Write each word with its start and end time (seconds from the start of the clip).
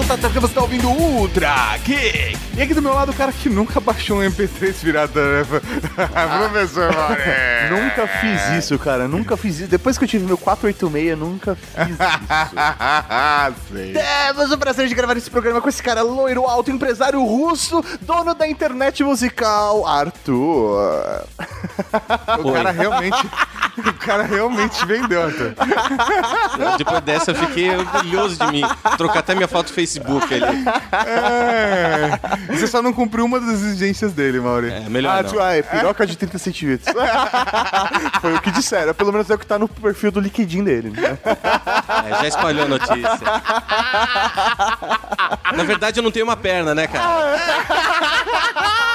Eu 0.00 0.04
sou 0.04 0.16
o 0.16 0.18
Tata, 0.18 0.40
você 0.40 0.54
tá 0.54 0.62
ouvindo 0.62 0.88
Ultra 0.88 1.76
Geek. 1.84 2.34
E 2.56 2.62
aqui 2.62 2.72
do 2.72 2.80
meu 2.80 2.94
lado 2.94 3.10
o 3.10 3.14
cara 3.14 3.30
que 3.32 3.50
nunca 3.50 3.80
baixou 3.80 4.18
um 4.18 4.22
MP3 4.22 4.74
pirata, 4.80 5.20
né? 5.20 5.44
Professor 6.48 6.94
Mauré. 6.94 7.68
Nunca 7.68 8.06
fiz 8.06 8.64
isso, 8.64 8.78
cara. 8.78 9.06
Nunca 9.06 9.36
fiz 9.36 9.60
isso. 9.60 9.68
Depois 9.68 9.98
que 9.98 10.04
eu 10.04 10.08
tive 10.08 10.24
meu 10.24 10.38
486, 10.38 11.18
nunca 11.18 11.54
fiz 11.54 11.90
isso. 11.90 11.98
Sei. 13.72 13.92
Temos 13.92 14.50
o 14.50 14.58
prazer 14.58 14.88
de 14.88 14.94
gravar 14.94 15.16
esse 15.18 15.30
programa 15.30 15.60
com 15.60 15.68
esse 15.68 15.82
cara 15.82 16.00
loiro, 16.00 16.46
alto, 16.46 16.70
empresário 16.70 17.22
russo, 17.22 17.84
dono 18.00 18.34
da 18.34 18.48
internet 18.48 19.04
musical, 19.04 19.86
Arthur. 19.86 21.24
O 22.42 22.52
cara 22.52 22.70
realmente. 22.70 23.28
O 23.78 23.92
cara 23.94 24.24
realmente 24.24 24.84
vendeu, 24.84 25.22
Arthur. 25.22 25.54
Depois 26.76 27.00
dessa 27.00 27.30
eu 27.30 27.34
fiquei 27.34 27.70
orgulhoso 27.70 28.36
de 28.36 28.46
mim. 28.52 28.62
Trocar 28.96 29.20
até 29.20 29.34
minha 29.34 29.48
foto 29.48 29.68
do 29.68 29.72
Facebook 29.98 30.34
ali. 30.34 30.64
É. 31.06 32.18
Você 32.54 32.66
só 32.66 32.82
não 32.82 32.92
cumpriu 32.92 33.24
uma 33.24 33.40
das 33.40 33.50
exigências 33.50 34.12
dele, 34.12 34.40
Mauri. 34.40 34.70
É, 34.70 34.80
melhor 34.88 35.18
Ah, 35.18 35.22
não. 35.22 35.30
tio, 35.30 35.40
ah, 35.42 35.54
é 35.56 35.62
piroca 35.62 36.06
de 36.06 36.16
30 36.16 36.38
centímetros. 36.38 36.94
Foi 38.20 38.34
o 38.34 38.40
que 38.40 38.50
disseram. 38.50 38.94
Pelo 38.94 39.12
menos 39.12 39.28
é 39.30 39.34
o 39.34 39.38
que 39.38 39.46
tá 39.46 39.58
no 39.58 39.68
perfil 39.68 40.10
do 40.12 40.20
LinkedIn 40.20 40.62
dele. 40.64 40.90
né? 40.90 41.18
É, 42.06 42.10
já 42.22 42.28
espalhou 42.28 42.64
a 42.64 42.68
notícia. 42.68 43.00
Na 45.56 45.64
verdade, 45.64 45.98
eu 45.98 46.02
não 46.04 46.10
tenho 46.10 46.24
uma 46.26 46.36
perna, 46.36 46.74
né, 46.74 46.86
cara? 46.86 47.38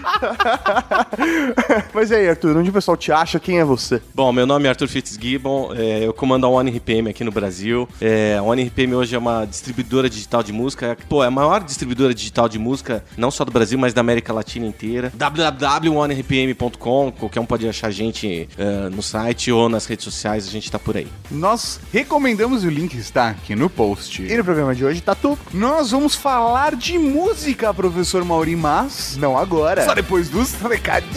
Mas 1.94 2.10
e 2.10 2.14
aí, 2.14 2.28
Arthur, 2.28 2.56
onde 2.56 2.70
o 2.70 2.72
pessoal 2.72 2.96
te 2.96 3.12
acha? 3.12 3.38
Quem 3.38 3.58
é 3.58 3.64
você? 3.64 4.00
Bom, 4.14 4.32
meu 4.32 4.46
nome 4.46 4.66
é 4.66 4.70
Arthur 4.70 4.88
Fitzgibbon, 4.88 5.72
é, 5.74 6.06
eu 6.06 6.12
comando 6.12 6.46
a 6.46 6.48
One 6.48 6.70
RPM 6.70 7.10
aqui 7.10 7.22
no 7.24 7.30
Brasil. 7.30 7.88
É, 8.00 8.36
a 8.38 8.42
One 8.42 8.62
RPM 8.64 8.94
hoje 8.94 9.14
é 9.14 9.18
uma 9.18 9.44
distribuidora 9.44 10.08
digital 10.08 10.42
de 10.42 10.52
música. 10.52 10.96
Pô, 11.08 11.22
é 11.24 11.26
a 11.26 11.30
maior 11.30 11.62
distribuidora 11.62 12.14
digital 12.14 12.48
de 12.48 12.58
música, 12.58 13.04
não 13.16 13.30
só 13.30 13.44
do 13.44 13.52
Brasil, 13.52 13.78
mas 13.78 13.94
da 13.94 14.00
América 14.00 14.32
Latina 14.32 14.66
inteira. 14.66 15.12
www.onerpm.com, 15.14 17.12
qualquer 17.12 17.40
um 17.40 17.46
pode 17.46 17.68
achar 17.68 17.88
a 17.88 17.90
gente 17.90 18.48
é, 18.56 18.88
no 18.88 19.02
site 19.02 19.50
ou 19.52 19.68
nas 19.68 19.86
redes 19.86 20.04
sociais, 20.04 20.46
a 20.46 20.50
gente 20.50 20.70
tá 20.70 20.78
por 20.78 20.96
aí. 20.96 21.08
Nós 21.30 21.80
recomendamos 21.92 22.64
e 22.64 22.66
o 22.66 22.70
link 22.70 22.94
está 22.94 23.30
aqui 23.30 23.54
no 23.54 23.68
post. 23.68 24.22
E 24.22 24.36
no 24.36 24.44
programa 24.44 24.74
de 24.74 24.84
hoje, 24.84 25.00
Tatu? 25.00 25.38
Nós 25.52 25.90
vamos 25.90 26.14
falar 26.14 26.74
de 26.76 26.98
música, 26.98 27.72
professor 27.74 28.24
Mauri, 28.24 28.56
mas 28.56 29.16
Não 29.16 29.36
agora. 29.36 29.84
Só 29.90 29.94
depois 29.94 30.28
dos 30.28 30.52
recadinhos. 30.54 31.16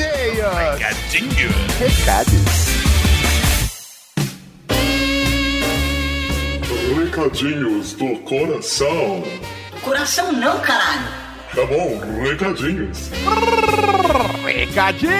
Recados. 1.77 2.33
Recadinhos 6.97 7.93
do 7.93 8.17
coração. 8.21 9.23
Coração 9.81 10.31
não, 10.31 10.59
caralho. 10.61 11.07
Tá 11.53 11.63
bom, 11.67 11.99
recadinhos. 12.23 13.11
Recadinhos, 14.43 15.13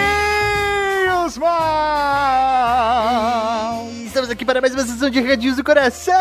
mal. 1.38 2.74
Aqui 4.34 4.44
para 4.44 4.60
mais 4.60 4.74
uma 4.74 4.84
sessão 4.84 5.08
de 5.08 5.20
recadinhos 5.20 5.56
do 5.56 5.62
coração. 5.62 6.12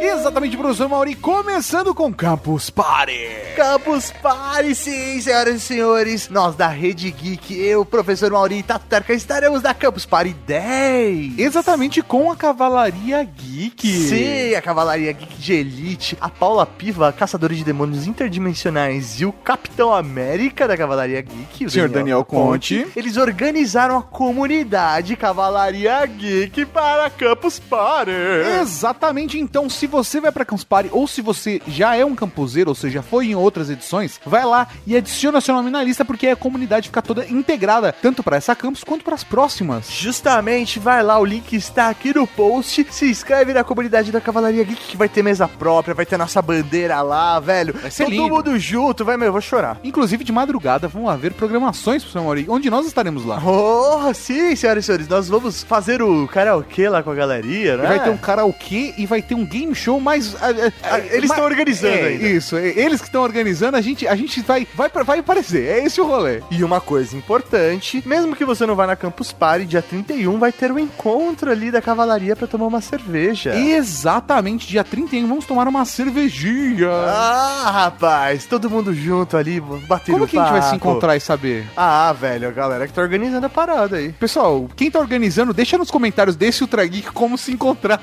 Exatamente, 0.00 0.56
professor 0.56 0.88
Mauri, 0.88 1.16
começando 1.16 1.92
com 1.92 2.14
Campus 2.14 2.70
Party. 2.70 3.26
Campus 3.56 4.12
Party, 4.22 4.72
sim, 4.72 5.20
senhoras 5.20 5.56
e 5.56 5.60
senhores. 5.60 6.28
Nós 6.28 6.54
da 6.54 6.68
Rede 6.68 7.10
Geek, 7.10 7.60
eu, 7.60 7.84
professor 7.84 8.30
Mauri 8.30 8.58
e 8.58 8.62
Tato 8.62 8.86
Tarka, 8.86 9.12
estaremos 9.12 9.62
na 9.62 9.74
Campus 9.74 10.06
Party 10.06 10.32
10. 10.46 11.40
Exatamente 11.40 12.02
com 12.02 12.30
a 12.30 12.36
Cavalaria 12.36 13.24
Geek. 13.24 13.88
Sim, 13.88 14.54
a 14.54 14.62
Cavalaria 14.62 15.10
Geek 15.10 15.38
de 15.38 15.54
Elite, 15.54 16.16
a 16.20 16.28
Paula 16.28 16.64
Piva, 16.64 17.08
a 17.08 17.12
caçadora 17.12 17.52
de 17.52 17.64
demônios 17.64 18.06
interdimensionais, 18.06 19.20
e 19.20 19.26
o 19.26 19.32
Capitão 19.32 19.92
América 19.92 20.68
da 20.68 20.76
Cavalaria 20.76 21.20
Geek, 21.20 21.66
o 21.66 21.70
Senhor 21.70 21.88
Daniel 21.88 22.24
Conte. 22.24 22.86
Eles 22.94 23.16
organizaram 23.16 23.98
a 23.98 24.02
comunidade 24.02 25.16
Cavalaria 25.16 26.06
Geek 26.06 26.64
para 26.66 27.07
Campus 27.10 27.58
Party. 27.58 28.12
Exatamente, 28.60 29.38
então 29.38 29.68
se 29.68 29.86
você 29.86 30.20
vai 30.20 30.32
pra 30.32 30.44
Campus 30.44 30.64
Party 30.64 30.90
ou 30.92 31.06
se 31.06 31.20
você 31.20 31.60
já 31.66 31.96
é 31.96 32.04
um 32.04 32.14
campuseiro, 32.14 32.70
ou 32.70 32.74
seja, 32.74 33.02
foi 33.02 33.26
em 33.26 33.34
outras 33.34 33.70
edições, 33.70 34.20
vai 34.24 34.44
lá 34.44 34.68
e 34.86 34.96
adiciona 34.96 35.40
seu 35.40 35.54
nome 35.54 35.70
na 35.70 35.82
lista 35.82 36.04
porque 36.04 36.28
a 36.28 36.36
comunidade 36.36 36.88
fica 36.88 37.02
toda 37.02 37.26
integrada, 37.26 37.92
tanto 37.92 38.22
pra 38.22 38.36
essa 38.36 38.54
campus 38.54 38.84
quanto 38.84 39.04
pras 39.04 39.24
próximas. 39.24 39.90
Justamente, 39.90 40.78
vai 40.78 41.02
lá, 41.02 41.18
o 41.18 41.24
link 41.24 41.54
está 41.54 41.88
aqui 41.88 42.14
no 42.14 42.26
post. 42.26 42.86
Se 42.90 43.10
inscreve 43.10 43.52
na 43.52 43.64
comunidade 43.64 44.10
da 44.12 44.20
Cavalaria 44.20 44.64
Geek, 44.64 44.88
que 44.88 44.96
vai 44.96 45.08
ter 45.08 45.22
mesa 45.22 45.46
própria, 45.48 45.94
vai 45.94 46.06
ter 46.06 46.16
nossa 46.16 46.40
bandeira 46.42 47.00
lá, 47.02 47.38
velho. 47.40 47.74
Vai 47.74 47.90
ser 47.90 48.04
Todo 48.04 48.12
lindo. 48.12 48.28
mundo 48.34 48.58
junto, 48.58 49.04
vai, 49.04 49.16
meu, 49.16 49.26
eu 49.26 49.32
vou 49.32 49.40
chorar. 49.40 49.78
Inclusive, 49.84 50.24
de 50.24 50.32
madrugada 50.32 50.88
vão 50.88 51.08
haver 51.08 51.32
programações, 51.32 52.02
professor 52.02 52.22
Mauri, 52.24 52.46
onde 52.48 52.70
nós 52.70 52.86
estaremos 52.86 53.24
lá. 53.24 53.40
Oh, 53.44 54.12
sim, 54.14 54.54
senhoras 54.56 54.84
e 54.84 54.86
senhores, 54.86 55.08
nós 55.08 55.28
vamos 55.28 55.62
fazer 55.62 56.02
o 56.02 56.26
karaokê 56.28 56.88
lá 56.88 56.97
com 57.02 57.10
a 57.10 57.14
galeria, 57.14 57.76
né? 57.76 57.86
Vai 57.88 58.02
ter 58.02 58.10
um 58.10 58.16
karaokê 58.16 58.94
e 58.96 59.06
vai 59.06 59.22
ter 59.22 59.34
um 59.34 59.44
game 59.44 59.74
show, 59.74 60.00
mas. 60.00 60.36
ah, 60.42 60.48
Ah, 60.82 60.98
eles 61.00 61.30
estão 61.30 61.44
organizando 61.44 61.94
é, 61.94 62.06
ainda. 62.08 62.28
Isso, 62.28 62.56
é, 62.56 62.68
eles 62.68 63.00
que 63.00 63.06
estão 63.08 63.22
organizando, 63.22 63.76
a 63.76 63.80
gente, 63.80 64.06
a 64.06 64.16
gente 64.16 64.40
vai, 64.42 64.66
vai, 64.74 64.88
vai 64.88 65.18
aparecer. 65.18 65.66
É 65.66 65.84
esse 65.84 66.00
o 66.00 66.06
rolê. 66.06 66.42
E 66.50 66.62
uma 66.64 66.80
coisa 66.80 67.16
importante, 67.16 68.02
mesmo 68.06 68.34
que 68.34 68.44
você 68.44 68.66
não 68.66 68.74
vá 68.74 68.86
na 68.86 68.96
Campus 68.96 69.32
Party, 69.32 69.66
dia 69.66 69.82
31 69.82 70.38
vai 70.38 70.52
ter 70.52 70.72
um 70.72 70.78
encontro 70.78 71.50
ali 71.50 71.70
da 71.70 71.80
cavalaria 71.80 72.34
pra 72.34 72.46
tomar 72.46 72.66
uma 72.66 72.80
cerveja. 72.80 73.54
Exatamente, 73.54 74.66
dia 74.66 74.84
31, 74.84 75.26
vamos 75.26 75.46
tomar 75.46 75.66
uma 75.68 75.84
cervejinha. 75.84 76.88
Ah, 76.90 77.70
rapaz, 77.70 78.46
todo 78.46 78.70
mundo 78.70 78.94
junto 78.94 79.36
ali, 79.36 79.60
batendo 79.60 80.14
Como 80.14 80.26
que 80.26 80.38
a 80.38 80.42
gente 80.42 80.52
vai 80.52 80.62
se 80.62 80.76
encontrar 80.76 81.16
e 81.16 81.20
saber? 81.20 81.66
Ah, 81.76 82.12
velho, 82.12 82.48
a 82.48 82.52
galera 82.52 82.86
que 82.86 82.92
tá 82.92 83.02
organizando 83.02 83.46
a 83.46 83.48
parada 83.48 83.96
aí. 83.96 84.12
Pessoal, 84.12 84.68
quem 84.76 84.90
tá 84.90 84.98
organizando, 84.98 85.52
deixa 85.52 85.78
nos 85.78 85.90
comentários 85.90 86.36
desse 86.36 86.62
Ultra 86.62 86.87
Geek 86.88 87.12
como 87.12 87.36
se 87.38 87.52
encontrar. 87.52 88.00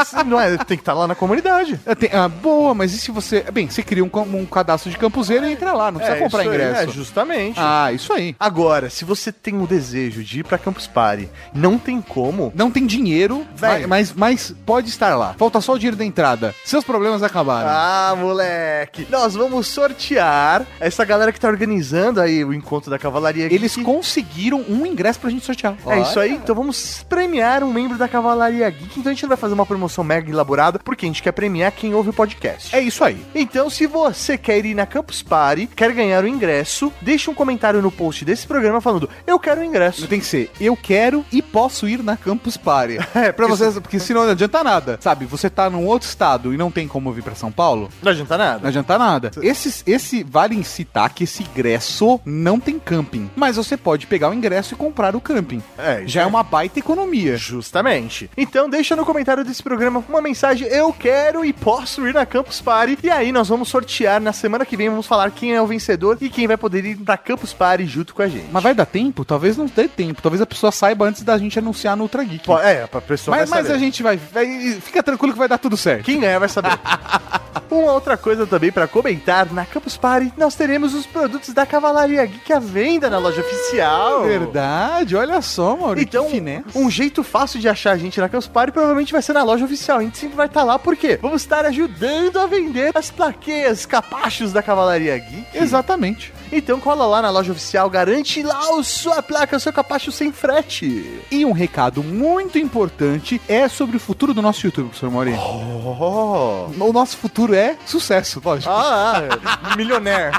Isso 0.00 0.16
não 0.24 0.40
é, 0.40 0.56
tem 0.58 0.76
que 0.76 0.82
estar 0.82 0.94
lá 0.94 1.06
na 1.06 1.14
comunidade. 1.14 1.78
É, 1.86 1.94
tem- 1.94 2.10
ah, 2.12 2.28
boa, 2.28 2.74
mas 2.74 2.92
e 2.92 2.98
se 2.98 3.10
você. 3.10 3.42
Bem, 3.52 3.68
você 3.68 3.82
cria 3.82 4.04
um, 4.04 4.10
um 4.34 4.46
cadastro 4.46 4.90
de 4.90 4.98
campuseiro 4.98 5.46
e 5.46 5.52
entra 5.52 5.72
lá, 5.72 5.90
não 5.90 5.98
precisa 5.98 6.18
É, 6.18 6.22
comprar 6.22 6.42
isso 6.42 6.50
aí, 6.50 6.56
ingresso. 6.56 6.82
É, 6.82 6.92
justamente. 6.92 7.58
ah, 7.60 7.92
isso 7.92 8.12
aí. 8.12 8.36
Agora, 8.38 8.90
se 8.90 9.04
você 9.04 9.30
tem 9.32 9.60
o 9.60 9.66
desejo 9.66 10.22
de 10.22 10.40
ir 10.40 10.44
pra 10.44 10.58
Campus 10.58 10.86
Party, 10.86 11.28
não 11.54 11.78
tem 11.78 12.00
como. 12.00 12.52
Não 12.54 12.70
tem 12.70 12.86
dinheiro, 12.86 13.46
Velho. 13.54 13.88
mas, 13.88 14.12
mas 14.12 14.54
pode 14.64 14.88
estar 14.88 15.16
lá. 15.16 15.34
Falta 15.38 15.60
só 15.60 15.72
o 15.72 15.78
dinheiro 15.78 15.96
da 15.96 16.04
entrada. 16.04 16.54
Seus 16.64 16.84
problemas 16.84 17.22
acabaram. 17.22 17.68
Ah, 17.70 18.14
moleque! 18.16 19.06
Nós 19.10 19.34
vamos 19.34 19.66
sortear 19.66 20.66
essa 20.80 21.04
galera 21.04 21.32
que 21.32 21.40
tá 21.40 21.48
organizando 21.48 22.20
aí 22.20 22.44
o 22.44 22.52
encontro 22.52 22.90
da 22.90 22.98
Cavalaria 22.98 23.46
Eles 23.46 23.74
Geek. 23.76 23.84
conseguiram 23.84 24.64
um 24.68 24.84
ingresso 24.86 25.18
pra 25.18 25.30
gente 25.30 25.44
sortear. 25.44 25.74
É 25.86 26.00
isso 26.00 26.18
aí, 26.20 26.32
então 26.32 26.54
vamos 26.54 27.04
premiar 27.08 27.62
um 27.64 27.72
membro 27.72 27.96
da 27.98 28.06
Cavalaria 28.08 28.25
Geek. 28.34 28.98
Então 29.00 29.10
a 29.10 29.14
gente 29.14 29.22
não 29.22 29.28
vai 29.28 29.36
fazer 29.38 29.54
uma 29.54 29.66
promoção 29.66 30.02
mega 30.04 30.30
elaborada, 30.30 30.78
porque 30.78 31.04
a 31.06 31.08
gente 31.08 31.22
quer 31.22 31.32
premiar 31.32 31.72
quem 31.72 31.94
ouve 31.94 32.10
o 32.10 32.12
podcast. 32.12 32.74
É 32.74 32.80
isso 32.80 33.04
aí. 33.04 33.24
Então, 33.34 33.68
se 33.70 33.86
você 33.86 34.36
quer 34.38 34.64
ir 34.64 34.74
na 34.74 34.86
Campus 34.86 35.22
Party, 35.22 35.66
quer 35.66 35.92
ganhar 35.92 36.22
o 36.24 36.28
ingresso, 36.28 36.92
deixa 37.00 37.30
um 37.30 37.34
comentário 37.34 37.82
no 37.82 37.90
post 37.90 38.24
desse 38.24 38.46
programa 38.46 38.80
falando: 38.80 39.08
Eu 39.26 39.38
quero 39.38 39.60
o 39.60 39.64
ingresso. 39.64 40.06
Tem 40.06 40.20
que 40.20 40.26
ser, 40.26 40.50
eu 40.60 40.76
quero 40.76 41.24
e 41.32 41.40
posso 41.42 41.88
ir 41.88 42.02
na 42.02 42.16
Campus 42.16 42.56
Party. 42.56 42.98
É, 43.16 43.32
pra 43.32 43.46
vocês, 43.46 43.72
porque 43.78 43.98
senão 43.98 44.24
não 44.24 44.32
adianta 44.32 44.62
nada. 44.62 44.98
Sabe, 45.00 45.24
você 45.24 45.48
tá 45.48 45.70
num 45.70 45.86
outro 45.86 46.06
estado 46.08 46.52
e 46.52 46.56
não 46.56 46.70
tem 46.70 46.86
como 46.86 47.10
vir 47.12 47.22
pra 47.22 47.34
São 47.34 47.50
Paulo, 47.50 47.88
Não 48.02 48.12
adianta 48.12 48.36
não 48.36 48.44
nada. 48.44 48.68
adianta 48.68 48.98
nada. 48.98 49.30
Esse, 49.42 49.82
esse 49.86 50.22
vale 50.22 50.62
citar 50.64 51.08
que 51.10 51.24
esse 51.24 51.42
ingresso 51.42 52.20
não 52.24 52.60
tem 52.60 52.78
camping. 52.78 53.30
Mas 53.34 53.56
você 53.56 53.76
pode 53.76 54.06
pegar 54.06 54.28
o 54.28 54.34
ingresso 54.34 54.74
e 54.74 54.76
comprar 54.76 55.16
o 55.16 55.20
camping. 55.20 55.62
É, 55.78 56.02
Já 56.06 56.20
é 56.20 56.24
aí. 56.24 56.28
uma 56.30 56.42
baita 56.42 56.78
economia. 56.78 57.36
Justamente. 57.36 58.15
Então 58.36 58.68
deixa 58.68 58.94
no 58.96 59.04
comentário 59.04 59.44
desse 59.44 59.62
programa 59.62 60.04
uma 60.08 60.20
mensagem: 60.20 60.66
eu 60.68 60.92
quero 60.92 61.44
e 61.44 61.52
posso 61.52 62.06
ir 62.06 62.14
na 62.14 62.24
Campus 62.26 62.60
Party. 62.60 62.98
E 63.02 63.10
aí 63.10 63.32
nós 63.32 63.48
vamos 63.48 63.68
sortear 63.68 64.20
na 64.20 64.32
semana 64.32 64.64
que 64.64 64.76
vem, 64.76 64.88
vamos 64.88 65.06
falar 65.06 65.30
quem 65.30 65.54
é 65.54 65.60
o 65.60 65.66
vencedor 65.66 66.16
e 66.20 66.28
quem 66.28 66.46
vai 66.46 66.56
poder 66.56 66.84
ir 66.84 66.96
pra 66.96 67.16
Campus 67.16 67.52
Party 67.52 67.84
junto 67.86 68.14
com 68.14 68.22
a 68.22 68.28
gente. 68.28 68.46
Mas 68.50 68.62
vai 68.62 68.74
dar 68.74 68.86
tempo? 68.86 69.24
Talvez 69.24 69.56
não 69.56 69.66
dê 69.66 69.88
tempo. 69.88 70.22
Talvez 70.22 70.40
a 70.40 70.46
pessoa 70.46 70.72
saiba 70.72 71.06
antes 71.06 71.22
da 71.22 71.36
gente 71.38 71.58
anunciar 71.58 71.96
no 71.96 72.02
Ultra 72.04 72.24
Geek. 72.24 72.44
Pô, 72.46 72.58
É, 72.58 72.86
pra 72.86 73.00
pessoa 73.00 73.36
Mas, 73.36 73.48
vai 73.50 73.58
mas 73.60 73.66
saber. 73.68 73.76
a 73.78 73.80
gente 73.80 74.02
vai, 74.02 74.16
vai- 74.16 74.78
Fica 74.80 75.02
tranquilo 75.02 75.32
que 75.32 75.38
vai 75.38 75.48
dar 75.48 75.58
tudo 75.58 75.76
certo. 75.76 76.04
Quem 76.04 76.20
ganhar 76.20 76.38
vai 76.38 76.48
saber. 76.48 76.70
Uma 77.70 77.92
outra 77.92 78.16
coisa 78.16 78.46
também 78.46 78.70
pra 78.70 78.86
comentar, 78.86 79.52
na 79.52 79.64
Campus 79.64 79.96
Party 79.96 80.32
nós 80.36 80.54
teremos 80.54 80.94
os 80.94 81.06
produtos 81.06 81.52
da 81.52 81.66
Cavalaria 81.66 82.24
Geek 82.24 82.52
à 82.52 82.58
venda 82.58 83.10
na 83.10 83.18
loja 83.18 83.40
oficial. 83.40 84.24
Verdade, 84.24 85.16
olha 85.16 85.40
só, 85.42 85.76
Maurício. 85.76 86.06
Então, 86.06 86.26
um 86.74 86.90
jeito 86.90 87.22
fácil 87.22 87.60
de 87.60 87.68
achar 87.68 87.92
a 87.92 87.96
gente 87.96 88.20
na 88.20 88.28
Campus 88.28 88.48
Party 88.48 88.72
provavelmente 88.72 89.12
vai 89.12 89.22
ser 89.22 89.32
na 89.32 89.42
loja 89.42 89.64
oficial. 89.64 89.98
A 89.98 90.02
gente 90.02 90.18
sempre 90.18 90.36
vai 90.36 90.46
estar 90.46 90.62
lá 90.62 90.78
porque 90.78 91.18
vamos 91.20 91.42
estar 91.42 91.64
ajudando 91.64 92.38
a 92.38 92.46
vender 92.46 92.92
as 92.94 93.10
plaqueias, 93.10 93.84
capachos 93.86 94.52
da 94.52 94.62
Cavalaria 94.62 95.18
Geek. 95.18 95.46
Exatamente. 95.54 96.32
Então 96.50 96.80
cola 96.80 97.06
lá 97.06 97.22
na 97.22 97.30
loja 97.30 97.52
oficial, 97.52 97.88
garante 97.90 98.42
lá 98.42 98.70
o 98.74 98.84
sua 98.84 99.22
placa, 99.22 99.56
o 99.56 99.60
seu 99.60 99.72
capacho 99.72 100.12
sem 100.12 100.32
frete. 100.32 101.20
E 101.30 101.44
um 101.44 101.52
recado 101.52 102.02
muito 102.02 102.58
importante 102.58 103.40
é 103.48 103.68
sobre 103.68 103.96
o 103.96 104.00
futuro 104.00 104.32
do 104.32 104.42
nosso 104.42 104.66
YouTube, 104.66 104.88
professor 104.88 105.10
Mauri. 105.10 105.34
Oh. 105.34 106.84
O 106.84 106.92
nosso 106.92 107.16
futuro 107.16 107.54
é 107.54 107.76
sucesso, 107.86 108.40
lógico. 108.44 108.72
Ah, 108.72 109.28
ah 109.44 109.76
milionaire. 109.76 110.36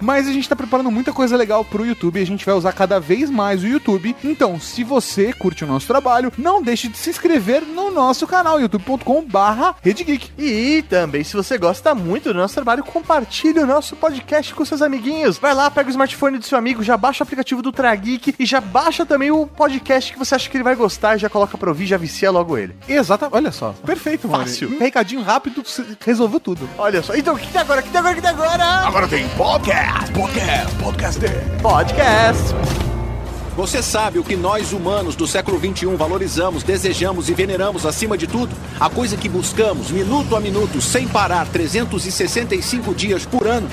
Mas 0.00 0.26
a 0.26 0.32
gente 0.32 0.48
tá 0.48 0.56
preparando 0.56 0.90
muita 0.90 1.12
coisa 1.12 1.36
legal 1.36 1.64
pro 1.64 1.86
YouTube 1.86 2.18
e 2.18 2.22
a 2.22 2.26
gente 2.26 2.44
vai 2.44 2.54
usar 2.54 2.72
cada 2.72 2.98
vez 2.98 3.30
mais 3.30 3.62
o 3.62 3.66
YouTube. 3.66 4.16
Então, 4.24 4.58
se 4.58 4.82
você 4.82 5.32
curte 5.32 5.64
o 5.64 5.66
nosso 5.66 5.86
trabalho, 5.86 6.32
não 6.36 6.62
deixe 6.62 6.88
de 6.88 6.96
se 6.96 7.10
inscrever 7.10 7.62
no 7.62 7.90
nosso 7.90 8.26
canal, 8.26 8.60
youtube.com 8.60 9.24
barra 9.24 9.74
RedeGeek. 9.82 10.30
E 10.38 10.82
também, 10.82 11.24
se 11.24 11.36
você 11.36 11.58
gosta 11.58 11.94
muito 11.94 12.32
do 12.32 12.38
nosso 12.38 12.54
trabalho, 12.54 12.84
compartilhe 12.84 13.60
o 13.60 13.66
nosso 13.66 13.96
podcast 13.96 14.54
com 14.54 14.64
seus 14.64 14.82
amiguinhos. 14.82 15.29
Vai 15.38 15.54
lá, 15.54 15.70
pega 15.70 15.88
o 15.88 15.90
smartphone 15.90 16.38
do 16.38 16.44
seu 16.44 16.58
amigo, 16.58 16.82
já 16.82 16.96
baixa 16.96 17.22
o 17.22 17.24
aplicativo 17.24 17.62
do 17.62 17.72
Trageek 17.72 18.34
e 18.38 18.46
já 18.46 18.60
baixa 18.60 19.04
também 19.04 19.30
o 19.30 19.46
podcast 19.46 20.12
que 20.12 20.18
você 20.18 20.34
acha 20.34 20.48
que 20.48 20.56
ele 20.56 20.64
vai 20.64 20.74
gostar 20.74 21.16
e 21.16 21.18
já 21.18 21.28
coloca 21.28 21.56
pra 21.56 21.68
ouvir, 21.68 21.86
já 21.86 21.96
vicia 21.96 22.30
logo 22.30 22.56
ele. 22.56 22.74
Exatamente, 22.88 23.36
olha 23.36 23.52
só. 23.52 23.74
Perfeito, 23.84 24.28
mano. 24.28 24.44
Fácil. 24.44 24.74
Um 24.74 24.78
recadinho 24.78 25.22
rápido, 25.22 25.62
resolveu 26.04 26.40
tudo. 26.40 26.68
Olha 26.78 27.02
só. 27.02 27.14
Então, 27.14 27.34
o 27.34 27.38
que 27.38 27.50
tem 27.50 27.60
agora? 27.60 27.80
O 27.80 27.84
que 27.84 27.90
tem 27.90 27.98
agora? 27.98 28.12
O 28.12 28.16
que 28.16 28.22
tem 28.22 28.30
agora? 28.30 28.64
Agora 28.64 29.08
tem 29.08 29.28
podcast, 29.30 30.12
podcast, 30.12 30.74
podcast. 30.76 31.20
Podcast. 31.62 32.54
Você 33.56 33.82
sabe 33.82 34.18
o 34.18 34.24
que 34.24 34.36
nós 34.36 34.72
humanos 34.72 35.14
do 35.14 35.26
século 35.26 35.58
21 35.58 35.96
valorizamos, 35.96 36.62
desejamos 36.62 37.28
e 37.28 37.34
veneramos 37.34 37.84
acima 37.84 38.16
de 38.16 38.26
tudo? 38.26 38.56
A 38.78 38.88
coisa 38.88 39.16
que 39.16 39.28
buscamos 39.28 39.90
minuto 39.90 40.34
a 40.34 40.40
minuto, 40.40 40.80
sem 40.80 41.06
parar, 41.06 41.46
365 41.48 42.94
dias 42.94 43.26
por 43.26 43.46
ano? 43.46 43.68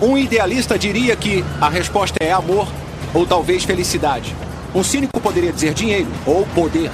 Um 0.00 0.18
idealista 0.18 0.78
diria 0.78 1.16
que 1.16 1.42
a 1.60 1.70
resposta 1.70 2.16
é 2.20 2.30
amor 2.30 2.68
ou 3.14 3.26
talvez 3.26 3.64
felicidade. 3.64 4.34
Um 4.74 4.84
cínico 4.84 5.18
poderia 5.20 5.52
dizer 5.52 5.72
dinheiro 5.72 6.08
ou 6.26 6.46
poder. 6.54 6.90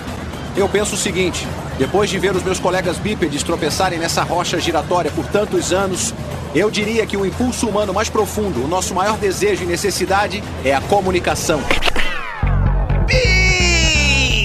Eu 0.57 0.69
penso 0.69 0.95
o 0.95 0.99
seguinte: 0.99 1.47
depois 1.79 2.09
de 2.09 2.19
ver 2.19 2.37
os 2.37 2.45
meus 2.45 2.61
colegas 2.61 2.99
bípedes 2.99 3.43
tropeçarem 3.43 3.99
nessa 3.99 4.23
rocha 4.23 4.61
giratória 4.61 5.11
por 5.11 5.27
tantos 5.27 5.73
anos, 5.73 6.15
eu 6.55 6.71
diria 6.71 7.05
que 7.05 7.17
o 7.17 7.27
impulso 7.27 7.67
humano 7.67 7.93
mais 7.93 8.09
profundo, 8.09 8.65
o 8.65 8.69
nosso 8.69 8.95
maior 8.95 9.17
desejo 9.17 9.65
e 9.65 9.67
necessidade 9.67 10.43
é 10.65 10.73
a 10.73 10.81
comunicação. 10.83 11.61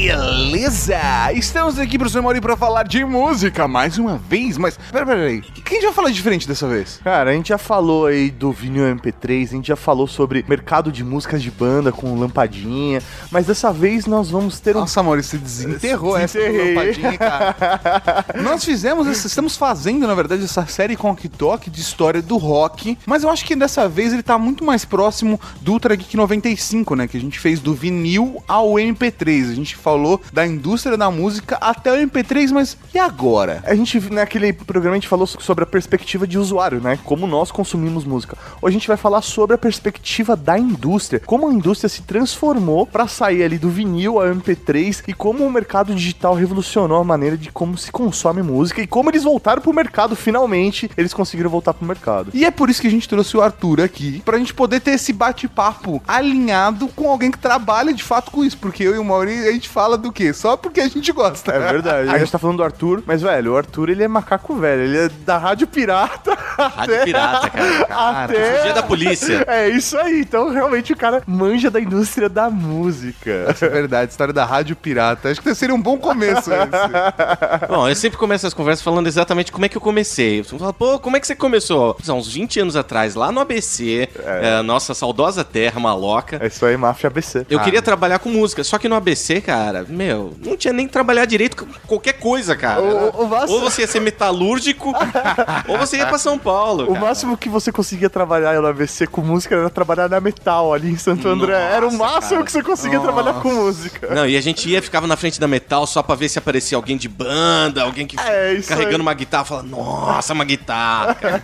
Beleza! 0.07 1.33
Estamos 1.33 1.77
aqui, 1.77 1.97
professor 1.97 2.21
Mauri, 2.21 2.39
pra 2.39 2.55
falar 2.55 2.83
de 2.83 3.03
música 3.03 3.67
mais 3.67 3.97
uma 3.97 4.17
vez, 4.17 4.57
mas... 4.57 4.77
Pera, 4.89 5.05
pera, 5.05 5.17
peraí. 5.17 5.39
O 5.39 5.41
que 5.41 5.73
a 5.73 5.73
gente 5.73 5.83
vai 5.83 5.93
falar 5.93 6.09
diferente 6.11 6.47
dessa 6.47 6.65
vez? 6.65 7.01
Cara, 7.03 7.31
a 7.31 7.33
gente 7.33 7.49
já 7.49 7.57
falou 7.57 8.05
aí 8.05 8.31
do 8.31 8.53
vinil 8.53 8.85
MP3, 8.85 9.43
a 9.43 9.51
gente 9.55 9.67
já 9.67 9.75
falou 9.75 10.07
sobre 10.07 10.45
mercado 10.47 10.93
de 10.93 11.03
músicas 11.03 11.43
de 11.43 11.51
banda 11.51 11.91
com 11.91 12.17
lampadinha, 12.17 13.01
mas 13.29 13.47
dessa 13.47 13.73
vez 13.73 14.05
nós 14.05 14.29
vamos 14.29 14.61
ter 14.61 14.77
um 14.77 14.79
Nossa, 14.79 15.03
Mauri, 15.03 15.21
você 15.21 15.37
desenterrou 15.37 16.15
essa 16.17 16.39
lampadinha, 16.39 17.17
cara. 17.17 18.25
Nós 18.41 18.63
fizemos, 18.63 19.07
essa, 19.07 19.27
estamos 19.27 19.57
fazendo, 19.57 20.07
na 20.07 20.15
verdade, 20.15 20.41
essa 20.41 20.65
série 20.67 20.95
com 20.95 21.13
Talk 21.37 21.69
de 21.69 21.81
história 21.81 22.21
do 22.21 22.37
rock, 22.37 22.97
mas 23.05 23.23
eu 23.23 23.29
acho 23.29 23.43
que 23.43 23.57
dessa 23.57 23.89
vez 23.89 24.13
ele 24.13 24.23
tá 24.23 24.37
muito 24.37 24.63
mais 24.63 24.85
próximo 24.85 25.37
do 25.59 25.73
Ultra 25.73 25.97
Geek 25.97 26.15
95, 26.15 26.95
né? 26.95 27.09
Que 27.09 27.17
a 27.17 27.19
gente 27.19 27.37
fez 27.37 27.59
do 27.59 27.73
vinil 27.73 28.41
ao 28.47 28.75
MP3. 28.75 29.51
A 29.51 29.55
gente 29.55 29.75
falou 29.75 29.96
da 30.31 30.45
indústria 30.45 30.97
da 30.97 31.09
música 31.09 31.57
até 31.59 31.91
o 31.91 31.95
MP3, 31.95 32.51
mas 32.51 32.77
e 32.93 32.99
agora? 32.99 33.63
A 33.65 33.75
gente, 33.75 33.99
naquele 34.11 34.53
programa, 34.53 34.95
a 34.95 34.99
gente 34.99 35.07
falou 35.07 35.25
sobre 35.27 35.63
a 35.63 35.67
perspectiva 35.67 36.27
de 36.27 36.37
usuário, 36.37 36.79
né? 36.81 36.99
Como 37.03 37.25
nós 37.25 37.51
consumimos 37.51 38.05
música. 38.05 38.37
Hoje 38.61 38.75
a 38.75 38.79
gente 38.79 38.87
vai 38.87 38.97
falar 38.97 39.21
sobre 39.21 39.55
a 39.55 39.57
perspectiva 39.57 40.35
da 40.35 40.57
indústria. 40.57 41.21
Como 41.25 41.47
a 41.47 41.53
indústria 41.53 41.89
se 41.89 42.01
transformou 42.01 42.85
pra 42.85 43.07
sair 43.07 43.43
ali 43.43 43.57
do 43.57 43.69
vinil 43.69 44.19
ao 44.19 44.27
MP3 44.27 45.03
e 45.07 45.13
como 45.13 45.45
o 45.45 45.51
mercado 45.51 45.93
digital 45.93 46.33
revolucionou 46.33 46.99
a 46.99 47.03
maneira 47.03 47.37
de 47.37 47.51
como 47.51 47.77
se 47.77 47.91
consome 47.91 48.41
música 48.41 48.81
e 48.81 48.87
como 48.87 49.09
eles 49.09 49.23
voltaram 49.23 49.61
pro 49.61 49.73
mercado, 49.73 50.15
finalmente. 50.15 50.89
Eles 50.97 51.13
conseguiram 51.13 51.49
voltar 51.49 51.73
pro 51.73 51.85
mercado. 51.85 52.31
E 52.33 52.45
é 52.45 52.51
por 52.51 52.69
isso 52.69 52.81
que 52.81 52.87
a 52.87 52.91
gente 52.91 53.07
trouxe 53.07 53.37
o 53.37 53.41
Arthur 53.41 53.81
aqui, 53.81 54.21
pra 54.25 54.37
gente 54.37 54.53
poder 54.53 54.79
ter 54.79 54.91
esse 54.91 55.13
bate-papo 55.13 56.01
alinhado 56.07 56.87
com 56.89 57.09
alguém 57.09 57.31
que 57.31 57.37
trabalha 57.37 57.93
de 57.93 58.03
fato 58.03 58.31
com 58.31 58.43
isso, 58.43 58.57
porque 58.57 58.83
eu 58.83 58.95
e 58.95 58.97
o 58.97 59.03
Mauri, 59.03 59.47
a 59.47 59.51
gente 59.51 59.69
fala 59.69 59.86
do 59.95 60.11
quê? 60.11 60.33
Só 60.33 60.57
porque 60.57 60.81
a 60.81 60.87
gente 60.87 61.11
gosta. 61.11 61.51
É 61.51 61.59
verdade. 61.59 62.09
A 62.17 62.17
gente 62.17 62.31
tá 62.31 62.39
falando 62.39 62.57
do 62.57 62.63
Arthur, 62.63 63.03
mas, 63.05 63.21
velho, 63.21 63.53
o 63.53 63.57
Arthur, 63.57 63.89
ele 63.89 64.03
é 64.03 64.07
macaco 64.07 64.55
velho. 64.55 64.81
Ele 64.81 64.97
é 64.97 65.09
da 65.23 65.37
Rádio 65.37 65.67
Pirata. 65.67 66.33
Rádio 66.57 67.03
Pirata, 67.03 67.49
cara. 67.49 67.85
Até... 68.23 68.57
Fugia 68.57 68.73
da 68.73 68.83
polícia. 68.83 69.45
É 69.47 69.69
isso 69.69 69.97
aí. 69.97 70.21
Então, 70.21 70.49
realmente, 70.49 70.93
o 70.93 70.97
cara 70.97 71.21
manja 71.27 71.69
da 71.69 71.79
indústria 71.79 72.27
da 72.27 72.49
música. 72.49 73.55
É 73.61 73.69
verdade, 73.69 74.11
história 74.11 74.33
da 74.33 74.45
Rádio 74.45 74.75
Pirata. 74.75 75.29
Acho 75.29 75.41
que 75.41 75.53
seria 75.53 75.75
um 75.75 75.81
bom 75.81 75.97
começo 75.97 76.47
esse. 76.47 77.67
Bom, 77.67 77.87
eu 77.87 77.95
sempre 77.95 78.17
começo 78.17 78.47
as 78.47 78.53
conversas 78.53 78.83
falando 78.83 79.07
exatamente 79.07 79.51
como 79.51 79.65
é 79.65 79.69
que 79.69 79.77
eu 79.77 79.81
comecei. 79.81 80.43
Você 80.43 80.57
fala, 80.57 80.73
pô, 80.73 80.99
como 80.99 81.17
é 81.17 81.19
que 81.19 81.27
você 81.27 81.35
começou? 81.35 81.97
Há 82.07 82.13
uns 82.13 82.33
20 82.33 82.61
anos 82.61 82.75
atrás, 82.75 83.15
lá 83.15 83.31
no 83.31 83.39
ABC, 83.39 84.09
é, 84.23 84.61
nossa 84.61 84.93
saudosa 84.93 85.43
terra 85.43 85.79
maloca. 85.79 86.37
É 86.41 86.47
isso 86.47 86.65
aí, 86.65 86.77
máfia 86.77 87.07
ABC. 87.07 87.45
Eu 87.49 87.59
queria 87.59 87.81
trabalhar 87.81 88.19
com 88.19 88.29
música, 88.29 88.63
só 88.63 88.77
que 88.77 88.87
no 88.87 88.95
ABC, 88.95 89.41
cara, 89.41 89.76
meu, 89.87 90.33
não 90.43 90.55
tinha 90.57 90.73
nem 90.73 90.87
que 90.87 90.93
trabalhar 90.93 91.25
direito 91.25 91.57
com 91.57 91.65
qualquer 91.87 92.13
coisa, 92.13 92.55
cara. 92.55 92.81
O- 92.81 93.23
o 93.25 93.51
Ou 93.51 93.59
você 93.61 93.81
ia 93.81 93.87
ser 93.87 93.99
metalúrgico, 93.99 94.93
ou 95.67 95.77
você 95.77 95.97
ia 95.97 96.05
pra 96.07 96.17
São 96.17 96.37
Paulo. 96.37 96.83
O 96.85 96.93
cara. 96.93 96.99
máximo 97.05 97.37
que 97.37 97.49
você 97.49 97.71
conseguia 97.71 98.09
trabalhar 98.09 98.59
no 98.61 98.67
ABC 98.67 99.07
com 99.07 99.21
música 99.21 99.55
era 99.55 99.69
trabalhar 99.69 100.09
na 100.09 100.19
Metal, 100.19 100.73
ali 100.73 100.89
em 100.91 100.97
Santo 100.97 101.27
André. 101.27 101.53
Era 101.53 101.87
o 101.87 101.91
Nossa, 101.91 101.97
máximo 102.15 102.29
cara. 102.31 102.43
que 102.45 102.51
você 102.51 102.63
conseguia 102.63 102.99
trabalhar 102.99 103.33
com 103.41 103.49
música. 103.53 104.13
Não, 104.13 104.25
e 104.27 104.35
a 104.37 104.41
gente 104.41 104.69
ia, 104.69 104.81
ficava 104.81 105.07
na 105.07 105.15
frente 105.17 105.39
da 105.39 105.47
metal 105.47 105.85
só 105.87 106.01
pra 106.03 106.15
ver 106.15 106.29
se 106.29 106.37
aparecia 106.39 106.77
alguém 106.77 106.97
de 106.97 107.07
banda, 107.07 107.83
alguém 107.83 108.05
que 108.05 108.17
É, 108.19 108.59
carregando 108.67 108.95
aí. 108.97 109.01
uma 109.01 109.13
guitarra, 109.13 109.45
falando, 109.45 109.69
nossa, 109.69 110.33
uma 110.33 110.45
guitarra. 110.45 111.13
cara." 111.15 111.37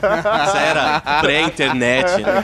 Isso 0.48 0.58
era 0.58 1.00
pré-internet, 1.22 2.22
né? 2.22 2.44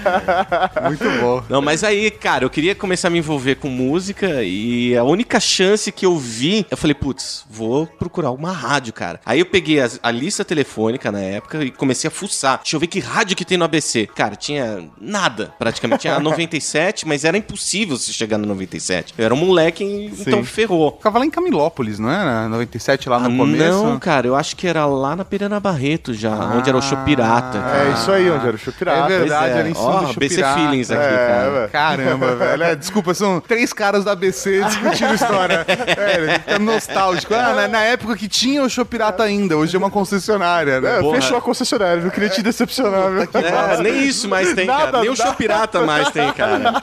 Muito 0.88 1.10
bom. 1.22 1.44
Não, 1.50 1.62
mas 1.62 1.84
aí, 1.84 2.10
cara, 2.12 2.44
eu 2.46 2.50
queria 2.50 2.74
começar 2.76 3.08
a 3.08 3.12
me 3.12 3.20
envolver 3.20 3.56
com 3.56 3.68
música 3.70 4.44
e 4.44 4.96
a 4.98 5.04
única 5.04 5.40
chance 5.40 5.69
que 5.92 6.06
eu 6.06 6.18
vi, 6.18 6.66
eu 6.70 6.78
falei, 6.78 6.94
putz, 6.94 7.46
vou 7.50 7.86
procurar 7.86 8.32
uma 8.32 8.52
rádio, 8.52 8.94
cara. 8.94 9.20
Aí 9.26 9.40
eu 9.40 9.46
peguei 9.46 9.80
as- 9.80 10.00
a, 10.02 10.12
lista 10.12 10.44
telefônica 10.46 11.12
na 11.12 11.20
época 11.20 11.64
e 11.64 11.72
comecei 11.72 12.08
a 12.08 12.12
fuçar. 12.12 12.60
Deixa 12.62 12.76
eu 12.76 12.80
ver 12.80 12.88
que 12.88 13.00
rádio 13.00 13.36
que 13.36 13.46
tem 13.46 13.58
no 13.58 13.66
ABC. 13.66 14.08
Cara, 14.16 14.36
tinha 14.36 14.86
nada, 15.00 15.54
praticamente. 15.60 16.02
Tinha 16.02 16.16
a 16.18 16.20
97, 16.20 17.08
mas 17.08 17.24
era 17.26 17.38
impossível 17.38 17.98
você 17.98 18.12
chegar 18.12 18.38
no 18.38 18.46
97. 18.48 19.14
Eu 19.18 19.26
era 19.26 19.34
um 19.34 19.38
moleque, 19.38 19.84
então 20.20 20.44
ferrou. 20.44 20.94
Ficava 20.98 21.20
lá 21.20 21.26
em 21.26 21.30
Camilópolis, 21.30 22.00
não 22.00 22.10
é? 22.12 22.24
Na 22.24 22.50
97, 22.50 23.10
lá 23.10 23.20
no 23.20 23.28
Ah, 23.34 23.38
começo. 23.38 23.84
Não, 23.84 24.00
cara, 24.00 24.28
eu 24.28 24.36
acho 24.36 24.56
que 24.56 24.68
era 24.68 24.86
lá 24.86 25.16
na 25.16 25.26
Perana 25.26 25.60
Barreto 25.60 26.14
já, 26.14 26.34
onde 26.56 26.70
era 26.70 26.78
o 26.78 26.82
Show 26.82 26.98
Pirata. 27.00 27.60
cara. 27.60 27.90
É 27.90 27.94
isso 27.94 28.12
aí, 28.12 28.30
onde 28.30 28.46
era 28.48 28.56
o 28.56 28.60
show 28.60 28.74
pirata. 28.74 29.14
É 29.14 29.20
verdade, 29.20 29.54
é. 29.54 29.60
era 29.60 29.70
em 29.70 29.74
cima 29.74 29.86
Ó, 29.88 30.00
do 30.02 30.06
Show 30.08 30.16
BC 30.20 30.36
Pirata. 30.36 30.60
Feelings 30.60 30.92
aqui, 30.92 31.04
É, 31.04 31.28
cara. 31.28 31.70
Caramba, 31.70 32.36
velho. 32.36 32.64
É, 32.64 32.76
desculpa, 32.76 33.14
são 33.14 33.40
três 33.40 33.72
caras 33.74 34.04
da 34.04 34.12
ABC 34.12 34.64
discutindo 34.64 35.14
história. 35.14 35.59
É, 35.68 36.40
fica 36.40 36.60
nostálgico. 36.60 37.34
Ah, 37.34 37.54
na, 37.54 37.68
na 37.68 37.82
época 37.84 38.16
que 38.16 38.28
tinha 38.28 38.64
o 38.64 38.70
Show 38.70 38.86
Pirata 38.86 39.24
ainda, 39.24 39.58
hoje 39.58 39.76
é 39.76 39.80
uma 39.80 39.90
concessionária, 39.90 40.80
né? 40.82 41.00
É, 41.00 41.12
fechou 41.16 41.38
a 41.38 41.42
concessionária, 41.42 42.02
não 42.02 42.10
queria 42.10 42.30
te 42.30 42.42
decepcionar, 42.42 43.12
viu? 43.12 43.22
É, 43.42 43.82
nem 43.82 44.04
isso 44.08 44.28
mais 44.28 44.54
tem, 44.54 44.66
cara. 44.68 44.86
Nada, 44.86 45.02
Nem 45.02 45.10
o 45.10 45.16
show 45.16 45.34
pirata 45.34 45.82
mais 45.86 46.10
tem, 46.10 46.32
cara. 46.34 46.82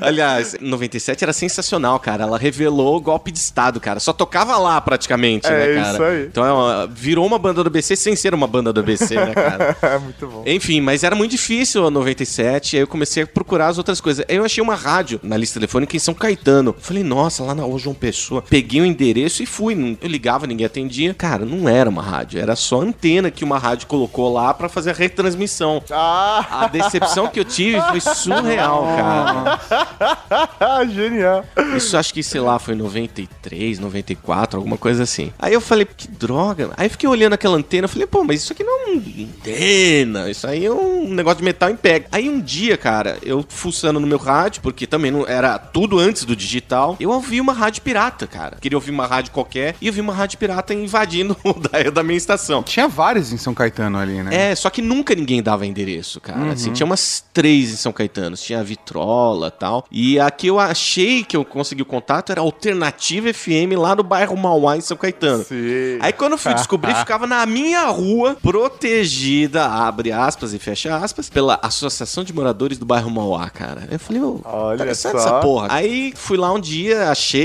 Aliás, 0.00 0.56
97 0.60 1.24
era 1.24 1.32
sensacional, 1.32 1.98
cara. 1.98 2.24
Ela 2.24 2.38
revelou 2.38 2.96
o 2.96 3.00
golpe 3.00 3.30
de 3.30 3.38
Estado, 3.38 3.80
cara. 3.80 4.00
Só 4.00 4.12
tocava 4.12 4.56
lá, 4.58 4.80
praticamente, 4.80 5.46
É, 5.46 5.50
né, 5.74 5.80
cara? 5.82 5.92
isso 5.92 6.02
aí. 6.02 6.24
Então 6.26 6.44
é 6.44 6.52
uma- 6.52 6.86
virou 6.86 7.26
uma 7.26 7.38
banda 7.38 7.62
do 7.62 7.66
ABC 7.68 7.96
sem 7.96 8.14
ser 8.16 8.34
uma 8.34 8.46
banda 8.46 8.72
do 8.72 8.80
ABC, 8.80 9.14
né, 9.14 9.32
cara? 9.34 9.76
É 9.82 9.98
muito 9.98 10.26
bom. 10.26 10.42
Enfim, 10.46 10.80
mas 10.80 11.04
era 11.04 11.14
muito 11.14 11.30
difícil 11.32 11.86
a 11.86 11.90
97, 11.90 12.76
aí 12.76 12.82
eu 12.82 12.86
comecei 12.86 13.22
a 13.22 13.26
procurar 13.26 13.68
as 13.68 13.78
outras 13.78 14.00
coisas. 14.00 14.24
Aí 14.28 14.36
eu 14.36 14.44
achei 14.44 14.62
uma 14.62 14.74
rádio 14.74 15.20
na 15.22 15.36
lista 15.36 15.58
telefônica 15.58 15.94
em 15.96 15.98
São 15.98 16.14
Caetano. 16.14 16.74
Falei, 16.78 17.02
nossa, 17.02 17.42
lá 17.42 17.54
na 17.54 17.59
Rua 17.64 17.78
João 17.78 17.94
Pessoa. 17.94 18.42
Peguei 18.42 18.80
o 18.80 18.86
endereço 18.86 19.42
e 19.42 19.46
fui. 19.46 19.74
Não- 19.74 19.96
Eu 20.00 20.08
ligava, 20.08 20.46
ninguém 20.46 20.66
atendia. 20.66 21.14
Cara, 21.14 21.44
não 21.44 21.68
era 21.68 21.88
uma 21.88 22.02
rádio, 22.02 22.40
era 22.40 22.54
só 22.56 22.80
a 22.80 22.84
antena 22.84 23.30
que 23.30 23.44
uma 23.44 23.58
rádio 23.58 23.86
colocou 23.86 24.32
lá 24.32 24.52
pra 24.54 24.68
fazer 24.68 24.90
a 24.90 24.94
retransmissão. 24.94 25.82
Ah, 25.90 26.46
A 26.64 26.66
decepção 26.68 27.26
que 27.28 27.38
eu 27.40 27.44
tive 27.44 27.80
foi 27.82 28.00
surreal, 28.00 28.84
cara. 28.96 30.84
genial. 30.92 31.44
Isso 31.76 31.96
acho 31.96 32.12
que, 32.14 32.22
sei 32.22 32.40
lá, 32.40 32.58
foi 32.58 32.74
em 32.74 32.78
93, 32.78 33.78
94, 33.78 34.58
alguma 34.58 34.76
coisa 34.76 35.02
assim. 35.02 35.32
Aí 35.38 35.52
eu 35.52 35.60
falei, 35.60 35.84
que 35.84 36.08
droga. 36.08 36.70
Aí 36.76 36.88
fiquei 36.88 37.08
olhando 37.08 37.32
aquela 37.34 37.56
antena, 37.56 37.88
falei, 37.88 38.06
pô, 38.06 38.24
mas 38.24 38.42
isso 38.42 38.52
aqui 38.52 38.62
não 38.64 38.72
é 38.72 38.84
uma 38.92 39.00
antena, 39.24 40.30
isso 40.30 40.46
aí 40.46 40.64
é 40.64 40.70
um 40.72 41.08
negócio 41.12 41.38
de 41.38 41.44
metal 41.44 41.70
em 41.70 41.76
pé. 41.76 42.04
Aí 42.12 42.28
um 42.28 42.40
dia, 42.40 42.76
cara, 42.76 43.18
eu 43.22 43.44
fuçando 43.48 44.00
no 44.00 44.06
meu 44.06 44.18
rádio, 44.18 44.62
porque 44.62 44.86
também 44.86 45.10
não 45.10 45.26
era 45.26 45.58
tudo 45.58 45.98
antes 45.98 46.24
do 46.24 46.34
digital, 46.36 46.96
eu 47.00 47.10
ouvi 47.10 47.40
uma 47.40 47.49
uma 47.50 47.58
rádio 47.58 47.82
pirata, 47.82 48.26
cara. 48.26 48.56
Queria 48.60 48.76
ouvir 48.76 48.90
uma 48.90 49.06
rádio 49.06 49.32
qualquer 49.32 49.74
e 49.80 49.86
eu 49.86 49.92
vi 49.92 50.00
uma 50.00 50.14
rádio 50.14 50.38
pirata 50.38 50.72
invadindo 50.72 51.36
o 51.44 51.52
da, 51.54 51.90
da 51.90 52.02
minha 52.02 52.16
estação. 52.16 52.62
Tinha 52.62 52.88
vários 52.88 53.32
em 53.32 53.36
São 53.36 53.52
Caetano 53.52 53.98
ali, 53.98 54.22
né? 54.22 54.50
É, 54.50 54.54
só 54.54 54.70
que 54.70 54.80
nunca 54.80 55.14
ninguém 55.14 55.42
dava 55.42 55.66
endereço, 55.66 56.20
cara. 56.20 56.52
Assim, 56.52 56.72
tinha 56.72 56.86
umas 56.86 57.24
três 57.32 57.72
em 57.72 57.76
São 57.76 57.92
Caetano. 57.92 58.36
Tinha 58.36 58.60
a 58.60 58.62
Vitrola 58.62 59.48
e 59.48 59.58
tal. 59.58 59.84
E 59.90 60.20
a 60.20 60.30
que 60.30 60.46
eu 60.46 60.58
achei 60.58 61.24
que 61.24 61.36
eu 61.36 61.44
consegui 61.44 61.82
o 61.82 61.86
contato 61.86 62.30
era 62.30 62.40
a 62.40 62.44
Alternativa 62.44 63.32
FM 63.32 63.76
lá 63.76 63.94
no 63.94 64.02
bairro 64.02 64.36
Mauá, 64.36 64.76
em 64.76 64.80
São 64.80 64.96
Caetano. 64.96 65.44
Sim. 65.44 65.98
Aí 66.00 66.12
quando 66.12 66.32
eu 66.32 66.38
fui 66.38 66.54
descobrir, 66.54 66.94
ficava 67.00 67.26
na 67.26 67.44
minha 67.46 67.86
rua, 67.86 68.36
protegida, 68.40 69.66
abre 69.66 70.12
aspas 70.12 70.52
e 70.54 70.58
fecha 70.58 70.96
aspas, 70.96 71.28
pela 71.28 71.58
Associação 71.62 72.22
de 72.24 72.32
Moradores 72.32 72.78
do 72.78 72.86
Bairro 72.86 73.10
Mauá, 73.10 73.48
cara. 73.50 73.88
Eu 73.90 73.98
falei, 73.98 74.22
ô, 74.22 74.40
Olha 74.44 74.74
interessante 74.74 75.12
só. 75.12 75.18
essa 75.18 75.40
porra. 75.40 75.68
Aí 75.70 76.12
fui 76.16 76.36
lá 76.36 76.52
um 76.52 76.60
dia, 76.60 77.10
achei, 77.10 77.39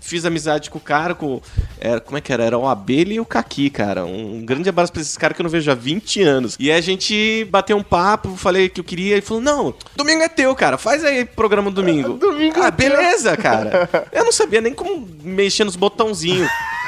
fiz 0.00 0.24
amizade 0.24 0.70
com 0.70 0.78
o 0.78 0.80
cara, 0.80 1.14
com. 1.14 1.40
Era, 1.80 2.00
como 2.00 2.18
é 2.18 2.20
que 2.20 2.32
era? 2.32 2.44
Era 2.44 2.58
o 2.58 2.66
Abelha 2.66 3.14
e 3.14 3.20
o 3.20 3.24
Kaki, 3.24 3.70
cara. 3.70 4.04
Um, 4.04 4.36
um 4.36 4.44
grande 4.44 4.68
abraço 4.68 4.92
pra 4.92 5.00
esses 5.02 5.16
caras 5.16 5.34
que 5.34 5.42
eu 5.42 5.44
não 5.44 5.50
vejo 5.50 5.70
há 5.70 5.74
20 5.74 6.22
anos. 6.22 6.56
E 6.58 6.70
a 6.70 6.80
gente 6.80 7.46
bateu 7.50 7.76
um 7.76 7.82
papo, 7.82 8.36
falei 8.36 8.68
que 8.68 8.80
eu 8.80 8.84
queria, 8.84 9.16
e 9.16 9.20
falou: 9.20 9.42
não, 9.42 9.74
domingo 9.96 10.22
é 10.22 10.28
teu, 10.28 10.54
cara. 10.54 10.78
Faz 10.78 11.04
aí 11.04 11.24
programa 11.24 11.70
domingo. 11.70 12.14
Domingo 12.24 12.60
ah, 12.62 12.68
é 12.68 12.70
teu. 12.70 12.90
beleza, 12.90 13.36
cara. 13.36 13.88
Eu 14.12 14.24
não 14.24 14.32
sabia 14.32 14.60
nem 14.60 14.72
como 14.72 15.06
mexer 15.22 15.64
nos 15.64 15.76
botãozinhos. 15.76 16.48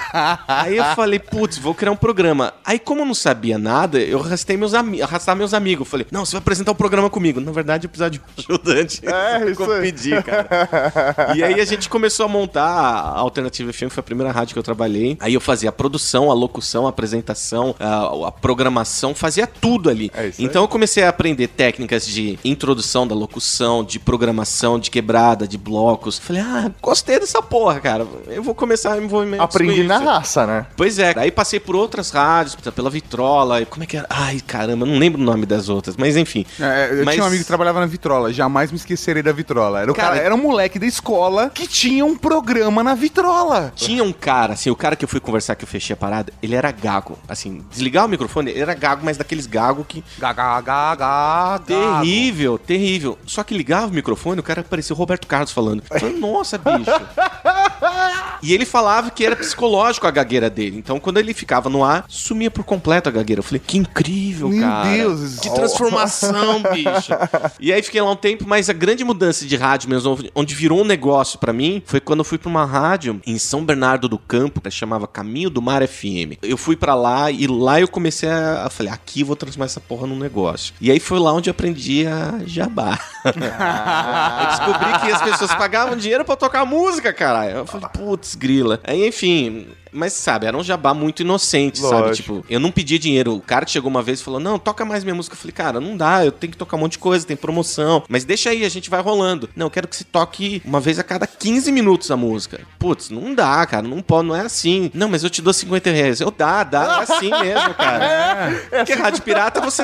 Aí 0.48 0.76
eu 0.76 0.84
falei, 0.94 1.18
putz, 1.18 1.58
vou 1.58 1.74
criar 1.74 1.92
um 1.92 1.96
programa. 1.96 2.54
Aí, 2.64 2.78
como 2.78 3.02
eu 3.02 3.06
não 3.06 3.14
sabia 3.14 3.58
nada, 3.58 3.98
eu 3.98 4.20
arrastei 4.20 4.56
meus 4.56 4.74
amigos, 4.74 5.06
arrastar 5.06 5.36
meus 5.36 5.54
amigos. 5.54 5.88
Falei, 5.88 6.06
não, 6.10 6.24
você 6.24 6.32
vai 6.32 6.40
apresentar 6.40 6.72
o 6.72 6.74
programa 6.74 7.10
comigo. 7.10 7.40
Na 7.40 7.52
verdade, 7.52 7.86
eu 7.86 7.90
precisava 7.90 8.10
de 8.10 8.18
um 8.18 8.22
ajudante. 8.38 9.02
É, 9.06 9.50
isso 9.50 9.70
aí. 9.70 9.80
pedir, 9.80 10.22
cara. 10.22 11.32
E 11.34 11.42
aí 11.42 11.60
a 11.60 11.64
gente 11.64 11.88
começou 11.88 12.26
a 12.26 12.28
montar 12.28 12.66
a 12.66 13.18
Alternativa 13.18 13.72
FM, 13.72 13.88
foi 13.90 14.00
a 14.00 14.02
primeira 14.02 14.32
rádio 14.32 14.54
que 14.54 14.58
eu 14.58 14.62
trabalhei. 14.62 15.16
Aí 15.20 15.34
eu 15.34 15.40
fazia 15.40 15.68
a 15.68 15.72
produção, 15.72 16.30
a 16.30 16.34
locução, 16.34 16.86
a 16.86 16.90
apresentação, 16.90 17.74
a, 17.78 18.28
a 18.28 18.32
programação, 18.32 19.14
fazia 19.14 19.46
tudo 19.46 19.90
ali. 19.90 20.10
É 20.14 20.28
isso 20.28 20.40
aí. 20.40 20.46
então 20.46 20.62
eu 20.62 20.68
comecei 20.68 21.04
a 21.04 21.08
aprender 21.08 21.48
técnicas 21.48 22.06
de 22.06 22.38
introdução 22.44 23.06
da 23.06 23.14
locução, 23.14 23.84
de 23.84 23.98
programação, 23.98 24.78
de 24.78 24.90
quebrada, 24.90 25.46
de 25.46 25.58
blocos. 25.58 26.18
Falei, 26.18 26.42
ah, 26.42 26.70
gostei 26.80 27.18
dessa 27.18 27.42
porra, 27.42 27.80
cara. 27.80 28.06
Eu 28.28 28.42
vou 28.42 28.54
começar 28.54 28.94
a 28.94 28.96
me 28.96 29.04
envolver 29.04 29.40
Aprendi 29.40 29.82
na. 29.82 30.05
Raça, 30.06 30.46
né? 30.46 30.66
Pois 30.76 30.98
é, 30.98 31.12
aí 31.16 31.30
passei 31.30 31.58
por 31.60 31.74
outras 31.76 32.10
rádios, 32.10 32.54
pela 32.74 32.88
Vitrola, 32.90 33.60
e 33.60 33.66
como 33.66 33.82
é 33.84 33.86
que 33.86 33.96
era? 33.96 34.06
Ai, 34.08 34.40
caramba, 34.40 34.86
não 34.86 34.98
lembro 34.98 35.20
o 35.20 35.24
nome 35.24 35.44
das 35.46 35.68
outras, 35.68 35.96
mas 35.96 36.16
enfim. 36.16 36.44
É, 36.60 36.90
eu 36.92 37.04
Mas- 37.04 37.14
tinha 37.14 37.24
um 37.24 37.28
amigo 37.28 37.42
que 37.42 37.46
trabalhava 37.46 37.80
na 37.80 37.86
Vitrola, 37.86 38.32
jamais 38.32 38.70
me 38.70 38.76
esquecerei 38.76 39.22
da 39.22 39.32
Vitrola. 39.32 39.80
Era, 39.80 39.90
o 39.90 39.94
cara, 39.94 40.08
Cara- 40.14 40.22
era 40.24 40.34
um 40.34 40.38
moleque 40.38 40.78
da 40.78 40.86
escola 40.86 41.50
que 41.52 41.66
tinha 41.66 42.04
um 42.04 42.16
programa 42.16 42.82
na 42.82 42.94
Vitrola. 42.94 43.72
Tinha 43.74 44.02
um 44.04 44.12
cara, 44.12 44.52
assim, 44.54 44.70
o 44.70 44.76
cara 44.76 44.96
que 44.96 45.04
eu 45.04 45.08
fui 45.08 45.20
conversar 45.20 45.54
que 45.56 45.64
eu 45.64 45.68
fechei 45.68 45.94
a 45.94 45.96
parada, 45.96 46.32
ele 46.42 46.54
era 46.54 46.70
gago. 46.70 47.18
Assim, 47.28 47.62
desligar 47.70 48.04
o 48.06 48.08
microfone, 48.08 48.50
ele 48.50 48.60
era 48.60 48.74
gago, 48.74 49.02
mas 49.04 49.16
daqueles 49.16 49.46
gago 49.46 49.84
que. 49.84 50.02
Gaga, 50.18 50.60
gaga, 50.60 50.94
gaga. 50.96 51.64
Terrível, 51.66 52.58
terrível. 52.58 53.18
Só 53.26 53.42
que 53.42 53.56
ligava 53.56 53.86
o 53.86 53.90
microfone, 53.90 54.40
o 54.40 54.42
cara 54.42 54.62
parecia 54.62 54.94
o 54.94 54.98
Roberto 54.98 55.26
Carlos 55.26 55.50
falando. 55.52 55.82
Falei, 55.82 56.16
Nossa, 56.18 56.58
bicho. 56.58 56.90
e 58.42 58.52
ele 58.52 58.64
falava 58.64 59.10
que 59.10 59.24
era 59.24 59.34
psicológico 59.36 59.85
a 59.86 60.10
gagueira 60.10 60.50
dele. 60.50 60.78
Então, 60.78 60.98
quando 60.98 61.18
ele 61.18 61.34
ficava 61.34 61.68
no 61.68 61.84
ar, 61.84 62.04
sumia 62.08 62.50
por 62.50 62.64
completo 62.64 63.08
a 63.08 63.12
gagueira. 63.12 63.40
Eu 63.40 63.44
falei, 63.44 63.60
que 63.64 63.78
incrível, 63.78 64.48
Meu 64.48 64.60
cara. 64.60 64.90
Deus. 64.90 65.38
Que 65.38 65.50
transformação, 65.54 66.62
bicho. 66.72 67.12
E 67.60 67.72
aí 67.72 67.82
fiquei 67.82 68.00
lá 68.00 68.10
um 68.10 68.16
tempo, 68.16 68.44
mas 68.46 68.68
a 68.68 68.72
grande 68.72 69.04
mudança 69.04 69.44
de 69.44 69.56
rádio 69.56 69.88
mesmo, 69.88 70.18
onde 70.34 70.54
virou 70.54 70.80
um 70.80 70.84
negócio 70.84 71.38
pra 71.38 71.52
mim, 71.52 71.82
foi 71.86 72.00
quando 72.00 72.20
eu 72.20 72.24
fui 72.24 72.38
pra 72.38 72.48
uma 72.48 72.64
rádio 72.64 73.20
em 73.26 73.38
São 73.38 73.64
Bernardo 73.64 74.08
do 74.08 74.18
Campo, 74.18 74.60
que 74.60 74.70
chamava 74.70 75.06
Caminho 75.06 75.50
do 75.50 75.62
Mar 75.62 75.86
FM. 75.86 76.38
Eu 76.42 76.56
fui 76.56 76.76
pra 76.76 76.94
lá 76.94 77.30
e 77.30 77.46
lá 77.46 77.80
eu 77.80 77.88
comecei 77.88 78.28
a, 78.28 78.66
a 78.66 78.70
falei, 78.70 78.92
aqui 78.92 79.20
eu 79.20 79.26
vou 79.26 79.36
transformar 79.36 79.66
essa 79.66 79.80
porra 79.80 80.06
num 80.06 80.18
negócio. 80.18 80.74
E 80.80 80.90
aí 80.90 81.00
foi 81.00 81.18
lá 81.18 81.32
onde 81.32 81.48
eu 81.48 81.52
aprendi 81.52 82.06
a 82.06 82.40
jabá. 82.46 82.98
eu 83.24 84.46
descobri 84.48 85.00
que 85.00 85.12
as 85.12 85.22
pessoas 85.22 85.54
pagavam 85.54 85.96
dinheiro 85.96 86.24
pra 86.24 86.36
tocar 86.36 86.64
música, 86.64 87.12
caralho. 87.12 87.58
Eu 87.58 87.66
falei, 87.66 87.88
putz, 87.92 88.34
grila. 88.34 88.80
Aí, 88.84 89.06
enfim, 89.06 89.66
mas 89.96 90.12
sabe, 90.12 90.46
era 90.46 90.56
um 90.56 90.62
jabá 90.62 90.92
muito 90.94 91.22
inocente, 91.22 91.78
sabe? 91.80 91.94
Lógico. 92.08 92.16
Tipo, 92.36 92.46
eu 92.48 92.60
não 92.60 92.70
pedi 92.70 92.98
dinheiro. 92.98 93.34
O 93.34 93.40
cara 93.40 93.64
que 93.64 93.70
chegou 93.70 93.90
uma 93.90 94.02
vez 94.02 94.20
e 94.20 94.24
falou: 94.24 94.38
Não, 94.40 94.58
toca 94.58 94.84
mais 94.84 95.02
minha 95.04 95.14
música. 95.14 95.34
Eu 95.34 95.38
falei, 95.38 95.52
cara, 95.52 95.80
não 95.80 95.96
dá, 95.96 96.24
eu 96.24 96.32
tenho 96.32 96.50
que 96.52 96.56
tocar 96.58 96.76
um 96.76 96.80
monte 96.80 96.92
de 96.92 96.98
coisa, 96.98 97.26
tem 97.26 97.36
promoção. 97.36 98.02
Mas 98.08 98.24
deixa 98.24 98.50
aí, 98.50 98.64
a 98.64 98.68
gente 98.68 98.90
vai 98.90 99.00
rolando. 99.00 99.48
Não, 99.56 99.66
eu 99.66 99.70
quero 99.70 99.88
que 99.88 99.96
você 99.96 100.04
toque 100.04 100.62
uma 100.64 100.80
vez 100.80 100.98
a 100.98 101.02
cada 101.02 101.26
15 101.26 101.70
minutos 101.72 102.10
a 102.10 102.16
música. 102.16 102.60
Putz, 102.78 103.10
não 103.10 103.34
dá, 103.34 103.64
cara, 103.66 103.86
não 103.86 104.00
pode, 104.02 104.28
não 104.28 104.36
é 104.36 104.40
assim. 104.42 104.90
Não, 104.94 105.08
mas 105.08 105.24
eu 105.24 105.30
te 105.30 105.40
dou 105.42 105.52
50 105.52 105.90
reais. 105.90 106.20
Eu 106.20 106.30
dá, 106.30 106.62
dá, 106.64 106.98
é 107.00 107.02
assim 107.02 107.30
mesmo, 107.30 107.74
cara. 107.74 108.62
Porque 108.70 108.94
rádio 108.94 109.22
pirata 109.22 109.60
você, 109.60 109.82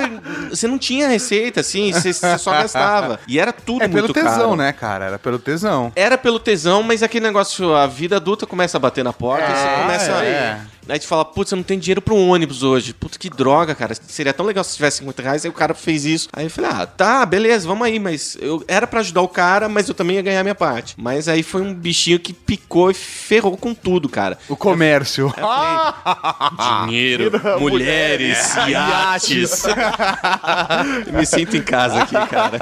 você 0.48 0.66
não 0.68 0.78
tinha 0.78 1.08
receita, 1.08 1.60
assim, 1.60 1.92
você, 1.92 2.12
você 2.12 2.38
só 2.38 2.50
gastava. 2.52 3.18
E 3.26 3.38
era 3.38 3.52
tudo 3.52 3.82
É 3.82 3.88
pelo 3.88 4.00
muito 4.08 4.12
tesão, 4.14 4.30
caro. 4.30 4.56
né, 4.56 4.72
cara? 4.72 5.04
Era 5.06 5.18
pelo 5.18 5.38
tesão. 5.38 5.92
Era 5.96 6.18
pelo 6.18 6.38
tesão, 6.38 6.82
mas 6.82 7.02
aquele 7.02 7.26
negócio, 7.26 7.74
a 7.74 7.86
vida 7.86 8.16
adulta 8.16 8.46
começa 8.46 8.76
a 8.76 8.80
bater 8.80 9.04
na 9.04 9.12
porta 9.12 9.44
e 9.44 9.54
você 9.56 9.80
começa 9.82 10.01
é. 10.10 10.60
Aí 10.88 10.98
tu 10.98 11.06
fala, 11.06 11.24
putz, 11.24 11.50
eu 11.52 11.56
não 11.56 11.62
tenho 11.62 11.80
dinheiro 11.80 12.02
pra 12.02 12.12
um 12.14 12.28
ônibus 12.30 12.62
hoje. 12.62 12.92
Putz, 12.92 13.16
que 13.16 13.30
droga, 13.30 13.74
cara. 13.74 13.94
Seria 13.94 14.32
tão 14.32 14.44
legal 14.44 14.64
se 14.64 14.74
tivesse 14.76 14.98
50 14.98 15.22
reais. 15.22 15.44
Aí 15.44 15.50
o 15.50 15.54
cara 15.54 15.74
fez 15.74 16.04
isso. 16.04 16.28
Aí 16.32 16.46
eu 16.46 16.50
falei, 16.50 16.70
ah, 16.72 16.86
tá, 16.86 17.24
beleza, 17.24 17.66
vamos 17.66 17.86
aí. 17.86 17.98
Mas 17.98 18.36
eu 18.40 18.64
era 18.66 18.86
pra 18.86 19.00
ajudar 19.00 19.22
o 19.22 19.28
cara, 19.28 19.68
mas 19.68 19.88
eu 19.88 19.94
também 19.94 20.16
ia 20.16 20.22
ganhar 20.22 20.42
minha 20.42 20.54
parte. 20.54 20.94
Mas 20.98 21.28
aí 21.28 21.42
foi 21.42 21.62
um 21.62 21.72
bichinho 21.72 22.18
que 22.18 22.32
picou 22.32 22.90
e 22.90 22.94
ferrou 22.94 23.56
com 23.56 23.72
tudo, 23.74 24.08
cara. 24.08 24.38
O 24.48 24.56
comércio. 24.56 25.26
Eu 25.26 25.30
falei, 25.30 26.86
dinheiro, 26.86 27.30
mulheres, 27.60 28.54
iates. 28.68 29.64
Eu 29.64 31.12
Me 31.18 31.26
sinto 31.26 31.56
em 31.56 31.62
casa 31.62 32.02
aqui, 32.02 32.14
cara. 32.26 32.58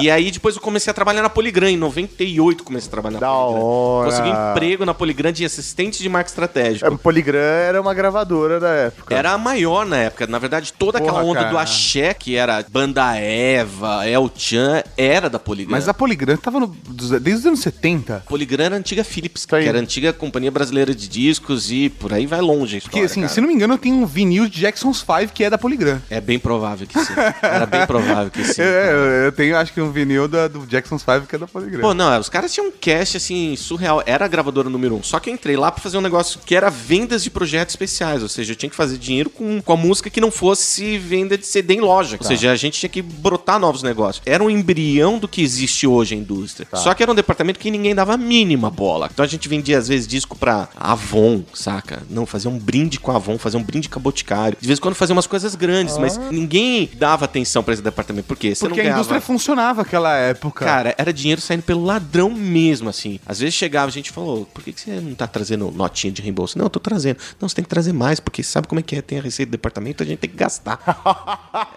E 0.00 0.10
aí 0.10 0.30
depois 0.30 0.54
eu 0.56 0.60
comecei 0.62 0.90
a 0.90 0.94
trabalhar 0.94 1.22
na 1.22 1.30
Poligram. 1.30 1.68
Em 1.68 1.76
98 1.76 2.62
comecei 2.64 2.88
a 2.88 2.90
trabalhar 2.90 3.20
na 3.20 3.26
Da 3.26 3.32
Poligram. 3.32 3.62
hora. 3.64 4.10
Consegui 4.10 4.28
emprego 4.30 4.84
na 4.84 4.94
Poligram 4.94 5.32
de 5.32 5.44
assistente 5.44 6.02
de 6.02 6.08
marketing 6.08 6.30
estratégico. 6.32 6.86
É, 6.86 6.99
Poligram 7.00 7.38
era 7.40 7.80
uma 7.80 7.92
gravadora 7.94 8.60
da 8.60 8.68
época. 8.68 9.14
Era 9.14 9.32
a 9.32 9.38
maior 9.38 9.84
na 9.86 9.96
época. 9.96 10.26
Na 10.26 10.38
verdade, 10.38 10.72
toda 10.72 10.98
aquela 10.98 11.20
Porra, 11.20 11.24
onda 11.30 11.40
cara. 11.40 11.50
do 11.50 11.58
axé, 11.58 12.14
que 12.14 12.36
era 12.36 12.64
Banda 12.70 13.16
Eva, 13.16 14.06
El 14.06 14.30
Chan, 14.36 14.82
era 14.96 15.28
da 15.30 15.38
Poligram. 15.38 15.70
Mas 15.72 15.88
a 15.88 15.94
Poligram 15.94 16.36
tava 16.36 16.60
no, 16.60 16.66
desde 16.68 17.32
os 17.40 17.46
anos 17.46 17.60
70. 17.60 18.24
Poligram 18.28 18.64
era 18.66 18.74
a 18.76 18.78
antiga 18.78 19.02
Philips, 19.04 19.46
aí. 19.52 19.62
que 19.62 19.68
era 19.68 19.78
a 19.78 19.80
antiga 19.80 20.12
Companhia 20.12 20.50
Brasileira 20.50 20.94
de 20.94 21.08
Discos 21.08 21.70
e 21.70 21.88
por 21.88 22.12
aí 22.12 22.26
vai 22.26 22.40
longe 22.40 22.76
a 22.76 22.80
Porque, 22.80 22.98
história, 22.98 23.06
assim, 23.06 23.20
cara. 23.22 23.32
se 23.32 23.40
não 23.40 23.48
me 23.48 23.54
engano, 23.54 23.74
eu 23.74 23.78
tenho 23.78 23.96
um 23.96 24.06
vinil 24.06 24.48
de 24.48 24.60
Jackson's 24.60 24.98
5 24.98 25.32
que 25.32 25.44
é 25.44 25.50
da 25.50 25.58
Poligram. 25.58 26.00
É 26.10 26.20
bem 26.20 26.38
provável 26.38 26.86
que 26.86 26.98
sim. 26.98 27.12
Era 27.42 27.66
bem 27.66 27.86
provável 27.86 28.30
que 28.30 28.44
sim. 28.44 28.60
É, 28.70 28.92
eu, 28.92 28.96
eu 29.24 29.32
tenho, 29.32 29.56
acho 29.56 29.72
que 29.72 29.80
um 29.80 29.90
vinil 29.90 30.28
da- 30.28 30.46
do 30.46 30.66
Jackson's 30.66 31.02
5 31.02 31.26
que 31.26 31.34
é 31.36 31.38
da 31.38 31.46
Poligram. 31.46 31.80
Pô, 31.80 31.94
não, 31.94 32.18
os 32.18 32.28
caras 32.28 32.52
tinham 32.52 32.68
um 32.68 32.70
cast, 32.72 33.16
assim, 33.16 33.56
surreal. 33.56 34.02
Era 34.06 34.24
a 34.24 34.28
gravadora 34.28 34.68
número 34.68 34.94
um. 34.96 35.02
Só 35.02 35.18
que 35.18 35.30
eu 35.30 35.34
entrei 35.34 35.56
lá 35.56 35.70
pra 35.72 35.82
fazer 35.82 35.96
um 35.98 36.00
negócio 36.02 36.40
que 36.44 36.54
era 36.54 36.68
vendas 36.90 37.22
de 37.22 37.30
projetos 37.30 37.72
especiais. 37.72 38.20
Ou 38.20 38.28
seja, 38.28 38.50
eu 38.50 38.56
tinha 38.56 38.68
que 38.68 38.74
fazer 38.74 38.98
dinheiro 38.98 39.30
com, 39.30 39.62
com 39.62 39.72
a 39.72 39.76
música 39.76 40.10
que 40.10 40.20
não 40.20 40.28
fosse 40.28 40.98
venda 40.98 41.38
de 41.38 41.46
CD 41.46 41.74
em 41.74 41.80
loja. 41.80 42.16
Ou 42.18 42.26
seja, 42.26 42.50
a 42.50 42.56
gente 42.56 42.80
tinha 42.80 42.90
que 42.90 43.00
brotar 43.00 43.60
novos 43.60 43.84
negócios. 43.84 44.20
Era 44.26 44.42
um 44.42 44.50
embrião 44.50 45.16
do 45.16 45.28
que 45.28 45.40
existe 45.40 45.86
hoje 45.86 46.16
a 46.16 46.18
indústria. 46.18 46.66
Só 46.74 46.92
que 46.92 47.00
era 47.00 47.12
um 47.12 47.14
departamento 47.14 47.60
que 47.60 47.70
ninguém 47.70 47.94
dava 47.94 48.14
a 48.14 48.16
mínima 48.16 48.68
bola. 48.70 49.08
Então 49.12 49.24
a 49.24 49.28
gente 49.28 49.48
vendia, 49.48 49.78
às 49.78 49.86
vezes, 49.86 50.08
disco 50.08 50.36
pra 50.36 50.68
Avon, 50.74 51.44
saca? 51.54 52.02
Não, 52.10 52.26
fazer 52.26 52.48
um 52.48 52.58
brinde 52.58 52.98
com 52.98 53.12
a 53.12 53.16
Avon, 53.16 53.38
fazer 53.38 53.56
um 53.56 53.62
brinde 53.62 53.88
com 53.88 54.00
a 54.00 54.02
Boticário. 54.02 54.58
De 54.60 54.66
vez 54.66 54.80
em 54.80 54.82
quando 54.82 54.96
fazia 54.96 55.12
umas 55.12 55.28
coisas 55.28 55.54
grandes, 55.54 55.96
mas 55.96 56.18
ninguém 56.18 56.90
dava 56.94 57.24
atenção 57.24 57.62
pra 57.62 57.72
esse 57.72 57.82
departamento. 57.82 58.26
Por 58.26 58.36
quê? 58.36 58.52
Você 58.52 58.66
Porque 58.66 58.74
não 58.74 58.80
a 58.80 58.82
ganhava... 58.82 58.98
indústria 58.98 59.20
funcionava 59.20 59.82
naquela 59.82 60.16
época. 60.16 60.64
Cara, 60.64 60.92
era 60.98 61.12
dinheiro 61.12 61.40
saindo 61.40 61.62
pelo 61.62 61.84
ladrão 61.84 62.30
mesmo, 62.30 62.88
assim. 62.88 63.20
Às 63.24 63.38
vezes 63.38 63.54
chegava 63.54 63.86
a 63.86 63.92
gente 63.92 64.10
falou, 64.10 64.44
por 64.52 64.64
que, 64.64 64.72
que 64.72 64.80
você 64.80 65.00
não 65.00 65.14
tá 65.14 65.28
trazendo 65.28 65.70
notinha 65.70 66.12
de 66.12 66.20
reembolso? 66.20 66.58
Não, 66.58 66.66
eu 66.66 66.79
tô 66.80 66.90
trazendo. 66.90 67.18
Não, 67.40 67.48
você 67.48 67.54
tem 67.56 67.62
que 67.64 67.68
trazer 67.70 67.92
mais, 67.92 68.18
porque 68.18 68.42
sabe 68.42 68.66
como 68.66 68.80
é 68.80 68.82
que 68.82 68.96
é? 68.96 69.02
Tem 69.02 69.18
a 69.18 69.22
receita 69.22 69.50
do 69.50 69.52
departamento, 69.52 70.02
a 70.02 70.06
gente 70.06 70.18
tem 70.18 70.30
que 70.30 70.36
gastar. 70.36 70.80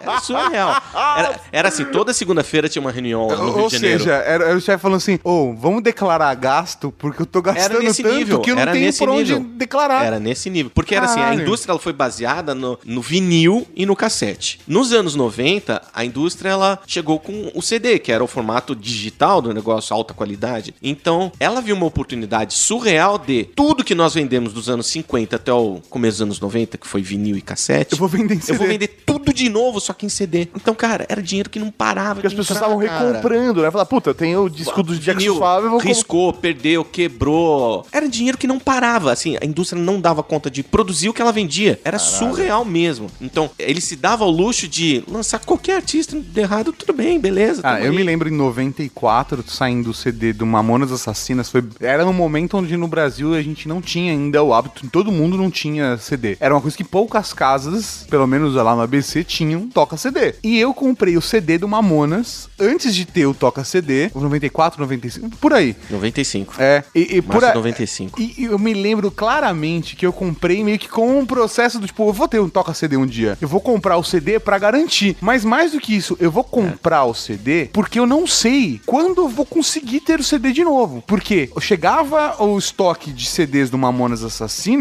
Era 0.00 0.20
surreal. 0.20 0.82
Era, 1.16 1.40
era 1.52 1.68
assim, 1.68 1.84
toda 1.84 2.12
segunda-feira 2.12 2.68
tinha 2.68 2.80
uma 2.80 2.90
reunião 2.90 3.26
lá 3.28 3.36
no 3.36 3.52
Rio 3.52 3.62
Ou 3.62 3.68
de 3.68 3.76
Janeiro. 3.76 3.98
seja, 4.00 4.14
era, 4.14 4.44
era 4.46 4.56
o 4.56 4.60
chefe 4.60 4.80
falando 4.82 4.96
assim: 4.96 5.18
Ô, 5.22 5.54
vamos 5.54 5.82
declarar 5.82 6.34
gasto, 6.34 6.92
porque 6.98 7.22
eu 7.22 7.26
tô 7.26 7.40
gastando 7.42 7.80
nesse 7.80 8.02
tanto 8.02 8.14
nível, 8.16 8.40
que 8.40 8.50
eu 8.50 8.54
não 8.54 8.62
era 8.62 8.72
tenho 8.72 8.92
por 8.94 9.08
onde 9.08 9.34
nível. 9.34 9.52
declarar. 9.56 10.04
Era 10.04 10.18
nesse 10.18 10.50
nível. 10.50 10.70
Porque 10.74 10.94
era 10.94 11.06
assim, 11.06 11.20
a 11.20 11.24
Caralho. 11.24 11.42
indústria 11.42 11.72
ela 11.72 11.80
foi 11.80 11.92
baseada 11.92 12.54
no, 12.54 12.78
no 12.84 13.00
vinil 13.00 13.66
e 13.74 13.84
no 13.86 13.94
cassete. 13.96 14.60
Nos 14.66 14.92
anos 14.92 15.14
90, 15.14 15.82
a 15.92 16.04
indústria 16.04 16.50
ela 16.50 16.80
chegou 16.86 17.18
com 17.18 17.50
o 17.54 17.62
CD, 17.62 17.98
que 17.98 18.12
era 18.12 18.22
o 18.22 18.26
formato 18.26 18.74
digital 18.74 19.40
do 19.42 19.52
negócio, 19.52 19.94
alta 19.94 20.14
qualidade. 20.14 20.74
Então, 20.82 21.32
ela 21.38 21.60
viu 21.60 21.74
uma 21.76 21.86
oportunidade 21.86 22.54
surreal 22.54 23.18
de 23.18 23.44
tudo 23.44 23.84
que 23.84 23.94
nós 23.94 24.14
vendemos 24.14 24.52
dos 24.52 24.68
anos 24.68 24.86
50 24.94 25.36
até 25.36 25.52
o 25.52 25.80
começo 25.90 26.14
dos 26.18 26.22
anos 26.22 26.40
90, 26.40 26.78
que 26.78 26.86
foi 26.86 27.02
vinil 27.02 27.36
e 27.36 27.40
cassete, 27.42 27.92
Eu 27.92 27.98
vou 27.98 28.08
vender 28.08 28.34
em 28.34 28.38
eu 28.38 28.44
vou 28.54 28.56
CD. 28.58 28.66
vender 28.68 28.88
tudo 29.04 29.32
de 29.32 29.48
novo, 29.48 29.80
só 29.80 29.92
que 29.92 30.06
em 30.06 30.08
CD. 30.08 30.48
Então, 30.54 30.74
cara, 30.74 31.04
era 31.08 31.22
dinheiro 31.22 31.50
que 31.50 31.58
não 31.58 31.70
parava. 31.70 32.14
Porque 32.14 32.26
as 32.28 32.34
pessoas 32.34 32.56
estavam 32.58 32.76
recomprando, 32.76 33.62
né? 33.62 33.70
Falar, 33.70 33.86
puta, 33.86 34.10
eu 34.10 34.14
tenho 34.14 34.44
o 34.44 34.50
disco 34.50 34.82
do 34.82 34.96
Jack 34.96 35.18
Vinil, 35.18 35.36
Suave, 35.36 35.66
eu 35.66 35.70
vou 35.70 35.80
com- 35.80 35.88
riscou, 35.88 36.32
perdeu, 36.32 36.84
quebrou. 36.84 37.86
Era 37.92 38.08
dinheiro 38.08 38.38
que 38.38 38.46
não 38.46 38.58
parava. 38.58 39.12
Assim, 39.12 39.36
a 39.40 39.44
indústria 39.44 39.80
não 39.80 40.00
dava 40.00 40.22
conta 40.22 40.50
de 40.50 40.62
produzir 40.62 41.08
o 41.08 41.14
que 41.14 41.20
ela 41.22 41.32
vendia. 41.32 41.80
Era 41.84 41.98
surreal 41.98 42.64
mesmo. 42.64 43.10
Então, 43.20 43.50
ele 43.58 43.80
se 43.80 43.96
dava 43.96 44.24
ao 44.24 44.30
luxo 44.30 44.68
de 44.68 45.02
lançar 45.08 45.38
qualquer 45.40 45.76
artista 45.76 46.18
de 46.20 46.40
errado, 46.40 46.72
tudo 46.72 46.92
bem, 46.92 47.18
beleza. 47.18 47.60
Ah, 47.64 47.80
eu 47.80 47.90
aí. 47.90 47.96
me 47.96 48.02
lembro 48.02 48.28
em 48.28 48.32
94, 48.32 49.44
saindo 49.48 49.90
o 49.90 49.94
CD 49.94 50.32
do 50.32 50.46
Mamonas 50.46 50.92
Assassinas, 50.92 51.50
foi, 51.50 51.62
era 51.80 52.04
no 52.04 52.12
momento 52.12 52.56
onde 52.56 52.76
no 52.76 52.86
Brasil 52.88 53.34
a 53.34 53.42
gente 53.42 53.66
não 53.68 53.80
tinha 53.80 54.12
ainda 54.12 54.42
o 54.42 54.52
hábito, 54.52 54.83
todo 54.88 55.12
mundo 55.12 55.36
não 55.36 55.50
tinha 55.50 55.96
CD. 55.98 56.36
Era 56.40 56.54
uma 56.54 56.60
coisa 56.60 56.76
que 56.76 56.84
poucas 56.84 57.32
casas, 57.32 58.06
pelo 58.08 58.26
menos 58.26 58.54
lá 58.54 58.74
no 58.74 58.82
ABC, 58.82 59.24
tinham 59.24 59.68
toca 59.68 59.96
CD. 59.96 60.34
E 60.42 60.58
eu 60.58 60.72
comprei 60.74 61.16
o 61.16 61.22
CD 61.22 61.58
do 61.58 61.68
Mamonas 61.68 62.48
antes 62.58 62.94
de 62.94 63.04
ter 63.04 63.26
o 63.26 63.34
toca 63.34 63.64
CD, 63.64 64.10
94, 64.14 64.80
95, 64.80 65.36
por 65.38 65.52
aí. 65.52 65.76
95. 65.90 66.54
É, 66.58 66.84
e, 66.94 67.16
e 67.18 67.22
por 67.22 67.40
de 67.40 67.46
a- 67.46 67.54
95. 67.54 68.20
E, 68.20 68.34
e 68.38 68.44
eu 68.44 68.58
me 68.58 68.72
lembro 68.74 69.10
claramente 69.10 69.96
que 69.96 70.06
eu 70.06 70.12
comprei 70.12 70.62
meio 70.62 70.78
que 70.78 70.88
com 70.88 71.18
um 71.18 71.26
processo 71.26 71.78
do 71.78 71.86
tipo, 71.86 72.08
eu 72.08 72.12
vou 72.12 72.28
ter 72.28 72.40
um 72.40 72.48
toca 72.48 72.72
CD 72.74 72.96
um 72.96 73.06
dia. 73.06 73.36
Eu 73.40 73.48
vou 73.48 73.60
comprar 73.60 73.96
o 73.96 74.04
CD 74.04 74.38
pra 74.38 74.58
garantir. 74.58 75.16
Mas 75.20 75.44
mais 75.44 75.72
do 75.72 75.80
que 75.80 75.94
isso, 75.96 76.16
eu 76.20 76.30
vou 76.30 76.44
comprar 76.44 77.04
o 77.04 77.14
CD 77.14 77.68
porque 77.72 77.98
eu 77.98 78.06
não 78.06 78.26
sei 78.26 78.80
quando 78.86 79.22
eu 79.22 79.28
vou 79.28 79.44
conseguir 79.46 80.00
ter 80.00 80.20
o 80.20 80.24
CD 80.24 80.52
de 80.52 80.62
novo. 80.64 81.02
Porque 81.06 81.50
eu 81.54 81.60
chegava 81.60 82.42
o 82.42 82.58
estoque 82.58 83.10
de 83.12 83.26
CDs 83.26 83.70
do 83.70 83.78
Mamonas 83.78 84.22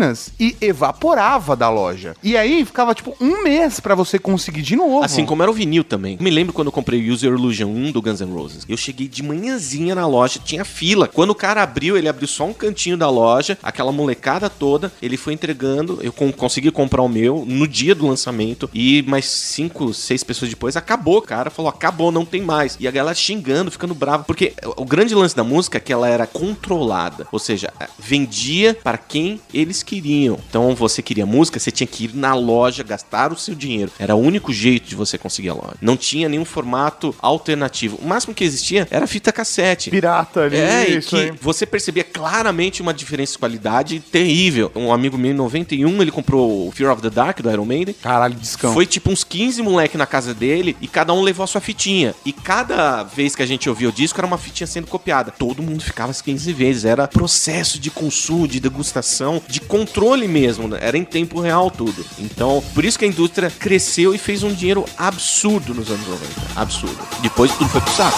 Assassinas 0.01 0.31
e 0.39 0.55
evaporava 0.61 1.55
da 1.55 1.69
loja. 1.69 2.15
E 2.23 2.35
aí 2.37 2.65
ficava 2.65 2.93
tipo 2.95 3.15
um 3.19 3.43
mês 3.43 3.79
pra 3.79 3.95
você 3.95 4.17
conseguir 4.17 4.61
de 4.61 4.75
novo. 4.75 5.03
Assim 5.03 5.25
como 5.25 5.41
era 5.41 5.51
o 5.51 5.53
vinil 5.53 5.83
também. 5.83 6.17
Me 6.19 6.29
lembro 6.29 6.53
quando 6.53 6.67
eu 6.67 6.71
comprei 6.71 7.07
o 7.09 7.13
User 7.13 7.31
Illusion 7.33 7.67
1 7.69 7.91
do 7.91 8.01
Guns 8.01 8.21
N' 8.21 8.33
Roses. 8.33 8.65
Eu 8.67 8.77
cheguei 8.77 9.07
de 9.07 9.21
manhãzinha 9.23 9.93
na 9.95 10.05
loja, 10.07 10.39
tinha 10.43 10.65
fila. 10.65 11.07
Quando 11.07 11.31
o 11.31 11.35
cara 11.35 11.61
abriu, 11.63 11.97
ele 11.97 12.07
abriu 12.09 12.27
só 12.27 12.45
um 12.45 12.53
cantinho 12.53 12.97
da 12.97 13.09
loja, 13.09 13.57
aquela 13.61 13.91
molecada 13.91 14.49
toda, 14.49 14.91
ele 15.01 15.17
foi 15.17 15.33
entregando. 15.33 15.99
Eu 16.01 16.11
con- 16.11 16.31
consegui 16.31 16.71
comprar 16.71 17.01
o 17.01 17.09
meu 17.09 17.43
no 17.47 17.67
dia 17.67 17.93
do 17.95 18.07
lançamento. 18.07 18.69
E 18.73 19.03
mais 19.03 19.25
cinco, 19.25 19.93
seis 19.93 20.23
pessoas 20.23 20.49
depois, 20.49 20.75
acabou, 20.75 21.21
cara. 21.21 21.49
Falou, 21.49 21.69
acabou, 21.69 22.11
não 22.11 22.25
tem 22.25 22.41
mais. 22.41 22.77
E 22.79 22.87
a 22.87 22.91
galera 22.91 23.15
xingando, 23.15 23.71
ficando 23.71 23.93
brava. 23.93 24.23
Porque 24.23 24.53
o 24.77 24.85
grande 24.85 25.13
lance 25.13 25.35
da 25.35 25.43
música 25.43 25.77
é 25.77 25.81
que 25.81 25.93
ela 25.93 26.07
era 26.07 26.25
controlada. 26.25 27.27
Ou 27.31 27.39
seja, 27.39 27.71
vendia 27.99 28.73
para 28.83 28.97
quem 28.97 29.39
eles 29.53 29.82
queriam. 29.83 30.39
Então 30.49 30.73
você 30.75 31.01
queria 31.01 31.25
música, 31.25 31.59
você 31.59 31.71
tinha 31.71 31.87
que 31.87 32.05
ir 32.05 32.15
na 32.15 32.33
loja, 32.33 32.83
gastar 32.83 33.31
o 33.31 33.37
seu 33.37 33.53
dinheiro. 33.55 33.91
Era 33.99 34.15
o 34.15 34.19
único 34.19 34.51
jeito 34.53 34.87
de 34.87 34.95
você 34.95 35.17
conseguir 35.17 35.49
a 35.49 35.53
loja. 35.53 35.75
Não 35.81 35.95
tinha 35.97 36.27
nenhum 36.29 36.45
formato 36.45 37.13
alternativo. 37.21 37.97
O 38.01 38.07
máximo 38.07 38.33
que 38.33 38.43
existia 38.43 38.87
era 38.89 39.05
fita 39.07 39.31
cassete. 39.31 39.89
Pirata 39.89 40.41
ali, 40.41 40.57
É, 40.57 40.89
e 40.89 40.97
isso 40.97 41.09
que 41.09 41.15
aí. 41.17 41.33
você 41.41 41.65
percebia 41.65 42.03
claramente 42.03 42.81
uma 42.81 42.93
diferença 42.93 43.33
de 43.33 43.37
qualidade 43.39 43.99
terrível. 43.99 44.71
Um 44.75 44.91
amigo 44.93 45.17
meu 45.17 45.31
em 45.31 45.35
91, 45.35 46.01
ele 46.01 46.11
comprou 46.11 46.67
o 46.67 46.71
Fear 46.71 46.91
of 46.91 47.01
the 47.01 47.09
Dark 47.09 47.41
do 47.41 47.51
Iron 47.51 47.65
Maiden. 47.65 47.93
Caralho, 48.01 48.33
discão. 48.35 48.73
Foi 48.73 48.85
tipo 48.85 49.11
uns 49.11 49.23
15 49.23 49.61
moleque 49.61 49.97
na 49.97 50.05
casa 50.05 50.33
dele 50.33 50.75
e 50.81 50.87
cada 50.87 51.13
um 51.13 51.21
levou 51.21 51.43
a 51.43 51.47
sua 51.47 51.61
fitinha. 51.61 52.13
E 52.25 52.31
cada 52.31 53.03
vez 53.03 53.35
que 53.35 53.41
a 53.43 53.45
gente 53.45 53.69
ouvia 53.69 53.89
o 53.89 53.91
disco 53.91 54.19
era 54.19 54.27
uma 54.27 54.37
fitinha 54.37 54.67
sendo 54.67 54.87
copiada. 54.87 55.31
Todo 55.31 55.61
mundo 55.61 55.83
ficava 55.83 56.11
as 56.11 56.21
15 56.21 56.53
vezes. 56.53 56.85
Era 56.85 57.07
processo 57.07 57.79
de 57.79 57.89
consumo, 57.91 58.47
de 58.47 58.59
degustação, 58.59 59.41
de 59.47 59.59
controle 59.63 60.27
mesmo. 60.27 60.67
né? 60.67 60.79
Era 60.81 60.97
em 60.97 61.03
tempo 61.03 61.39
real 61.39 61.71
tudo. 61.71 62.05
Então, 62.19 62.63
por 62.73 62.85
isso 62.85 62.97
que 62.97 63.05
a 63.05 63.07
indústria 63.07 63.49
cresceu 63.49 64.13
e 64.13 64.17
fez 64.17 64.43
um 64.43 64.53
dinheiro 64.53 64.85
absurdo 64.97 65.73
nos 65.73 65.89
anos 65.89 66.07
90. 66.07 66.31
Absurdo. 66.55 66.99
Depois 67.21 67.51
tudo 67.51 67.69
foi 67.69 67.81
pro 67.81 67.91
saco. 67.93 68.17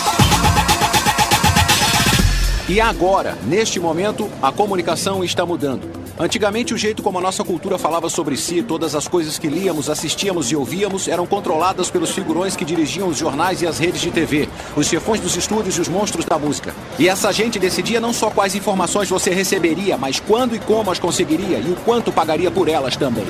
E 2.68 2.82
agora, 2.82 3.38
neste 3.46 3.80
momento, 3.80 4.30
a 4.42 4.52
comunicação 4.52 5.24
está 5.24 5.46
mudando. 5.46 6.05
Antigamente, 6.18 6.74
o 6.74 6.78
jeito 6.78 7.04
como 7.04 7.18
a 7.18 7.22
nossa 7.22 7.44
cultura 7.44 7.78
falava 7.78 8.10
sobre 8.10 8.38
si, 8.38 8.64
todas 8.64 8.96
as 8.96 9.06
coisas 9.06 9.38
que 9.38 9.50
líamos, 9.50 9.90
assistíamos 9.90 10.50
e 10.50 10.56
ouvíamos 10.56 11.10
eram 11.10 11.28
controladas 11.28 11.90
pelos 11.90 12.12
figurões 12.12 12.56
que 12.56 12.64
dirigiam 12.64 13.10
os 13.10 13.18
jornais 13.18 13.62
e 13.62 13.68
as 13.68 13.80
redes 13.80 14.00
de 14.00 14.12
TV, 14.12 14.48
os 14.78 14.88
chefões 14.88 15.20
dos 15.20 15.36
estúdios 15.36 15.78
e 15.78 15.82
os 15.82 15.90
monstros 15.90 16.24
da 16.24 16.40
música. 16.40 16.74
E 16.98 17.10
essa 17.10 17.34
gente 17.34 17.60
decidia 17.60 18.00
não 18.00 18.14
só 18.14 18.30
quais 18.30 18.56
informações 18.56 19.10
você 19.10 19.30
receberia, 19.32 19.98
mas 19.98 20.18
quando 20.18 20.56
e 20.56 20.60
como 20.60 20.90
as 20.90 21.00
conseguiria 21.00 21.60
e 21.60 21.70
o 21.72 21.76
quanto 21.84 22.14
pagaria 22.14 22.50
por 22.50 22.70
elas 22.70 22.96
também. 22.96 23.26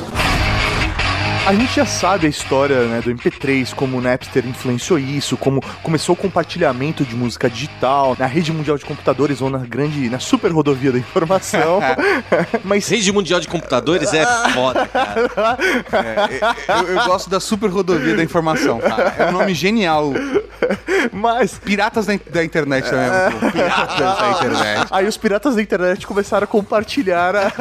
A 1.45 1.53
gente 1.53 1.75
já 1.75 1.85
sabe 1.85 2.25
a 2.25 2.29
história 2.29 2.85
né, 2.87 3.01
do 3.01 3.11
MP3, 3.13 3.71
como 3.75 3.97
o 3.97 4.01
Napster 4.01 4.43
influenciou 4.47 4.97
isso, 4.97 5.37
como 5.37 5.61
começou 5.83 6.13
o 6.13 6.17
compartilhamento 6.17 7.05
de 7.05 7.15
música 7.15 7.47
digital 7.47 8.15
na 8.17 8.25
rede 8.25 8.51
mundial 8.51 8.79
de 8.79 8.83
computadores 8.83 9.41
ou 9.41 9.49
na 9.51 9.59
grande, 9.59 10.09
na 10.09 10.17
super 10.17 10.51
rodovia 10.51 10.91
da 10.91 10.97
informação. 10.97 11.79
Mas 12.65 12.87
Rede 12.89 13.11
Mundial 13.11 13.39
de 13.39 13.47
Computadores 13.47 14.11
é 14.11 14.25
foda, 14.53 14.87
cara. 14.87 15.57
Eu, 16.81 16.87
eu 16.95 17.05
gosto 17.05 17.29
da 17.29 17.39
super 17.39 17.69
rodovia 17.69 18.15
da 18.15 18.23
informação, 18.23 18.79
cara. 18.79 19.13
É 19.17 19.29
um 19.29 19.33
nome 19.33 19.53
genial. 19.53 20.13
mas 21.11 21.59
Piratas 21.59 22.07
da, 22.07 22.13
da 22.31 22.43
internet 22.43 22.89
também. 22.89 23.05
é. 23.05 23.51
Piratas 23.51 23.97
da 23.99 24.31
internet. 24.31 24.87
Aí 24.89 25.07
os 25.07 25.15
piratas 25.17 25.55
da 25.55 25.61
internet 25.61 26.07
começaram 26.07 26.45
a 26.45 26.47
compartilhar 26.47 27.35
a- 27.35 27.51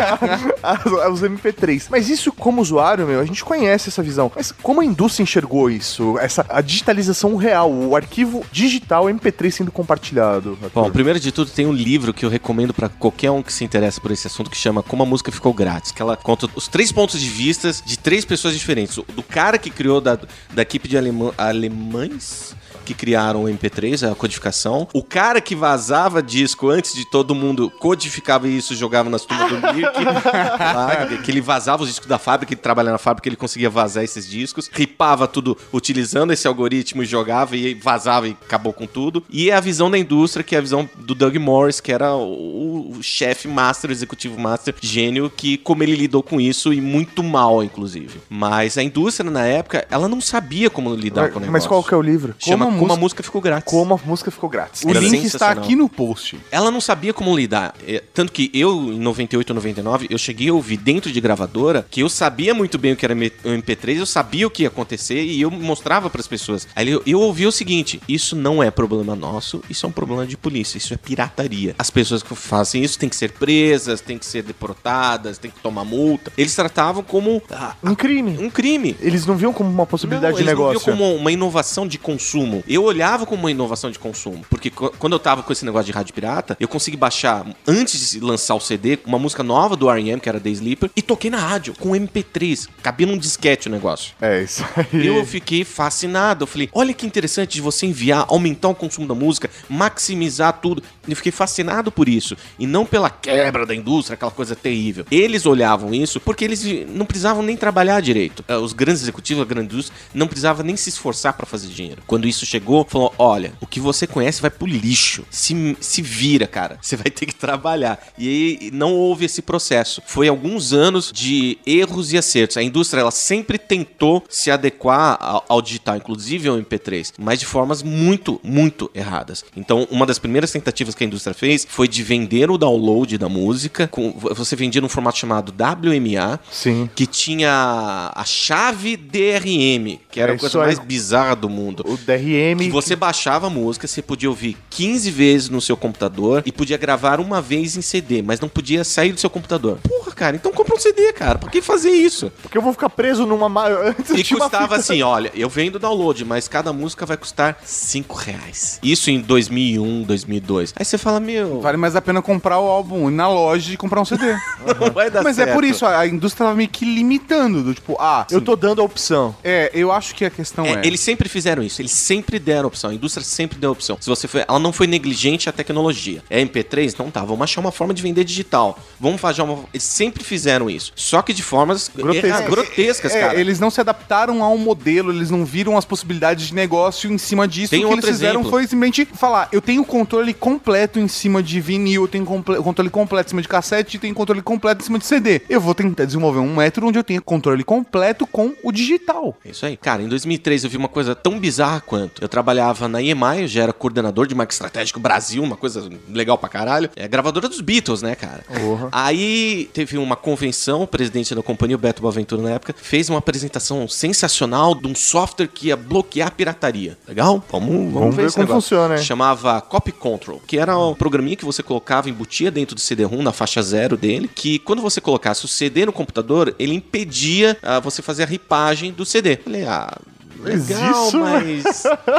a- 0.62 1.09
os 1.11 1.23
MP3. 1.23 1.87
Mas 1.90 2.09
isso, 2.09 2.33
como 2.33 2.62
usuário, 2.62 3.07
meu, 3.07 3.20
a 3.20 3.25
gente 3.27 3.44
conhece 3.44 3.74
essa 3.75 4.03
visão. 4.03 4.31
Mas 4.35 4.53
como 4.63 4.81
a 4.81 4.85
indústria 4.85 5.23
enxergou 5.23 5.71
isso? 5.71 6.19
Essa, 6.19 6.45
a 6.49 6.61
digitalização 6.61 7.37
real, 7.37 7.73
o 7.73 7.97
arquivo 7.97 8.45
digital 8.53 9.05
MP3 9.07 9.51
sendo 9.51 9.73
compartilhado. 9.73 10.59
Bom, 10.75 10.81
Arthur? 10.81 10.93
primeiro 10.93 11.21
de 11.21 11.33
tudo, 11.33 11.51
tem 11.51 11.67
um 11.67 11.73
livro 11.73 12.13
que 12.13 12.25
eu 12.25 12.31
recomendo 12.31 12.73
pra 12.73 12.89
qualquer 12.89 13.31
um 13.31 13.43
que 13.43 13.53
se 13.53 13.65
interessa 13.65 14.01
por 14.01 14.11
esse 14.11 14.27
assunto 14.27 14.51
que 14.51 14.57
chama 14.57 14.83
Como 14.83 15.03
a 15.03 15.07
Música 15.07 15.33
Ficou 15.33 15.53
Grátis, 15.53 15.93
que 15.93 16.01
ela 16.01 16.17
conta 16.17 16.49
os 16.55 16.69
três 16.69 16.93
pontos 16.93 17.21
de 17.21 17.29
vista 17.29 17.73
de 17.85 17.99
três 17.99 18.25
pessoas 18.25 18.55
diferentes. 18.55 18.97
Do 18.97 19.23
cara 19.23 19.59
que 19.59 19.71
criou 19.71 20.01
da, 20.01 20.19
da 20.53 20.63
equipe 20.63 20.89
de 20.89 20.97
alemã, 20.97 21.33
alemães 21.37 22.55
que 22.85 22.94
criaram 22.94 23.44
o 23.44 23.49
MP3, 23.49 24.11
a 24.11 24.14
codificação. 24.14 24.87
O 24.92 25.03
cara 25.03 25.40
que 25.40 25.55
vazava 25.55 26.23
disco 26.23 26.68
antes 26.68 26.94
de 26.94 27.05
todo 27.05 27.35
mundo 27.35 27.70
codificava 27.70 28.49
isso 28.49 28.73
e 28.73 28.77
jogava 28.77 29.09
nas 29.11 29.25
tumbas 29.25 29.49
do 29.51 29.75
Mirk. 29.75 29.94
Que 31.25 31.31
ele 31.31 31.40
vazava 31.40 31.83
os 31.83 31.88
discos 31.88 32.07
da 32.07 32.18
fábrica, 32.18 32.53
ele 32.53 32.61
trabalhava 32.61 32.92
na 32.92 32.99
fábrica, 32.99 33.29
ele 33.29 33.37
conseguia 33.37 33.70
vazar 33.70 34.05
esses 34.05 34.29
discos. 34.29 34.70
Ripava 34.73 35.27
tudo 35.27 35.57
utilizando 35.73 36.33
esse 36.33 36.47
algoritmo 36.47 37.03
e 37.03 37.07
jogava 37.07 37.57
e 37.57 37.75
vazava 37.75 38.29
e 38.29 38.37
acabou 38.44 38.73
com 38.73 38.87
tudo. 38.87 39.23
E 39.31 39.51
é 39.51 39.55
a 39.55 39.61
visão 39.61 39.90
da 39.90 39.99
indústria, 39.99 40.44
que 40.44 40.55
é 40.55 40.59
a 40.59 40.61
visão 40.61 40.88
do 40.97 41.14
Doug 41.14 41.37
Morris, 41.37 41.81
que 41.81 41.92
era 41.92 42.14
o, 42.14 42.92
o 42.97 43.03
chefe 43.03 43.49
master, 43.49 43.90
executivo 43.90 44.38
master, 44.38 44.75
gênio, 44.81 45.31
que 45.35 45.57
como 45.57 45.83
ele 45.83 45.97
lidou 45.97 46.23
com 46.23 46.40
isso 46.40 46.73
e 46.73 46.81
muito 46.81 47.23
mal, 47.23 47.62
inclusive. 47.62 48.20
Mas 48.29 48.77
a 48.77 48.83
indústria, 48.83 49.31
na 49.31 49.44
época, 49.44 49.87
ela 49.90 50.09
não 50.09 50.20
sabia 50.20 50.68
como 50.68 50.94
lidar 50.94 51.31
com 51.31 51.38
o 51.38 51.40
negócio. 51.40 51.53
Mas 51.53 51.66
qual 51.66 51.83
que 51.83 51.94
é 51.94 51.97
o 51.97 52.03
livro? 52.03 52.35
Chama 52.38 52.66
Como 52.66 52.74
a 52.75 52.79
Como 52.79 52.93
a 52.93 52.97
música- 52.97 53.05
música 53.05 53.23
ficou 53.23 53.41
grátis. 53.41 53.71
Como 53.71 53.95
a 53.95 54.01
música 54.07 54.31
ficou 54.31 54.49
grátis. 54.49 54.83
O 54.85 54.91
Era 54.91 55.01
link 55.01 55.25
está 55.25 55.51
aqui 55.51 55.77
no 55.77 55.89
post. 55.89 56.39
Ela 56.51 56.71
não 56.71 56.81
sabia 56.81 57.13
como 57.13 57.37
lidar. 57.37 57.75
É, 57.87 58.03
Tanto 58.15 58.33
que 58.33 58.51
eu, 58.55 58.93
em 58.93 58.99
98, 58.99 59.53
99, 59.55 60.07
eu 60.11 60.19
cheguei 60.19 60.49
a 60.49 60.53
ouvir 60.55 60.77
dentro 60.77 61.11
de 61.13 61.21
gravadora 61.21 61.87
que 61.91 62.01
eu 62.01 62.09
sabia 62.09 62.55
muito 62.55 62.79
bem 62.79 62.93
o 62.93 62.97
que 62.97 63.05
era 63.05 63.15
M- 63.15 63.33
o 63.45 63.49
MP3, 63.49 63.99
eu 63.99 64.07
sabia 64.07 64.47
o 64.47 64.51
que 64.51 64.63
ia 64.63 64.69
acontecer 64.69 65.23
e 65.25 65.41
eu 65.41 65.51
mostrava 65.51 66.09
pras 66.11 66.27
pessoas. 66.27 66.67
Aí 66.75 66.89
eu, 66.89 67.03
eu 67.07 67.21
ouvi 67.21 67.47
o 67.47 67.53
seguinte: 67.53 68.01
isso 68.09 68.35
não 68.35 68.63
é 68.63 68.71
problema 68.71 69.15
nosso, 69.15 69.63
isso 69.69 69.85
é 69.85 69.89
um 69.89 69.93
problema 69.93 70.27
de 70.27 70.37
polícia, 70.37 70.79
isso 70.79 70.93
é 70.95 70.97
pirataria. 70.97 71.75
As 71.79 71.91
pessoas 71.91 72.23
que 72.23 72.35
fazem 72.35 72.83
isso 72.83 72.99
têm 72.99 73.09
que 73.09 73.17
ser 73.17 73.33
presas, 73.33 74.01
têm 74.01 74.19
que 74.19 74.27
ser 74.27 74.43
deportadas, 74.43 75.39
têm 75.39 75.51
que 75.51 75.61
tomar 75.61 75.85
multa. 75.85 76.33
Eles 76.37 76.55
tratavam 76.55 77.03
como 77.03 77.43
ah, 77.51 77.75
Um 77.83 77.95
crime. 77.95 78.37
um 78.39 78.51
crime. 78.51 78.97
Eles 79.01 79.27
não 79.27 79.37
viam 79.37 79.53
como 79.53 79.71
uma 79.71 79.87
possibilidade 79.87 80.33
Não, 80.33 80.37
de 80.39 80.43
eles 80.43 80.53
não 80.59 80.67
negócio. 80.69 80.85
viam 80.87 80.97
como 80.99 81.15
uma 81.17 81.31
inovação 81.31 81.87
de 81.87 81.99
consumo. 81.99 82.63
Eu 82.66 82.83
olhava 82.85 83.27
como 83.27 83.42
uma 83.42 83.50
inovação 83.50 83.90
de 83.90 83.98
consumo. 83.98 84.44
Porque 84.48 84.70
quando 84.70 85.12
eu 85.12 85.18
tava 85.18 85.42
com 85.42 85.53
esse 85.53 85.64
negócio 85.64 85.87
de 85.87 85.92
rádio 85.92 86.14
pirata, 86.14 86.57
eu 86.61 86.68
consegui 86.68 86.96
baixar, 86.96 87.46
antes 87.66 88.11
de 88.12 88.20
lançar 88.20 88.55
o 88.55 88.61
CD, 88.61 88.98
uma 89.05 89.18
música 89.18 89.42
nova 89.42 89.77
do 89.77 89.90
R.E.M., 89.90 90.20
que 90.20 90.29
era 90.29 90.40
The 90.40 90.50
Sleeper, 90.50 90.90
e 90.96 91.03
toquei 91.03 91.31
na 91.31 91.38
rádio, 91.38 91.74
com 91.79 91.90
MP3. 91.90 92.68
Cabia 92.83 93.07
num 93.07 93.18
disquete 93.18 93.68
o 93.68 93.70
negócio. 93.70 94.14
É 94.20 94.42
isso 94.42 94.64
aí. 94.77 95.07
Eu 95.07 95.24
fiquei 95.27 95.64
fascinado. 95.64 96.44
Eu 96.44 96.46
falei, 96.46 96.68
olha 96.72 96.92
que 96.94 97.07
interessante 97.07 97.55
de 97.55 97.61
você 97.61 97.87
enviar, 97.87 98.27
aumentar 98.29 98.68
o 98.68 98.74
consumo 98.74 99.07
da 99.07 99.14
música, 99.14 99.50
maximizar 99.68 100.53
tudo. 100.61 100.83
Eu 101.07 101.16
fiquei 101.16 101.33
fascinado 101.33 101.92
por 101.92 102.09
isso. 102.09 102.37
E 102.59 102.66
não 102.66 102.87
pela 102.87 103.11
quebra 103.11 103.66
da 103.66 103.74
indústria, 103.74 104.14
aquela 104.14 104.31
coisa 104.31 104.57
terrível. 104.57 105.05
Eles 105.11 105.44
olhavam 105.46 105.92
isso 105.94 106.18
porque 106.20 106.44
eles 106.44 106.64
não 106.88 107.05
precisavam 107.05 107.42
nem 107.42 107.57
trabalhar 107.57 108.00
direito. 108.00 108.44
Eh, 108.48 108.57
Os 108.57 108.72
grandes 108.72 109.03
executivos, 109.03 109.42
a 109.42 109.46
grande 109.46 109.72
indústria, 109.74 109.96
não 110.14 110.27
precisavam 110.27 110.64
nem 110.64 110.77
se 110.77 110.88
esforçar 110.88 111.35
para 111.35 111.46
fazer 111.46 111.68
dinheiro. 111.68 112.03
Quando 112.07 112.27
isso 112.27 112.46
chegou 112.55 112.87
falou: 112.88 113.12
olha, 113.19 113.53
o 113.61 113.67
que 113.67 113.81
você 113.81 114.07
conhece 114.07 114.40
vai 114.40 114.51
pro 114.51 114.67
lixo. 114.67 115.25
Se, 115.31 115.77
se 115.81 116.03
vira, 116.03 116.47
cara. 116.47 116.79
Você 116.81 116.97
vai 116.97 117.11
ter 117.11 117.27
que 117.27 117.35
trabalhar. 117.35 118.01
E 118.17 118.29
aí 118.29 118.71
não 118.73 118.95
houve 118.95 119.25
esse 119.25 119.43
processo. 119.43 120.03
Foi 120.07 120.29
alguns 120.29 120.73
anos 120.73 121.11
de 121.12 121.59
erros 121.67 122.12
e 122.12 122.19
acertos. 122.19 122.57
A 122.57 122.62
indústria 122.62 123.01
ela 123.01 123.11
sempre 123.11 123.59
tentou 123.59 124.25
se 124.29 124.51
adequar 124.51 125.19
ao, 125.21 125.45
ao 125.49 125.62
digital, 125.62 125.97
inclusive 125.97 126.49
ao 126.49 126.57
MP3, 126.57 127.14
mas 127.19 127.40
de 127.40 127.47
formas 127.47 127.83
muito, 127.83 128.40
muito 128.43 128.90
erradas. 128.95 129.45
Então, 129.57 129.87
uma 129.90 130.07
das 130.07 130.19
primeiras 130.19 130.53
tentativas 130.53 130.95
que 130.95 131.03
a 131.03 131.07
indústria 131.07 131.35
fez 131.35 131.67
foi 131.69 131.88
de 131.88 132.03
vender 132.03 132.51
o 132.51 132.59
download 132.59 133.19
da 133.19 133.29
música. 133.29 133.88
Com, 133.88 134.12
você 134.12 134.55
vendia 134.55 134.81
num 134.81 134.88
formato 134.88 135.19
chamado 135.19 135.53
WMA, 135.53 136.38
Sim. 136.51 136.88
que 136.95 137.07
tinha 137.07 138.12
a 138.14 138.25
chave 138.25 138.97
DRM, 138.97 139.99
que 140.11 140.21
era 140.21 140.33
É 140.33 140.37
a 140.37 140.38
coisa 140.38 140.59
mais 140.59 140.79
bizarra 140.79 141.35
do 141.35 141.49
mundo. 141.49 141.85
O 141.87 141.97
DRM. 141.97 142.44
Que 142.67 142.71
você 142.71 142.97
baixava 142.97 143.47
a 143.47 143.51
música, 143.51 143.87
você 143.87 144.03
podia 144.03 144.29
ouvir 144.29 144.57
15 144.71 145.11
vezes 145.11 145.49
no 145.49 145.61
seu 145.61 145.77
computador 145.77 146.43
e 146.45 146.53
podia 146.53 146.77
gravar 146.77 147.21
uma 147.21 147.41
vez 147.41 147.77
em 147.77 147.83
CD, 147.83 148.23
mas 148.23 148.41
não 148.41 148.49
podia 148.49 148.85
sair 148.85 149.13
do 149.13 149.21
seu 149.21 149.31
computador. 149.31 149.79
Porra, 149.89 150.04
cara, 150.14 150.37
então 150.37 150.53
compra 150.53 150.74
um 150.74 150.79
CD, 150.79 151.12
cara. 151.12 151.38
Pra 151.38 151.50
que 151.50 151.61
fazer 151.61 151.90
isso? 151.90 152.33
Porque 152.42 152.57
eu 152.57 152.62
vou 152.62 152.72
ficar 152.72 152.88
preso 152.90 153.27
numa. 153.27 153.48
ma- 153.48 153.68
Antes 153.98 154.11
eu 154.11 154.16
E 154.16 154.24
uma 154.35 154.40
custava 154.48 154.77
assim, 154.77 155.03
olha, 155.03 155.31
eu 155.35 155.48
vendo 155.48 155.79
download, 155.79 156.24
mas 156.24 156.48
cada 156.48 156.72
música 156.72 157.05
vai 157.07 157.16
custar 157.16 157.59
5 157.64 158.14
reais. 158.16 158.79
Isso 158.83 159.11
em 159.11 159.20
2001, 159.20 160.03
2002. 160.03 160.74
Aí 160.77 160.85
você 160.85 160.96
fala, 160.98 161.20
meu, 161.20 161.61
Vale 161.61 161.77
mais 161.77 161.96
a 161.96 162.00
pena 162.03 162.20
comprar 162.22 162.59
o 162.59 162.66
álbum 162.68 163.11
na 163.11 163.29
loja 163.29 163.72
e 163.72 163.77
comprar 163.77 164.00
um 164.00 164.05
CD. 164.05 164.33
não 164.81 164.90
vai 164.92 165.11
dar 165.11 165.22
Mas 165.22 165.38
é 165.38 165.44
certo. 165.44 165.55
por 165.57 165.64
isso, 165.64 165.85
a 165.87 165.94
a 166.05 166.07
indústria 166.07 166.44
tava 166.46 166.57
meio 166.57 166.68
que 166.68 166.85
limitando, 166.85 167.62
do 167.62 167.72
tipo, 167.74 167.96
ah, 168.00 168.27
Eu 168.31 168.40
tô 168.40 168.55
dando 168.57 168.81
a 168.81 168.85
opção. 168.85 169.35
É, 169.42 169.70
eu 169.72 169.90
acho 169.92 170.14
que 170.14 170.24
a 170.24 170.31
questão 170.31 170.64
é. 170.66 170.72
É, 170.74 170.87
eles 170.87 171.00
sempre 171.00 171.29
fizeram 171.29 171.62
isso, 171.62 171.81
eles 171.81 171.92
sempre 171.92 172.38
deram 172.38 172.66
opção, 172.68 172.90
a 172.90 172.94
indústria 172.94 173.24
sempre 173.24 173.59
deu 173.59 173.70
opção. 173.70 173.96
Se 174.00 174.09
você 174.09 174.27
foi, 174.29 174.44
ela 174.46 174.59
não 174.59 174.72
foi 174.72 174.87
negligente 174.87 175.48
à 175.48 175.53
tecnologia. 175.53 176.22
É 176.29 176.42
MP3, 176.44 176.92
então 176.92 177.11
tá, 177.11 177.24
vamos 177.24 177.42
achar 177.42 177.61
uma 177.61 177.72
forma 177.72 177.94
de 177.94 178.03
vender 178.03 178.24
digital. 178.24 178.79
Vamos 179.00 179.20
fazer 179.20 179.42
uma, 179.42 179.64
eles 179.72 179.83
sempre 179.85 180.04
fizeram 180.12 180.69
isso. 180.69 180.93
Só 180.97 181.23
que 181.23 181.33
de 181.33 181.43
formas 181.43 181.90
Grotescas. 181.95 182.31
erra- 182.31 182.49
grotescas, 182.49 183.14
É, 183.14 183.21
cara. 183.21 183.40
eles 183.40 183.61
não 183.61 183.71
se 183.71 183.81
adaptaram 183.81 184.43
ao 184.43 184.57
modelo, 184.59 185.12
eles 185.12 185.31
não 185.31 185.45
viram 185.45 185.77
as 185.79 185.85
possibilidades 185.85 186.49
de 186.49 186.55
negócio 186.55 187.11
em 187.12 187.19
cima 187.19 187.47
disso. 187.49 187.71
Tem 187.71 187.85
o 187.85 187.88
que 187.88 187.95
eles 187.95 188.05
fizeram 188.07 188.40
exemplo. 188.40 188.51
foi 188.51 188.62
simplesmente 188.62 189.05
falar: 189.14 189.49
eu 189.53 189.61
tenho 189.61 189.85
controle 189.85 190.33
completo 190.35 190.99
em 190.99 191.09
cima 191.09 191.43
de 191.43 191.61
vinil, 191.61 192.03
eu 192.03 192.09
tenho 192.09 192.25
controle 192.25 192.90
completo 192.90 193.29
em 193.29 193.31
cima 193.31 193.43
de 193.43 193.49
cassete, 193.49 193.97
e 193.97 194.01
tenho 194.01 194.14
controle 194.14 194.43
completo 194.43 194.83
em 194.83 194.85
cima 194.85 194.99
de 194.99 195.07
CD. 195.07 195.43
Eu 195.49 195.61
vou 195.61 195.75
tentar 195.75 196.05
desenvolver 196.05 196.38
um 196.40 196.55
método 196.57 196.87
onde 196.88 196.99
eu 196.99 197.05
tenha 197.05 197.21
controle 197.21 197.62
completo 197.64 198.27
com 198.27 198.53
o 198.62 198.73
digital. 198.73 199.37
É 199.45 199.51
isso 199.51 199.64
aí. 199.67 199.77
Cara, 199.77 200.03
em 200.03 200.09
2003 200.09 200.64
eu 200.64 200.71
vi 200.71 200.77
uma 200.77 200.88
coisa 200.88 201.14
tão 201.14 201.38
bizarra 201.38 201.81
quanto. 201.81 202.23
Eu 202.23 202.29
trabalhava 202.29 202.88
na 202.88 203.01
EMI, 203.03 203.43
eu 203.43 203.49
já 203.49 203.62
era 203.62 203.73
coordenador 203.73 204.27
de 204.27 204.35
marketing 204.35 204.55
estratégico 204.55 205.01
Brasil, 205.01 205.43
uma 205.43 205.57
coisa 205.57 205.88
legal 206.09 206.37
pra 206.38 206.49
caralho. 206.49 206.90
É 206.97 207.07
gravadora 207.09 207.49
dos 207.49 207.61
Beatles, 207.61 208.03
né, 208.03 208.14
cara? 208.14 208.45
Aí 208.93 209.69
teve 209.73 209.94
uma 209.99 210.17
convenção, 210.17 210.83
o 210.83 210.87
presidente 210.87 211.35
da 211.35 211.43
companhia, 211.43 211.77
o 211.77 211.79
Beto 211.79 212.03
Boaventura 212.03 212.43
na 212.43 212.51
época, 212.51 212.75
fez 212.77 213.09
uma 213.09 213.19
apresentação 213.19 213.87
sensacional 213.89 214.75
de 214.75 214.87
um 214.87 214.95
software 214.95 215.49
que 215.49 215.69
ia 215.69 215.77
bloquear 215.77 216.29
a 216.29 216.31
pirataria. 216.31 216.99
Legal? 217.07 217.43
Vamos, 217.51 217.71
vamos, 217.71 217.93
Vamos 217.93 218.17
ver 218.17 218.27
esse 218.27 218.37
como 218.37 218.49
funciona, 218.49 218.97
hein? 218.97 219.03
Chamava 219.03 219.61
Copy 219.61 219.93
Control, 219.93 220.41
que 220.47 220.59
era 220.59 220.77
um 220.79 220.95
programinha 220.95 221.37
que 221.37 221.45
você 221.45 221.63
colocava, 221.63 222.09
embutia 222.09 222.51
dentro 222.51 222.75
do 222.75 222.81
CD-ROM, 222.81 223.23
na 223.23 223.33
faixa 223.33 223.63
zero 223.63 223.97
dele, 223.97 224.29
que 224.33 224.59
quando 224.59 224.83
você 224.83 225.01
colocasse 225.01 225.45
o 225.45 225.49
CD 225.49 225.87
no 225.87 225.93
computador, 225.93 226.55
ele 226.59 226.75
impedia 226.75 227.57
ah, 227.63 227.81
você 227.81 228.03
fazer 228.03 228.25
a 228.25 228.27
ripagem 228.27 228.93
do 228.93 229.05
CD. 229.05 229.37
Falei, 229.37 229.65
ah... 229.65 229.97
Legal, 230.45 231.09
isso, 231.09 231.19
mas. 231.19 231.65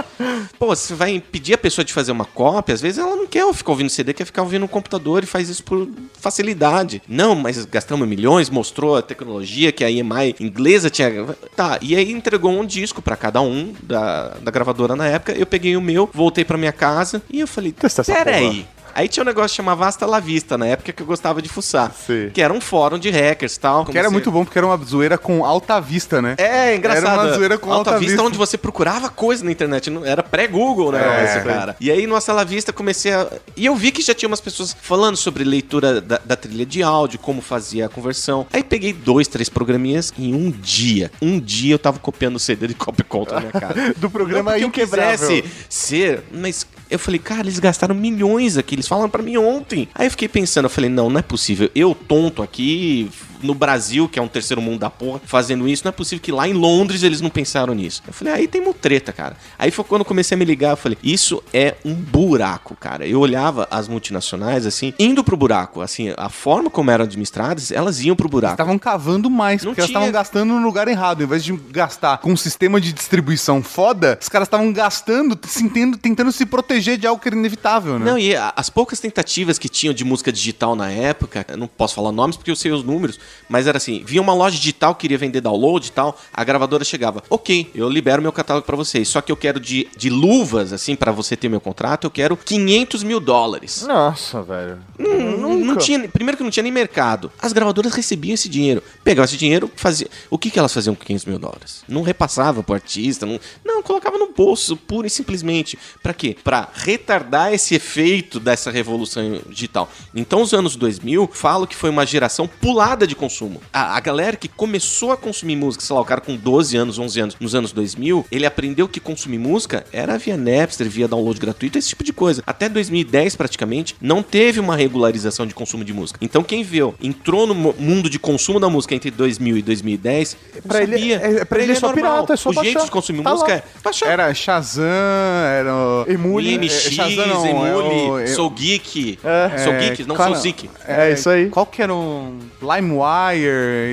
Pô, 0.58 0.68
você 0.68 0.94
vai 0.94 1.12
impedir 1.12 1.54
a 1.54 1.58
pessoa 1.58 1.86
de 1.86 1.94
fazer 1.94 2.12
uma 2.12 2.26
cópia, 2.26 2.74
às 2.74 2.82
vezes 2.82 2.98
ela 2.98 3.16
não 3.16 3.28
quer 3.28 3.52
ficar 3.54 3.72
ouvindo 3.72 3.90
CD, 3.90 4.14
quer 4.14 4.26
ficar 4.26 4.42
ouvindo 4.42 4.62
no 4.62 4.68
computador 4.68 5.24
e 5.24 5.28
faz 5.28 5.50
isso 5.50 5.64
por 5.64 5.88
facilidade. 6.20 7.02
Não, 7.08 7.36
mas 7.36 7.64
gastamos 7.66 8.08
milhões, 8.08 8.50
mostrou 8.50 8.96
a 8.96 9.02
tecnologia 9.02 9.72
que 9.72 9.84
a 9.84 9.92
EMI 9.92 10.36
inglesa 10.40 10.90
tinha. 10.90 11.12
Tá, 11.56 11.78
e 11.82 11.96
aí 11.96 12.12
entregou 12.12 12.52
um 12.52 12.66
disco 12.66 13.02
pra 13.02 13.16
cada 13.16 13.42
um 13.42 13.74
da, 13.84 14.30
da 14.42 14.52
gravadora 14.52 14.96
na 14.96 15.08
época. 15.08 15.34
Eu 15.34 15.46
peguei 15.46 15.78
o 15.78 15.82
meu, 15.82 16.10
voltei 16.14 16.44
pra 16.44 16.58
minha 16.58 16.74
casa 16.74 17.22
e 17.30 17.40
eu 17.40 17.48
falei: 17.48 17.72
Testa 17.72 18.02
essa 18.02 18.14
Pera 18.14 18.40
porra." 18.40 18.75
Aí. 18.96 19.06
Aí 19.06 19.10
tinha 19.10 19.24
um 19.24 19.26
negócio 19.26 19.50
que 19.50 19.58
chamava 19.58 19.86
Hasta 19.86 20.06
La 20.06 20.20
Vista, 20.20 20.58
na 20.58 20.66
época 20.66 20.92
que 20.92 21.02
eu 21.02 21.06
gostava 21.06 21.40
de 21.40 21.48
fuçar. 21.48 21.92
Sim. 21.94 22.32
Que 22.34 22.42
era 22.42 22.52
um 22.52 22.60
fórum 22.60 22.98
de 22.98 23.12
hackers 23.12 23.56
e 23.56 23.60
tal. 23.60 23.86
Que 23.86 23.98
era 23.98 24.10
muito 24.10 24.32
bom 24.32 24.44
porque 24.44 24.58
era 24.58 24.66
uma 24.66 24.78
zoeira 24.84 25.16
com 25.16 25.46
alta 25.46 25.80
vista, 25.80 26.22
né? 26.22 26.36
É, 26.40 26.76
engraçado. 26.76 27.06
Era 27.06 27.22
uma 27.22 27.34
zoeira 27.34 27.58
com 27.60 27.72
Alta, 27.72 27.92
alta 27.92 28.00
vista, 28.04 28.24
onde 28.24 28.38
você 28.38 28.58
procurava 28.58 29.10
coisa 29.10 29.46
na 29.46 29.52
internet. 29.52 29.92
Era 30.04 30.24
pré-Google, 30.24 30.92
né? 30.92 31.22
É, 31.22 31.24
esse 31.26 31.46
cara. 31.46 31.76
E 31.80 31.92
aí, 31.92 32.08
no 32.08 32.20
Sala 32.20 32.44
Vista, 32.44 32.74
comecei 32.74 33.14
a. 33.14 33.28
E 33.56 33.66
eu 33.68 33.76
vi 33.76 33.92
que 33.92 34.02
já 34.02 34.14
tinha 34.16 34.28
umas 34.28 34.42
pessoas 34.42 34.76
falando 34.82 35.16
sobre 35.18 35.44
leitura 35.44 36.02
da, 36.02 36.20
da 36.26 36.36
trilha 36.36 36.66
de 36.66 36.82
áudio, 36.82 37.20
como 37.20 37.42
fazia 37.42 37.86
a 37.86 37.90
conversão. 37.90 38.48
Aí 38.52 38.64
peguei 38.64 38.92
dois, 38.94 39.28
três 39.28 39.50
programinhas 39.50 40.12
em 40.18 40.34
um 40.34 40.50
dia. 40.50 41.12
Um 41.22 41.40
dia 41.40 41.76
eu 41.76 41.80
tava 41.80 42.00
copiando 42.00 42.38
o 42.38 42.40
CD 42.40 42.68
de 42.68 42.74
Copy 42.76 43.04
Control 43.04 43.36
na 43.36 43.42
minha 43.42 43.52
cara. 43.52 43.94
Do 43.98 44.10
programa 44.10 44.58
Não 44.58 44.60
porque 44.70 44.82
eu 44.82 44.86
Inquebrável. 44.86 45.28
quisesse 45.28 45.44
ser, 45.70 46.24
mas 46.32 46.66
eu 46.90 47.00
falei, 47.00 47.20
cara, 47.20 47.42
eles 47.42 47.60
gastaram 47.60 47.96
milhões 47.96 48.58
aqui, 48.58 48.76
eles 48.76 48.88
falaram 48.88 49.10
pra 49.10 49.24
mim 49.24 49.38
ontem. 49.38 49.88
Aí 49.94 50.08
eu 50.08 50.12
fiquei 50.12 50.28
pensando, 50.28 50.66
eu 50.66 50.70
falei, 50.70 50.90
não, 50.90 51.10
não 51.10 51.20
é 51.20 51.24
possível. 51.24 51.70
Eu, 51.74 51.96
tonto 51.96 52.42
aqui, 52.44 53.10
no 53.46 53.54
Brasil, 53.54 54.10
que 54.10 54.20
é 54.20 54.22
um 54.22 54.28
terceiro 54.28 54.62
mundo 54.62 54.80
da 54.80 54.90
porra, 54.90 55.22
fazendo 55.26 55.68
isso, 55.68 55.84
não 55.86 55.90
é 55.90 55.92
possível 55.92 56.22
que 56.22 56.32
lá 56.32 56.48
em 56.48 56.54
Londres 56.54 57.04
eles 57.04 57.22
não 57.22 57.30
pensaram 57.30 57.74
nisso. 57.74 58.02
Eu 58.08 58.14
falei, 58.14 58.34
aí 58.34 58.48
tem 58.48 58.62
uma 58.62 58.74
treta, 58.74 59.14
cara. 59.14 59.38
Aí 59.58 59.72
foi 59.72 59.86
quando 59.86 60.02
eu 60.02 60.06
comecei 60.06 60.36
a 60.36 60.38
me 60.38 60.46
ligar, 60.46 60.72
eu 60.72 60.78
falei, 60.78 60.98
isso 61.04 61.42
é 61.54 61.76
um 61.86 61.94
buraco, 61.94 62.76
cara. 62.76 63.06
Eu 63.08 63.20
olhava 63.20 63.68
as 63.70 63.88
multinacionais, 63.88 64.66
assim, 64.66 64.94
indo 64.98 65.24
pro 65.24 65.38
buraco. 65.38 65.82
Assim, 65.82 66.14
a 66.18 66.30
forma 66.30 66.70
como 66.70 66.90
eram 66.92 67.04
administradas, 67.06 67.72
elas 67.72 68.02
iam 68.02 68.16
pro 68.16 68.28
buraco. 68.28 68.54
Estavam 68.54 68.80
cavando 68.80 69.30
mais, 69.30 69.64
Não 69.64 69.72
porque 69.72 69.82
elas 69.82 69.90
tinha- 69.90 70.00
estavam 70.00 70.12
gastando 70.12 70.54
no 70.54 70.62
lugar 70.66 70.88
errado. 70.88 71.24
Em 71.24 71.28
vez 71.28 71.44
de 71.44 71.54
gastar 71.72 72.18
com 72.20 72.32
um 72.32 72.38
sistema 72.38 72.82
de 72.82 72.92
distribuição 72.94 73.62
foda, 73.62 74.18
os 74.22 74.30
caras 74.30 74.48
estavam 74.48 74.72
gastando, 74.74 75.38
sentindo, 75.48 75.98
tentando 75.98 76.32
se 76.32 76.46
proteger 76.46 76.98
de 76.98 77.06
algo 77.08 77.22
que 77.22 77.28
era 77.28 77.36
inevitável, 77.36 78.00
né? 78.00 78.06
Não, 78.06 78.18
e 78.18 78.36
as 78.36 78.70
poucas 78.70 79.00
tentativas 79.00 79.58
que 79.60 79.70
tinham 79.70 79.94
de 79.94 80.04
música 80.04 80.32
digital 80.32 80.76
na 80.76 80.90
época, 80.90 81.46
eu 81.50 81.58
não 81.58 81.68
posso 81.68 81.96
falar 81.96 82.12
nomes 82.12 82.36
porque 82.38 82.52
eu 82.52 82.56
sei 82.56 82.72
os 82.72 82.84
números, 82.84 83.20
mas 83.50 83.68
era 83.68 83.78
assim, 83.78 84.04
vinha 84.06 84.22
uma 84.22 84.34
loja 84.34 84.58
digital 84.58 84.94
que 84.94 85.02
queria 85.02 85.18
vender 85.18 85.42
download 85.42 85.88
e 85.88 85.92
tal, 85.92 86.20
a 86.34 86.44
gravadora 86.44 86.84
chegava, 86.84 87.24
ok, 87.30 87.70
eu 87.76 87.88
libero 87.88 88.22
meu 88.22 88.32
catálogo 88.32 88.66
pra 88.66 88.76
vocês, 88.76 89.08
só 89.08 89.22
que 89.22 89.32
eu 89.32 89.38
quero 89.38 89.60
de, 89.60 89.88
de 89.96 90.10
luvas, 90.10 90.74
assim, 90.74 90.96
pra 90.96 91.12
você 91.12 91.36
ter 91.36 91.48
meu 91.48 91.62
contrato, 91.62 92.06
eu 92.06 92.12
quero 92.12 92.36
500 92.36 93.04
mil 93.04 93.20
dólares. 93.20 93.86
Nossa, 93.88 94.42
velho. 94.42 94.80
Não, 94.98 95.56
não 95.58 95.78
tinha, 95.78 96.08
primeiro 96.08 96.38
que 96.38 96.44
não 96.44 96.50
tinha 96.50 96.64
nem 96.64 96.72
mercado. 96.72 97.32
As 97.42 97.54
gravadoras 97.54 97.94
recebiam 97.94 98.34
esse 98.34 98.50
dinheiro. 98.50 98.82
Pegavam 99.04 99.26
esse 99.26 99.38
dinheiro, 99.38 99.72
fazia. 99.76 100.08
O 100.30 100.38
que, 100.38 100.50
que 100.50 100.60
elas 100.60 100.74
faziam 100.74 100.96
com 100.96 101.06
500 101.06 101.26
mil 101.26 101.40
dólares? 101.40 101.84
Não 101.88 102.02
repassava 102.02 102.64
pro 102.64 102.76
artista, 102.76 103.26
não, 103.26 103.40
não 103.64 103.82
colocava 103.82 104.18
no 104.18 104.32
bolso, 104.34 104.76
pura 104.76 105.08
e 105.08 105.10
simplesmente. 105.10 105.78
Pra 106.02 106.14
quê? 106.14 106.36
Pra 106.44 106.70
retardar 106.74 107.54
esse 107.54 107.76
efeito 107.76 108.40
dessa 108.40 108.72
revolução 108.72 109.42
digital. 109.50 109.90
Então, 110.14 110.42
os 110.42 110.54
anos 110.54 110.76
2000, 110.76 111.30
falo 111.34 111.68
que 111.68 111.76
foi 111.76 111.90
uma 111.90 112.06
geração 112.06 112.48
pulada 112.48 113.08
de 113.08 113.15
consumo. 113.16 113.60
A, 113.74 113.96
a 113.98 114.00
galera 114.00 114.36
que 114.38 114.48
começou 114.48 115.12
a 115.12 115.18
consumir 115.18 115.56
música, 115.56 115.84
sei 115.84 115.96
lá, 115.96 116.02
o 116.02 116.06
cara 116.06 116.22
com 116.22 116.36
12 116.36 116.76
anos, 116.78 117.00
11 117.00 117.20
anos, 117.20 117.36
nos 117.40 117.56
anos 117.56 117.72
2000, 117.72 118.26
ele 118.32 118.46
aprendeu 118.46 118.88
que 118.88 119.00
consumir 119.00 119.38
música 119.38 119.86
era 119.92 120.18
via 120.18 120.38
Napster, 120.38 120.88
via 120.90 121.08
download 121.08 121.40
gratuito, 121.40 121.78
esse 121.78 121.90
tipo 121.90 122.04
de 122.04 122.14
coisa. 122.14 122.44
Até 122.46 122.68
2010, 122.70 123.36
praticamente, 123.36 123.96
não 124.02 124.22
teve 124.22 124.60
uma 124.60 124.76
regularização 124.76 125.46
de 125.48 125.54
consumo 125.54 125.84
de 125.84 125.94
música. 125.94 126.20
Então, 126.22 126.44
quem 126.44 126.64
viu, 126.64 126.94
entrou 127.02 127.48
no 127.48 127.56
mundo 127.56 128.10
de 128.10 128.20
consumo 128.20 128.60
da 128.60 128.70
música 128.70 128.94
entre 128.96 129.12
2000 129.12 129.58
e 129.58 129.62
2010, 129.62 130.38
não 130.56 130.62
Pra 130.64 130.82
ele- 130.84 130.94
sabia. 130.98 131.16
é- 131.18 131.46
pra 131.46 131.62
ele 131.62 131.72
é 131.72 131.76
só 131.76 131.94
pirata, 131.94 132.34
é 132.34 132.38
só 132.38 132.50
O 132.50 132.54
jeito 132.54 132.66
baixar. 132.74 132.86
de 132.86 132.92
consumir 132.92 133.24
Tá 133.24 133.32
música 133.32 133.52
lá. 133.52 133.58
é 133.58 133.64
baixar. 133.84 134.10
Era 134.10 134.34
Shazam, 134.34 134.84
era. 134.86 135.74
o- 135.76 136.06
Emule. 136.08 136.54
IMX, 136.56 136.74
é, 136.88 136.92
Shazam 136.92 137.28
não, 137.28 137.46
é 137.46 137.50
Emule, 137.50 137.96
o- 138.12 138.20
é- 138.20 138.28
Sou 138.28 138.50
Geek. 138.50 139.20
É. 139.24 139.58
Sou 139.64 139.74
Geek, 139.74 140.04
não 140.06 140.16
cara, 140.16 140.34
sou 140.34 140.42
Zik. 140.42 140.70
É 140.88 141.12
isso 141.12 141.30
aí. 141.30 141.50
Qual 141.50 141.66
que 141.66 141.82
era 141.82 141.94
um. 141.94 142.40
LimeWire? 142.62 143.05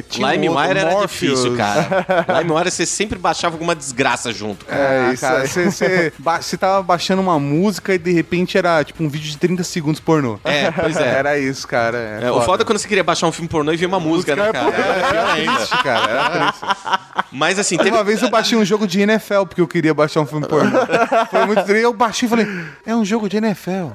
Tinha 0.08 0.26
um 0.26 0.30
LimeWire 0.30 0.58
outro, 0.68 0.78
era 0.78 0.90
Morpheus. 0.90 1.40
difícil, 1.40 1.56
cara. 1.56 2.06
LimeWire 2.40 2.70
você 2.70 2.86
sempre 2.86 3.18
baixava 3.18 3.54
alguma 3.54 3.74
desgraça 3.74 4.32
junto. 4.32 4.64
cara. 4.64 4.82
É, 4.82 5.08
É, 5.10 5.12
isso 5.12 5.20
cara, 5.20 5.46
você, 5.46 5.64
você, 5.70 6.12
ba- 6.18 6.40
você 6.42 6.56
tava 6.56 6.82
baixando 6.82 7.20
uma 7.22 7.38
música 7.38 7.94
e 7.94 7.98
de 7.98 8.12
repente 8.12 8.56
era 8.58 8.82
tipo 8.84 9.02
um 9.02 9.08
vídeo 9.08 9.30
de 9.30 9.36
30 9.38 9.62
segundos 9.64 10.00
pornô. 10.00 10.38
É, 10.44 10.70
pois 10.70 10.96
é. 10.96 11.12
Era 11.22 11.38
isso. 11.38 11.66
cara. 11.68 12.18
É, 12.22 12.26
É, 12.26 12.30
o 12.30 12.40
foda 12.42 12.62
é 12.62 12.66
quando 12.66 12.78
você 12.78 12.88
queria 12.88 13.04
baixar 13.04 13.26
um 13.26 13.32
filme 13.32 13.48
pornô 13.48 13.72
e 13.72 13.76
ver 13.76 13.86
uma 13.86 14.00
música, 14.00 14.34
né, 14.34 14.50
cara? 14.52 14.68
Era 14.74 15.08
pior 15.10 15.30
ainda. 15.30 15.52
triste, 15.56 15.82
cara. 15.82 16.10
Era 16.10 16.52
triste. 16.52 16.66
Mas 17.30 17.58
assim, 17.58 17.76
teve... 17.76 17.90
Uma 17.90 18.02
vez 18.04 18.22
eu 18.22 18.30
baixei 18.30 18.56
um 18.56 18.64
jogo 18.64 18.86
de 18.86 19.00
NFL 19.00 19.44
porque 19.46 19.60
eu 19.60 19.68
queria 19.68 19.92
baixar 19.94 20.20
um 20.20 20.26
filme 20.26 20.46
pornô. 20.46 20.78
Foi 21.30 21.46
muito 21.46 21.62
triste. 21.64 21.82
Eu 21.82 21.92
baixei 21.92 22.26
e 22.26 22.30
falei, 22.30 22.46
é 22.86 22.94
um 22.96 23.04
jogo 23.04 23.28
de 23.28 23.36
NFL. 23.36 23.92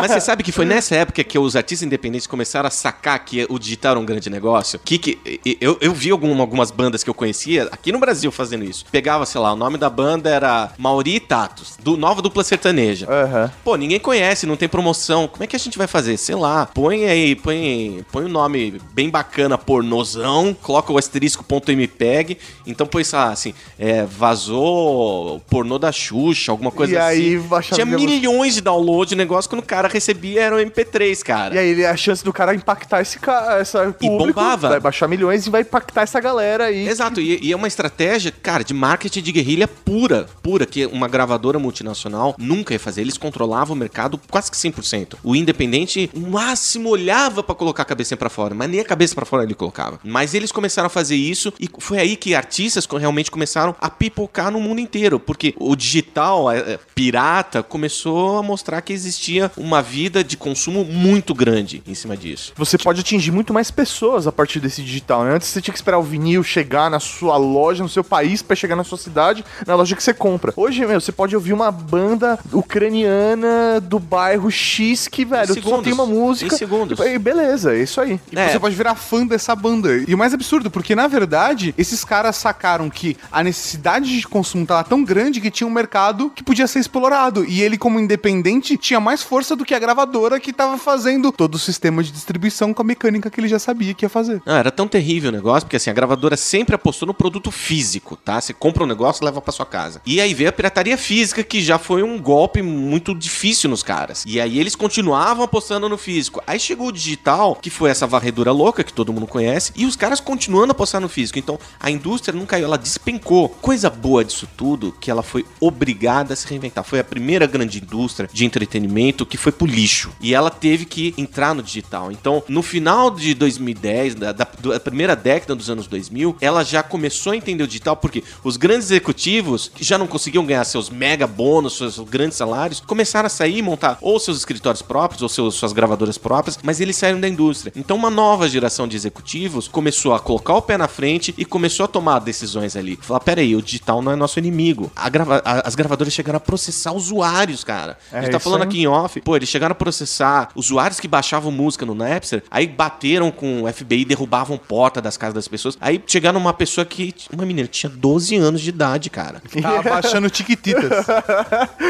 Mas 0.00 0.10
você 0.12 0.20
sabe 0.20 0.42
que 0.42 0.52
foi 0.52 0.64
nessa 0.64 0.94
época 0.94 1.22
que 1.24 1.38
os 1.38 1.56
artistas 1.56 1.86
independentes 1.86 2.26
começaram 2.26 2.66
a 2.68 2.70
sacar 2.70 3.18
que 3.18 3.46
o 3.48 3.58
digital 3.58 3.92
era 3.92 4.00
um 4.00 4.04
grande 4.04 4.30
negócio? 4.30 4.51
Que, 4.78 4.98
que 4.98 5.18
eu, 5.60 5.76
eu 5.80 5.92
vi 5.92 6.10
algum- 6.10 6.40
algumas 6.40 6.70
bandas 6.70 7.02
que 7.04 7.10
eu 7.10 7.14
conhecia 7.14 7.68
aqui 7.70 7.92
no 7.92 7.98
Brasil 7.98 8.30
fazendo 8.32 8.64
isso. 8.64 8.84
Pegava, 8.90 9.24
sei 9.26 9.40
lá, 9.40 9.52
o 9.52 9.56
nome 9.56 9.78
da 9.78 9.88
banda 9.90 10.28
era 10.30 10.72
Mauri 10.78 11.20
Tatos, 11.20 11.76
do 11.82 11.96
Nova 11.96 12.20
Dupla 12.22 12.42
Sertaneja. 12.44 13.06
Aham. 13.10 13.50
Pô, 13.64 13.76
ninguém 13.76 13.98
conhece, 14.00 14.46
não 14.46 14.56
tem 14.56 14.68
promoção. 14.68 15.28
Como 15.28 15.42
é 15.44 15.46
que 15.46 15.56
a 15.56 15.58
gente 15.58 15.78
vai 15.78 15.86
fazer? 15.86 16.16
Sei 16.16 16.34
lá, 16.34 16.66
põe 16.66 17.04
aí, 17.04 17.34
põe, 17.36 18.04
põe 18.10 18.24
o 18.24 18.28
nome 18.28 18.80
bem 18.92 19.08
bacana, 19.10 19.56
pornozão, 19.58 20.54
coloca 20.62 20.92
o 20.92 20.98
asterisco 20.98 21.42
ponto 21.44 21.70
.mpeg, 21.72 22.36
então 22.66 22.86
põe, 22.86 23.04
sei 23.04 23.18
lá, 23.18 23.30
assim, 23.30 23.54
é, 23.78 24.04
vazou 24.04 25.40
pornô 25.48 25.78
da 25.78 25.90
Xuxa, 25.92 26.52
alguma 26.52 26.70
coisa 26.70 26.92
E 26.94 26.96
aí, 26.96 27.36
assim. 27.36 27.46
baixava 27.48 27.74
Tinha 27.82 27.86
milhões 27.98 28.54
de 28.54 28.60
download 28.60 29.10
de 29.10 29.16
negócio 29.16 29.48
quando 29.48 29.60
o 29.62 29.66
cara 29.66 29.88
recebia 29.88 30.42
era 30.42 30.56
o 30.56 30.58
MP3, 30.58 31.22
cara. 31.22 31.54
E 31.54 31.58
aí 31.58 31.84
a 31.86 31.96
chance 31.96 32.22
do 32.24 32.32
cara 32.32 32.54
impactar 32.54 33.00
esse 33.02 33.18
cara, 33.18 33.60
essa 33.60 33.92
público, 33.92 34.40
vai 34.56 34.80
baixar 34.80 35.08
milhões 35.08 35.46
e 35.46 35.50
vai 35.50 35.62
impactar 35.62 36.02
essa 36.02 36.20
galera 36.20 36.66
aí. 36.66 36.88
Exato, 36.88 37.20
e, 37.20 37.38
e 37.42 37.52
é 37.52 37.56
uma 37.56 37.68
estratégia, 37.68 38.32
cara, 38.32 38.64
de 38.64 38.74
marketing 38.74 39.22
de 39.22 39.32
guerrilha 39.32 39.68
pura, 39.68 40.26
pura, 40.42 40.66
que 40.66 40.86
uma 40.86 41.08
gravadora 41.08 41.58
multinacional 41.58 42.34
nunca 42.38 42.72
ia 42.72 42.80
fazer. 42.80 43.00
Eles 43.00 43.18
controlavam 43.18 43.74
o 43.74 43.78
mercado 43.78 44.20
quase 44.30 44.50
que 44.50 44.56
100%. 44.56 45.16
O 45.22 45.34
independente, 45.34 46.10
o 46.14 46.20
máximo, 46.20 46.90
olhava 46.90 47.42
pra 47.42 47.54
colocar 47.54 47.82
a 47.82 47.86
cabeça 47.86 48.16
pra 48.16 48.28
fora, 48.28 48.54
mas 48.54 48.70
nem 48.70 48.80
a 48.80 48.84
cabeça 48.84 49.14
pra 49.14 49.24
fora 49.24 49.44
ele 49.44 49.54
colocava. 49.54 49.98
Mas 50.04 50.34
eles 50.34 50.52
começaram 50.52 50.86
a 50.86 50.90
fazer 50.90 51.16
isso 51.16 51.52
e 51.58 51.68
foi 51.78 51.98
aí 51.98 52.16
que 52.16 52.34
artistas 52.34 52.86
realmente 52.86 53.30
começaram 53.30 53.74
a 53.80 53.88
pipocar 53.88 54.50
no 54.50 54.60
mundo 54.60 54.80
inteiro, 54.80 55.18
porque 55.18 55.54
o 55.58 55.74
digital 55.74 56.46
pirata 56.94 57.62
começou 57.62 58.38
a 58.38 58.42
mostrar 58.42 58.80
que 58.82 58.92
existia 58.92 59.50
uma 59.56 59.82
vida 59.82 60.22
de 60.22 60.36
consumo 60.36 60.84
muito 60.84 61.34
grande 61.34 61.82
em 61.86 61.94
cima 61.94 62.16
disso. 62.16 62.52
Você 62.56 62.78
pode 62.78 63.00
atingir 63.00 63.30
muito 63.30 63.52
mais 63.52 63.70
pessoas 63.70 64.26
a 64.32 64.34
partir 64.34 64.58
desse 64.60 64.82
digital, 64.82 65.24
né? 65.24 65.34
Antes 65.34 65.48
você 65.48 65.60
tinha 65.60 65.72
que 65.72 65.78
esperar 65.78 65.98
o 65.98 66.02
vinil 66.02 66.42
chegar 66.42 66.90
na 66.90 66.98
sua 66.98 67.36
loja, 67.36 67.82
no 67.82 67.88
seu 67.88 68.02
país, 68.02 68.42
pra 68.42 68.56
chegar 68.56 68.74
na 68.74 68.82
sua 68.84 68.98
cidade, 68.98 69.44
na 69.66 69.74
loja 69.74 69.94
que 69.94 70.02
você 70.02 70.14
compra. 70.14 70.52
Hoje, 70.56 70.84
meu, 70.86 71.00
você 71.00 71.12
pode 71.12 71.34
ouvir 71.36 71.52
uma 71.52 71.70
banda 71.70 72.38
ucraniana 72.52 73.80
do 73.80 73.98
bairro 73.98 74.50
X 74.50 75.06
que, 75.08 75.24
velho, 75.24 75.60
só 75.62 75.82
tem 75.82 75.92
uma 75.92 76.06
música. 76.06 76.54
Em 76.54 76.58
segundos. 76.58 76.98
E 77.00 77.18
beleza, 77.18 77.74
é 77.74 77.82
isso 77.82 78.00
aí. 78.00 78.20
E 78.30 78.38
É. 78.38 78.48
você 78.50 78.58
pode 78.58 78.74
virar 78.74 78.94
fã 78.94 79.26
dessa 79.26 79.54
banda. 79.54 79.90
E 80.06 80.14
o 80.14 80.18
mais 80.18 80.32
absurdo, 80.34 80.70
porque 80.70 80.94
na 80.94 81.06
verdade, 81.06 81.74
esses 81.76 82.04
caras 82.04 82.36
sacaram 82.36 82.88
que 82.88 83.16
a 83.30 83.42
necessidade 83.42 84.18
de 84.18 84.26
consumo 84.26 84.66
tava 84.66 84.84
tão 84.84 85.04
grande 85.04 85.40
que 85.40 85.50
tinha 85.50 85.66
um 85.66 85.70
mercado 85.70 86.30
que 86.34 86.42
podia 86.42 86.66
ser 86.66 86.78
explorado. 86.80 87.44
E 87.44 87.62
ele, 87.62 87.76
como 87.76 88.00
independente, 88.00 88.76
tinha 88.76 89.00
mais 89.00 89.22
força 89.22 89.54
do 89.54 89.64
que 89.64 89.74
a 89.74 89.78
gravadora 89.78 90.40
que 90.40 90.52
tava 90.52 90.78
fazendo 90.78 91.30
todo 91.30 91.54
o 91.56 91.58
sistema 91.58 92.02
de 92.02 92.10
distribuição 92.10 92.72
com 92.72 92.82
a 92.82 92.84
mecânica 92.84 93.30
que 93.30 93.40
ele 93.40 93.48
já 93.48 93.58
sabia 93.58 93.92
que 93.94 94.04
ia 94.04 94.08
fazer. 94.08 94.21
Não, 94.28 94.56
era 94.56 94.70
tão 94.70 94.88
terrível 94.88 95.30
o 95.30 95.32
negócio, 95.32 95.66
porque 95.66 95.76
assim, 95.76 95.90
a 95.90 95.92
gravadora 95.92 96.36
sempre 96.36 96.74
apostou 96.74 97.06
no 97.06 97.14
produto 97.14 97.50
físico, 97.50 98.16
tá? 98.16 98.40
Você 98.40 98.52
compra 98.52 98.84
um 98.84 98.86
negócio 98.86 99.24
leva 99.24 99.40
pra 99.40 99.52
sua 99.52 99.66
casa. 99.66 100.00
E 100.04 100.20
aí 100.20 100.34
veio 100.34 100.50
a 100.50 100.52
pirataria 100.52 100.96
física, 100.96 101.42
que 101.42 101.60
já 101.60 101.78
foi 101.78 102.02
um 102.02 102.20
golpe 102.20 102.62
muito 102.62 103.14
difícil 103.14 103.70
nos 103.70 103.82
caras. 103.82 104.24
E 104.26 104.40
aí 104.40 104.58
eles 104.58 104.74
continuavam 104.74 105.44
apostando 105.44 105.88
no 105.88 105.98
físico. 105.98 106.42
Aí 106.46 106.58
chegou 106.58 106.88
o 106.88 106.92
digital, 106.92 107.56
que 107.56 107.70
foi 107.70 107.90
essa 107.90 108.06
varredura 108.06 108.52
louca 108.52 108.84
que 108.84 108.92
todo 108.92 109.12
mundo 109.12 109.26
conhece, 109.26 109.72
e 109.76 109.86
os 109.86 109.96
caras 109.96 110.20
continuando 110.20 110.70
a 110.70 110.72
apostar 110.72 111.00
no 111.00 111.08
físico. 111.08 111.38
Então 111.38 111.58
a 111.78 111.90
indústria 111.90 112.36
não 112.36 112.46
caiu, 112.46 112.64
ela 112.64 112.78
despencou. 112.78 113.48
Coisa 113.48 113.90
boa 113.90 114.24
disso 114.24 114.48
tudo, 114.56 114.94
que 115.00 115.10
ela 115.10 115.22
foi 115.22 115.44
obrigada 115.60 116.34
a 116.34 116.36
se 116.36 116.46
reinventar. 116.46 116.84
Foi 116.84 116.98
a 116.98 117.04
primeira 117.04 117.46
grande 117.46 117.78
indústria 117.78 118.28
de 118.32 118.44
entretenimento 118.44 119.26
que 119.26 119.36
foi 119.36 119.52
pro 119.52 119.66
lixo. 119.66 120.12
E 120.20 120.34
ela 120.34 120.50
teve 120.50 120.84
que 120.84 121.14
entrar 121.16 121.54
no 121.54 121.62
digital. 121.62 122.10
Então, 122.10 122.42
no 122.48 122.62
final 122.62 123.10
de 123.10 123.34
2010, 123.34 124.11
da, 124.14 124.32
da- 124.32 124.46
da 124.62 124.80
primeira 124.80 125.14
década 125.16 125.54
dos 125.54 125.68
anos 125.70 125.86
2000, 125.86 126.36
ela 126.40 126.62
já 126.64 126.82
começou 126.82 127.32
a 127.32 127.36
entender 127.36 127.64
o 127.64 127.66
digital, 127.66 127.96
porque 127.96 128.22
os 128.44 128.56
grandes 128.56 128.90
executivos, 128.90 129.70
que 129.74 129.84
já 129.84 129.98
não 129.98 130.06
conseguiam 130.06 130.44
ganhar 130.46 130.64
seus 130.64 130.88
mega 130.90 131.26
bônus, 131.26 131.76
seus 131.76 131.98
grandes 132.00 132.36
salários, 132.36 132.80
começaram 132.80 133.26
a 133.26 133.30
sair 133.30 133.58
e 133.58 133.62
montar 133.62 133.98
ou 134.00 134.18
seus 134.18 134.38
escritórios 134.38 134.82
próprios, 134.82 135.22
ou 135.22 135.28
seus, 135.28 135.54
suas 135.54 135.72
gravadoras 135.72 136.18
próprias, 136.18 136.58
mas 136.62 136.80
eles 136.80 136.96
saíram 136.96 137.20
da 137.20 137.28
indústria. 137.28 137.72
Então, 137.76 137.96
uma 137.96 138.10
nova 138.10 138.48
geração 138.48 138.86
de 138.88 138.96
executivos 138.96 139.68
começou 139.68 140.14
a 140.14 140.20
colocar 140.20 140.54
o 140.54 140.62
pé 140.62 140.76
na 140.78 140.88
frente 140.88 141.34
e 141.36 141.44
começou 141.44 141.84
a 141.84 141.88
tomar 141.88 142.18
decisões 142.20 142.76
ali. 142.76 142.98
Falar, 143.02 143.20
peraí, 143.20 143.54
o 143.56 143.62
digital 143.62 144.00
não 144.02 144.12
é 144.12 144.16
nosso 144.16 144.38
inimigo. 144.38 144.90
Grava- 145.10 145.42
as 145.44 145.74
gravadoras 145.74 146.12
chegaram 146.12 146.36
a 146.36 146.40
processar 146.40 146.92
usuários, 146.92 147.64
cara. 147.64 147.98
a 148.12 148.20
gente 148.22 148.30
tá 148.30 148.36
isso 148.38 148.44
falando 148.44 148.62
aí. 148.62 148.68
aqui 148.68 148.80
em 148.82 148.86
off, 148.86 149.20
pô, 149.20 149.36
eles 149.36 149.48
chegaram 149.48 149.72
a 149.72 149.76
processar 149.76 150.48
usuários 150.54 150.98
que 151.00 151.08
baixavam 151.08 151.50
música 151.52 151.84
no 151.84 151.94
Napster, 151.94 152.42
aí 152.50 152.66
bateram 152.66 153.30
com 153.30 153.62
o 153.64 153.72
FBI, 153.72 154.01
derrubavam 154.04 154.56
porta 154.58 155.00
das 155.00 155.16
casas 155.16 155.34
das 155.34 155.48
pessoas. 155.48 155.76
Aí 155.80 156.02
chegaram 156.06 156.38
uma 156.40 156.52
pessoa 156.52 156.84
que, 156.84 157.14
uma 157.32 157.44
menina 157.44 157.66
que 157.68 157.74
tinha 157.78 157.90
12 157.90 158.36
anos 158.36 158.60
de 158.60 158.68
idade, 158.68 159.10
cara. 159.10 159.42
Tava 159.60 159.82
baixando 159.88 160.28
tiquititas. 160.30 160.90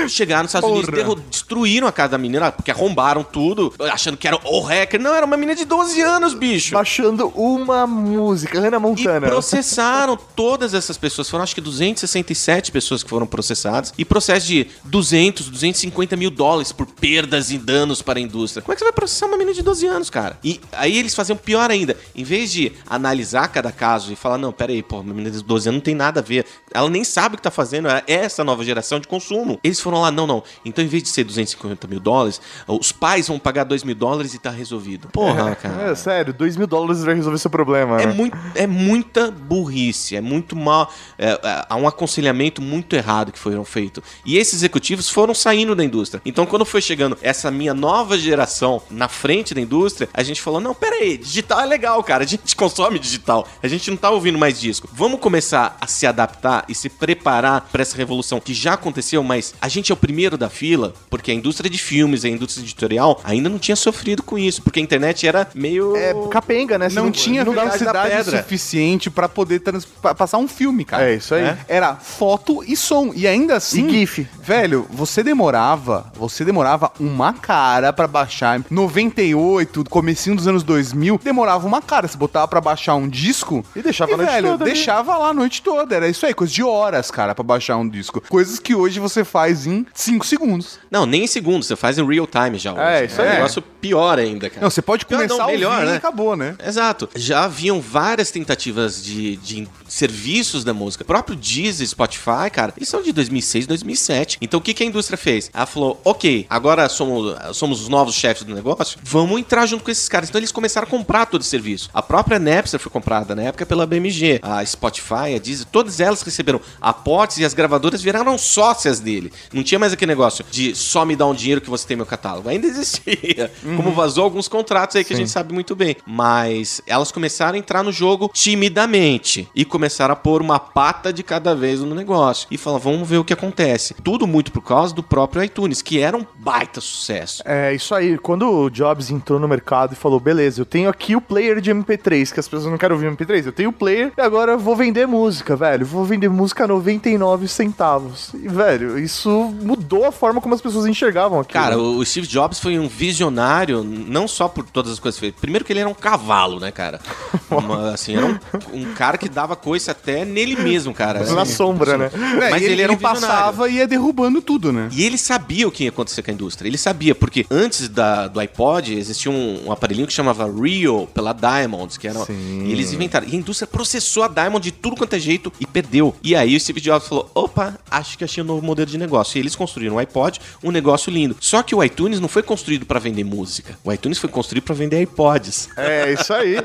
Chegaram 0.09 0.43
nos 0.45 0.51
Estados 0.51 0.69
Unidos, 0.71 0.91
derru- 0.95 1.17
destruíram 1.31 1.87
a 1.87 1.93
casa 1.93 2.11
da 2.11 2.19
menina, 2.19 2.51
porque 2.53 2.71
arrombaram 2.71 3.23
tudo, 3.23 3.73
achando 3.93 4.17
que 4.17 4.27
era 4.27 4.39
o 4.45 4.61
hacker. 4.61 5.01
Não, 5.01 5.15
era 5.15 5.25
uma 5.27 5.37
menina 5.37 5.55
de 5.57 5.65
12 5.65 6.01
anos, 6.01 6.35
bicho. 6.35 6.75
Baixando 6.75 7.29
uma 7.35 7.87
música, 7.87 8.61
Hannah 8.61 8.77
E 8.77 8.81
Montana. 8.81 9.27
processaram 9.29 10.17
todas 10.37 10.75
essas 10.75 10.97
pessoas. 10.97 11.29
Foram 11.29 11.43
acho 11.45 11.55
que 11.55 11.61
267 11.61 12.73
pessoas 12.73 13.03
que 13.03 13.11
foram 13.11 13.27
processadas. 13.27 13.93
E 13.97 14.05
processo 14.05 14.47
de 14.47 14.67
200, 14.85 15.49
250 15.49 16.17
mil 16.17 16.31
dólares 16.31 16.73
por 16.73 16.87
perdas 16.87 17.51
e 17.51 17.59
danos 17.59 18.03
para 18.03 18.19
a 18.19 18.23
indústria. 18.23 18.63
Como 18.63 18.73
é 18.73 18.75
que 18.75 18.81
você 18.81 18.85
vai 18.85 18.93
processar 18.93 19.27
uma 19.27 19.37
menina 19.37 19.55
de 19.55 19.63
12 19.63 19.87
anos, 19.87 20.11
cara? 20.11 20.39
E 20.43 20.61
aí 20.73 20.97
eles 20.99 21.15
faziam 21.15 21.37
pior 21.37 21.71
ainda. 21.71 21.92
Em 22.15 22.25
vez 22.25 22.53
de 22.53 22.73
analisar 22.89 23.49
cada 23.49 23.73
caso 23.73 24.13
e 24.13 24.17
falar, 24.17 24.39
não, 24.39 24.53
peraí, 24.53 24.83
pô, 24.83 25.01
uma 25.01 25.15
menina 25.15 25.31
de 25.31 25.43
12 25.43 25.69
anos 25.69 25.79
não 25.79 25.85
tem 25.85 25.95
nada 25.95 26.21
a 26.21 26.23
ver. 26.23 26.47
Ela 26.73 26.89
nem 26.89 27.05
sabe 27.05 27.35
o 27.35 27.39
que 27.39 27.43
tá 27.43 27.51
fazendo. 27.51 27.89
É 27.89 28.03
essa 28.07 28.45
nova 28.45 28.65
geração 28.65 29.01
de 29.01 29.09
consumo. 29.09 29.59
Eles 29.63 29.81
foram 29.81 30.01
lá, 30.01 30.11
não, 30.11 30.27
não. 30.27 30.43
Então, 30.65 30.85
em 30.85 30.89
vez 30.89 31.03
de 31.03 31.09
ser 31.09 31.25
250 31.25 31.87
mil 31.87 32.01
dólares, 32.01 32.41
os 32.67 32.93
pais 32.93 33.29
vão 33.29 33.39
pagar 33.39 33.65
2 33.65 33.85
mil 33.85 33.95
dólares 33.95 34.35
e 34.35 34.39
tá 34.39 34.51
resolvido. 34.51 35.09
Porra, 35.09 35.55
cara. 35.55 35.91
É, 35.91 35.95
sério, 35.95 36.33
2 36.33 36.57
mil 36.57 36.67
dólares 36.67 37.03
vai 37.03 37.15
resolver 37.15 37.39
seu 37.39 37.51
problema. 37.51 38.01
É, 38.01 38.07
né? 38.07 38.13
muito, 38.13 38.39
é 38.55 38.67
muita 38.67 39.31
burrice, 39.31 40.17
é 40.17 40.21
muito 40.21 40.57
mal. 40.57 40.93
É, 41.19 41.31
é, 41.31 41.67
há 41.69 41.77
um 41.77 41.87
aconselhamento 41.87 42.61
muito 42.63 42.95
errado 42.95 43.33
que 43.33 43.39
foram 43.39 43.65
feito. 43.65 44.03
E 44.25 44.37
esses 44.37 44.55
executivos 44.55 45.09
foram 45.09 45.35
saindo 45.35 45.75
da 45.75 45.85
indústria. 45.85 46.21
Então, 46.25 46.47
quando 46.47 46.65
foi 46.65 46.81
chegando 46.81 47.19
essa 47.23 47.51
minha 47.51 47.75
nova 47.75 48.19
geração 48.19 48.83
na 48.91 49.09
frente 49.09 49.55
da 49.55 49.61
indústria, 49.61 50.09
a 50.13 50.23
gente 50.23 50.41
falou: 50.41 50.61
não, 50.61 50.75
pera 50.75 50.97
aí, 50.97 51.17
digital 51.17 51.61
é 51.61 51.67
legal, 51.67 51.82
cara. 52.05 52.25
A 52.25 52.27
gente 52.27 52.55
consome 52.57 52.99
digital. 52.99 53.47
A 53.63 53.69
gente 53.69 53.91
não 53.91 53.97
tá 53.97 54.11
ouvindo 54.11 54.39
mais 54.39 54.61
disco. 54.61 54.89
Vamos 54.93 55.21
começar 55.21 55.77
a 55.81 55.87
se 55.87 56.07
adaptar 56.07 56.65
e 56.69 56.75
se 56.75 56.89
preparar 56.89 57.69
para 57.73 57.83
essa 57.83 57.97
revolução 57.97 58.41
que 58.41 58.55
já 58.55 58.75
aconteceu, 58.75 59.23
mas 59.23 59.55
a 59.61 59.69
gente 59.69 59.91
é 59.91 59.95
o 59.95 59.97
primeiro 59.97 60.37
da 60.39 60.49
fila, 60.49 60.95
porque 61.11 61.31
a 61.31 61.35
indústria 61.35 61.69
de 61.71 61.79
filmes, 61.79 62.25
a 62.25 62.29
indústria 62.29 62.63
editorial 62.63 63.21
ainda 63.25 63.49
não 63.49 63.59
tinha 63.59 63.77
sofrido 63.77 64.23
com 64.23 64.39
isso, 64.39 64.63
porque 64.63 64.81
a 64.81 64.83
internet 64.83 65.27
era 65.27 65.49
meio. 65.55 65.97
É 65.97 66.13
capenga, 66.31 66.79
né? 66.79 66.89
Você 66.89 66.95
Não 66.97 67.11
tinha 67.11 67.45
não 67.45 67.53
velocidade 67.53 68.11
pedra. 68.11 68.43
suficiente 68.43 69.11
pra 69.11 69.29
poder 69.29 69.61
trans- 69.61 69.85
pa- 69.85 70.15
passar 70.15 70.39
um 70.39 70.49
filme, 70.49 70.85
cara. 70.85 71.09
É 71.11 71.15
isso 71.17 71.35
aí. 71.35 71.43
É. 71.45 71.59
Era 71.69 71.97
foto 71.97 72.63
e 72.67 72.77
som. 72.77 73.13
E 73.15 73.27
ainda 73.27 73.57
assim. 73.57 73.87
E 73.89 73.91
GIF. 73.91 74.27
Velho, 74.43 74.87
você 74.91 75.23
demorava. 75.23 76.11
Você 76.15 76.45
demorava 76.45 76.93
uma 77.01 77.33
cara 77.33 77.93
pra 77.93 78.07
baixar. 78.07 78.61
98, 78.71 79.85
comecinho 79.89 80.37
dos 80.37 80.47
anos 80.47 80.63
2000, 80.63 81.21
demorava 81.23 81.67
uma 81.67 81.72
cara. 81.81 82.09
Você 82.09 82.17
botava 82.17 82.49
pra 82.49 82.61
baixar 82.61 82.95
um 82.95 83.09
disco. 83.09 83.65
E 83.75 83.83
deixava 83.83 84.13
a 84.13 84.17
noite 84.17 84.31
velho, 84.31 84.49
toda 84.51 84.65
ali. 84.65 84.73
deixava 84.73 85.17
lá 85.17 85.29
a 85.29 85.35
noite 85.35 85.63
toda. 85.63 85.95
Era 85.95 86.09
isso 86.09 86.27
aí, 86.27 86.35
coisa 86.35 86.53
de 86.53 86.63
horas, 86.63 87.11
cara, 87.11 87.35
pra 87.35 87.45
baixar 87.45 87.77
um 87.77 87.89
disco. 87.89 88.21
Coisas 88.29 88.59
que 88.59 88.75
hoje 88.75 89.01
você 89.01 89.25
faz 89.25 89.67
em 89.67 89.87
5 89.95 90.27
segundos. 90.27 90.79
Não, 90.91 91.07
nem 91.07 91.25
em 91.25 91.27
segundos, 91.27 91.67
você 91.67 91.77
faz 91.77 91.99
em 91.99 92.07
real 92.07 92.27
time 92.27 92.59
já. 92.59 92.73
É, 92.73 92.97
hoje. 92.99 93.07
isso 93.07 93.21
um 93.21 93.25
aí. 93.25 93.31
negócio 93.35 93.65
pior 93.83 94.17
ainda, 94.17 94.49
cara. 94.49 94.63
Não, 94.63 94.71
você 94.71 94.81
pode 94.81 95.05
Pior 95.05 95.19
começar 95.19 95.35
não, 95.35 95.45
ouvir 95.47 95.55
melhor, 95.55 95.85
né? 95.85 95.95
e 95.95 95.97
acabou, 95.97 96.37
né? 96.37 96.55
Exato. 96.65 97.09
Já 97.17 97.45
haviam 97.45 97.81
várias 97.81 98.31
tentativas 98.31 99.03
de, 99.03 99.37
de 99.39 99.69
serviços 99.89 100.63
da 100.63 100.73
música. 100.73 101.03
O 101.03 101.07
próprio 101.07 101.35
Deezer, 101.35 101.87
Spotify, 101.89 102.49
cara, 102.53 102.73
eles 102.77 102.89
são 102.89 103.03
de 103.03 103.13
2006, 103.13 103.67
2007. 103.67 104.39
Então 104.41 104.61
o 104.61 104.63
que, 104.63 104.73
que 104.73 104.85
a 104.85 104.87
indústria 104.87 105.19
fez? 105.19 105.51
Ela 105.53 105.67
falou, 105.67 106.01
ok, 106.05 106.47
agora 106.49 106.89
somos, 106.89 107.37
somos 107.57 107.83
os 107.83 107.89
novos 107.89 108.15
chefes 108.15 108.45
do 108.45 108.55
negócio, 108.55 109.01
vamos 109.03 109.41
entrar 109.41 109.67
junto 109.67 109.83
com 109.83 109.91
esses 109.91 110.09
caras. 110.09 110.29
Então 110.29 110.39
eles 110.39 110.53
começaram 110.53 110.87
a 110.87 110.91
comprar 110.91 111.27
todo 111.27 111.41
o 111.41 111.45
serviço. 111.45 111.91
A 111.93 112.01
própria 112.01 112.39
Napster 112.39 112.79
foi 112.79 112.93
comprada 112.93 113.35
na 113.35 113.43
época 113.43 113.67
pela 113.67 113.85
BMG. 113.85 114.39
A 114.43 114.65
Spotify, 114.65 115.35
a 115.35 115.39
Deezer, 115.39 115.67
todas 115.73 115.99
elas 115.99 116.23
receberam 116.23 116.61
aportes 116.81 117.39
e 117.39 117.45
as 117.45 117.53
gravadoras 117.53 118.01
viraram 118.01 118.39
sócias 118.39 119.01
dele. 119.01 119.33
Não 119.53 119.65
tinha 119.65 119.79
mais 119.81 119.93
aquele 119.93 120.13
negócio 120.13 120.45
de 120.51 120.73
só 120.77 121.05
me 121.05 121.17
dar 121.17 121.27
um 121.27 121.35
dinheiro 121.35 121.61
que 121.61 121.69
você 121.69 121.85
tem 121.85 121.97
meu 121.97 122.07
catálogo. 122.07 122.49
Ainda 122.49 122.69
existia. 122.69 123.51
como 123.77 123.93
vazou 123.93 124.25
alguns 124.25 124.49
contratos 124.49 124.97
aí 124.97 125.05
que 125.05 125.15
a 125.15 125.17
gente 125.17 125.31
sabe 125.31 125.53
muito 125.53 125.75
bem. 125.75 125.97
Mas 126.07 126.83
elas 126.87 127.13
começaram 127.13 127.55
a 127.55 127.59
entrar 127.59 127.83
no 127.83 127.93
jogo 127.93 128.31
timidamente 128.33 129.49
e 129.55 129.65
começaram 129.65 130.13
a 130.13 130.17
pôr 130.17 130.41
uma 130.41 130.59
pata 130.59 131.13
de 131.13 131.23
cada 131.23 131.55
vez 131.55 131.81
no 131.81 131.95
negócio 131.95 132.47
e 132.51 132.59
falar, 132.59 132.79
vamos 132.79 133.09
ver 133.09 133.19
o 133.19 133.25
que 133.25 133.33
acontece. 133.33 133.95
Tudo 134.03 134.27
muito 134.27 134.53
por 134.53 134.63
causa 134.63 134.95
do 134.95 135.03
próprio 135.03 135.43
iTunes, 135.43 135.83
que 135.83 135.99
era 135.99 136.17
um 136.17 136.27
baita 136.39 136.81
sucesso. 136.81 137.43
É, 137.47 137.75
isso 137.75 137.95
aí. 137.95 138.19
Quando 138.19 138.49
o 138.49 138.71
Jobs 138.71 139.11
entrou 139.11 139.39
no 139.39 139.49
mercado 139.49 139.93
e 139.93 139.97
falou, 139.97 140.21
beleza, 140.21 140.61
eu 140.61 140.67
tenho 140.67 140.89
aqui 140.89 141.17
o 141.17 141.21
player 141.21 141.61
de 141.61 141.71
MP3, 141.71 142.33
que 142.33 142.41
as 142.41 142.49
pessoas 142.49 142.71
não 142.71 142.79
querem 142.79 142.95
ouvir 142.95 143.11
MP3, 143.11 143.47
eu 143.47 143.53
tenho 143.53 143.71
o 143.71 143.73
player 143.73 144.13
e 144.17 144.21
agora 144.21 144.53
eu 144.53 144.59
vou 144.59 144.77
vender 144.77 145.07
música, 145.07 145.57
velho. 145.57 145.85
Vou 145.85 146.05
vender 146.05 146.29
música 146.29 146.65
a 146.65 146.69
99 146.69 147.49
centavos. 147.49 148.33
E, 148.35 148.49
velho, 148.49 148.99
isso 148.99 149.31
mudou 149.63 150.05
a 150.05 150.13
forma 150.13 150.41
como 150.41 150.55
as 150.55 150.61
pessoas 150.61 150.87
enxergavam 150.87 151.41
aquilo. 151.41 151.63
Cara, 151.63 151.79
o 151.79 152.05
Steve 152.05 152.27
Jobs 152.27 152.59
foi 152.59 152.79
um 152.79 152.89
visionário, 152.89 153.62
não 153.71 154.27
só 154.29 154.49
por 154.49 154.65
todas 154.65 154.93
as 154.93 154.99
coisas 154.99 155.19
que 155.21 155.27
fez. 155.27 155.41
Primeiro 155.41 155.65
que 155.65 155.73
ele 155.73 155.81
era 155.81 155.89
um 155.89 155.95
cavalo, 155.95 156.59
né, 156.61 156.71
cara? 156.71 157.01
Uma, 157.51 157.93
assim, 157.93 158.17
era 158.17 158.27
um, 158.27 158.39
um 158.73 158.95
cara 158.95 159.19
que 159.19 159.29
dava 159.29 159.55
coice 159.55 159.91
até 159.91 160.25
nele 160.25 160.57
mesmo, 160.57 160.93
cara. 160.95 161.23
na 161.33 161.43
Assim, 161.43 161.53
sombra, 161.55 161.99
né? 161.99 162.11
É, 162.43 162.51
Mas 162.51 162.63
e 162.63 162.67
ele 162.67 162.83
era 162.83 162.93
um 162.93 162.97
visionário. 162.97 163.21
passava 163.27 163.69
e 163.69 163.75
ia 163.75 163.87
derrubando 163.87 164.41
tudo, 164.41 164.73
né? 164.73 164.89
E 164.91 165.05
ele 165.05 165.19
sabia 165.19 165.69
o 165.69 165.71
que 165.71 165.85
ia 165.85 165.91
acontecer 165.91 166.23
com 166.23 166.31
a 166.31 166.35
indústria. 166.35 166.69
Ele 166.69 166.79
sabia, 166.79 167.15
porque 167.15 167.47
antes 167.51 167.89
da, 167.89 168.27
do 168.29 168.41
iPod 168.41 168.95
existia 168.95 169.31
um, 169.31 169.67
um 169.67 169.73
aparelhinho 169.73 170.07
que 170.07 170.13
chamava 170.13 170.51
Rio 170.51 171.07
pela 171.15 171.33
Diamond, 171.33 171.99
que 171.99 172.09
era. 172.09 172.21
Sim. 172.25 172.65
E 172.67 172.73
eles 172.73 172.93
inventaram. 172.93 173.27
E 173.29 173.33
a 173.35 173.39
indústria 173.39 173.67
processou 173.67 174.23
a 174.23 174.29
Diamond 174.29 174.63
de 174.63 174.73
tudo 174.73 174.97
quanto 174.97 175.15
é 175.15 175.19
jeito 175.19 175.53
e 175.61 175.67
perdeu. 175.67 176.15
E 176.23 176.35
aí 176.35 176.57
o 176.57 176.61
Steve 176.61 176.81
Jobs 176.81 177.07
falou: 177.09 177.31
opa, 177.35 177.79
acho 177.91 178.17
que 178.17 178.25
achei 178.25 178.43
um 178.43 178.47
novo 178.47 178.65
modelo 178.65 178.91
de 178.91 178.97
negócio. 178.99 179.37
E 179.37 179.41
eles 179.41 179.55
construíram 179.55 179.97
o 179.97 179.99
iPod, 179.99 180.41
um 180.63 180.71
negócio 180.71 181.13
lindo. 181.13 181.37
Só 181.41 181.63
que 181.63 181.75
o 181.75 181.83
iTunes 181.85 182.19
não 182.21 182.29
foi 182.29 182.43
construído 182.43 182.87
pra 182.87 182.99
vender 182.99 183.25
música. 183.25 183.52
O 183.85 183.93
iTunes 183.93 184.19
foi 184.19 184.31
construído 184.31 184.65
pra 184.65 184.75
vender 184.75 185.01
iPods. 185.03 185.69
É, 185.77 186.13
isso 186.13 186.33
aí. 186.33 186.57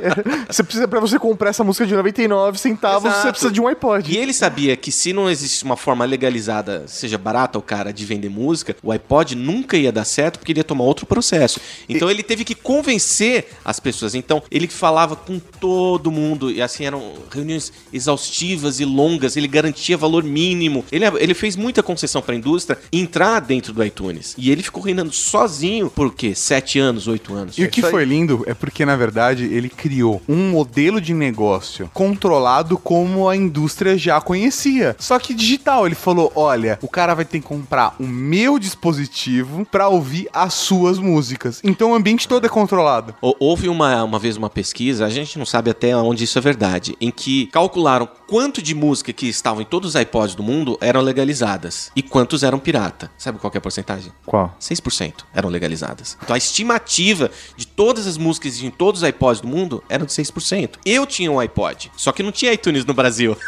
Você 0.47 0.63
precisa, 0.63 0.87
pra 0.87 0.99
você 0.99 1.19
comprar 1.19 1.49
essa 1.49 1.63
música 1.63 1.85
de 1.85 1.93
99 1.93 2.57
centavos, 2.57 3.05
Exato. 3.05 3.21
você 3.21 3.29
precisa 3.31 3.51
de 3.51 3.61
um 3.61 3.67
iPod. 3.67 4.11
E 4.11 4.17
ele 4.17 4.33
sabia 4.33 4.75
que 4.75 4.91
se 4.91 5.11
não 5.11 5.29
existe 5.29 5.63
uma 5.63 5.75
forma 5.75 6.05
legalizada, 6.05 6.85
seja 6.87 7.17
barata 7.17 7.57
o 7.57 7.61
cara, 7.61 7.91
de 7.91 8.05
vender 8.05 8.29
música, 8.29 8.75
o 8.83 8.91
iPod 8.91 9.35
nunca 9.35 9.77
ia 9.77 9.91
dar 9.91 10.05
certo 10.05 10.39
porque 10.39 10.51
ele 10.51 10.59
ia 10.59 10.63
tomar 10.63 10.83
outro 10.83 11.05
processo. 11.05 11.59
Então 11.89 12.09
ele 12.09 12.23
teve 12.23 12.43
que 12.43 12.55
convencer 12.55 13.47
as 13.65 13.79
pessoas. 13.79 14.15
Então 14.15 14.41
ele 14.49 14.67
falava 14.67 15.15
com 15.15 15.39
todo 15.39 16.11
mundo 16.11 16.51
e 16.51 16.61
assim 16.61 16.85
eram 16.85 17.13
reuniões 17.31 17.71
exaustivas 17.91 18.79
e 18.79 18.85
longas. 18.85 19.35
Ele 19.35 19.47
garantia 19.47 19.97
valor 19.97 20.23
mínimo. 20.23 20.85
Ele, 20.91 21.05
ele 21.19 21.33
fez 21.33 21.55
muita 21.55 21.81
concessão 21.81 22.21
para 22.21 22.33
a 22.33 22.37
indústria 22.37 22.77
entrar 22.91 23.39
dentro 23.39 23.73
do 23.73 23.83
iTunes. 23.83 24.35
E 24.37 24.51
ele 24.51 24.63
ficou 24.63 24.83
reinando 24.83 25.11
sozinho 25.11 25.89
por 25.89 26.13
quê? 26.13 26.35
Sete 26.77 26.87
anos, 26.89 27.07
oito 27.07 27.33
anos. 27.33 27.57
E 27.57 27.63
o 27.63 27.69
que 27.69 27.81
foi 27.81 28.05
lindo 28.05 28.43
é 28.45 28.53
porque, 28.53 28.85
na 28.85 28.95
verdade, 28.95 29.45
ele 29.45 29.69
criou 29.69 30.21
um 30.29 30.51
modelo 30.51 31.01
de 31.01 31.13
negócio 31.13 31.89
controlado 31.93 32.77
como 32.77 33.27
a 33.27 33.35
indústria 33.35 33.97
já 33.97 34.19
conhecia. 34.21 34.95
Só 34.99 35.17
que 35.19 35.33
digital. 35.33 35.85
Ele 35.85 35.95
falou: 35.95 36.31
olha, 36.35 36.77
o 36.81 36.87
cara 36.87 37.13
vai 37.13 37.25
ter 37.25 37.39
que 37.39 37.45
comprar 37.47 37.95
o 37.99 38.03
meu 38.05 38.59
dispositivo 38.59 39.65
pra 39.65 39.87
ouvir 39.87 40.27
as 40.33 40.53
suas 40.53 40.97
músicas. 40.99 41.61
Então 41.63 41.91
o 41.91 41.95
ambiente 41.95 42.27
todo 42.27 42.45
é 42.45 42.49
controlado. 42.49 43.15
Hou- 43.21 43.35
Houve 43.39 43.69
uma, 43.69 44.03
uma 44.03 44.19
vez 44.19 44.35
uma 44.35 44.49
pesquisa, 44.49 45.05
a 45.05 45.09
gente 45.09 45.37
não 45.39 45.45
sabe 45.45 45.69
até 45.69 45.95
onde 45.95 46.23
isso 46.23 46.37
é 46.37 46.41
verdade, 46.41 46.95
em 46.99 47.09
que 47.11 47.47
calcularam 47.47 48.07
quanto 48.27 48.61
de 48.61 48.75
música 48.75 49.13
que 49.13 49.27
estavam 49.27 49.61
em 49.61 49.65
todos 49.65 49.95
os 49.95 50.01
iPods 50.01 50.35
do 50.35 50.43
mundo 50.43 50.77
eram 50.81 50.99
legalizadas 51.01 51.91
e 51.95 52.01
quantos 52.01 52.43
eram 52.43 52.59
pirata. 52.59 53.09
Sabe 53.17 53.39
qual 53.39 53.49
que 53.49 53.57
é 53.57 53.59
a 53.59 53.61
porcentagem? 53.61 54.11
Qual? 54.25 54.53
6% 54.59 55.13
eram 55.33 55.49
legalizadas. 55.49 56.17
Então 56.21 56.35
a 56.35 56.39
estimativa 56.67 57.31
de 57.55 57.65
todas 57.65 58.05
as 58.07 58.17
músicas 58.17 58.61
em 58.61 58.69
todos 58.69 59.01
os 59.01 59.07
iPods 59.07 59.41
do 59.41 59.47
mundo 59.47 59.83
eram 59.89 60.05
de 60.05 60.11
6%. 60.11 60.71
Eu 60.85 61.05
tinha 61.05 61.31
um 61.31 61.39
iPod, 61.39 61.91
só 61.95 62.11
que 62.11 62.21
não 62.21 62.31
tinha 62.31 62.51
iTunes 62.53 62.85
no 62.85 62.93
Brasil. 62.93 63.37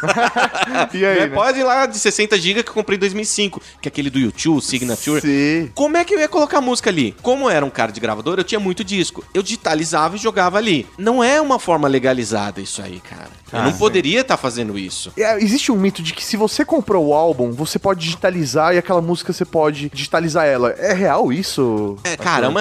E 0.92 1.04
aí, 1.04 1.20
Meu 1.20 1.28
né? 1.30 1.36
iPod 1.36 1.62
lá 1.62 1.86
de 1.86 1.98
60 1.98 2.38
GB 2.38 2.62
que 2.62 2.70
eu 2.70 2.74
comprei 2.74 2.96
em 2.96 3.00
2005, 3.00 3.60
que 3.80 3.88
é 3.88 3.90
aquele 3.90 4.10
do 4.10 4.18
YouTube, 4.18 4.60
Signature. 4.62 5.20
Sim. 5.20 5.70
Como 5.74 5.96
é 5.96 6.04
que 6.04 6.14
eu 6.14 6.18
ia 6.20 6.28
colocar 6.28 6.60
música 6.60 6.90
ali? 6.90 7.14
Como 7.22 7.44
eu 7.46 7.50
era 7.50 7.64
um 7.64 7.70
cara 7.70 7.92
de 7.92 8.00
gravador, 8.00 8.38
eu 8.38 8.44
tinha 8.44 8.60
muito 8.60 8.82
disco. 8.84 9.24
Eu 9.34 9.42
digitalizava 9.42 10.16
e 10.16 10.18
jogava 10.18 10.58
ali. 10.58 10.86
Não 10.98 11.22
é 11.22 11.40
uma 11.40 11.58
forma 11.58 11.88
legalizada 11.88 12.60
isso 12.60 12.80
aí, 12.82 13.00
cara. 13.00 13.28
Eu 13.52 13.58
Ah, 13.58 13.62
não 13.64 13.72
sim. 13.72 13.78
poderia 13.78 14.20
estar 14.20 14.36
fazendo 14.36 14.78
isso. 14.78 15.12
É, 15.16 15.36
existe 15.42 15.72
um 15.72 15.76
mito 15.76 16.02
de 16.02 16.12
que 16.14 16.24
se 16.24 16.36
você 16.36 16.64
comprou 16.64 17.06
o 17.08 17.14
álbum, 17.14 17.50
você 17.52 17.78
pode 17.78 18.00
digitalizar 18.00 18.74
e 18.74 18.78
aquela 18.78 19.00
música 19.02 19.32
você 19.32 19.44
pode 19.44 19.90
digitalizar 19.92 20.46
ela. 20.46 20.70
É 20.78 20.92
real 20.92 21.32
isso? 21.32 21.96
É, 22.04 22.16
cara, 22.16 22.46
é 22.46 22.48
uma, 22.48 22.60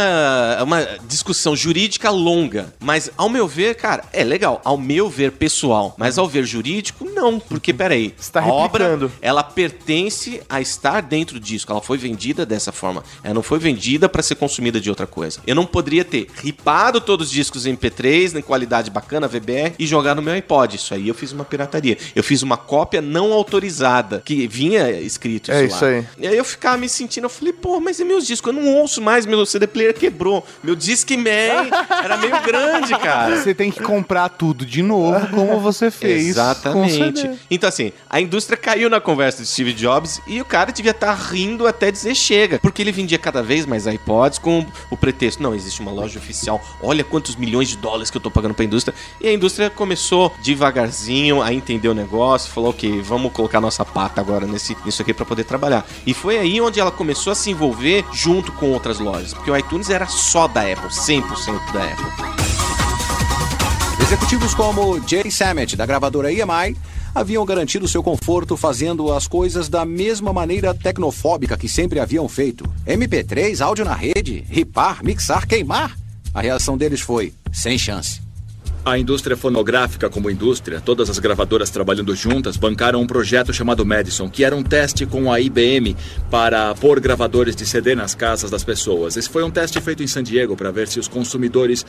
é 0.60 0.63
uma 0.63 0.86
discussão 1.08 1.56
jurídica 1.56 2.10
longa. 2.10 2.73
Mas, 2.80 3.12
ao 3.17 3.30
meu 3.30 3.47
ver, 3.47 3.75
cara, 3.75 4.04
é 4.13 4.23
legal. 4.23 4.62
Ao 4.63 4.78
meu 4.78 5.10
ver 5.10 5.32
pessoal. 5.34 5.95
Mas 5.97 6.17
ao 6.17 6.28
ver 6.28 6.45
jurídico, 6.45 7.06
não. 7.06 7.39
Porque, 7.39 7.73
peraí. 7.73 8.13
Você 8.19 8.32
tá 8.32 8.41
a 8.41 8.47
obra, 8.47 9.10
ela 9.21 9.43
pertence 9.43 10.41
a 10.49 10.60
estar 10.62 11.02
dentro 11.02 11.39
disso. 11.39 11.65
Ela 11.69 11.82
foi 11.82 11.97
vendida 11.97 12.45
dessa 12.45 12.71
forma. 12.71 13.04
Ela 13.23 13.34
não 13.34 13.43
foi 13.43 13.60
vendida 13.60 14.10
pra 14.10 14.21
ser 14.21 14.36
consumida 14.36 14.80
de 14.80 14.89
outra 14.89 15.08
coisa. 15.08 15.39
Eu 15.45 15.56
não 15.56 15.65
poderia 15.65 16.04
ter 16.06 16.28
ripado 16.41 16.99
todos 17.02 17.28
os 17.28 17.32
discos 17.34 17.65
em 17.65 17.75
MP3, 17.75 18.38
em 18.38 18.41
qualidade 18.41 18.89
bacana, 18.89 19.28
VBR, 19.28 19.73
e 19.78 19.86
jogar 19.86 20.15
no 20.15 20.21
meu 20.21 20.34
iPod. 20.34 20.75
Isso 20.75 20.93
aí 20.93 21.08
eu 21.08 21.13
fiz 21.15 21.32
uma 21.32 21.45
pirataria. 21.45 21.97
Eu 22.15 22.23
fiz 22.23 22.41
uma 22.41 22.58
cópia 22.58 23.02
não 23.02 23.32
autorizada, 23.34 24.21
que 24.25 24.47
vinha 24.47 24.91
escrito 24.91 25.52
isso 25.52 25.52
É 25.52 25.62
lá. 25.62 25.67
isso 25.67 25.86
aí. 25.86 26.06
E 26.17 26.28
aí 26.28 26.38
eu 26.38 26.43
ficava 26.45 26.78
me 26.78 26.89
sentindo, 26.89 27.25
eu 27.25 27.30
falei, 27.30 27.54
pô, 27.54 27.80
mas 27.80 27.99
e 27.99 28.04
meus 28.06 28.25
discos? 28.25 28.54
Eu 28.54 28.62
não 28.62 28.75
ouço 28.75 29.02
mais, 29.02 29.25
meu 29.25 29.45
CD 29.45 29.67
player 29.67 29.93
quebrou. 29.93 30.29
Meu 30.63 30.76
Discman 30.76 31.70
era 32.04 32.18
meio 32.18 32.39
grande, 32.44 32.98
cara. 32.98 33.36
Você 33.36 33.54
tem 33.54 33.72
que 33.72 33.82
comprar 33.82 34.30
tudo 34.30 34.65
de 34.65 34.82
novo, 34.82 35.28
como 35.28 35.60
você 35.60 35.89
fez. 35.92 36.28
Exatamente. 36.28 37.30
Então, 37.50 37.68
assim, 37.70 37.92
a 38.10 38.22
indústria 38.22 38.58
caiu 38.58 38.89
na 38.89 39.02
conversa 39.02 39.42
de 39.42 39.48
Steve 39.50 39.74
Jobs 39.74 40.22
e 40.28 40.42
o 40.42 40.46
cara 40.46 40.72
devia 40.72 40.92
estar 40.92 41.13
rindo 41.13 41.68
até 41.68 41.92
dizer 41.92 42.15
chega. 42.15 42.60
Porque 42.60 42.82
ele 42.82 42.92
vendia 42.92 43.18
cada 43.18 43.42
vez 43.42 43.65
mais 43.65 43.86
iPods 43.88 44.39
com 44.39 44.65
o 44.89 44.98
pretexto: 44.98 45.42
não, 45.42 45.56
existe 45.56 45.82
uma 45.82 45.92
loja 45.92 46.20
oficial, 46.20 46.62
olha 46.82 47.04
quantos 47.04 47.36
milhões 47.36 47.70
de 47.70 47.78
dólares 47.78 48.10
que 48.10 48.18
eu 48.18 48.22
tô 48.22 48.32
pagando 48.32 48.54
pra 48.54 48.65
indústria. 48.65 48.96
E 49.22 49.28
a 49.28 49.34
indústria 49.34 49.70
começou 49.70 50.34
devagarzinho 50.42 51.42
a 51.42 51.54
entender 51.54 51.88
o 51.88 51.94
negócio, 51.94 52.52
falou: 52.52 52.72
ok, 52.72 53.02
vamos 53.02 53.32
colocar 53.32 53.60
nossa 53.62 53.84
pata 53.86 54.22
agora 54.22 54.46
nesse, 54.46 54.76
nisso 54.86 55.02
aqui 55.02 55.13
pra 55.13 55.26
poder 55.26 55.44
trabalhar. 55.44 55.86
E 56.06 56.13
foi 56.13 56.38
aí 56.38 56.60
onde 56.62 56.80
ela 56.80 56.92
começou 56.92 57.32
a 57.32 57.36
se 57.36 57.50
envolver 57.50 58.06
junto 58.12 58.52
com 58.54 58.72
outras 58.72 59.00
lojas. 59.00 59.34
Porque 59.34 59.50
o 59.50 59.58
iTunes 59.58 59.89
era 59.89 60.08
só 60.20 60.48
da 60.48 60.62
Apple, 60.62 60.90
100% 60.90 61.72
da 61.72 61.84
Apple. 61.86 62.06
Executivos 64.02 64.54
como 64.54 65.00
Jay 65.08 65.32
Sammet, 65.32 65.76
da 65.76 65.86
gravadora 65.86 66.32
EMI, 66.32 66.76
haviam 67.16 67.46
garantido 67.46 67.88
seu 67.88 68.04
conforto 68.04 68.58
fazendo 68.58 69.14
as 69.14 69.28
coisas 69.28 69.70
da 69.70 69.86
mesma 69.86 70.34
maneira 70.34 70.74
tecnofóbica 70.74 71.58
que 71.58 71.70
sempre 71.70 72.00
haviam 72.00 72.28
feito. 72.28 72.64
MP3, 72.86 73.62
áudio 73.62 73.86
na 73.86 73.94
rede, 73.94 74.44
ripar, 74.50 75.04
mixar, 75.04 75.48
queimar. 75.48 75.96
A 76.34 76.42
reação 76.42 76.78
deles 76.78 77.02
foi: 77.02 77.34
sem 77.52 77.78
chance. 77.78 78.22
A 78.86 78.98
indústria 78.98 79.36
fonográfica 79.36 80.10
como 80.10 80.32
indústria, 80.32 80.80
todas 80.80 81.10
as 81.10 81.20
gravadoras 81.20 81.70
trabalhando 81.70 82.15
juntas, 82.15 82.56
bancaram 82.56 83.02
um 83.02 83.08
projeto 83.08 83.54
chamado 83.54 83.86
Madison, 83.86 84.30
que 84.30 84.44
era 84.44 84.56
um 84.56 84.63
teste 84.63 85.06
com 85.06 85.32
a 85.32 85.39
IBM 85.39 85.96
para 86.32 86.74
pôr 86.76 87.00
gravadores 87.00 87.56
de 87.56 87.65
CD 87.65 87.94
nas 87.94 88.15
casas 88.15 88.50
das 88.50 88.63
pessoas. 88.63 89.18
Esse 89.18 89.30
foi 89.30 89.44
um 89.44 89.52
teste 89.52 89.82
feito 89.82 90.02
em 90.02 90.08
San 90.08 90.24
Diego 90.24 90.56
para 90.56 90.72
ver 90.72 90.88
se 90.88 91.00
os 91.00 91.08
consumidores 91.08 91.86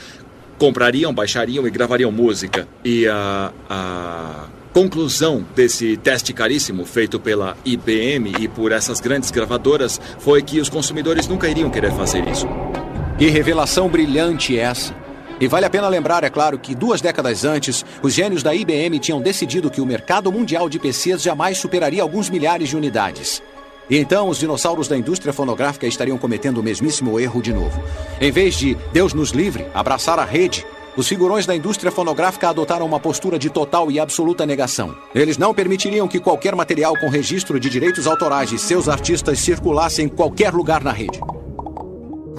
comprariam, 0.58 1.14
baixariam 1.14 1.66
e 1.66 1.70
gravariam 1.70 2.10
música. 2.10 2.66
E 2.84 3.06
a, 3.06 3.52
a 3.68 4.46
conclusão 4.72 5.46
desse 5.54 5.96
teste 5.96 6.32
caríssimo 6.32 6.84
feito 6.84 7.20
pela 7.20 7.56
IBM 7.64 8.34
e 8.40 8.48
por 8.48 8.72
essas 8.72 9.00
grandes 9.00 9.30
gravadoras 9.30 10.00
foi 10.18 10.42
que 10.42 10.60
os 10.60 10.68
consumidores 10.68 11.28
nunca 11.28 11.48
iriam 11.48 11.70
querer 11.70 11.92
fazer 11.92 12.28
isso. 12.28 12.46
Que 13.16 13.28
revelação 13.28 13.88
brilhante 13.88 14.58
essa! 14.58 15.09
E 15.40 15.48
vale 15.48 15.64
a 15.64 15.70
pena 15.70 15.88
lembrar, 15.88 16.22
é 16.22 16.28
claro, 16.28 16.58
que 16.58 16.74
duas 16.74 17.00
décadas 17.00 17.46
antes, 17.46 17.82
os 18.02 18.12
gênios 18.12 18.42
da 18.42 18.54
IBM 18.54 18.98
tinham 18.98 19.22
decidido 19.22 19.70
que 19.70 19.80
o 19.80 19.86
mercado 19.86 20.30
mundial 20.30 20.68
de 20.68 20.78
PCs 20.78 21.22
jamais 21.22 21.56
superaria 21.56 22.02
alguns 22.02 22.28
milhares 22.28 22.68
de 22.68 22.76
unidades. 22.76 23.42
E 23.88 23.96
então 23.96 24.28
os 24.28 24.38
dinossauros 24.38 24.86
da 24.86 24.96
indústria 24.98 25.32
fonográfica 25.32 25.86
estariam 25.86 26.18
cometendo 26.18 26.58
o 26.58 26.62
mesmíssimo 26.62 27.18
erro 27.18 27.40
de 27.40 27.54
novo. 27.54 27.82
Em 28.20 28.30
vez 28.30 28.54
de 28.54 28.76
Deus 28.92 29.14
nos 29.14 29.30
livre, 29.30 29.66
abraçar 29.72 30.18
a 30.18 30.24
rede, 30.26 30.64
os 30.94 31.08
figurões 31.08 31.46
da 31.46 31.56
indústria 31.56 31.90
fonográfica 31.90 32.50
adotaram 32.50 32.84
uma 32.84 33.00
postura 33.00 33.38
de 33.38 33.48
total 33.48 33.90
e 33.90 33.98
absoluta 33.98 34.44
negação. 34.44 34.94
Eles 35.14 35.38
não 35.38 35.54
permitiriam 35.54 36.06
que 36.06 36.20
qualquer 36.20 36.54
material 36.54 36.94
com 36.98 37.08
registro 37.08 37.58
de 37.58 37.70
direitos 37.70 38.06
autorais 38.06 38.50
de 38.50 38.58
seus 38.58 38.88
artistas 38.90 39.38
circulasse 39.38 40.02
em 40.02 40.08
qualquer 40.08 40.52
lugar 40.52 40.84
na 40.84 40.92
rede. 40.92 41.18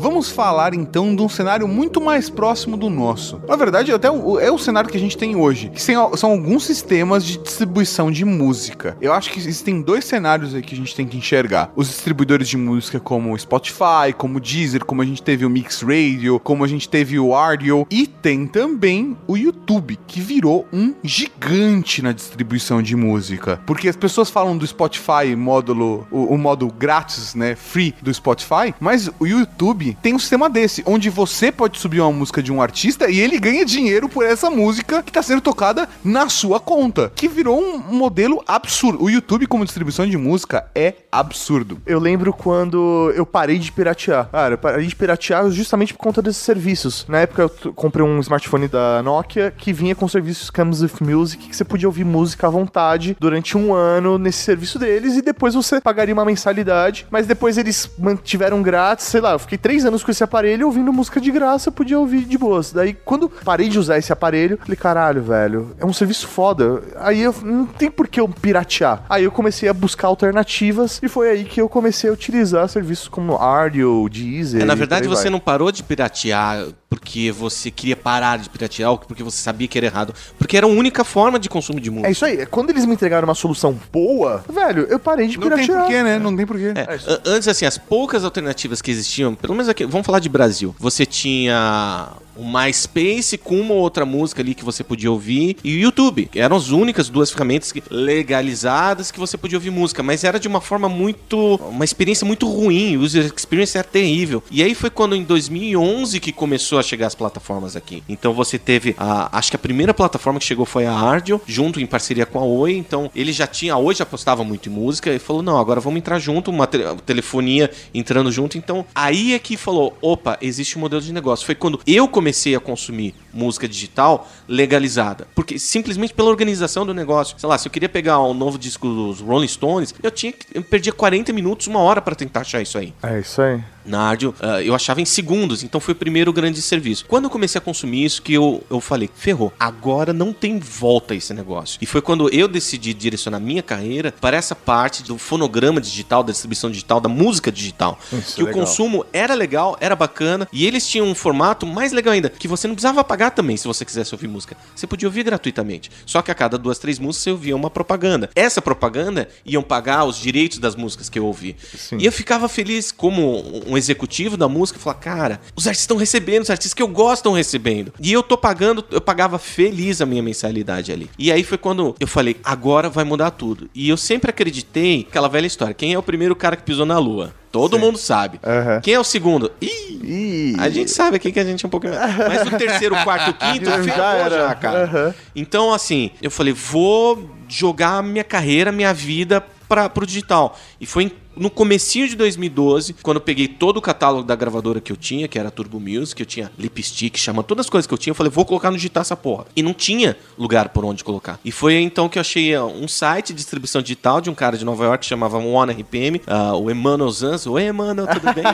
Vamos 0.02 0.30
falar 0.30 0.74
então 0.74 1.16
de 1.16 1.22
um 1.22 1.30
cenário 1.30 1.68
muito 1.68 2.02
mais 2.02 2.30
próximo 2.30 2.76
do 2.76 2.90
nosso. 2.90 3.40
Na 3.48 3.56
verdade, 3.56 3.92
até 3.94 4.10
o- 4.10 4.40
é 4.40 4.52
o 4.52 4.58
cenário 4.58 4.90
que 4.90 4.98
a 4.98 5.00
gente 5.00 5.18
tem 5.18 5.36
hoje, 5.36 5.70
que 5.70 5.82
são 5.82 6.32
alguns 6.32 6.64
sistemas 6.66 7.24
de 7.24 7.38
distribuição 7.38 8.12
de 8.12 8.26
música. 8.26 8.98
Eu 9.00 9.14
acho 9.14 9.30
que 9.32 9.40
existem 9.40 9.82
dois 9.82 10.04
cenários 10.06 10.56
aí 10.56 10.62
que 10.62 10.74
a 10.74 10.78
gente 10.78 10.96
tem 10.96 11.06
que 11.08 11.18
enxergar. 11.18 11.72
Os 11.76 11.88
distribuidores 11.88 12.48
de 12.50 12.58
música 12.58 13.00
como 13.00 13.38
Spotify, 13.38 14.12
como 14.18 14.40
Deezer, 14.40 14.84
como 14.86 15.02
a 15.02 15.06
gente 15.06 15.22
teve 15.22 15.46
o 15.46 15.50
Mix 15.50 15.82
Radio, 15.82 16.40
como 16.40 16.64
a 16.64 16.68
gente 16.68 16.90
teve 16.90 17.20
o 17.20 17.36
Audio, 17.36 17.86
e 17.90 18.08
tem 18.08 18.48
também 18.48 19.16
o 19.28 19.38
YouTube, 19.38 20.00
que 20.08 20.20
virou 20.20 20.68
um 20.74 20.94
gigante 21.04 22.02
na 22.02 22.12
distribuição 22.12 22.82
de 22.82 22.96
música. 22.96 23.62
Porque 23.66 23.88
as 23.88 23.96
pessoas 23.96 24.30
falam 24.30 24.58
do 24.58 24.66
Spotify 24.66 25.36
módulo, 25.38 26.08
o, 26.12 26.34
o 26.34 26.38
modo 26.38 26.68
grátis, 26.68 27.36
né, 27.36 27.56
free 27.56 27.94
do 28.02 28.14
Spotify, 28.14 28.74
mas 28.80 29.10
o 29.20 29.26
YouTube 29.28 29.91
tem 30.02 30.14
um 30.14 30.20
sistema 30.20 30.50
desse, 30.50 30.84
onde 30.86 31.10
você 31.10 31.52
pode 31.52 31.80
subir 31.80 32.02
uma 32.02 32.12
música 32.12 32.42
de 32.42 32.52
um 32.52 32.62
artista 32.62 33.10
e 33.10 33.20
ele 33.20 33.40
ganha 33.40 33.66
dinheiro 33.66 34.08
por 34.08 34.26
essa 34.26 34.50
música 34.50 35.04
que 35.04 35.12
tá 35.12 35.22
sendo 35.22 35.42
tocada 35.42 35.88
na 36.04 36.30
sua 36.30 36.60
conta, 36.60 37.12
que 37.16 37.28
virou 37.28 37.60
um 37.62 37.80
modelo 37.80 38.44
absurdo. 38.48 39.04
O 39.04 39.10
YouTube 39.10 39.48
como 39.48 39.66
distribuição 39.66 40.08
de 40.08 40.18
música 40.18 40.70
é 40.74 40.96
absurdo. 41.12 41.82
Eu 41.86 42.00
lembro 42.00 42.34
quando 42.34 43.12
eu 43.16 43.26
parei 43.26 43.58
de 43.58 43.72
piratear. 43.72 44.30
Cara, 44.30 44.54
eu 44.56 44.58
parei 44.58 44.86
de 44.86 44.96
piratear 44.96 45.50
justamente 45.50 45.94
por 45.94 46.00
conta 46.00 46.22
desses 46.22 46.42
serviços. 46.42 47.06
Na 47.08 47.20
época 47.20 47.44
eu 47.44 47.74
comprei 47.74 48.06
um 48.06 48.20
smartphone 48.20 48.68
da 48.68 49.02
Nokia 49.04 49.54
que 49.56 49.74
vinha 49.74 49.96
com 49.96 50.08
serviços 50.08 50.50
Comes 50.50 50.82
with 50.82 51.02
Music, 51.02 51.50
que 51.50 51.56
você 51.56 51.64
podia 51.64 51.88
ouvir 51.88 52.04
música 52.04 52.48
à 52.48 52.50
vontade 52.50 53.16
durante 53.20 53.58
um 53.58 53.74
ano 53.74 54.18
nesse 54.18 54.40
serviço 54.40 54.78
deles 54.80 55.16
e 55.16 55.22
depois 55.22 55.54
você 55.54 55.82
pagaria 55.82 56.14
uma 56.14 56.26
mensalidade. 56.26 57.08
Mas 57.10 57.28
depois 57.28 57.58
eles 57.58 57.90
mantiveram 57.98 58.62
grátis, 58.62 59.06
sei 59.06 59.22
lá, 59.22 59.34
eu 59.34 59.40
fiquei 59.40 59.58
três 59.58 59.81
anos 59.86 60.04
com 60.04 60.12
esse 60.12 60.24
aparelho 60.24 60.66
ouvindo 60.68 60.92
música 60.94 61.20
de 61.20 61.32
graça, 61.32 61.70
eu 61.70 61.74
podia 61.74 62.00
ouvir 62.00 62.26
de 62.26 62.38
boas. 62.38 62.72
Daí 62.72 62.94
quando 62.94 63.30
parei 63.30 63.70
de 63.70 63.78
usar 63.80 63.98
esse 63.98 64.12
aparelho, 64.14 64.58
falei, 64.62 64.76
caralho, 64.76 65.22
velho, 65.24 65.76
é 65.80 65.86
um 65.86 65.94
serviço 65.94 66.28
foda. 66.28 66.82
Aí 66.98 67.22
eu 67.22 67.34
não 67.44 67.66
tem 67.66 67.90
por 67.92 68.08
que 68.08 68.20
eu 68.20 68.28
piratear. 68.28 69.04
Aí 69.10 69.24
eu 69.24 69.32
comecei 69.32 69.68
a 69.70 69.74
buscar 69.74 70.08
alternativas 70.08 71.00
e 71.04 71.08
foi 71.08 71.30
aí 71.30 71.44
que 71.44 71.62
eu 71.62 71.68
comecei 71.70 72.10
a 72.10 72.14
utilizar 72.14 72.68
serviços 72.70 73.08
como 73.08 73.36
Ardio, 73.38 74.08
Deezer. 74.10 74.62
É, 74.62 74.66
na 74.66 74.76
verdade, 74.76 75.08
você 75.08 75.24
vai. 75.24 75.32
não 75.32 75.40
parou 75.40 75.72
de 75.72 75.84
piratear 75.84 76.66
porque 76.90 77.32
você 77.32 77.72
queria 77.72 77.96
parar 77.96 78.38
de 78.38 78.50
piratear 78.50 78.92
ou 78.92 78.98
porque 78.98 79.24
você 79.24 79.38
sabia 79.42 79.68
que 79.68 79.78
era 79.78 79.86
errado. 79.88 80.14
Porque 80.38 80.58
era 80.58 80.66
a 80.66 80.70
única 80.70 81.04
forma 81.06 81.40
de 81.40 81.50
consumo 81.50 81.80
de 81.80 81.90
música. 81.90 82.10
É 82.10 82.12
isso 82.12 82.26
aí. 82.26 82.46
Quando 82.46 82.70
eles 82.70 82.86
me 82.86 82.94
entregaram 82.94 83.26
uma 83.28 83.34
solução 83.36 83.78
boa, 83.92 84.44
velho, 84.50 84.86
eu 84.90 85.00
parei 85.00 85.28
de 85.28 85.38
Não 85.40 85.48
tem 85.48 85.58
piratear. 85.66 85.80
porquê, 85.84 86.04
né? 86.04 86.20
Não 86.20 86.36
tem 86.36 86.46
porquê. 86.46 86.74
É, 86.76 86.82
an- 87.12 87.22
antes, 87.26 87.48
assim, 87.48 87.66
as 87.66 87.78
poucas 87.78 88.26
alternativas 88.26 88.82
que 88.82 88.92
existiam, 88.92 89.34
pelo 89.36 89.54
menos 89.54 89.70
aqui, 89.72 89.86
vamos 89.86 90.06
falar 90.06 90.20
de 90.20 90.30
Brasil. 90.30 90.76
Você 90.80 91.06
tinha 91.06 92.10
o 92.36 92.44
MySpace 92.46 93.38
com 93.38 93.60
uma 93.60 93.74
ou 93.74 93.82
outra 93.82 94.06
música 94.06 94.42
ali 94.42 94.56
que 94.56 94.64
você 94.64 94.84
podia 94.84 95.12
ouvir 95.12 95.58
e 95.64 95.76
o 95.76 95.80
YouTube, 95.80 96.30
eram 96.34 96.56
as 96.56 96.70
únicas 96.70 97.10
duas 97.10 97.30
ferramentas 97.30 97.74
legalizadas 97.90 99.12
que 99.12 99.20
você 99.20 99.38
podia 99.38 99.58
ouvir 99.58 99.70
música, 99.70 100.02
mas 100.02 100.24
era 100.24 100.40
de 100.40 100.48
uma 100.48 100.62
forma 100.62 100.88
muito, 100.88 101.56
uma 101.70 101.84
experiência 101.86 102.26
muito 102.26 102.48
ruim, 102.48 102.98
o 102.98 103.02
user 103.02 103.32
experience 103.36 103.78
era 103.78 103.88
terrível. 103.88 104.42
E 104.50 104.64
aí 104.64 104.74
foi 104.74 104.90
quando 104.90 105.16
em 105.16 105.24
2011 105.24 106.20
que 106.20 106.32
começou 106.32 106.80
a 106.80 106.84
chegar 106.84 107.08
as 107.08 107.16
plataformas 107.16 107.76
aqui. 107.76 108.02
Então 108.08 108.34
você 108.34 108.58
teve 108.58 108.96
a, 108.98 109.38
acho 109.38 109.52
que 109.52 109.56
a 109.56 109.60
primeira 109.60 109.94
plataforma 109.94 110.40
que 110.40 110.46
chegou 110.46 110.66
foi 110.66 110.86
a 110.86 110.94
Ardio, 110.94 111.42
junto 111.46 111.80
em 111.82 111.86
parceria 111.86 112.26
com 112.26 112.40
a 112.40 112.44
Oi, 112.44 112.74
então 112.74 113.12
ele 113.16 113.34
já 113.34 113.46
tinha, 113.46 113.74
a 113.74 113.78
Oi 113.78 113.94
já 113.94 114.04
apostava 114.04 114.44
muito 114.44 114.70
em 114.70 114.72
música 114.72 115.14
e 115.14 115.20
falou: 115.20 115.42
"Não, 115.44 115.58
agora 115.60 115.80
vamos 115.80 115.98
entrar 115.98 116.18
junto, 116.20 116.50
uma 116.50 116.66
te- 116.66 116.80
telefonia 117.06 117.70
entrando 117.94 118.32
junto". 118.32 118.58
Então, 118.58 118.86
aí 118.96 119.34
é 119.34 119.40
que 119.40 119.58
falou: 119.62 119.98
"Opa, 120.02 120.38
existe 120.42 120.78
um 120.78 120.82
modelo 120.82 121.02
de 121.02 121.14
negócio". 121.14 121.46
Foi 121.46 121.56
quando 121.56 121.80
eu 121.88 122.08
comecei 122.08 122.56
a 122.56 122.60
consumir 122.60 123.14
música 123.34 123.68
digital 123.68 124.28
legalizada, 124.48 125.28
porque 125.34 125.58
simplesmente 125.58 126.14
pela 126.14 126.30
organização 126.30 126.86
do 126.86 126.94
negócio. 126.94 127.38
Sei 127.40 127.48
lá, 127.48 127.58
se 127.58 127.68
eu 127.68 127.72
queria 127.72 127.90
pegar 127.90 128.22
um 128.22 128.34
novo 128.34 128.58
disco 128.58 128.88
dos 128.88 129.20
Rolling 129.22 129.48
Stones, 129.48 129.94
eu 130.04 130.12
tinha 130.12 130.32
que- 130.32 130.46
eu 130.54 130.62
perdia 130.64 130.92
40 130.94 131.32
minutos, 131.34 131.68
uma 131.68 131.80
hora 131.80 132.02
para 132.02 132.16
tentar 132.16 132.42
achar 132.42 132.62
isso 132.62 132.78
aí. 132.78 132.94
É 133.04 133.20
isso 133.20 133.42
aí. 133.42 133.62
Na 133.86 134.02
Ardio, 134.02 134.34
ah, 134.40 134.62
eu 134.62 134.76
achava 134.76 135.02
em 135.02 135.06
segundos, 135.06 135.64
então 135.64 135.80
foi 135.82 135.94
o 135.94 135.98
primeiro 135.98 136.32
grande 136.32 136.62
serviço. 136.62 137.06
Quando 137.08 137.26
eu 137.26 137.30
comecei 137.30 137.60
a 137.60 137.62
consumir 137.62 138.06
isso, 138.06 138.22
que 138.22 138.34
eu, 138.34 138.64
eu 138.70 138.80
falei, 138.80 139.10
ferrou, 139.14 139.52
agora 139.60 140.14
não 140.14 140.34
tem 140.34 140.60
volta 140.60 141.16
esse 141.16 141.34
negócio. 141.34 141.78
E 141.82 141.86
foi 141.86 142.02
quando 142.02 142.34
eu 142.34 142.48
decidi 142.48 142.94
direcionar 142.94 143.40
minha 143.40 143.64
carreira 143.64 144.14
para 144.20 144.38
essa 144.38 144.56
parte 144.56 145.04
do 145.04 145.18
fonograma 145.18 145.82
digital, 145.82 146.24
da 146.24 146.32
distribuição 146.32 146.70
digital, 146.70 147.00
da 147.00 147.10
música 147.10 147.52
digital. 147.52 148.00
Isso 148.12 148.36
que 148.36 148.42
é 148.42 148.44
o 148.44 148.48
legal. 148.48 148.62
consumo 148.62 149.06
era 149.12 149.34
legal, 149.34 149.78
era 149.80 149.96
bacana, 149.96 150.48
e 150.52 150.66
eles 150.66 150.88
tinham 150.88 151.08
um 151.08 151.16
formato 151.16 151.66
mais 151.66 151.92
legal 151.92 152.14
ainda, 152.14 152.30
que 152.30 152.48
você 152.48 152.68
não 152.68 152.76
precisava 152.76 153.04
pagar 153.04 153.32
também 153.32 153.58
se 153.58 153.68
você 153.68 153.84
quisesse 153.84 154.14
ouvir 154.14 154.28
música. 154.28 154.56
Você 154.76 154.86
podia 154.88 155.08
ouvir 155.08 155.24
gratuitamente. 155.24 155.92
Só 156.06 156.22
que 156.22 156.32
a 156.32 156.36
cada 156.36 156.58
duas, 156.58 156.80
três 156.80 157.00
músicas 157.00 157.24
você 157.24 157.32
ouvia 157.32 157.56
uma 157.56 157.70
propaganda. 157.70 158.30
Essa 158.36 158.62
propaganda 158.62 159.28
iam 159.46 159.64
pagar 159.64 160.06
os 160.06 160.18
direitos 160.18 160.60
das 160.60 160.76
músicas 160.76 161.10
que 161.10 161.20
eu 161.20 161.26
ouvi. 161.26 161.56
Sim. 161.76 161.98
E 162.00 162.06
eu 162.06 162.12
ficava 162.12 162.48
feliz 162.48 162.92
como 162.92 163.64
um 163.72 163.78
executivo 163.78 164.36
da 164.38 164.48
música, 164.48 164.78
falar, 164.80 164.96
cara, 164.96 165.40
os 165.56 165.66
artistas 165.66 165.84
estão 165.84 165.98
recebendo, 165.98 166.44
os 166.44 166.50
artistas 166.50 166.74
que 166.74 166.82
eu 166.84 166.88
gosto 166.88 167.22
estão 167.22 167.34
recebendo. 167.34 167.94
E 168.00 168.12
eu 168.12 168.22
tô 168.22 168.38
pagando, 168.38 168.84
eu 168.92 169.00
pagava 169.02 169.40
feliz 169.40 170.02
a 170.02 170.06
minha 170.06 170.22
mensalidade 170.22 170.92
ali. 170.92 171.10
E 171.18 171.32
aí 171.32 171.44
foi 171.44 171.58
quando 171.58 171.96
eu 172.00 172.08
falei, 172.08 172.36
agora 172.44 172.90
vai 172.90 173.04
mudar 173.04 173.32
tudo. 173.32 173.70
E 173.74 173.88
eu 173.90 173.98
sempre 173.98 174.30
acreditei, 174.30 175.06
aquela 175.10 175.28
velha 175.30 175.48
história, 175.48 175.74
quem 175.74 175.94
é 175.94 175.98
o 176.00 176.04
primeiro 176.04 176.36
cara 176.36 176.56
que 176.56 176.64
pisou 176.64 176.86
na 176.86 176.98
lua? 177.00 177.34
Todo 177.52 177.78
mundo 177.78 177.98
sabe. 177.98 178.40
Aham. 178.46 178.80
Quem 178.82 178.94
é 178.94 179.00
o 179.00 179.04
segundo? 179.04 179.52
Ih, 179.62 180.00
Ih, 180.04 180.56
a 180.58 180.70
gente 180.70 180.90
sabe 180.90 181.18
aqui 181.18 181.32
que 181.34 181.40
a 181.40 181.44
gente 181.44 181.66
é 181.66 181.68
um 181.68 181.70
pouquinho. 181.70 181.94
Mas 181.94 182.48
o 182.48 182.58
terceiro, 182.58 182.96
quarto, 183.04 183.34
quinto, 183.40 183.66
Já 183.66 183.84
ferrou 183.84 184.06
era. 184.06 184.30
já, 184.48 184.56
cara. 184.56 184.84
Aham. 184.86 185.14
Então, 185.36 185.74
assim, 185.74 186.12
eu 186.22 186.32
falei, 186.32 186.54
vou 186.54 187.30
jogar 187.50 188.02
minha 188.02 188.24
carreira, 188.24 188.72
minha 188.72 188.94
vida 188.94 189.44
para 189.68 189.90
pro 189.90 190.06
digital. 190.06 190.58
E 190.80 190.86
foi 190.86 191.04
em- 191.06 191.12
no 191.36 191.50
comecinho 191.50 192.08
de 192.08 192.16
2012, 192.16 192.96
quando 193.02 193.18
eu 193.18 193.22
peguei 193.22 193.48
todo 193.48 193.78
o 193.78 193.82
catálogo 193.82 194.24
da 194.24 194.36
gravadora 194.36 194.82
que 194.82 194.92
eu 194.92 194.98
tinha, 194.98 195.28
que 195.28 195.40
era 195.40 195.48
a 195.48 195.52
Turbo 195.52 195.80
Music, 195.80 196.20
eu 196.20 196.26
tinha 196.26 196.52
Lipstick, 196.58 197.18
chama 197.18 197.44
todas 197.44 197.66
as 197.66 197.70
coisas 197.70 197.88
que 197.88 197.94
eu 197.94 197.98
tinha, 197.98 198.12
eu 198.12 198.16
falei, 198.16 198.30
vou 198.30 198.46
colocar 198.46 198.70
no 198.70 198.78
digital 198.78 199.02
essa 199.02 199.16
porra. 199.16 199.46
E 199.56 199.64
não 199.64 199.74
tinha 199.74 200.18
lugar 200.38 200.70
por 200.70 200.86
onde 200.86 201.04
colocar. 201.04 201.40
E 201.44 201.52
foi 201.52 201.76
então 201.76 202.10
que 202.10 202.18
eu 202.18 202.22
achei 202.22 202.54
ah, 202.54 202.66
um 202.66 202.88
site 202.88 203.28
de 203.28 203.36
distribuição 203.36 203.82
digital 203.82 204.22
de 204.22 204.30
um 204.30 204.36
cara 204.36 204.58
de 204.58 204.66
Nova 204.66 204.84
York 204.86 205.02
que 205.02 205.06
chamava 205.08 205.38
One 205.38 205.74
RPM, 205.74 206.22
ah, 206.28 206.56
o 206.56 206.70
Emmanuel 206.70 207.10
Zanz. 207.12 207.48
Oi, 207.48 207.64
Emmanuel, 207.64 208.08
tudo 208.08 208.34
bem? 208.34 208.44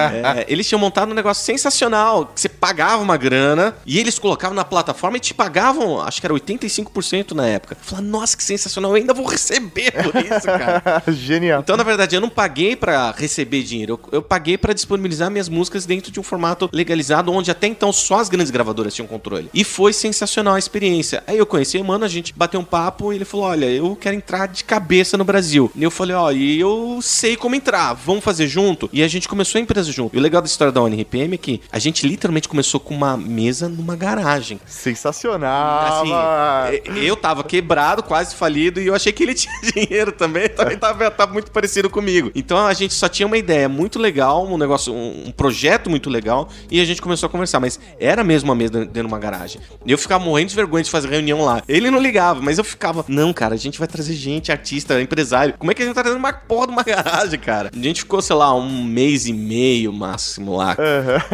É, 0.00 0.46
eles 0.48 0.68
tinham 0.68 0.78
montado 0.78 1.10
um 1.10 1.14
negócio 1.14 1.44
sensacional, 1.44 2.26
que 2.26 2.40
você 2.40 2.48
pagava 2.48 3.02
uma 3.02 3.16
grana 3.16 3.74
e 3.86 3.98
eles 3.98 4.18
colocavam 4.18 4.54
na 4.54 4.64
plataforma 4.64 5.16
e 5.16 5.20
te 5.20 5.32
pagavam, 5.32 6.00
acho 6.00 6.20
que 6.20 6.26
era 6.26 6.34
85% 6.34 7.32
na 7.32 7.46
época. 7.46 7.76
Eu 7.78 7.84
falei, 7.84 8.04
nossa, 8.04 8.36
que 8.36 8.42
sensacional, 8.42 8.92
eu 8.92 8.96
ainda 8.96 9.14
vou 9.14 9.26
receber 9.26 9.92
por 9.92 10.16
isso, 10.16 10.46
cara. 10.46 11.02
Genial. 11.08 11.60
Então, 11.60 11.76
na 11.76 11.84
verdade, 11.90 12.16
eu 12.16 12.20
não 12.20 12.28
paguei 12.28 12.76
pra 12.76 13.10
receber 13.16 13.62
dinheiro, 13.62 13.98
eu, 14.12 14.18
eu 14.18 14.22
paguei 14.22 14.56
pra 14.56 14.72
disponibilizar 14.72 15.30
minhas 15.30 15.48
músicas 15.48 15.86
dentro 15.86 16.10
de 16.10 16.20
um 16.20 16.22
formato 16.22 16.68
legalizado, 16.72 17.32
onde 17.32 17.50
até 17.50 17.66
então 17.66 17.92
só 17.92 18.20
as 18.20 18.28
grandes 18.28 18.50
gravadoras 18.50 18.94
tinham 18.94 19.06
controle. 19.06 19.50
E 19.52 19.64
foi 19.64 19.92
sensacional 19.92 20.54
a 20.54 20.58
experiência. 20.58 21.22
Aí 21.26 21.38
eu 21.38 21.46
conheci 21.46 21.78
o 21.78 21.84
mano, 21.84 22.04
a 22.04 22.08
gente 22.08 22.32
bateu 22.34 22.60
um 22.60 22.64
papo 22.64 23.12
e 23.12 23.16
ele 23.16 23.24
falou: 23.24 23.46
Olha, 23.46 23.66
eu 23.66 23.96
quero 23.96 24.16
entrar 24.16 24.46
de 24.46 24.64
cabeça 24.64 25.16
no 25.16 25.24
Brasil. 25.24 25.70
E 25.74 25.82
eu 25.82 25.90
falei: 25.90 26.14
Ó, 26.14 26.30
e 26.30 26.60
eu 26.60 26.98
sei 27.02 27.36
como 27.36 27.54
entrar, 27.54 27.94
vamos 27.94 28.22
fazer 28.22 28.46
junto? 28.46 28.88
E 28.92 29.02
a 29.02 29.08
gente 29.08 29.28
começou 29.28 29.58
a 29.58 29.62
empresa 29.62 29.90
junto. 29.90 30.14
E 30.14 30.18
o 30.18 30.22
legal 30.22 30.40
da 30.40 30.46
história 30.46 30.72
da 30.72 30.80
ONRPM 30.80 31.34
é 31.34 31.38
que 31.38 31.60
a 31.70 31.78
gente 31.78 32.06
literalmente 32.06 32.48
começou 32.48 32.80
com 32.80 32.94
uma 32.94 33.16
mesa 33.16 33.68
numa 33.68 33.96
garagem. 33.96 34.60
Sensacional. 34.66 36.02
Assim, 36.02 36.80
eu 37.02 37.16
tava 37.16 37.42
quebrado, 37.44 38.02
quase 38.02 38.34
falido, 38.34 38.80
e 38.80 38.86
eu 38.86 38.94
achei 38.94 39.12
que 39.12 39.22
ele 39.22 39.34
tinha 39.34 39.54
dinheiro 39.62 40.12
também, 40.12 40.48
também 40.48 40.76
tava, 40.78 41.10
tava 41.10 41.32
muito 41.32 41.50
parecido 41.50 41.69
comigo. 41.90 42.30
Então 42.34 42.58
a 42.66 42.72
gente 42.72 42.94
só 42.94 43.08
tinha 43.08 43.26
uma 43.26 43.38
ideia 43.38 43.68
muito 43.68 43.98
legal, 43.98 44.46
um 44.46 44.58
negócio, 44.58 44.92
um, 44.92 45.28
um 45.28 45.30
projeto 45.30 45.88
muito 45.88 46.10
legal, 46.10 46.48
e 46.70 46.80
a 46.80 46.84
gente 46.84 47.00
começou 47.00 47.26
a 47.26 47.30
conversar, 47.30 47.60
mas 47.60 47.78
era 47.98 48.24
mesmo 48.24 48.50
uma 48.50 48.54
mesa 48.54 48.72
dentro 48.72 48.92
de 48.92 49.00
uma 49.00 49.18
garagem. 49.18 49.60
E 49.84 49.92
eu 49.92 49.98
ficava 49.98 50.24
morrendo 50.24 50.48
de 50.48 50.56
vergonha 50.56 50.82
de 50.82 50.90
fazer 50.90 51.08
reunião 51.08 51.44
lá. 51.44 51.62
Ele 51.68 51.90
não 51.90 52.00
ligava, 52.00 52.40
mas 52.40 52.58
eu 52.58 52.64
ficava, 52.64 53.04
não, 53.08 53.32
cara, 53.32 53.54
a 53.54 53.58
gente 53.58 53.78
vai 53.78 53.88
trazer 53.88 54.14
gente, 54.14 54.50
artista, 54.50 55.00
empresário. 55.00 55.54
Como 55.58 55.70
é 55.70 55.74
que 55.74 55.82
a 55.82 55.86
gente 55.86 55.94
tá 55.94 56.02
trazendo 56.02 56.18
uma 56.18 56.32
porra 56.32 56.66
de 56.66 56.72
uma 56.72 56.82
garagem, 56.84 57.38
cara? 57.38 57.70
A 57.74 57.82
gente 57.82 58.00
ficou, 58.00 58.20
sei 58.20 58.36
lá, 58.36 58.54
um 58.54 58.84
mês 58.84 59.26
e 59.26 59.32
meio 59.32 59.92
máximo 59.92 60.56
lá. 60.56 60.76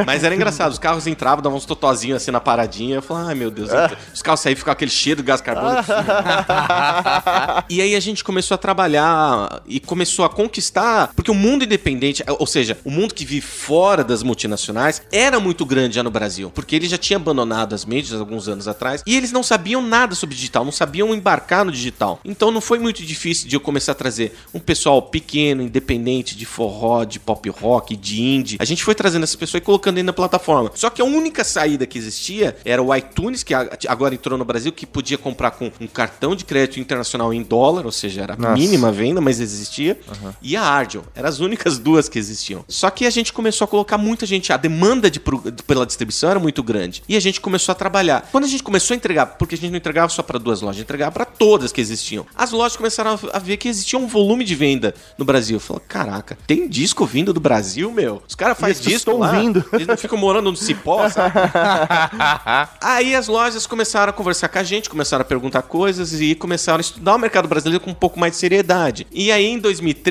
Mas 0.05 0.25
era 0.25 0.35
engraçado, 0.35 0.73
os 0.73 0.79
carros 0.79 1.07
entravam, 1.07 1.43
davam 1.43 1.59
uns 1.59 1.65
totozinhos 1.65 2.23
assim 2.23 2.31
na 2.31 2.41
paradinha. 2.41 2.97
Eu 2.97 3.03
falava, 3.03 3.29
ai 3.29 3.35
meu 3.35 3.51
Deus, 3.51 3.71
os 4.13 4.23
carros 4.23 4.41
saíam 4.41 4.55
e 4.55 4.57
ficava 4.57 4.73
aquele 4.73 4.91
cheiro 4.91 5.23
de 5.23 5.27
gás 5.27 5.41
carbônico. 5.41 5.85
e 7.69 7.81
aí 7.81 7.95
a 7.95 8.01
gente 8.01 8.23
começou 8.23 8.55
a 8.55 8.59
trabalhar 8.59 9.63
e 9.67 9.81
começou 9.81 10.25
a 10.27 10.31
conquistar, 10.31 11.13
porque 11.15 11.31
o 11.31 11.35
mundo 11.35 11.65
independente, 11.65 12.23
ou 12.39 12.47
seja, 12.47 12.79
o 12.85 12.91
mundo 12.91 13.15
que 13.15 13.25
vive 13.25 13.47
fora 13.47 14.05
das 14.05 14.23
multinacionais, 14.23 15.03
era 15.11 15.41
muito 15.41 15.65
grande 15.65 15.97
já 15.97 16.03
no 16.03 16.11
Brasil, 16.11 16.51
porque 16.55 16.77
ele 16.77 16.89
já 16.89 16.99
tinha 16.99 17.17
abandonado 17.17 17.75
as 17.75 17.85
mídias 17.85 18.19
alguns 18.19 18.49
anos 18.49 18.69
atrás 18.69 19.03
e 19.07 19.17
eles 19.17 19.33
não 19.33 19.43
sabiam 19.43 19.83
nada 19.83 20.15
sobre 20.15 20.35
digital, 20.35 20.65
não 20.65 20.73
sabiam 20.73 21.15
embarcar 21.15 21.65
no 21.65 21.73
digital. 21.73 22.21
Então 22.25 22.51
não 22.51 22.61
foi 22.61 22.79
muito 22.79 23.03
difícil 23.03 23.49
de 23.49 23.57
eu 23.57 23.61
começar 23.61 23.93
a 23.93 23.95
trazer 23.95 24.35
um 24.53 24.59
pessoal 24.59 25.01
pequeno, 25.03 25.63
independente, 25.63 26.37
de 26.37 26.45
forró, 26.45 27.05
de 27.05 27.19
pop 27.19 27.49
rock, 27.51 27.97
de 27.97 28.21
indie. 28.21 28.57
A 28.61 28.65
gente 28.65 28.85
foi 28.85 28.95
trazendo 28.95 29.25
essas 29.25 29.37
pessoas 29.37 29.63
e 29.63 29.65
colocando 29.65 29.97
dentro 29.97 30.09
da 30.09 30.13
plataforma. 30.13 30.71
Só 30.75 30.91
que 30.91 31.01
a 31.01 31.05
única 31.05 31.45
saída 31.45 31.87
que 31.87 31.99
existia 31.99 32.57
era 32.65 32.83
o 32.83 32.95
iTunes, 32.95 33.43
que 33.43 33.55
agora 33.55 34.15
entrou 34.15 34.39
no 34.39 34.45
Brasil, 34.45 34.73
que 34.73 34.87
podia 34.87 35.19
comprar 35.19 35.53
com 35.53 35.71
um 35.81 35.87
cartão 35.87 36.35
de 36.35 36.45
crédito 36.45 36.81
internacional 36.81 37.33
em 37.33 37.43
dólar, 37.43 37.87
ou 37.87 37.93
seja, 37.93 38.23
era 38.23 38.37
Nossa. 38.37 38.55
mínima 38.55 38.93
venda, 38.93 39.21
mas 39.21 39.41
existia. 39.41 39.99
E 40.43 40.57
a 40.57 40.63
Ardial. 40.63 41.05
Eram 41.15 41.29
as 41.29 41.41
únicas 41.41 41.79
duas 41.79 42.09
que 42.09 42.19
existiam. 42.19 42.65
Só 42.69 42.91
que 42.91 43.07
a 43.07 43.11
gente 43.11 43.33
começou 43.33 43.65
a 43.65 43.69
colocar 43.69 43.99
muita 43.99 44.27
gente, 44.27 44.53
a 44.53 44.57
demanda 44.57 45.11
de, 45.11 45.21
pela 45.67 45.87
distribuição 45.87 46.31
era 46.31 46.41
muito 46.41 46.63
grande. 46.63 47.03
E 47.09 47.17
a 47.17 47.21
gente 47.21 47.41
começou 47.41 47.73
a 47.73 47.75
trabalhar. 47.75 48.29
Quando 48.33 48.45
a 48.45 48.49
gente 48.49 48.63
começou 48.63 48.95
a 48.95 48.97
entregar, 48.97 49.27
porque 49.27 49.55
a 49.55 49.59
gente 49.59 49.71
não 49.71 49.79
entregava 49.79 50.09
só 50.09 50.23
para 50.23 50.39
duas 50.39 50.61
lojas, 50.61 50.81
entregava 50.83 51.13
para 51.13 51.25
todas 51.25 51.73
que 51.73 51.81
existiam. 51.81 52.27
As 52.35 52.53
lojas 52.53 52.77
começaram 52.77 53.19
a, 53.33 53.39
ver 53.39 53.57
que 53.57 53.69
existia 53.69 53.99
um 53.99 54.07
volume 54.07 54.45
de 54.45 54.55
venda 54.55 54.95
no 55.17 55.25
Brasil. 55.25 55.61
Falou, 55.61 55.83
caraca, 55.87 56.39
tem 56.47 56.69
disco 56.69 57.05
vindo 57.05 57.33
do 57.33 57.41
Brasil, 57.41 57.91
meu? 57.93 58.23
Os 58.27 58.35
caras 58.35 58.59
fazem 58.59 58.83
disco 58.83 58.97
estão 58.97 59.19
lá. 59.19 59.33
vindo. 59.33 59.65
Eles 59.73 59.87
não 59.87 59.97
ficam 59.97 60.19
morando 60.19 60.51
no 60.51 60.57
cipó, 60.57 61.09
sabe? 61.09 61.35
Aí 62.81 63.15
as 63.15 63.29
lojas 63.29 63.67
começaram 63.67 64.11
a 64.11 64.13
conversar 64.13 64.49
com 64.49 64.59
a 64.59 64.63
gente, 64.63 64.89
começaram 64.89 65.23
a 65.23 65.25
perguntar 65.25 65.63
coisas 65.63 66.21
e 66.21 66.35
começaram 66.35 66.79
a 66.79 66.81
estudar 66.81 67.15
o 67.15 67.19
mercado 67.19 67.49
brasileiro 67.49 67.83
com 67.83 67.91
um 67.91 67.95
pouco 67.95 68.19
mais 68.19 68.33
de 68.33 68.39
seriedade. 68.39 69.07
E 69.13 69.31
aí 69.31 69.47
em 69.47 69.59
2013, 69.59 70.06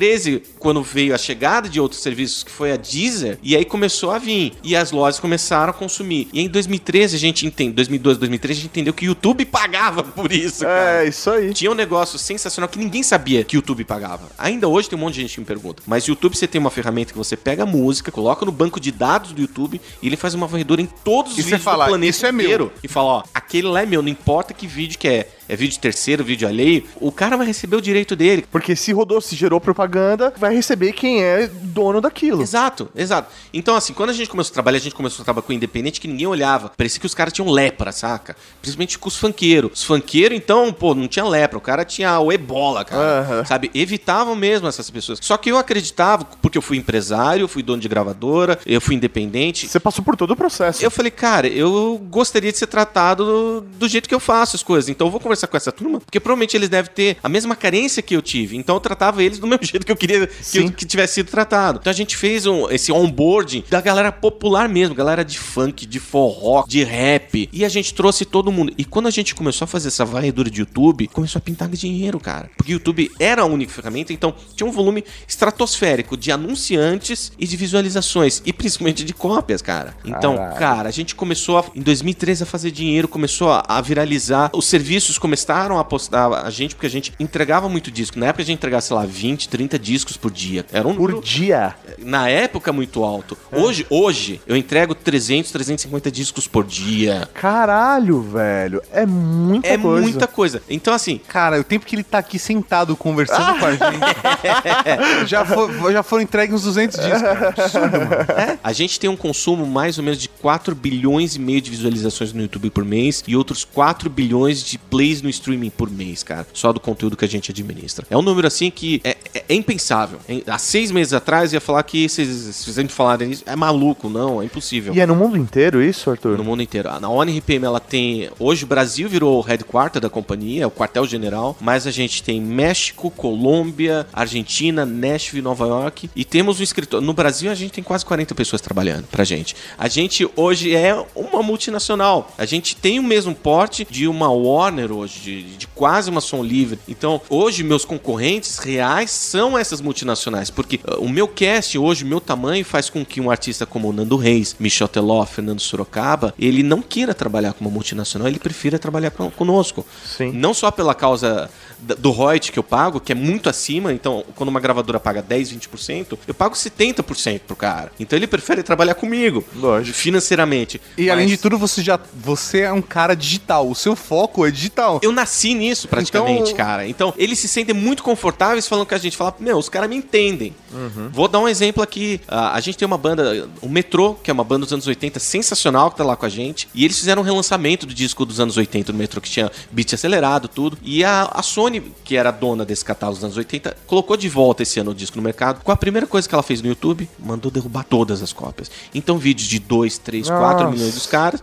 quando 0.60 0.82
veio 0.84 1.14
a 1.16 1.18
chegada 1.18 1.70
de 1.70 1.80
outros 1.80 2.02
serviços, 2.02 2.44
que 2.44 2.52
foi 2.52 2.72
a 2.72 2.76
Deezer, 2.78 3.38
e 3.42 3.56
aí 3.56 3.64
começou 3.66 4.12
a 4.12 4.18
vir. 4.20 4.54
E 4.64 4.76
as 4.76 4.92
lojas 4.92 5.20
começaram 5.20 5.70
a 5.72 5.74
consumir. 5.74 6.28
E 6.34 6.42
em 6.42 6.48
2013 6.48 7.16
a 7.16 7.20
gente 7.20 7.46
entende, 7.46 7.74
2012, 7.74 8.20
2013 8.20 8.60
a 8.60 8.62
gente 8.62 8.72
entendeu 8.72 8.94
que 8.94 9.06
o 9.06 9.08
YouTube 9.08 9.46
pagava 9.46 10.04
por 10.04 10.32
isso, 10.32 10.64
cara. 10.64 11.04
É, 11.04 11.08
isso 11.08 11.30
aí. 11.30 11.54
Tinha 11.54 11.72
um 11.72 11.76
negócio 11.76 12.18
sensacional 12.20 12.68
que 12.68 12.78
ninguém 12.78 13.04
sabia 13.04 13.44
que 13.44 13.56
o 13.56 13.58
YouTube 13.60 13.84
pagava. 13.86 14.30
Ainda 14.38 14.68
hoje 14.68 14.90
tem 14.90 14.98
um 14.98 15.02
monte 15.02 15.16
de 15.16 15.22
gente 15.22 15.34
que 15.36 15.40
me 15.40 15.46
pergunta. 15.46 15.82
Mas 15.86 16.06
o 16.08 16.12
YouTube 16.12 16.36
você 16.36 16.48
tem 16.48 16.60
uma 16.60 16.70
ferramenta 16.72 17.12
que 17.12 17.18
você 17.18 17.36
pega 17.38 17.64
a 17.64 17.66
música, 17.66 18.12
coloca 18.12 18.46
no 18.46 18.52
banco 18.52 18.80
de 18.80 18.92
dados 18.92 19.32
do 19.32 19.42
YouTube 19.42 19.80
e 20.02 20.08
ele 20.08 20.18
faz 20.18 20.34
uma 20.34 20.48
varredura 20.48 20.82
em 20.82 20.86
todos 20.86 21.34
os 21.34 21.40
E 21.40 21.42
vídeos 21.42 21.62
fala, 21.64 21.86
do 21.86 21.90
planeta 21.90 22.10
"Isso 22.10 22.26
é 22.26 22.32
meu." 22.32 22.46
inteiro. 22.46 22.72
E 22.84 22.88
fala, 22.88 23.08
ó, 23.08 23.24
aquele 23.34 23.68
lá 23.68 23.82
é 23.82 23.86
meu, 23.86 24.02
não 24.02 24.10
importa 24.10 24.54
que 24.54 24.68
vídeo 24.68 24.98
que 25.00 25.08
é. 25.08 25.28
É 25.48 25.56
vídeo 25.56 25.80
terceiro, 25.80 26.24
vídeo 26.24 26.48
alheio. 26.48 26.84
O 26.96 27.12
cara 27.12 27.38
vai 27.38 27.46
receber 27.46 27.76
o 27.76 27.82
direito 27.82 28.16
dele. 28.16 28.46
Porque 28.52 28.76
se 28.76 28.92
rodou, 28.92 29.22
se 29.22 29.36
gerou 29.36 29.60
propaganda, 29.62 30.34
vai 30.38 30.54
receber 30.56 30.94
quem 30.94 31.24
é 31.24 31.48
dono 31.48 32.02
daquilo. 32.02 32.42
Exato, 32.42 32.90
exato. 32.96 33.32
Então, 33.54 33.76
assim, 33.76 33.94
quando 33.94 34.10
a 34.10 34.14
gente 34.14 34.30
começou 34.30 34.52
a 34.52 34.54
trabalhar, 34.54 34.78
a 34.78 34.82
gente 34.82 34.96
começou 34.96 35.22
a 35.22 35.26
trabalhar 35.26 35.46
com 35.46 35.54
independente 35.54 36.02
que 36.02 36.08
ninguém 36.08 36.28
olhava. 36.28 36.72
Parecia 36.76 37.00
que 37.00 37.06
os 37.06 37.14
caras 37.14 37.34
tinham 37.34 37.50
lepra, 37.50 37.92
saca? 37.92 38.36
Principalmente 38.62 38.98
com 38.98 39.08
os 39.08 39.16
funkeiros. 39.16 39.72
Os 39.74 39.84
funkeiros, 39.84 40.38
então, 40.38 40.74
pô, 40.74 40.96
não 40.96 41.08
tinha 41.08 41.26
lepra. 41.26 41.58
O 41.58 41.62
cara 41.62 41.86
tinha 41.86 42.20
o 42.20 42.32
ebola, 42.32 42.84
cara. 42.84 43.22
Aham. 43.22 43.46
Sabe? 43.46 43.70
Evitavam 43.74 44.36
mesmo 44.36 44.68
essas 44.68 44.90
pessoas. 44.90 45.20
Só 45.22 45.38
que 45.38 45.52
eu 45.52 45.58
acreditava, 45.58 46.26
porque 46.42 46.58
eu 46.58 46.62
fui 46.62 46.78
empresário, 46.78 47.48
fui 47.48 47.62
dono 47.62 47.82
de 47.82 47.88
gravadora, 47.88 48.60
eu 48.66 48.82
fui 48.82 48.96
independente. 48.96 49.68
Você 49.68 49.80
passou 49.80 50.04
por 50.04 50.16
todo 50.16 50.32
o 50.32 50.36
processo. 50.36 50.84
Eu 50.84 50.92
falei, 50.92 51.12
cara, 51.12 51.48
eu 51.48 52.02
gostaria 52.10 52.52
de 52.52 52.58
ser 52.58 52.68
tratado 52.68 53.26
do, 53.26 53.62
do 53.62 53.88
jeito 53.88 54.10
que 54.10 54.16
eu 54.16 54.20
faço 54.20 54.56
as 54.56 54.64
coisas. 54.64 54.90
Então 54.90 55.08
eu 55.08 55.12
vou 55.12 55.20
conversar 55.20 55.35
com 55.48 55.58
essa 55.58 55.72
turma, 55.72 56.00
porque 56.00 56.20
provavelmente 56.20 56.56
eles 56.56 56.70
devem 56.70 56.92
ter 56.94 57.18
a 57.24 57.30
mesma 57.30 57.56
carência 57.56 58.02
que 58.02 58.16
eu 58.16 58.22
tive. 58.22 58.56
Então 58.58 58.76
eu 58.76 58.80
tratava 58.80 59.24
eles 59.24 59.40
do 59.40 59.48
mesmo 59.48 59.64
jeito 59.66 59.86
que 59.86 59.92
eu 59.92 59.96
queria 59.96 60.28
que, 60.28 60.58
eu- 60.58 60.72
que 60.72 60.86
tivesse 60.86 61.16
sido 61.16 61.30
tratado. 61.30 61.80
Então 61.82 61.92
a 61.92 61.96
gente 61.96 62.16
fez 62.16 62.46
um, 62.46 62.70
esse 62.70 62.92
onboarding 62.92 63.64
da 63.70 63.82
galera 63.82 64.12
popular 64.12 64.68
mesmo, 64.70 64.96
galera 64.96 65.24
de 65.26 65.38
funk, 65.38 65.86
de 65.86 66.00
forró, 66.00 66.64
de 66.68 66.84
rap. 66.84 67.50
E 67.52 67.66
a 67.66 67.70
gente 67.70 67.94
trouxe 67.94 68.26
todo 68.26 68.52
mundo. 68.52 68.74
E 68.78 68.86
quando 68.86 69.08
a 69.08 69.12
gente 69.12 69.34
começou 69.36 69.66
a 69.66 69.68
fazer 69.68 69.88
essa 69.90 70.06
varredura 70.06 70.50
de 70.50 70.60
YouTube, 70.62 71.08
começou 71.10 71.40
a 71.40 71.42
pintar 71.42 71.68
dinheiro, 71.70 72.20
cara. 72.20 72.50
Porque 72.56 72.72
o 72.72 72.76
YouTube 72.76 73.12
era 73.20 73.42
a 73.42 73.46
única 73.46 73.72
ferramenta, 73.72 74.14
então 74.14 74.34
tinha 74.56 74.66
um 74.68 74.72
volume 74.72 75.04
estratosférico 75.28 76.16
de 76.18 76.32
anunciantes 76.32 77.32
e 77.38 77.46
de 77.46 77.56
visualizações. 77.58 78.42
E 78.46 78.52
principalmente 78.54 79.04
de 79.04 79.14
cópias, 79.14 79.62
cara. 79.62 79.96
Então. 80.04 80.36
Cara, 80.58 80.90
a 80.90 80.92
gente 80.92 81.14
começou 81.16 81.58
a- 81.60 81.66
em 81.76 81.82
2013 81.82 82.44
a 82.44 82.46
fazer 82.46 82.72
dinheiro, 82.72 83.08
começou 83.08 83.52
a, 83.52 83.64
a 83.68 83.82
viralizar. 83.82 84.50
Os 84.54 84.66
serviços 84.66 85.18
começaram 85.26 85.78
a 85.80 85.82
apostar 85.82 86.32
a 86.32 86.50
gente, 86.52 86.76
porque 86.76 86.86
a 86.86 86.90
gente 86.90 87.12
entregava 87.20 87.68
muito 87.68 87.90
disco. 87.90 88.20
Na 88.20 88.28
época 88.28 88.44
a 88.44 88.46
gente 88.46 88.58
entregava, 88.58 88.82
sei 88.82 88.96
lá, 88.96 89.06
20, 89.08 89.50
30 89.50 89.80
discos 89.80 90.16
por 90.16 90.30
dia. 90.32 90.64
Era 90.72 90.88
um 90.88 90.94
Por 90.94 91.10
número, 91.10 91.22
dia. 91.26 91.74
na 91.98 92.30
época, 92.30 92.72
muito 92.72 93.04
alto. 93.04 93.36
Hoje, 93.52 93.88
hoje, 93.90 94.40
eu 94.46 94.56
entrego 94.56 94.94
300, 94.94 95.52
350 95.52 96.12
discos 96.12 96.48
por 96.48 96.64
dia. 96.64 97.28
Caralho, 97.34 98.22
velho. 98.22 98.84
É 98.92 99.04
muita 99.04 99.68
É 99.68 99.78
coisa. 99.80 100.02
muita 100.04 100.28
coisa. 100.28 100.62
Então, 100.70 100.94
assim, 100.94 101.20
Cara, 101.28 101.60
o 101.60 101.64
tempo 101.64 101.88
que 101.88 101.96
ele 101.96 102.04
tá 102.04 102.20
aqui 102.20 102.38
sentado 102.38 102.96
conversando 102.96 103.58
com 103.60 103.66
a 103.66 103.72
gente, 103.74 105.28
já, 105.28 105.44
for- 105.44 105.92
já 105.92 106.04
foram 106.04 106.22
entregues 106.22 106.54
uns 106.56 106.64
200 106.64 107.00
discos. 107.00 107.22
cara. 107.22 107.50
Absurdo, 107.50 107.98
mano. 108.00 108.16
É. 108.38 108.58
A 108.64 108.72
gente 108.74 109.00
tem 109.00 109.10
um 109.10 109.18
consumo 109.18 109.66
mais 109.66 109.98
ou 109.98 110.04
menos 110.04 110.20
de 110.20 110.30
4 110.30 110.76
bilhões 110.76 111.36
e 111.36 111.40
meio 111.40 111.62
de 111.62 111.72
visualizações 111.72 112.32
no 112.32 112.42
YouTube 112.42 112.70
por 112.70 112.86
mês 112.86 113.24
e 113.28 113.36
outros 113.36 113.64
4 113.66 114.10
bilhões 114.10 114.64
de 114.64 114.78
plays 114.78 115.15
no 115.22 115.30
streaming 115.30 115.70
por 115.70 115.90
mês, 115.90 116.24
cara. 116.24 116.48
Só 116.54 116.72
do 116.74 116.80
conteúdo 116.80 117.16
que 117.18 117.26
a 117.26 117.28
gente 117.28 117.52
administra. 117.52 118.06
É 118.10 118.18
um 118.18 118.22
número 118.22 118.48
assim 118.48 118.70
que 118.72 119.02
é, 119.04 119.16
é- 119.34 119.46
é 119.50 119.54
impensável. 119.56 120.20
Há 120.48 120.58
seis 120.58 120.92
meses 120.92 121.14
atrás 121.14 121.54
eu 121.54 121.58
ia 121.58 121.62
falar 121.62 121.84
que 121.84 122.08
vocês, 122.08 122.28
se 122.28 122.64
vocês 122.72 122.78
me 122.78 122.90
falarem 122.90 123.32
isso, 123.32 123.44
é 123.46 123.56
maluco, 123.56 124.10
não, 124.10 124.42
é 124.42 124.46
impossível. 124.46 124.94
E 124.94 125.00
é 125.00 125.06
no 125.06 125.16
mundo 125.16 125.38
inteiro 125.38 125.82
isso, 125.82 126.10
Arthur? 126.10 126.38
No 126.38 126.44
mundo 126.44 126.62
inteiro. 126.62 126.90
A 126.90 127.08
ONRPM, 127.10 127.66
ela 127.66 127.80
tem. 127.80 128.30
Hoje 128.40 128.64
o 128.64 128.68
Brasil 128.68 129.08
virou 129.08 129.38
o 129.38 129.42
headquarter 129.42 130.02
da 130.02 130.10
companhia, 130.10 130.64
é 130.64 130.68
o 130.68 130.72
quartel-general. 130.72 131.56
Mas 131.62 131.86
a 131.88 131.92
gente 131.92 132.22
tem 132.24 132.42
México, 132.42 133.10
Colômbia, 133.12 134.08
Argentina, 134.14 134.86
Nashville, 134.86 135.42
Nova 135.44 135.66
York. 135.68 136.10
E 136.16 136.26
temos 136.26 136.60
um 136.60 136.64
escritório. 136.64 137.06
No 137.06 137.14
Brasil 137.14 137.52
a 137.52 137.56
gente 137.56 137.72
tem 137.74 137.84
quase 137.84 138.06
40 138.06 138.34
pessoas 138.34 138.62
trabalhando 138.62 139.06
pra 139.08 139.24
gente. 139.24 139.56
A 139.78 139.88
gente 139.88 140.28
hoje 140.36 140.76
é 140.76 140.96
uma 141.16 141.44
multinacional. 141.44 142.34
A 142.38 142.46
gente 142.46 142.76
tem 142.76 143.00
o 143.00 143.04
mesmo 143.04 143.36
porte 143.36 143.86
de 143.90 144.08
uma 144.08 144.30
Warner 144.32 144.92
hoje, 144.92 145.05
de, 145.12 145.44
de 145.58 145.68
quase 145.68 146.10
uma 146.10 146.22
som 146.22 146.44
livre. 146.44 146.80
Então, 146.88 147.22
hoje, 147.30 147.64
meus 147.64 147.86
concorrentes 147.86 148.58
reais 148.58 149.12
são 149.12 149.58
essas 149.58 149.82
multinacionais. 149.82 150.50
Porque 150.50 150.80
uh, 150.88 151.02
o 151.04 151.10
meu 151.10 151.28
cast 151.28 151.78
hoje, 151.78 152.04
o 152.04 152.08
meu 152.08 152.22
tamanho, 152.22 152.64
faz 152.66 152.90
com 152.90 153.06
que 153.06 153.20
um 153.22 153.30
artista 153.32 153.66
como 153.66 153.90
o 153.90 153.94
Nando 153.94 154.16
Reis, 154.18 154.56
Michel 154.60 154.88
Teló, 154.88 155.26
Fernando 155.26 155.60
Sorocaba, 155.60 156.34
ele 156.38 156.64
não 156.64 156.82
queira 156.82 157.14
trabalhar 157.14 157.54
com 157.54 157.64
uma 157.66 157.72
multinacional, 157.72 158.28
ele 158.28 158.40
prefira 158.40 158.78
trabalhar 158.80 159.12
com- 159.12 159.30
conosco. 159.32 159.86
Sim. 160.06 160.32
Não 160.32 160.54
só 160.54 160.72
pela 160.72 160.94
causa 160.94 161.50
do 161.80 162.12
royalty 162.12 162.52
que 162.52 162.60
eu 162.60 162.64
pago, 162.64 163.00
que 163.00 163.12
é 163.12 163.16
muito 163.16 163.50
acima, 163.50 163.92
então 163.94 164.24
quando 164.36 164.50
uma 164.50 164.60
gravadora 164.60 165.00
paga 165.00 165.22
10, 165.22 165.52
20%, 165.54 166.18
eu 166.28 166.34
pago 166.34 166.56
70% 166.56 167.42
pro 167.48 167.56
cara. 167.56 167.92
Então 168.00 168.18
ele 168.18 168.28
prefere 168.28 168.64
trabalhar 168.64 168.96
comigo, 168.96 169.44
Lógico. 169.56 169.98
financeiramente. 169.98 170.80
E 170.98 171.10
além 171.10 171.26
Mas 171.26 171.32
de 171.32 171.38
tudo, 171.38 171.58
você 171.58 171.84
já 171.84 172.00
você 172.14 172.62
é 172.62 172.72
um 172.72 172.82
cara 172.82 173.16
digital. 173.16 173.70
O 173.70 173.76
seu 173.76 173.96
foco 173.96 174.46
é 174.46 174.52
digital. 174.52 175.00
Eu 175.04 175.12
nasci 175.12 175.54
nisso 175.54 175.88
praticamente, 175.88 176.52
Então- 176.52 176.56
cara. 176.56 176.88
Então, 176.88 177.14
eles 177.18 177.40
se 177.40 177.48
sentem 177.48 177.76
muito 177.76 178.04
confortáveis 178.04 178.68
falando 178.68 178.86
com 178.86 178.96
a 178.96 178.98
gente. 178.98 179.18
Fala, 179.18 179.36
meu, 179.40 179.58
os 179.58 179.70
caras 179.70 179.90
me 179.90 179.96
entendem. 179.96 180.56
Uhum. 180.74 181.10
Vou 181.12 181.28
dar 181.28 181.40
um 181.40 181.48
exemplo 181.48 181.82
aqui. 181.84 182.20
Ah, 182.28 182.54
a 182.54 182.60
gente 182.60 182.78
tem 182.78 182.86
uma 182.86 182.98
banda, 182.98 183.48
o 183.62 183.70
Metrô, 183.70 184.14
que 184.16 184.30
é 184.30 184.34
uma 184.34 184.44
banda 184.44 184.66
dos 184.66 184.74
anos 184.74 184.88
80 184.88 185.20
sensacional, 185.20 185.92
que 185.92 185.98
tá 185.98 186.04
lá 186.04 186.16
com 186.16 186.26
a 186.26 186.30
gente. 186.30 186.68
E 186.74 186.84
eles 186.84 186.98
fizeram 186.98 187.22
um 187.22 187.26
relançamento 187.26 187.86
do 187.86 187.94
disco 187.94 188.26
dos 188.26 188.40
anos 188.40 188.58
80 188.58 188.92
do 188.92 188.98
Metrô, 188.98 189.20
que 189.22 189.30
tinha 189.30 189.52
beat 189.72 189.94
acelerado, 189.94 190.48
tudo. 190.48 190.78
E 190.84 191.04
a, 191.04 191.30
a 191.32 191.42
Sony, 191.42 191.65
que 192.04 192.16
era 192.16 192.32
dona 192.32 192.66
desse 192.66 192.84
catálogo 192.84 193.18
dos 193.18 193.24
anos 193.24 193.38
80, 193.38 193.76
colocou 193.86 194.16
de 194.18 194.30
volta 194.30 194.64
esse 194.64 194.80
ano 194.80 194.92
o 194.92 194.96
disco 194.96 195.18
no 195.18 195.24
mercado. 195.24 195.64
Com 195.64 195.72
a 195.72 195.78
primeira 195.78 196.08
coisa 196.08 196.28
que 196.28 196.36
ela 196.36 196.44
fez 196.44 196.62
no 196.62 196.68
YouTube, 196.68 197.10
mandou 197.20 197.52
derrubar 197.52 197.84
todas 197.84 198.22
as 198.22 198.34
cópias. 198.34 198.70
Então, 198.94 199.18
vídeos 199.18 199.48
de 199.48 199.60
2, 199.60 199.98
3, 199.98 200.28
4 200.28 200.46
Nossa. 200.46 200.72
milhões 200.72 200.94
dos 200.94 201.08
caras 201.08 201.42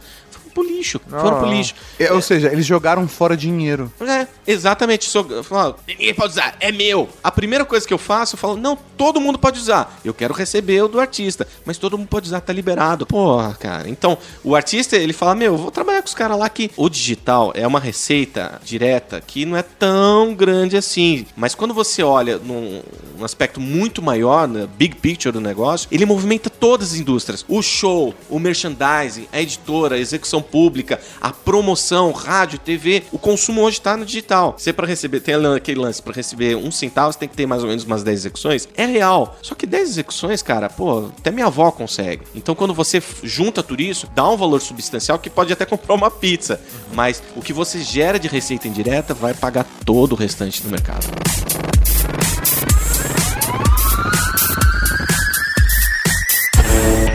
pro 0.52 0.62
lixo. 0.62 1.00
Foram 1.08 1.38
pro 1.38 1.46
Ah. 1.48 1.54
lixo. 1.54 1.74
É, 1.98 2.12
ou 2.12 2.20
seja, 2.22 2.52
eles 2.52 2.64
jogaram 2.66 3.06
fora 3.08 3.36
dinheiro. 3.36 3.92
É, 4.00 4.26
exatamente. 4.46 5.10
Eu 5.14 5.42
falo, 5.44 5.76
ninguém 5.86 6.14
pode 6.14 6.32
usar, 6.32 6.54
é 6.60 6.70
meu. 6.70 7.08
A 7.22 7.30
primeira 7.30 7.64
coisa 7.64 7.86
que 7.86 7.92
eu 7.94 7.98
faço, 7.98 8.34
eu 8.34 8.38
falo, 8.38 8.56
não, 8.56 8.76
todo 8.96 9.20
mundo 9.20 9.38
pode 9.38 9.58
usar. 9.58 9.98
Eu 10.04 10.14
quero 10.14 10.34
receber 10.34 10.82
o 10.82 10.88
do 10.88 11.00
artista, 11.00 11.46
mas 11.64 11.78
todo 11.78 11.96
mundo 11.98 12.08
pode 12.08 12.26
usar, 12.26 12.40
tá 12.40 12.52
liberado. 12.52 13.06
Porra, 13.06 13.54
cara. 13.54 13.88
Então, 13.88 14.16
o 14.44 14.54
artista, 14.54 14.96
ele 14.96 15.12
fala, 15.12 15.34
meu, 15.34 15.52
eu 15.52 15.58
vou 15.58 15.70
trabalhar 15.70 16.02
com 16.02 16.08
os 16.08 16.14
caras 16.14 16.38
lá 16.38 16.48
que 16.48 16.70
o 16.76 16.88
digital 16.88 17.52
é 17.54 17.66
uma 17.66 17.80
receita 17.80 18.60
direta 18.64 19.20
que 19.26 19.44
não 19.46 19.56
é 19.56 19.62
tão 19.62 20.34
grande 20.34 20.76
assim. 20.76 21.26
Mas 21.36 21.54
quando 21.54 21.72
você 21.74 22.02
olha 22.02 22.38
num, 22.38 22.82
num 23.18 23.24
aspecto 23.24 23.60
muito 23.60 24.02
maior, 24.02 24.46
né, 24.48 24.68
big 24.76 24.96
picture 24.96 25.32
do 25.32 25.40
negócio, 25.40 25.88
ele 25.90 26.04
movimenta 26.04 26.50
todas 26.50 26.92
as 26.92 26.98
indústrias. 26.98 27.44
O 27.48 27.62
show, 27.62 28.14
o 28.28 28.38
merchandising, 28.38 29.26
a 29.32 29.40
editora, 29.40 29.96
a 29.96 29.98
execução 29.98 30.41
pública, 30.42 31.00
a 31.20 31.30
promoção, 31.30 32.12
rádio, 32.12 32.58
TV, 32.58 33.04
o 33.12 33.18
consumo 33.18 33.62
hoje 33.62 33.80
tá 33.80 33.96
no 33.96 34.04
digital. 34.04 34.54
Você 34.58 34.72
para 34.72 34.86
receber, 34.86 35.20
tem 35.20 35.34
aquele 35.34 35.80
lance, 35.80 36.02
para 36.02 36.12
receber 36.12 36.56
um 36.56 36.70
centavo, 36.70 37.12
você 37.12 37.18
tem 37.18 37.28
que 37.28 37.36
ter 37.36 37.46
mais 37.46 37.62
ou 37.62 37.68
menos 37.68 37.84
umas 37.84 38.02
10 38.02 38.20
execuções. 38.20 38.68
É 38.76 38.84
real. 38.84 39.36
Só 39.42 39.54
que 39.54 39.66
10 39.66 39.90
execuções, 39.90 40.42
cara, 40.42 40.68
pô, 40.68 41.10
até 41.18 41.30
minha 41.30 41.46
avó 41.46 41.70
consegue. 41.70 42.22
Então 42.34 42.54
quando 42.54 42.74
você 42.74 43.02
junta 43.22 43.62
tudo 43.62 43.82
isso, 43.82 44.08
dá 44.14 44.28
um 44.28 44.36
valor 44.36 44.60
substancial 44.60 45.18
que 45.18 45.30
pode 45.30 45.52
até 45.52 45.64
comprar 45.66 45.94
uma 45.94 46.10
pizza. 46.10 46.60
Mas 46.92 47.22
o 47.36 47.40
que 47.40 47.52
você 47.52 47.80
gera 47.80 48.18
de 48.18 48.28
receita 48.28 48.68
indireta 48.68 49.14
vai 49.14 49.34
pagar 49.34 49.66
todo 49.84 50.12
o 50.12 50.16
restante 50.16 50.62
do 50.62 50.68
mercado. 50.68 51.06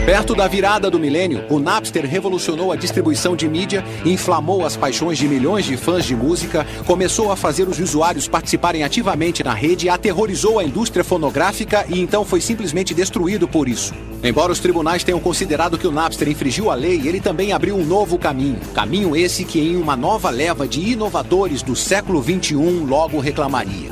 Perto 0.08 0.34
da 0.34 0.48
virada 0.48 0.90
do 0.90 0.98
milênio, 0.98 1.44
o 1.50 1.58
Napster 1.58 2.06
revolucionou 2.06 2.72
a 2.72 2.76
distribuição 2.76 3.36
de 3.36 3.46
mídia, 3.46 3.84
inflamou 4.06 4.64
as 4.64 4.74
paixões 4.74 5.18
de 5.18 5.28
milhões 5.28 5.66
de 5.66 5.76
fãs 5.76 6.02
de 6.06 6.16
música, 6.16 6.66
começou 6.86 7.30
a 7.30 7.36
fazer 7.36 7.68
os 7.68 7.78
usuários 7.78 8.26
participarem 8.26 8.82
ativamente 8.82 9.44
na 9.44 9.52
rede, 9.52 9.90
aterrorizou 9.90 10.58
a 10.58 10.64
indústria 10.64 11.04
fonográfica 11.04 11.84
e 11.90 12.00
então 12.00 12.24
foi 12.24 12.40
simplesmente 12.40 12.94
destruído 12.94 13.46
por 13.46 13.68
isso. 13.68 13.92
Embora 14.24 14.50
os 14.50 14.60
tribunais 14.60 15.04
tenham 15.04 15.20
considerado 15.20 15.76
que 15.76 15.86
o 15.86 15.92
Napster 15.92 16.26
infringiu 16.26 16.70
a 16.70 16.74
lei, 16.74 17.06
ele 17.06 17.20
também 17.20 17.52
abriu 17.52 17.76
um 17.76 17.84
novo 17.84 18.18
caminho. 18.18 18.60
Caminho 18.72 19.14
esse 19.14 19.44
que 19.44 19.60
em 19.60 19.76
uma 19.76 19.94
nova 19.94 20.30
leva 20.30 20.66
de 20.66 20.80
inovadores 20.80 21.60
do 21.60 21.76
século 21.76 22.22
XXI 22.22 22.54
logo 22.88 23.20
reclamaria. 23.20 23.90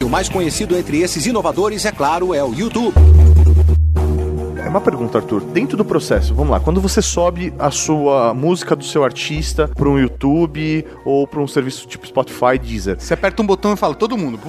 E 0.00 0.04
o 0.04 0.08
mais 0.08 0.28
conhecido 0.28 0.76
entre 0.76 1.00
esses 1.00 1.26
inovadores, 1.26 1.84
é 1.84 1.90
claro, 1.90 2.32
é 2.32 2.44
o 2.44 2.54
YouTube. 2.54 2.94
É 4.66 4.68
uma 4.68 4.80
pergunta, 4.80 5.18
Arthur. 5.18 5.42
Dentro 5.42 5.76
do 5.76 5.84
processo, 5.84 6.34
vamos 6.34 6.50
lá, 6.50 6.58
quando 6.58 6.80
você 6.80 7.00
sobe 7.00 7.54
a 7.56 7.70
sua 7.70 8.34
música 8.34 8.74
do 8.74 8.82
seu 8.82 9.04
artista 9.04 9.68
para 9.68 9.88
um 9.88 9.96
YouTube 9.96 10.84
ou 11.04 11.24
para 11.24 11.40
um 11.40 11.46
serviço 11.46 11.86
tipo 11.86 12.04
Spotify, 12.04 12.58
Deezer, 12.60 12.96
Você 12.98 13.14
aperta 13.14 13.40
um 13.40 13.46
botão 13.46 13.72
e 13.72 13.76
fala, 13.76 13.94
todo 13.94 14.18
mundo. 14.18 14.40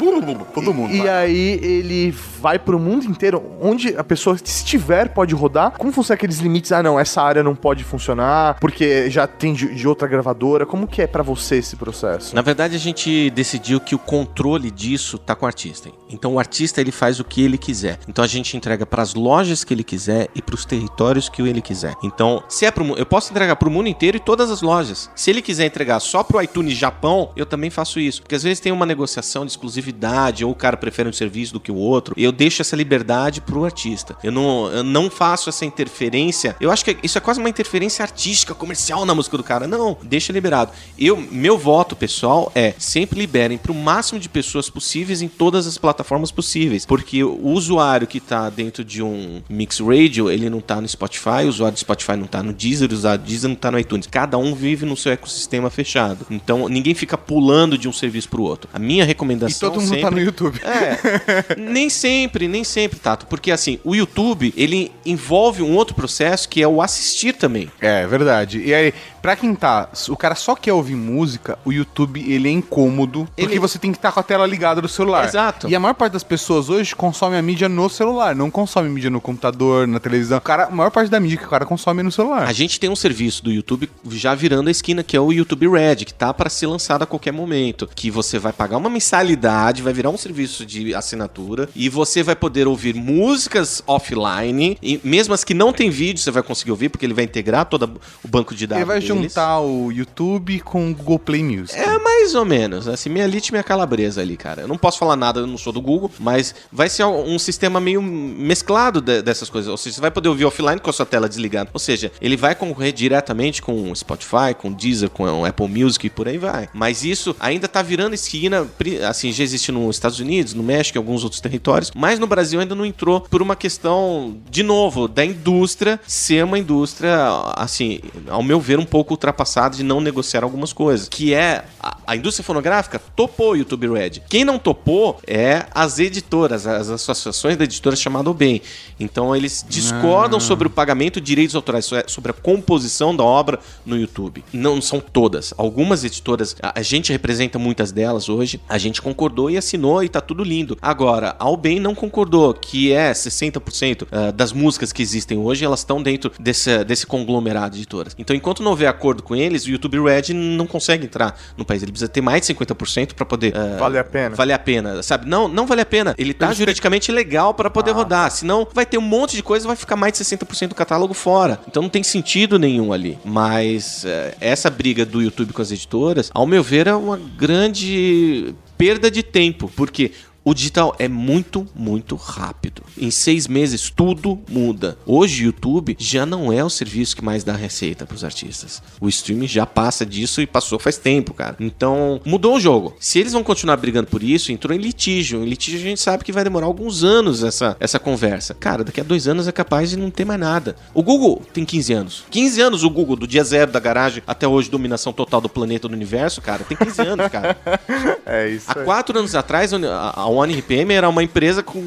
Todo 0.55 0.74
mundo. 0.74 0.91
E 0.91 1.01
vai. 1.01 1.07
aí 1.07 1.59
ele 1.61 2.09
vai 2.41 2.57
pro 2.57 2.80
mundo 2.80 3.05
inteiro, 3.05 3.43
onde 3.61 3.95
a 3.95 4.03
pessoa 4.03 4.36
estiver 4.43 5.09
pode 5.09 5.36
rodar. 5.36 5.74
Como 5.78 5.91
funcionam 5.91 6.15
aqueles 6.15 6.39
limites? 6.39 6.72
Ah, 6.72 6.82
não, 6.82 6.99
essa 6.99 7.22
área 7.22 7.43
não 7.43 7.55
pode 7.55 7.84
funcionar 7.84 8.57
porque 8.59 9.11
já 9.11 9.28
tem 9.28 9.53
de, 9.53 9.76
de 9.76 9.88
outra 9.88 10.07
gravadora. 10.07 10.65
Como 10.65 10.88
que 10.88 11.03
é 11.03 11.05
pra 11.05 11.22
você 11.22 11.57
esse 11.57 11.76
processo? 11.76 12.34
Na 12.36 12.41
verdade, 12.41 12.76
a 12.76 12.80
gente 12.80 13.30
decidiu 13.30 13.80
que 13.80 13.93
o 13.93 13.99
controle 13.99 14.72
disso 14.72 15.20
tá 15.20 15.36
com 15.36 15.45
o 15.45 15.47
artista. 15.47 15.91
Então, 16.09 16.34
o 16.34 16.39
artista 16.39 16.82
ele 16.82 16.91
faz 16.91 17.20
o 17.20 17.24
que 17.24 17.43
ele 17.43 17.57
quiser. 17.57 17.99
Então, 18.07 18.24
a 18.24 18.28
gente 18.28 18.57
entrega 18.57 18.84
para 18.84 19.03
as 19.03 19.13
lojas 19.13 19.63
que 19.63 19.76
ele 19.76 19.84
quiser 19.84 20.07
e 20.36 20.41
para 20.41 20.55
os 20.55 20.66
territórios 20.66 21.30
que 21.30 21.41
ele 21.41 21.62
quiser. 21.62 21.93
Então, 22.03 22.43
se 22.47 22.66
é 22.66 22.72
pro, 22.72 22.97
eu 22.97 23.05
posso 23.05 23.32
entregar 23.32 23.55
para 23.55 23.68
o 23.68 23.72
mundo 23.72 23.89
inteiro 23.89 24.18
e 24.18 24.20
todas 24.20 24.49
as 24.51 24.62
lojas. 24.62 25.10
Se 25.16 25.30
ele 25.30 25.41
quiser 25.41 25.66
entregar 25.66 25.99
só 25.99 26.24
pro 26.24 26.41
iTunes 26.41 26.78
Japão, 26.78 27.32
eu 27.36 27.45
também 27.45 27.70
faço 27.70 27.99
isso, 27.99 28.22
porque 28.22 28.36
às 28.36 28.43
vezes 28.43 28.60
tem 28.60 28.72
uma 28.72 28.86
negociação 28.86 29.45
de 29.45 29.51
exclusividade 29.51 30.45
ou 30.45 30.51
o 30.51 30.55
cara 30.55 30.78
prefere 30.78 31.10
um 31.10 31.14
serviço 31.14 31.53
do 31.53 31.60
que 31.60 31.72
o 31.72 31.76
outro. 31.76 32.14
Eu 32.18 32.32
deixo 32.32 32.62
essa 32.62 32.76
liberdade 32.76 33.41
pro 33.41 33.66
artista. 33.66 34.16
Eu 34.24 34.32
não, 34.32 34.68
eu 34.68 34.84
não 34.84 35.10
faço 35.10 35.49
essa 35.49 35.66
interferência. 35.66 36.55
Eu 36.60 36.72
acho 36.72 36.86
que 36.86 36.97
isso 37.03 37.18
é 37.18 37.22
quase 37.22 37.39
uma 37.39 37.49
interferência 37.49 38.03
artística, 38.03 38.53
comercial 38.53 39.05
na 39.05 39.16
música 39.16 39.38
do 39.38 39.43
cara. 39.43 39.68
Não, 39.68 39.97
deixa 40.03 40.32
liberado. 40.34 40.72
Eu, 40.97 41.18
meu 41.18 41.58
voto 41.58 41.95
pessoal 41.95 42.51
é 42.55 42.74
sempre 42.78 43.20
liberem 43.20 43.58
pro 43.58 43.74
máximo 43.74 44.20
de 44.20 44.30
pessoas 44.30 44.70
possíveis 44.70 45.22
em 45.22 45.28
todas 45.28 45.68
as 45.68 45.78
plataformas 45.78 46.32
possíveis, 46.32 46.86
porque 46.86 47.24
o 47.24 47.47
usuário 47.49 48.08
que 48.08 48.20
tá 48.20 48.49
dentro 48.49 48.84
de 48.84 49.01
um 49.01 49.41
Mix 49.49 49.80
Radio, 49.98 50.30
ele 50.32 50.50
não 50.50 50.62
tá 50.62 50.80
no 50.80 50.88
Spotify, 50.88 51.45
o 51.45 51.48
usuário 51.48 51.76
do 51.76 51.80
Spotify 51.80 52.16
não 52.16 52.28
tá 52.28 52.43
no 52.43 52.54
Deezer, 52.54 52.89
o 52.91 52.93
usuário 52.93 53.20
do 53.24 53.28
Deezer 53.28 53.50
não 53.50 53.56
tá 53.56 53.72
no 53.72 53.80
iTunes. 53.80 54.08
Cada 54.08 54.38
um 54.38 54.54
vive 54.54 54.86
no 54.86 54.95
seu 54.95 55.12
ecossistema 55.12 55.70
fechado. 55.70 56.26
Então, 56.30 56.68
ninguém 56.70 56.93
fica 56.93 57.18
pulando 57.18 57.78
de 57.78 57.88
um 57.88 57.93
serviço 57.93 58.30
pro 58.30 58.43
outro. 58.43 58.70
A 58.74 58.80
minha 58.80 59.04
E 59.04 59.08
recomendação 59.08 59.70
todo 59.70 59.82
mundo 59.82 59.89
sempre 59.89 60.02
tá 60.02 60.12
no 60.12 60.20
YouTube. 60.20 60.60
é, 60.64 61.56
nem 61.58 61.89
sempre, 61.89 62.48
nem 62.48 62.64
sempre, 62.64 63.00
Tato. 63.00 63.26
Porque 63.26 63.52
assim, 63.52 63.80
o 63.84 63.95
YouTube, 63.95 64.54
ele 64.56 64.91
envolve 65.06 65.62
um 65.64 65.76
outro 65.76 65.95
processo 65.95 66.48
que 66.48 66.62
é 66.62 66.68
o 66.68 66.82
assistir 66.82 67.34
também. 67.34 67.72
É, 67.80 68.06
verdade. 68.06 68.60
E 68.60 68.74
aí, 68.74 68.93
pra 69.22 69.36
quem 69.36 69.53
tá, 69.55 69.89
o 70.09 70.15
cara 70.18 70.36
só 70.36 70.55
quer 70.55 70.74
ouvir 70.74 70.95
música, 70.95 71.57
o 71.65 71.72
YouTube, 71.72 72.20
ele 72.32 72.47
é 72.47 72.51
incômodo, 72.51 73.28
porque 73.36 73.53
Ele- 73.53 73.59
você 73.59 73.78
tem 73.80 73.91
que 73.91 73.97
estar 73.97 74.11
com 74.11 74.20
a 74.20 74.24
tela 74.24 74.45
ligada 74.45 74.82
do 74.82 74.88
celular. 74.88 75.26
Exato. 75.26 75.68
E 75.70 75.76
a 75.76 75.80
maior 75.80 75.93
parte 75.93 76.13
das 76.13 76.24
pessoas 76.24 76.70
hoje 76.70 76.95
consome 76.95 77.36
a 77.36 77.41
mídia 77.41 77.68
no 77.70 77.89
celular, 77.89 78.36
não 78.36 78.49
consome 78.49 78.89
mídia 78.89 79.09
no 79.09 79.20
computador, 79.22 79.88
na 79.88 79.99
televisão. 79.99 80.38
O 80.38 80.41
cara, 80.41 80.65
a 80.65 80.70
maior 80.70 80.89
parte 80.91 81.09
da 81.09 81.20
mídia 81.20 81.38
que 81.38 81.45
o 81.45 81.49
cara 81.49 81.65
consome 81.65 81.99
é 82.01 82.03
no 82.03 82.11
celular. 82.11 82.43
A 82.43 82.53
gente 82.53 82.80
tem 82.80 82.89
um 82.89 82.95
serviço 82.95 83.43
do 83.43 83.51
YouTube 83.51 83.89
já 84.09 84.34
virando 84.36 84.68
a 84.68 84.72
esquina, 84.72 85.03
que 85.03 85.15
é 85.15 85.20
o 85.20 85.32
YouTube 85.32 85.68
Red, 85.70 85.97
que 85.97 86.13
tá 86.13 86.34
para 86.34 86.49
ser 86.49 86.68
lançado 86.68 87.01
a 87.03 87.05
qualquer 87.05 87.32
momento. 87.32 87.88
Que 87.95 88.09
você 88.11 88.39
vai 88.39 88.53
pagar 88.53 88.78
uma 88.78 88.89
mensalidade, 88.89 89.82
vai 89.82 89.93
virar 89.93 90.09
um 90.09 90.18
serviço 90.18 90.65
de 90.65 90.93
assinatura, 90.93 91.70
e 91.76 91.89
você 91.89 92.24
vai 92.24 92.36
poder 92.36 92.68
ouvir 92.68 92.95
músicas 92.95 93.82
offline, 93.88 94.78
e 94.82 94.99
mesmo 95.03 95.34
as 95.34 95.43
que 95.43 95.53
não 95.53 95.74
tem 95.74 95.89
vídeo, 95.89 96.22
você 96.22 96.32
vai 96.32 96.43
conseguir 96.43 96.72
ouvir, 96.72 96.89
porque 96.89 97.05
ele 97.05 97.13
vai 97.13 97.24
integrar 97.26 97.65
todo 97.65 97.99
o 98.24 98.28
banco 98.28 98.53
de 98.55 98.65
dados. 98.68 98.82
Juntar 99.16 99.60
o 99.62 99.91
YouTube 99.91 100.60
com 100.62 100.91
o 100.91 100.95
Google 100.95 101.20
Play 101.20 101.43
Music. 101.43 101.78
É 101.80 101.97
mais 101.99 102.36
ou 102.36 102.45
menos, 102.45 102.88
assim, 102.88 103.10
minha 103.10 103.26
elite 103.26 103.49
e 103.49 103.51
minha 103.51 103.64
calabresa 103.64 104.22
ali, 104.22 104.36
cara. 104.38 104.62
Eu 104.64 104.68
não 104.68 104.78
posso 104.78 104.97
falar 104.97 105.16
nada, 105.16 105.39
eu 105.41 105.47
não 105.47 105.58
sou 105.58 105.72
do 105.74 105.82
Google, 105.82 106.12
mas 106.20 106.53
vai 106.72 106.89
ser 106.89 107.05
um 107.05 107.38
sistema 107.39 107.80
meio 107.80 108.01
mesclado 108.01 109.01
de- 109.01 109.22
dessas 109.22 109.49
coisas. 109.49 109.70
Ou 109.70 109.78
seja, 109.78 109.95
você 109.95 110.01
vai 110.01 110.12
poder 110.12 110.30
ouvir 110.30 110.45
offline 110.45 110.80
com 110.80 110.89
a 110.89 110.93
sua 110.93 111.05
tela 111.05 111.28
desligada. 111.28 111.70
Ou 111.74 111.80
seja, 111.80 112.12
ele 112.22 112.36
vai 112.38 112.55
concorrer 112.55 112.91
diretamente 112.93 113.62
com 113.62 113.91
o 113.91 113.95
Spotify, 113.95 114.53
com 114.58 114.70
o 114.70 114.74
Deezer, 114.74 115.10
com 115.10 115.24
o 115.24 115.45
Apple 115.45 115.68
Music 115.68 116.05
e 116.08 116.10
por 116.10 116.28
aí 116.28 116.38
vai. 116.38 116.70
Mas 116.74 117.03
isso 117.03 117.36
ainda 117.39 117.68
tá 117.68 117.82
virando 117.82 118.14
esquina, 118.14 118.68
assim, 119.08 119.32
já 119.32 119.43
existe 119.43 119.72
nos 119.72 119.95
Estados 119.95 120.20
Unidos, 120.20 120.53
no 120.53 120.64
México 120.64 120.97
e 120.97 120.99
alguns 120.99 121.24
outros 121.24 121.41
territórios, 121.41 121.91
mas 121.95 122.20
no 122.20 122.28
Brasil 122.28 122.60
ainda 122.60 122.76
não 122.76 122.86
entrou 122.86 123.22
por 123.22 123.41
uma 123.41 123.55
questão, 123.55 124.38
de 124.49 124.64
novo, 124.64 125.08
da 125.08 125.24
indústria 125.26 125.99
ser 126.08 126.43
uma 126.43 126.58
indústria, 126.60 127.16
assim, 127.55 127.99
ao 128.28 128.41
meu 128.43 128.60
ver, 128.60 128.80
um 128.80 128.86
pouco 128.86 128.97
ultrapassada 129.10 129.76
de 129.76 129.84
não 129.84 130.00
negociar 130.02 130.43
algumas 130.43 130.74
coisas. 130.74 131.08
Que 131.10 131.34
é 131.34 131.66
a, 131.82 131.98
a 132.08 132.16
indústria 132.16 132.43
fonográfica 132.43 133.00
topou 133.16 133.52
o 133.52 133.56
YouTube 133.56 133.88
Red. 133.89 134.22
Quem 134.30 134.43
não 134.45 134.58
topou 134.60 135.20
é 135.26 135.66
as 135.72 136.00
editoras, 136.00 136.66
as 136.68 136.89
associações 136.89 137.58
de 137.58 137.64
editoras 137.64 138.00
chamado 138.00 138.34
bem. 138.34 138.62
Então 139.00 139.36
eles 139.36 139.66
discordam 139.68 140.39
sobre 140.39 140.68
o 140.68 140.70
pagamento 140.70 141.20
de 141.22 141.26
direitos 141.28 141.56
autorais, 141.56 141.86
so- 141.86 141.95
sobre 142.08 142.32
a 142.32 142.34
composição 142.34 143.16
da 143.16 143.24
obra 143.24 143.60
no 143.86 143.98
YouTube. 143.98 144.43
Não 144.54 144.82
são 144.82 145.00
todas. 145.00 145.54
Algumas 145.58 146.04
editoras, 146.04 146.56
a, 146.62 146.80
a 146.80 146.82
gente 146.82 147.12
representa 147.12 147.60
muitas 147.60 147.91
delas 147.91 148.30
hoje, 148.30 148.60
a 148.68 148.78
gente 148.78 149.02
concordou 149.02 149.50
e 149.50 149.58
assinou 149.58 150.04
e 150.04 150.10
tá 150.10 150.22
tudo 150.22 150.43
lindo. 150.43 150.78
Agora, 150.82 151.36
a 151.39 151.43
Albem 151.43 151.80
não 151.80 151.95
concordou, 151.95 152.54
que 152.54 152.91
é 152.91 153.12
60% 153.12 154.08
ah, 154.12 154.32
das 154.32 154.52
músicas 154.52 154.91
que 154.91 155.02
existem 155.02 155.38
hoje, 155.38 155.64
elas 155.66 155.80
estão 155.80 156.02
dentro 156.02 156.32
desse, 156.39 156.84
desse 156.84 157.06
conglomerado 157.06 157.74
de 157.74 157.80
editoras. 157.80 158.16
Então, 158.18 158.36
enquanto 158.36 158.62
não 158.64 158.72
houver 158.72 158.87
acordo 158.88 159.22
com 159.24 159.36
eles, 159.36 159.66
o 159.66 159.70
YouTube 159.70 160.00
Red 160.02 160.34
não 160.34 160.66
consegue 160.66 161.06
entrar 161.06 161.38
no 161.56 161.66
país. 161.66 161.84
Ele 161.84 161.92
precisa 161.92 162.10
ter 162.10 162.22
mais 162.22 162.42
de 162.46 162.54
50% 162.54 163.14
para 163.14 163.26
poder. 163.26 163.54
ah, 163.56 163.78
Vale 163.78 163.98
a 164.00 164.04
pena. 164.04 164.36
Vale 164.36 164.54
a 164.54 164.60
pena, 164.60 165.04
sabe? 165.04 165.28
Não, 165.30 165.48
não 165.48 165.66
vale 165.68 165.82
a 165.82 165.86
pena. 165.86 166.16
Ele 166.18 166.34
tá 166.34 166.48
Eles 166.48 166.58
juridicamente 166.58 167.12
legal 167.12 167.54
para 167.54 167.70
poder 167.70 167.92
rodar. 167.92 168.30
Senão 168.32 168.68
vai 168.74 168.86
ter 168.86 168.98
um 168.98 169.02
monte 169.02 169.36
de 169.36 169.44
coisa 169.44 169.66
e 169.66 169.68
vai 169.68 169.76
ficar 169.76 169.96
mais 169.96 170.14
de 170.14 170.20
60% 170.24 170.70
do 170.70 170.76
catálogo 170.76 171.14
fora. 171.14 171.60
Então 171.68 171.82
não 171.84 171.90
tem 171.90 172.04
sentido 172.04 172.58
nenhum 172.58 172.94
ali. 172.94 173.18
Mas 173.24 174.06
eh, 174.06 174.36
essa 174.40 174.70
briga 174.70 175.06
do 175.06 175.22
YouTube 175.22 175.54
com 175.54 175.62
as 175.62 175.72
editoras, 175.72 176.32
ao 176.34 176.46
meu 176.48 176.64
ver, 176.64 176.88
é 176.88 176.94
uma 176.96 177.18
grande 177.18 178.54
perda 178.78 179.10
de 179.10 179.24
tempo. 179.24 179.72
Porque 179.76 180.12
o 180.48 180.54
digital 180.54 180.95
é 180.98 181.10
muito, 181.10 181.68
muito 181.76 182.16
rápido. 182.16 182.82
Em 182.98 183.12
seis 183.12 183.48
meses, 183.48 183.89
tudo 183.93 184.39
muda. 184.50 184.98
Hoje, 185.06 185.43
o 185.43 185.48
YouTube 185.48 185.98
já 186.00 186.26
não 186.26 186.54
é 186.54 186.64
o 186.64 186.70
serviço 186.70 187.18
que 187.18 187.26
mais 187.26 187.43
dá 187.43 187.52
receita 187.52 188.06
para 188.06 188.16
os 188.16 188.24
artistas. 188.24 188.82
O 189.02 189.10
streaming 189.10 189.50
já 189.50 189.66
passa 189.66 190.06
disso 190.06 190.41
e 190.41 190.48
passou 190.48 190.80
faz 190.80 190.98
tempo, 190.98 191.34
cara. 191.34 191.58
Então, 191.60 192.22
mudou 192.24 192.56
o 192.56 192.62
jogo. 192.62 192.95
Se 192.98 193.20
eles 193.20 193.34
vão 193.34 193.43
continuar 193.43 193.76
brigando 193.76 194.08
por 194.08 194.24
isso, 194.24 194.50
entrou 194.50 194.74
em 194.74 194.80
litígio. 194.80 195.43
Em 195.43 195.50
litígio, 195.50 195.82
a 195.82 195.89
gente 195.89 196.00
sabe 196.00 196.24
que 196.24 196.32
vai 196.32 196.45
demorar 196.45 196.68
alguns 196.68 197.04
anos 197.04 197.43
essa, 197.43 197.76
essa 197.78 198.00
conversa. 198.00 198.54
Cara, 198.54 198.86
daqui 198.86 199.02
a 199.02 199.04
dois 199.04 199.28
anos 199.28 199.50
é 199.50 199.52
capaz 199.52 199.89
de 199.89 199.98
não 199.98 200.10
ter 200.10 200.24
mais 200.24 200.39
nada. 200.39 200.78
O 200.93 201.04
Google 201.04 201.41
tem 201.54 201.66
15 201.66 201.91
anos. 201.91 202.24
15 202.32 202.62
anos 202.62 202.84
o 202.86 202.89
Google, 202.89 203.18
do 203.18 203.28
dia 203.28 203.43
zero 203.43 203.70
da 203.70 203.82
garagem 203.82 204.24
até 204.26 204.48
hoje, 204.48 204.70
dominação 204.70 205.12
total 205.12 205.41
do 205.41 205.50
planeta 205.50 205.89
do 205.89 205.93
universo, 205.93 206.41
cara. 206.41 206.64
Tem 206.64 206.78
15 206.78 207.02
anos, 207.02 207.28
cara. 207.28 207.58
É 208.30 208.50
isso. 208.50 208.66
Há 208.68 208.80
aí. 208.80 208.86
quatro 208.86 209.18
anos 209.18 209.34
atrás, 209.34 209.72
a 209.74 210.28
One 210.38 210.54
RPM 210.54 210.94
era 210.94 211.10
uma 211.10 211.24
empresa 211.24 211.64
com 211.64 211.80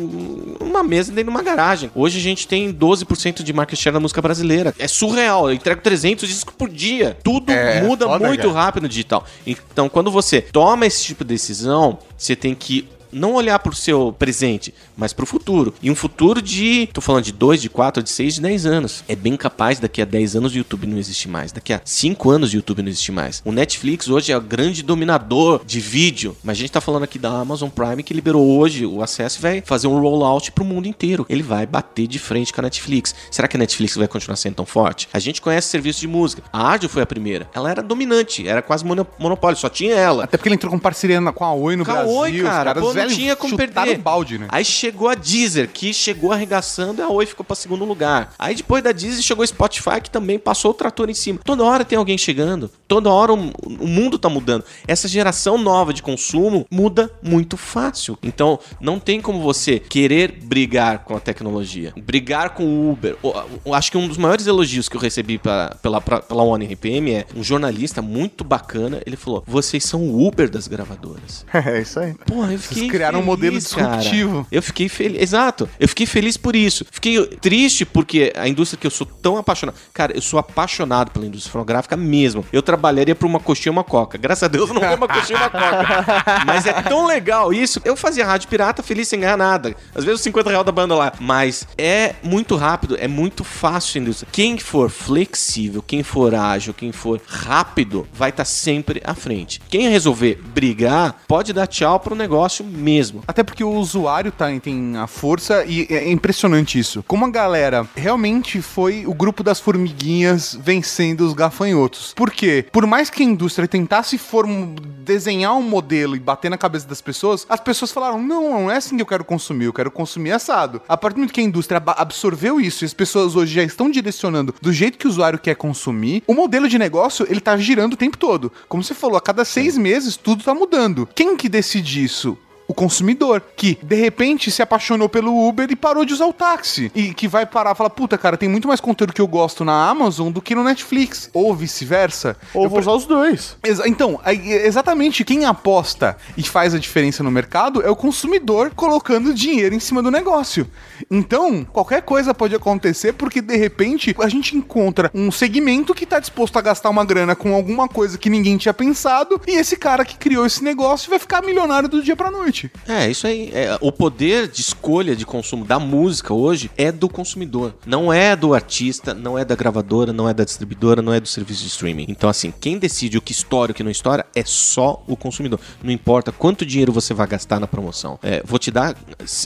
uma 0.61 0.83
mesa 0.83 1.11
dentro 1.13 1.25
de 1.25 1.31
uma 1.31 1.43
garagem. 1.43 1.91
Hoje 1.95 2.19
a 2.19 2.23
gente 2.23 2.47
tem 2.49 2.73
12% 2.73 3.43
de 3.43 3.53
market 3.53 3.79
share 3.79 3.95
da 3.95 4.01
música 4.01 4.21
brasileira. 4.21 4.75
É 4.79 4.89
surreal. 4.89 5.49
Eu 5.49 5.55
entrego 5.55 5.81
300 5.81 6.29
discos 6.29 6.55
por 6.57 6.69
dia. 6.69 7.17
Tudo 7.23 7.53
É, 7.53 7.83
muda 7.83 8.07
foda, 8.07 8.27
muito 8.27 8.49
cara. 8.49 8.53
rápido 8.55 8.83
no 8.85 8.89
digital. 8.89 9.25
Então, 9.47 9.89
quando 9.89 10.11
você 10.11 10.41
toma 10.41 10.87
esse 10.87 11.05
tipo 11.05 11.25
de 11.25 11.29
decisão, 11.29 11.99
você 12.17 12.35
tem 12.35 12.55
que 12.55 12.89
não 13.13 13.35
olhar 13.35 13.59
pro 13.59 13.75
seu 13.75 14.15
presente, 14.17 14.73
mas 15.01 15.13
pro 15.15 15.25
futuro. 15.27 15.73
E 15.83 15.91
um 15.91 15.95
futuro 15.95 16.43
de, 16.43 16.89
tô 16.93 17.01
falando 17.01 17.25
de 17.25 17.33
2, 17.33 17.63
de 17.63 17.71
4, 17.71 18.03
de 18.03 18.11
6, 18.11 18.35
de 18.35 18.41
10 18.43 18.67
anos. 18.67 19.03
É 19.09 19.17
bem 19.17 19.35
capaz 19.37 19.79
daqui 19.79 20.03
a 20.03 20.05
10 20.05 20.37
anos 20.37 20.53
o 20.55 20.59
YouTube 20.59 20.87
não 20.87 20.99
existir 20.99 21.27
mais. 21.29 21.51
Daqui 21.53 21.73
a 21.73 21.81
5 21.85 22.31
anos 22.31 22.53
o 22.53 22.57
YouTube 22.57 22.83
não 22.83 22.89
existir 22.91 23.11
mais. 23.13 23.41
O 23.45 23.51
Netflix 23.51 24.09
hoje 24.09 24.31
é 24.31 24.37
o 24.37 24.41
grande 24.41 24.83
dominador 24.83 25.63
de 25.65 25.81
vídeo, 25.81 26.37
mas 26.45 26.59
a 26.59 26.61
gente 26.61 26.71
tá 26.73 26.81
falando 26.81 27.05
aqui 27.05 27.19
da 27.19 27.31
Amazon 27.31 27.71
Prime 27.71 28.03
que 28.03 28.13
liberou 28.13 28.59
hoje 28.59 28.85
o 28.85 29.03
acesso 29.03 29.39
e 29.39 29.43
vai 29.43 29.63
fazer 29.65 29.87
um 29.87 29.99
rollout 29.99 30.53
pro 30.53 30.65
mundo 30.65 30.87
inteiro. 30.87 31.25
Ele 31.29 31.43
vai 31.43 31.65
bater 31.67 32.07
de 32.07 32.19
frente 32.19 32.53
com 32.53 32.61
a 32.61 32.63
Netflix. 32.65 33.15
Será 33.31 33.49
que 33.49 33.57
a 33.57 33.61
Netflix 33.61 33.97
vai 33.97 34.07
continuar 34.07 34.37
sendo 34.37 34.57
tão 34.57 34.67
forte? 34.67 35.09
A 35.13 35.19
gente 35.19 35.41
conhece 35.41 35.69
serviço 35.69 36.01
de 36.01 36.09
música. 36.09 36.43
A 36.53 36.73
Áudio 36.73 36.89
foi 36.91 37.03
a 37.03 37.07
primeira. 37.07 37.49
Ela 37.55 37.71
era 37.71 37.83
dominante, 37.83 38.47
era 38.47 38.61
quase 38.61 38.85
mono- 38.85 39.07
monopólio, 39.19 39.57
só 39.59 39.69
tinha 39.71 39.95
ela. 39.95 40.25
Até 40.25 40.37
porque 40.37 40.49
ele 40.49 40.57
entrou 40.57 40.71
com 40.71 40.79
parceria 40.79 41.21
com 41.33 41.45
a 41.45 41.53
Oi 41.55 41.77
no 41.77 41.83
a 41.83 41.87
Brasil. 41.87 42.11
Oi, 42.13 42.37
os 42.37 42.43
cara, 42.43 42.65
caras, 42.75 42.83
pô, 42.83 42.93
não 42.93 43.07
tinha 43.09 43.37
como 43.37 43.57
perder. 43.57 43.99
o 43.99 44.03
balde, 44.03 44.39
né? 44.39 44.47
Aí 44.51 44.65
chegou 44.91 45.09
a 45.09 45.15
Deezer, 45.15 45.69
que 45.73 45.95
chegou 45.95 46.33
arregaçando 46.33 47.01
e 47.01 47.05
a 47.05 47.09
Oi 47.09 47.25
ficou 47.25 47.45
pra 47.45 47.55
segundo 47.55 47.85
lugar. 47.85 48.33
Aí 48.39 48.55
depois 48.57 48.83
da 48.83 48.91
Deezer 48.93 49.23
chegou 49.23 49.45
o 49.45 49.47
Spotify, 49.47 50.01
que 50.03 50.11
também 50.11 50.39
passou 50.39 50.73
o 50.73 50.75
trator 50.75 51.09
em 51.09 51.15
cima. 51.15 51.39
Toda 51.45 51.63
hora 51.65 51.85
tem 51.85 51.97
alguém 51.97 52.19
chegando, 52.19 52.69
toda 52.89 53.09
hora 53.09 53.33
o, 53.33 53.53
o 53.81 53.87
mundo 53.87 54.19
tá 54.19 54.29
mudando. 54.29 54.65
Essa 54.89 55.07
geração 55.07 55.57
nova 55.57 55.93
de 55.95 56.03
consumo 56.03 56.67
muda 56.71 57.11
muito 57.23 57.57
fácil. 57.57 58.19
Então 58.23 58.59
não 58.81 58.99
tem 58.99 59.21
como 59.21 59.41
você 59.41 59.79
querer 59.79 60.33
brigar 60.43 61.05
com 61.05 61.17
a 61.17 61.21
tecnologia, 61.21 61.93
brigar 62.03 62.51
com 62.51 62.65
o 62.65 62.91
Uber. 62.93 63.17
O- 63.23 63.75
acho 63.75 63.93
que 63.93 63.99
um 63.99 64.09
dos 64.09 64.19
maiores 64.19 64.47
elogios 64.49 64.89
que 64.89 64.97
eu 64.97 65.01
recebi 65.01 65.39
pra- 65.39 65.77
pela, 65.81 66.01
pra- 66.01 66.21
pela 66.21 66.43
One 66.43 66.67
RPM 66.67 67.13
é 67.13 67.27
um 67.37 67.45
jornalista 67.45 68.03
muito 68.03 68.43
bacana. 68.43 69.01
Ele 69.07 69.17
falou: 69.17 69.45
vocês 69.47 69.85
são 69.85 70.03
o 70.03 70.27
Uber 70.27 70.51
das 70.51 70.67
gravadoras. 70.67 71.47
É 71.71 71.81
isso 71.83 72.01
aí. 72.01 72.15
Porra, 72.27 72.53
eu 72.53 72.59
fiquei 72.59 72.89
criaram 72.89 73.21
um 73.21 73.23
modelo 73.25 73.61
cara. 73.63 73.99
disruptivo. 73.99 74.47
Eu 74.51 74.63
fiquei 74.63 74.80
feliz. 74.89 75.21
Exato. 75.21 75.69
Eu 75.79 75.89
fiquei 75.89 76.07
feliz 76.07 76.37
por 76.37 76.57
isso. 76.57 76.85
Fiquei 76.91 77.25
triste 77.27 77.85
porque 77.85 78.33
a 78.37 78.49
indústria 78.49 78.79
que 78.79 78.87
eu 78.87 78.91
sou 78.91 79.07
tão 79.07 79.37
apaixonado. 79.37 79.77
Cara, 79.93 80.13
eu 80.15 80.23
sou 80.23 80.39
apaixonado 80.39 81.11
pela 81.11 81.27
indústria 81.27 81.53
fonográfica 81.53 81.97
mesmo. 81.97 82.45
Eu 82.53 82.63
trabalharia 82.63 83.15
por 83.15 83.27
uma 83.27 83.41
coxinha 83.41 83.71
e 83.71 83.75
uma 83.75 83.85
coca. 83.85 84.19
Graças 84.19 84.45
a 84.45 84.49
Deus 84.49 84.69
eu 84.69 84.75
não 84.75 84.81
ganhei 84.81 84.97
uma 84.97 85.09
coxinha 85.09 85.39
e 85.39 85.43
uma 85.43 85.51
coca. 85.51 86.07
Mas 86.47 86.67
é 86.67 86.73
tão 86.83 87.07
legal 87.07 87.53
isso. 87.53 87.81
Eu 87.85 87.97
fazia 87.97 88.27
rádio 88.27 88.49
pirata 88.49 88.83
feliz 88.83 89.09
sem 89.09 89.21
ganhar 89.21 89.37
nada. 89.37 89.75
Às 89.95 90.05
vezes 90.05 90.21
os 90.21 90.25
50 90.25 90.51
reais 90.51 90.67
da 90.67 90.73
banda 90.73 90.95
lá. 90.95 91.13
Mas 91.21 91.67
é 91.77 92.15
muito 92.23 92.57
rápido, 92.57 92.97
é 92.99 93.09
muito 93.09 93.45
fácil 93.45 93.99
a 93.99 94.03
indústria. 94.03 94.29
Quem 94.33 94.59
for 94.59 94.91
flexível, 94.91 95.83
quem 95.83 96.03
for 96.03 96.35
ágil, 96.35 96.75
quem 96.75 96.93
for 96.93 97.21
rápido, 97.27 98.07
vai 98.13 98.31
estar 98.31 98.45
sempre 98.45 99.01
à 99.05 99.15
frente. 99.15 99.61
Quem 99.69 99.89
resolver 99.89 100.41
brigar, 100.55 101.23
pode 101.27 101.53
dar 101.53 101.67
tchau 101.67 101.99
pro 102.01 102.15
negócio 102.15 102.65
mesmo. 102.65 103.23
Até 103.27 103.43
porque 103.43 103.65
o 103.65 103.73
usuário 103.73 104.33
tá, 104.33 104.51
tem 104.71 104.97
a 104.97 105.07
força 105.07 105.65
e 105.67 105.87
é 105.91 106.11
impressionante 106.11 106.79
isso. 106.79 107.03
Como 107.07 107.25
a 107.25 107.31
galera 107.31 107.87
realmente 107.97 108.63
foi 108.63 109.05
o 109.07 109.13
grupo 109.13 109.43
das 109.43 109.59
formiguinhas 109.59 110.57
vencendo 110.61 111.23
os 111.23 111.33
gafanhotos. 111.33 112.13
Por 112.15 112.31
quê? 112.31 112.65
Por 112.71 112.87
mais 112.87 113.11
que 113.11 113.23
a 113.23 113.27
indústria 113.27 113.67
tentasse 113.67 114.17
form... 114.17 114.75
desenhar 115.05 115.57
um 115.57 115.63
modelo 115.63 116.15
e 116.15 116.21
bater 116.21 116.49
na 116.49 116.59
cabeça 116.59 116.87
das 116.87 117.01
pessoas, 117.01 117.45
as 117.49 117.61
pessoas 117.61 117.91
falaram: 117.91 118.23
não, 118.23 118.51
não 118.51 118.71
é 118.71 118.77
assim 118.77 118.97
que 118.97 119.03
eu 119.03 119.07
quero 119.07 119.25
consumir, 119.25 119.65
eu 119.65 119.73
quero 119.73 119.91
consumir 119.91 120.33
assado. 120.33 120.81
A 120.89 120.97
partir 120.97 121.15
do 121.15 121.19
momento 121.19 121.33
que 121.33 121.41
a 121.41 121.45
indústria 121.45 121.83
absorveu 121.97 122.61
isso 122.61 122.85
e 122.85 122.87
as 122.87 122.95
pessoas 122.95 123.35
hoje 123.35 123.55
já 123.55 123.63
estão 123.63 123.91
direcionando 123.91 124.55
do 124.61 124.73
jeito 124.73 124.99
que 124.99 125.07
o 125.07 125.11
usuário 125.11 125.39
quer 125.39 125.57
consumir, 125.57 126.23
o 126.27 126.35
modelo 126.35 126.69
de 126.69 126.79
negócio 126.79 127.27
ele 127.29 127.41
tá 127.41 127.57
girando 127.57 127.95
o 127.95 127.97
tempo 127.97 128.17
todo. 128.17 128.53
Como 128.69 128.85
você 128.85 128.95
falou, 128.95 129.17
a 129.17 129.21
cada 129.21 129.45
seis 129.45 129.77
meses 129.77 130.17
tudo 130.17 130.45
tá 130.45 130.55
mudando. 130.55 131.09
Quem 131.15 131.37
que 131.37 131.49
decide 131.49 132.05
isso? 132.05 132.39
O 132.71 132.75
consumidor, 132.75 133.43
que 133.57 133.77
de 133.83 133.97
repente 133.97 134.51
se 134.51 134.63
apaixonou 134.63 135.09
pelo 135.09 135.49
Uber 135.49 135.69
e 135.71 135.75
parou 135.77 136.05
de 136.05 136.13
usar 136.15 136.27
o 136.27 136.33
táxi. 136.33 136.91
E 136.95 137.13
que 137.13 137.27
vai 137.27 137.45
parar 137.45 137.73
e 137.73 137.75
falar: 137.75 137.91
puta, 137.91 138.17
cara, 138.17 138.37
tem 138.37 138.49
muito 138.49 138.69
mais 138.69 138.81
conteúdo 138.81 139.13
que 139.13 139.21
eu 139.21 139.27
gosto 139.27 139.65
na 139.65 139.89
Amazon 139.89 140.31
do 140.31 140.41
que 140.41 140.55
no 140.55 140.63
Netflix. 140.63 141.29
Ou 141.35 141.55
vice-versa. 141.55 142.37
Ou 142.55 142.65
Eu 142.65 142.71
vou 142.71 142.79
usar 142.79 142.93
os 142.93 143.07
dois. 143.07 143.57
Exa- 143.65 143.89
então, 143.89 144.21
exatamente 144.25 145.25
quem 145.25 145.45
aposta 145.45 146.17
e 146.37 146.43
faz 146.43 146.75
a 146.75 146.79
diferença 146.79 147.23
no 147.23 147.31
mercado 147.31 147.83
é 147.83 147.91
o 147.91 147.97
consumidor 147.97 148.71
colocando 148.75 149.35
dinheiro 149.35 149.75
em 149.75 149.81
cima 149.81 150.03
do 150.03 150.11
negócio. 150.11 150.67
Então, 151.11 151.65
qualquer 151.65 152.03
coisa 152.03 152.33
pode 152.33 152.55
acontecer 152.55 153.15
porque 153.15 153.41
de 153.41 153.57
repente 153.57 154.15
a 154.21 154.29
gente 154.29 154.57
encontra 154.57 155.11
um 155.15 155.31
segmento 155.31 155.95
que 155.95 156.07
tá 156.07 156.19
disposto 156.21 156.57
a 156.59 156.63
gastar 156.63 156.91
uma 156.91 157.05
grana 157.05 157.35
com 157.35 157.55
alguma 157.55 157.89
coisa 157.89 158.17
que 158.19 158.31
ninguém 158.31 158.57
tinha 158.57 158.73
pensado 158.75 159.41
e 159.47 159.53
esse 159.59 159.77
cara 159.77 160.05
que 160.05 160.17
criou 160.17 160.47
esse 160.47 160.63
negócio 160.63 161.11
vai 161.11 161.19
ficar 161.19 161.43
milionário 161.43 161.89
do 161.89 162.03
dia 162.03 162.15
pra 162.15 162.31
noite. 162.31 162.60
É, 162.89 163.09
isso 163.09 163.27
aí. 163.27 163.51
É, 163.53 163.79
o 163.81 163.93
poder 163.93 164.49
de 164.49 164.61
escolha 164.61 165.15
de 165.15 165.25
consumo 165.25 165.65
da 165.65 165.79
música 165.79 166.35
hoje 166.35 166.71
é 166.77 166.91
do 166.91 167.09
consumidor. 167.09 167.75
Não 167.87 168.13
é 168.13 168.35
do 168.35 168.55
artista, 168.55 169.15
não 169.15 169.39
é 169.39 169.45
da 169.45 169.55
gravadora, 169.55 170.13
não 170.13 170.29
é 170.29 170.35
da 170.35 170.45
distribuidora, 170.45 171.01
não 171.01 171.13
é 171.13 171.21
do 171.21 171.29
serviço 171.29 171.63
de 171.63 171.69
streaming. 171.69 172.07
Então, 172.09 172.29
assim, 172.29 172.53
quem 172.61 172.79
decide 172.79 173.17
o 173.19 173.23
que 173.23 173.33
estoura 173.33 173.71
e 173.71 173.73
o 173.73 173.75
que 173.75 173.83
não 173.83 173.91
estoura 173.91 174.27
é 174.35 174.43
só 174.45 175.03
o 175.07 175.17
consumidor. 175.17 175.61
Não 175.83 175.93
importa 175.93 176.33
quanto 176.33 176.67
dinheiro 176.67 176.93
você 176.93 177.15
vai 177.15 177.27
gastar 177.27 177.61
na 177.61 177.67
promoção. 177.67 178.19
É, 178.23 178.43
vou 178.45 178.59
te 178.59 178.71
dar 178.71 178.97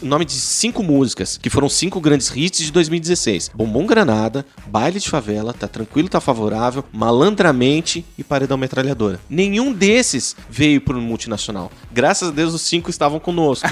o 0.03 0.07
nome 0.07 0.25
de 0.25 0.33
cinco 0.33 0.83
músicas, 0.83 1.37
que 1.37 1.51
foram 1.51 1.69
cinco 1.69 2.01
grandes 2.01 2.31
hits 2.35 2.65
de 2.65 2.73
2016. 2.73 3.51
Bombom 3.55 3.87
Granada, 3.87 4.45
Baile 4.67 4.99
de 4.99 5.09
Favela, 5.09 5.53
Tá 5.53 5.69
Tranquilo, 5.69 6.09
Tá 6.09 6.21
Favorável, 6.21 6.85
Malandramente 6.93 8.05
e 8.17 8.25
Paredão 8.25 8.57
Metralhadora. 8.57 9.21
Nenhum 9.29 9.73
desses 9.73 10.37
veio 10.49 10.83
um 10.91 11.01
multinacional. 11.01 11.71
Graças 11.93 12.29
a 12.29 12.33
Deus 12.33 12.55
os 12.55 12.63
cinco 12.63 12.91
estavam 12.91 13.04
conosco. 13.21 13.69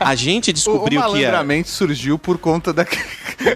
a 0.00 0.14
gente 0.14 0.48
O, 0.48 0.50
o 0.50 0.54
descobriu 0.54 1.02
que 1.12 1.24
era 1.24 1.44
surgiu 1.64 2.18
por 2.18 2.38
conta 2.38 2.72
da. 2.72 2.84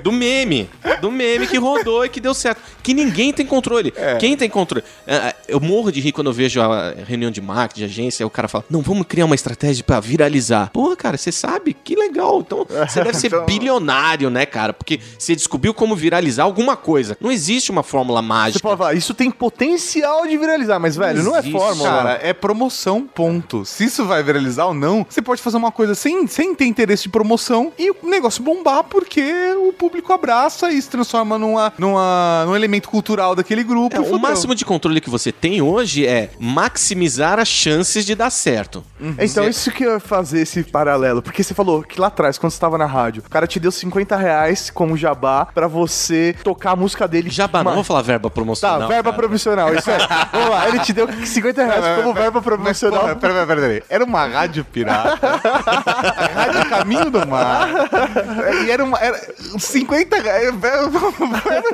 do 0.02 0.12
meme. 0.12 0.68
Do 1.00 1.10
meme 1.10 1.46
que 1.46 1.58
rodou 1.58 2.04
e 2.04 2.08
que 2.08 2.20
deu 2.20 2.34
certo. 2.34 2.60
Que 2.82 2.94
ninguém 2.94 3.32
tem 3.32 3.44
controle. 3.46 3.92
Quem 4.20 4.36
tem 4.36 4.48
controle? 4.48 4.84
Ah, 5.06 5.34
Eu 5.48 5.60
morro 5.60 5.90
de 5.90 6.00
rir 6.00 6.12
quando 6.12 6.28
eu 6.28 6.32
vejo 6.32 6.60
a 6.60 6.94
reunião 7.06 7.30
de 7.30 7.40
marketing, 7.40 7.80
de 7.80 7.84
agência, 7.86 8.26
o 8.26 8.30
cara 8.30 8.48
fala: 8.48 8.64
Não, 8.70 8.80
vamos 8.82 9.06
criar 9.06 9.24
uma 9.24 9.34
estratégia 9.34 9.82
pra 9.84 10.00
viralizar. 10.00 10.70
Porra, 10.70 10.96
cara, 10.96 11.16
você 11.16 11.32
sabe? 11.32 11.74
Que 11.74 11.94
legal. 11.94 12.40
Então 12.40 12.66
você 12.68 13.02
deve 13.02 13.16
ser 13.16 13.26
Então- 13.32 13.46
bilionário, 13.46 14.28
né, 14.30 14.44
cara? 14.46 14.72
Porque 14.72 15.00
você 15.18 15.34
descobriu 15.34 15.72
como 15.72 15.96
viralizar 15.96 16.44
alguma 16.44 16.76
coisa. 16.76 17.16
Não 17.20 17.30
existe 17.32 17.70
uma 17.70 17.82
fórmula 17.82 18.20
Você 18.20 18.28
mágica. 18.28 18.60
pode 18.60 18.78
falar, 18.78 18.94
isso 18.94 19.14
tem 19.14 19.30
potencial 19.30 20.26
de 20.26 20.36
viralizar, 20.36 20.78
mas, 20.78 20.96
velho, 20.96 21.22
não, 21.22 21.34
é 21.34 21.38
existe, 21.40 21.56
fórmula. 21.58 21.88
Cara, 21.88 22.20
é 22.22 22.32
promoção, 22.32 23.02
ponto. 23.06 23.64
Se 23.64 23.84
isso 23.84 24.04
vai 24.12 24.22
viralizar 24.22 24.66
ou 24.66 24.74
não, 24.74 25.06
você 25.08 25.20
pode 25.22 25.42
fazer 25.42 25.56
uma 25.56 25.72
coisa 25.72 25.94
sem, 25.94 26.26
sem 26.26 26.54
ter 26.54 26.64
interesse 26.64 27.04
de 27.04 27.08
promoção 27.08 27.72
e 27.78 27.90
o 27.90 27.96
negócio 28.04 28.42
bombar 28.42 28.84
porque 28.84 29.22
o 29.58 29.72
público 29.72 30.12
abraça 30.12 30.70
e 30.70 30.80
se 30.80 30.88
transforma 30.88 31.38
numa, 31.38 31.72
numa, 31.78 32.44
num 32.46 32.54
elemento 32.56 32.88
cultural 32.88 33.34
daquele 33.34 33.62
grupo. 33.62 33.96
É, 33.96 33.98
e 34.08 34.12
o 34.12 34.18
máximo 34.18 34.54
de 34.54 34.64
controle 34.64 35.00
que 35.00 35.10
você 35.10 35.32
tem 35.32 35.60
hoje 35.62 36.06
é 36.06 36.30
maximizar 36.38 37.38
as 37.38 37.48
chances 37.48 38.04
de 38.04 38.14
dar 38.14 38.30
certo. 38.30 38.84
Então, 39.00 39.44
Você- 39.44 39.50
isso 39.50 39.70
que 39.70 39.84
eu 39.84 39.94
ia 39.94 40.00
fazer 40.00 40.40
esse 40.42 40.62
paralelo. 40.62 41.22
Porque 41.22 41.42
você 41.42 41.54
falou 41.54 41.82
que 41.82 42.00
lá 42.00 42.06
atrás, 42.08 42.38
quando 42.38 42.52
você 42.52 42.60
tava 42.60 42.78
na 42.78 42.86
rádio, 42.86 43.22
o 43.26 43.30
cara 43.30 43.46
te 43.46 43.58
deu 43.58 43.70
50 43.72 44.16
reais 44.16 44.70
como 44.70 44.96
jabá 44.96 45.46
pra 45.46 45.66
você 45.66 46.34
tocar 46.44 46.72
a 46.72 46.76
música 46.76 47.06
dele. 47.08 47.30
Jabá, 47.30 47.62
não 47.64 47.74
vou 47.74 47.84
falar 47.84 48.02
verba 48.02 48.30
promocional. 48.30 48.80
Tá, 48.80 48.86
verba 48.86 49.10
cara. 49.10 49.22
promocional, 49.22 49.74
isso 49.74 49.90
é. 49.90 49.98
Vamos 50.32 50.50
lá, 50.50 50.68
ele 50.68 50.78
te 50.80 50.92
deu 50.92 51.08
50 51.24 51.64
reais 51.64 52.02
como 52.02 52.14
verba 52.14 52.40
promocional. 52.42 53.00
Porra, 53.00 53.16
pera, 53.16 53.32
pera, 53.34 53.46
pera, 53.46 53.60
pera. 53.60 53.84
Era 53.88 54.01
uma 54.04 54.26
rádio 54.26 54.64
pirata. 54.64 55.18
a 55.22 56.26
rádio 56.34 56.68
Caminho 56.68 57.10
do 57.10 57.26
Mar. 57.26 57.68
E 58.64 58.70
era 58.70 58.84
uma. 58.84 58.98
Era 58.98 59.18
50 59.58 60.16
reais. 60.20 60.54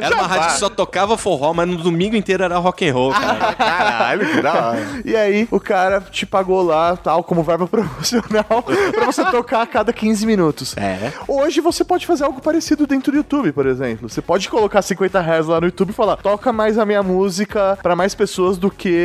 Era 0.01 0.15
uma 0.15 0.27
rádio 0.27 0.49
que 0.49 0.59
só 0.59 0.69
tocava 0.69 1.17
forró, 1.17 1.53
mas 1.53 1.69
no 1.69 1.77
domingo 1.77 2.17
inteiro 2.17 2.45
era 2.45 2.59
rock 2.59 2.89
and 2.89 2.93
roll, 2.93 3.13
cara. 3.13 3.55
Caralho, 3.55 4.27
que 4.31 4.43
da 4.43 4.55
hora. 4.55 4.87
E 5.05 5.17
aí, 5.17 5.49
o 5.51 5.61
cara 5.61 6.01
te 6.01 6.27
pagou 6.27 6.63
lá, 6.63 6.97
tal, 6.97 7.23
como 7.23 7.43
verba 7.43 7.67
promocional, 7.67 8.65
pra 8.93 9.07
você 9.07 9.25
tocar 9.27 9.63
a 9.63 9.67
cada 9.67 9.93
15 9.93 10.27
minutos. 10.27 10.77
É. 10.77 11.13
Hoje 11.27 11.61
você 11.61 11.85
pode 11.85 12.07
fazer 12.07 12.25
algo 12.25 12.41
parecido 12.41 12.87
dentro 12.87 13.13
do 13.13 13.19
YouTube, 13.19 13.53
por 13.53 13.67
exemplo. 13.67 14.09
Você 14.09 14.21
pode 14.21 14.49
colocar 14.49 14.83
50 14.83 15.21
reais 15.21 15.47
lá 15.47 15.61
no 15.61 15.67
YouTube 15.67 15.91
e 15.91 15.93
falar, 15.93 16.17
toca 16.17 16.53
mais 16.53 16.79
a 16.79 16.85
minha 16.85 17.03
música 17.03 17.79
pra 17.83 17.95
mais 17.97 18.15
pessoas 18.15 18.59
do 18.59 18.71
que 18.71 18.99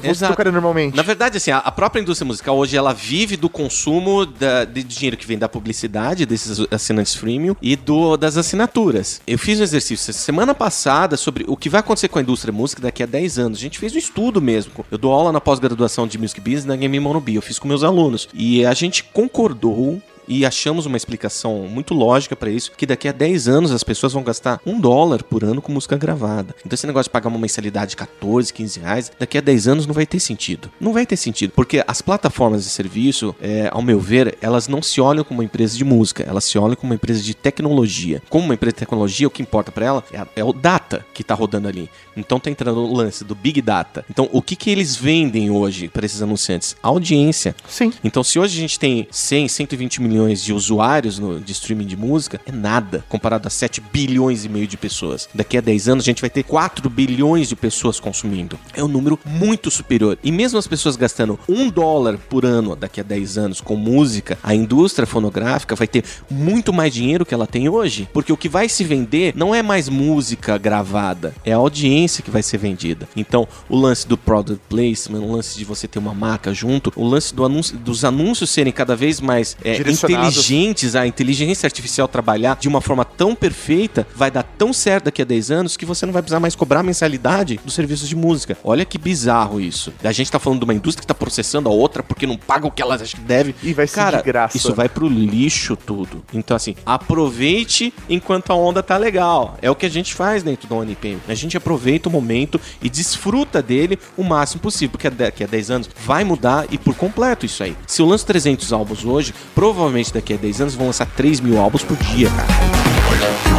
você 0.00 0.08
Exato. 0.10 0.32
tocaria 0.32 0.52
normalmente. 0.52 0.96
Na 0.96 1.02
verdade, 1.02 1.36
assim, 1.36 1.50
a 1.50 1.70
própria 1.70 2.00
indústria 2.00 2.26
musical 2.26 2.49
hoje 2.52 2.76
ela 2.76 2.92
vive 2.92 3.36
do 3.36 3.48
consumo 3.48 4.24
da- 4.26 4.64
de 4.64 4.82
dinheiro 4.82 5.16
que 5.16 5.26
vem 5.26 5.38
da 5.38 5.48
publicidade 5.48 6.24
desses 6.26 6.60
assinantes 6.70 7.14
freemium 7.14 7.54
e 7.62 7.76
do, 7.76 8.16
das 8.16 8.36
assinaturas. 8.36 9.20
Eu 9.26 9.38
fiz 9.38 9.60
um 9.60 9.62
exercício 9.62 10.12
semana 10.12 10.54
passada 10.54 11.16
sobre 11.16 11.44
o 11.48 11.56
que 11.56 11.68
vai 11.68 11.80
acontecer 11.80 12.08
com 12.08 12.18
a 12.18 12.22
indústria 12.22 12.52
música 12.52 12.82
daqui 12.82 13.02
a 13.02 13.06
10 13.06 13.38
anos. 13.38 13.58
A 13.58 13.60
gente 13.62 13.78
fez 13.78 13.94
um 13.94 13.98
estudo 13.98 14.40
mesmo. 14.40 14.72
Eu 14.90 14.98
dou 14.98 15.12
aula 15.12 15.32
na 15.32 15.40
pós-graduação 15.40 16.06
de 16.06 16.18
Music 16.18 16.40
Business 16.40 16.64
na 16.64 16.76
Game 16.76 16.98
Monobi. 17.00 17.34
Eu 17.34 17.42
fiz 17.42 17.58
com 17.58 17.68
meus 17.68 17.82
alunos. 17.84 18.28
E 18.34 18.64
a 18.64 18.74
gente 18.74 19.04
concordou 19.04 20.00
e 20.30 20.46
achamos 20.46 20.86
uma 20.86 20.96
explicação 20.96 21.66
muito 21.68 21.92
lógica 21.92 22.36
pra 22.36 22.48
isso, 22.48 22.70
que 22.76 22.86
daqui 22.86 23.08
a 23.08 23.12
10 23.12 23.48
anos 23.48 23.72
as 23.72 23.82
pessoas 23.82 24.12
vão 24.12 24.22
gastar 24.22 24.60
um 24.64 24.80
dólar 24.80 25.24
por 25.24 25.42
ano 25.42 25.60
com 25.60 25.72
música 25.72 25.96
gravada. 25.98 26.54
Então 26.64 26.74
esse 26.74 26.86
negócio 26.86 27.08
de 27.08 27.12
pagar 27.12 27.28
uma 27.28 27.38
mensalidade 27.38 27.90
de 27.90 27.96
14, 27.96 28.52
15 28.52 28.80
reais, 28.80 29.12
daqui 29.18 29.36
a 29.36 29.40
10 29.40 29.66
anos 29.66 29.86
não 29.86 29.92
vai 29.94 30.06
ter 30.06 30.20
sentido. 30.20 30.70
Não 30.80 30.92
vai 30.92 31.04
ter 31.04 31.16
sentido, 31.16 31.52
porque 31.54 31.82
as 31.86 32.00
plataformas 32.00 32.62
de 32.62 32.70
serviço, 32.70 33.34
é, 33.40 33.68
ao 33.72 33.82
meu 33.82 33.98
ver, 33.98 34.38
elas 34.40 34.68
não 34.68 34.80
se 34.80 35.00
olham 35.00 35.24
como 35.24 35.40
uma 35.40 35.44
empresa 35.44 35.76
de 35.76 35.84
música, 35.84 36.22
elas 36.22 36.44
se 36.44 36.56
olham 36.56 36.76
como 36.76 36.92
uma 36.92 36.94
empresa 36.94 37.20
de 37.20 37.34
tecnologia. 37.34 38.22
Como 38.30 38.44
uma 38.44 38.54
empresa 38.54 38.74
de 38.74 38.78
tecnologia, 38.78 39.26
o 39.26 39.30
que 39.30 39.42
importa 39.42 39.72
pra 39.72 39.84
ela 39.84 40.04
é, 40.12 40.40
é 40.40 40.44
o 40.44 40.52
data 40.52 41.04
que 41.12 41.24
tá 41.24 41.34
rodando 41.34 41.66
ali. 41.66 41.90
Então 42.16 42.38
tá 42.38 42.48
entrando 42.50 42.80
o 42.80 42.94
lance 42.94 43.24
do 43.24 43.34
Big 43.34 43.60
Data. 43.60 44.04
Então 44.08 44.28
o 44.32 44.40
que 44.40 44.54
que 44.54 44.70
eles 44.70 44.94
vendem 44.94 45.50
hoje 45.50 45.88
para 45.88 46.06
esses 46.06 46.22
anunciantes? 46.22 46.76
Audiência. 46.82 47.54
Sim. 47.68 47.92
Então, 48.04 48.22
se 48.22 48.38
hoje 48.38 48.58
a 48.58 48.60
gente 48.60 48.78
tem 48.78 49.08
100, 49.10 49.48
120 49.48 50.02
milhões 50.02 50.19
de 50.28 50.52
usuários 50.52 51.18
no, 51.18 51.40
de 51.40 51.52
streaming 51.52 51.86
de 51.86 51.96
música, 51.96 52.40
é 52.46 52.52
nada 52.52 53.04
comparado 53.08 53.46
a 53.46 53.50
7 53.50 53.80
bilhões 53.92 54.44
e 54.44 54.48
meio 54.48 54.66
de 54.66 54.76
pessoas. 54.76 55.28
Daqui 55.34 55.56
a 55.56 55.60
10 55.60 55.88
anos, 55.88 56.04
a 56.04 56.06
gente 56.06 56.20
vai 56.20 56.30
ter 56.30 56.42
4 56.42 56.88
bilhões 56.88 57.48
de 57.48 57.56
pessoas 57.56 57.98
consumindo. 57.98 58.58
É 58.74 58.82
um 58.82 58.88
número 58.88 59.18
muito 59.24 59.70
superior. 59.70 60.18
E 60.22 60.30
mesmo 60.30 60.58
as 60.58 60.66
pessoas 60.66 60.96
gastando 60.96 61.38
1 61.48 61.70
dólar 61.70 62.18
por 62.18 62.44
ano 62.44 62.76
daqui 62.76 63.00
a 63.00 63.04
10 63.04 63.38
anos 63.38 63.60
com 63.60 63.76
música, 63.76 64.38
a 64.42 64.54
indústria 64.54 65.06
fonográfica 65.06 65.74
vai 65.74 65.86
ter 65.86 66.04
muito 66.30 66.72
mais 66.72 66.92
dinheiro 66.92 67.24
que 67.24 67.34
ela 67.34 67.46
tem 67.46 67.68
hoje. 67.68 68.08
Porque 68.12 68.32
o 68.32 68.36
que 68.36 68.48
vai 68.48 68.68
se 68.68 68.84
vender 68.84 69.32
não 69.36 69.54
é 69.54 69.62
mais 69.62 69.88
música 69.88 70.56
gravada, 70.58 71.34
é 71.44 71.52
a 71.52 71.56
audiência 71.56 72.22
que 72.22 72.30
vai 72.30 72.42
ser 72.42 72.58
vendida. 72.58 73.08
Então, 73.16 73.46
o 73.68 73.76
lance 73.76 74.06
do 74.06 74.16
product 74.16 74.62
placement, 74.68 75.20
o 75.20 75.32
lance 75.32 75.56
de 75.58 75.64
você 75.64 75.88
ter 75.88 75.98
uma 75.98 76.14
marca 76.14 76.52
junto, 76.52 76.92
o 76.96 77.06
lance 77.06 77.34
do 77.34 77.44
anúncio, 77.44 77.76
dos 77.78 78.04
anúncios 78.04 78.50
serem 78.50 78.72
cada 78.72 78.94
vez 78.96 79.20
mais 79.20 79.56
é. 79.64 79.76
Inteligentes, 80.12 80.96
a 80.96 81.06
inteligência 81.06 81.66
artificial 81.66 82.08
trabalhar 82.08 82.56
de 82.58 82.68
uma 82.68 82.80
forma 82.80 83.04
tão 83.04 83.34
perfeita, 83.34 84.06
vai 84.14 84.30
dar 84.30 84.42
tão 84.42 84.72
certo 84.72 85.04
daqui 85.04 85.22
a 85.22 85.24
10 85.24 85.50
anos 85.50 85.76
que 85.76 85.86
você 85.86 86.06
não 86.06 86.12
vai 86.12 86.22
precisar 86.22 86.40
mais 86.40 86.54
cobrar 86.54 86.82
mensalidade 86.82 87.60
dos 87.64 87.74
serviços 87.74 88.08
de 88.08 88.16
música. 88.16 88.56
Olha 88.64 88.84
que 88.84 88.98
bizarro 88.98 89.60
isso. 89.60 89.92
A 90.02 90.12
gente 90.12 90.30
tá 90.30 90.38
falando 90.38 90.60
de 90.60 90.64
uma 90.64 90.74
indústria 90.74 91.02
que 91.02 91.06
tá 91.06 91.14
processando 91.14 91.68
a 91.68 91.72
outra 91.72 92.02
porque 92.02 92.26
não 92.26 92.36
paga 92.36 92.66
o 92.66 92.70
que 92.70 92.82
ela 92.82 92.94
acha 92.94 93.16
que 93.16 93.22
deve. 93.22 93.54
E 93.62 93.72
vai 93.72 93.86
ser 93.86 93.94
Cara, 93.96 94.18
de 94.18 94.24
graça. 94.24 94.56
Isso 94.56 94.74
vai 94.74 94.88
pro 94.88 95.08
lixo 95.08 95.76
tudo. 95.76 96.24
Então, 96.32 96.56
assim, 96.56 96.74
aproveite 96.84 97.92
enquanto 98.08 98.50
a 98.50 98.54
onda 98.54 98.82
tá 98.82 98.96
legal. 98.96 99.56
É 99.62 99.70
o 99.70 99.74
que 99.74 99.86
a 99.86 99.90
gente 99.90 100.14
faz 100.14 100.42
dentro 100.42 100.68
do 100.68 100.76
ONIPM. 100.76 101.20
A 101.28 101.34
gente 101.34 101.56
aproveita 101.56 102.08
o 102.08 102.12
momento 102.12 102.60
e 102.82 102.88
desfruta 102.88 103.62
dele 103.62 103.98
o 104.16 104.22
máximo 104.22 104.60
possível, 104.60 104.90
porque 104.90 105.10
daqui 105.10 105.44
a 105.44 105.46
10 105.46 105.70
anos 105.70 105.90
vai 106.04 106.24
mudar 106.24 106.66
e 106.70 106.78
por 106.78 106.94
completo 106.94 107.46
isso 107.46 107.62
aí. 107.62 107.76
Se 107.86 108.02
eu 108.02 108.06
lanço 108.06 108.26
300 108.26 108.72
álbuns 108.72 109.04
hoje, 109.04 109.34
provavelmente 109.54 109.89
daqui 110.12 110.34
a 110.34 110.36
10 110.36 110.60
anos 110.60 110.74
vão 110.74 110.86
lançar 110.86 111.06
3 111.06 111.40
mil 111.40 111.58
álbuns 111.58 111.82
por 111.82 111.96
dia, 111.96 112.28
cara. 112.30 113.49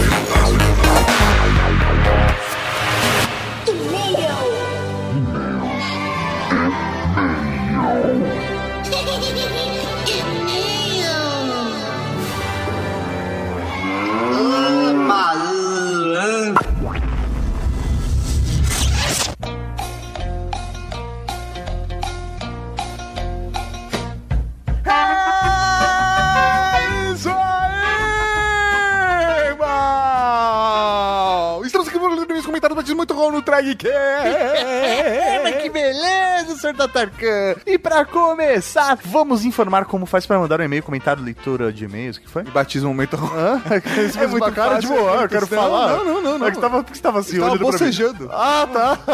Bom 33.84 33.90
no 33.90 33.90
Dragcast! 33.90 34.31
que 34.31 34.31
E 37.66 37.78
pra 37.78 38.04
começar, 38.06 38.98
vamos 39.06 39.46
informar 39.46 39.86
como 39.86 40.06
faz 40.06 40.26
pra 40.26 40.38
mandar 40.40 40.60
um 40.60 40.64
e-mail, 40.64 40.84
comentário, 40.84 41.24
leitura 41.24 41.72
de 41.72 41.86
e-mails, 41.86 42.18
que 42.18 42.30
foi? 42.30 42.44
Batismo 42.44 42.94
muito 42.94 43.16
Hã? 43.18 43.62
Esse 43.98 44.20
É 44.20 44.24
é 44.24 44.28
muito 44.28 44.52
cara 44.52 44.80
de 44.80 44.88
fácil, 44.88 45.02
boa, 45.04 45.22
é 45.22 45.24
eu 45.26 45.30
quero 45.30 45.48
falar. 45.48 45.98
Não, 45.98 46.04
não, 46.06 46.22
não, 46.22 46.38
não. 46.40 46.48
É 46.48 46.52
que 46.52 46.60
tava, 46.60 46.82
você 46.82 47.02
tava 47.02 47.20
assim, 47.20 47.34
Tava 47.40 47.52
olhando 47.52 47.60
pra 47.60 47.72
bocejando. 47.72 48.30
Ah, 48.32 48.68
tá. 48.72 48.98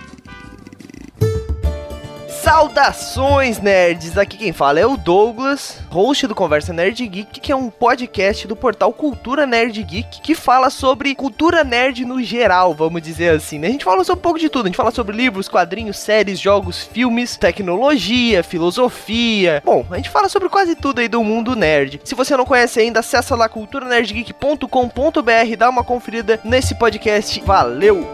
Saudações, 2.49 3.61
nerds! 3.61 4.17
Aqui 4.17 4.39
quem 4.39 4.55
fala 4.55 4.81
é 4.81 4.87
o 4.87 4.97
Douglas, 4.97 5.81
host 5.91 6.27
do 6.27 6.35
Conversa 6.35 6.73
Nerd 6.73 7.07
Geek, 7.07 7.41
que 7.41 7.53
é 7.53 7.55
um 7.55 7.69
podcast 7.69 8.49
do 8.49 8.57
portal 8.57 8.91
Cultura 8.91 9.47
Nerd 9.47 9.83
Geek, 9.83 10.23
que 10.23 10.35
fala 10.35 10.71
sobre 10.71 11.15
cultura 11.15 11.63
nerd 11.63 12.07
no 12.07 12.23
geral, 12.23 12.75
vamos 12.75 13.03
dizer 13.03 13.37
assim, 13.37 13.59
né? 13.59 13.69
A 13.69 13.71
gente 13.71 13.85
fala 13.85 14.03
sobre 14.03 14.21
um 14.21 14.23
pouco 14.23 14.39
de 14.39 14.49
tudo, 14.49 14.65
a 14.65 14.69
gente 14.69 14.79
fala 14.79 14.91
sobre 14.91 15.15
livros, 15.15 15.47
quadrinhos, 15.47 15.99
séries, 15.99 16.41
jogos, 16.41 16.85
filmes, 16.85 17.37
tecnologia, 17.37 18.43
filosofia. 18.43 19.63
Bom, 19.63 19.85
a 19.91 19.97
gente 19.97 20.09
fala 20.09 20.31
sobre 20.31 20.49
quase 20.49 20.75
tudo 20.75 21.01
aí 21.01 21.09
do 21.09 21.23
mundo 21.23 21.55
nerd. 21.55 22.01
Se 22.03 22.15
você 22.15 22.35
não 22.35 22.47
conhece 22.47 22.81
ainda, 22.81 23.01
acessa 23.01 23.37
lá 23.37 23.47
culturanerdgeek.com.br, 23.47 25.57
dá 25.59 25.69
uma 25.69 25.85
conferida 25.85 26.41
nesse 26.43 26.75
podcast. 26.77 27.43
Valeu! 27.45 28.09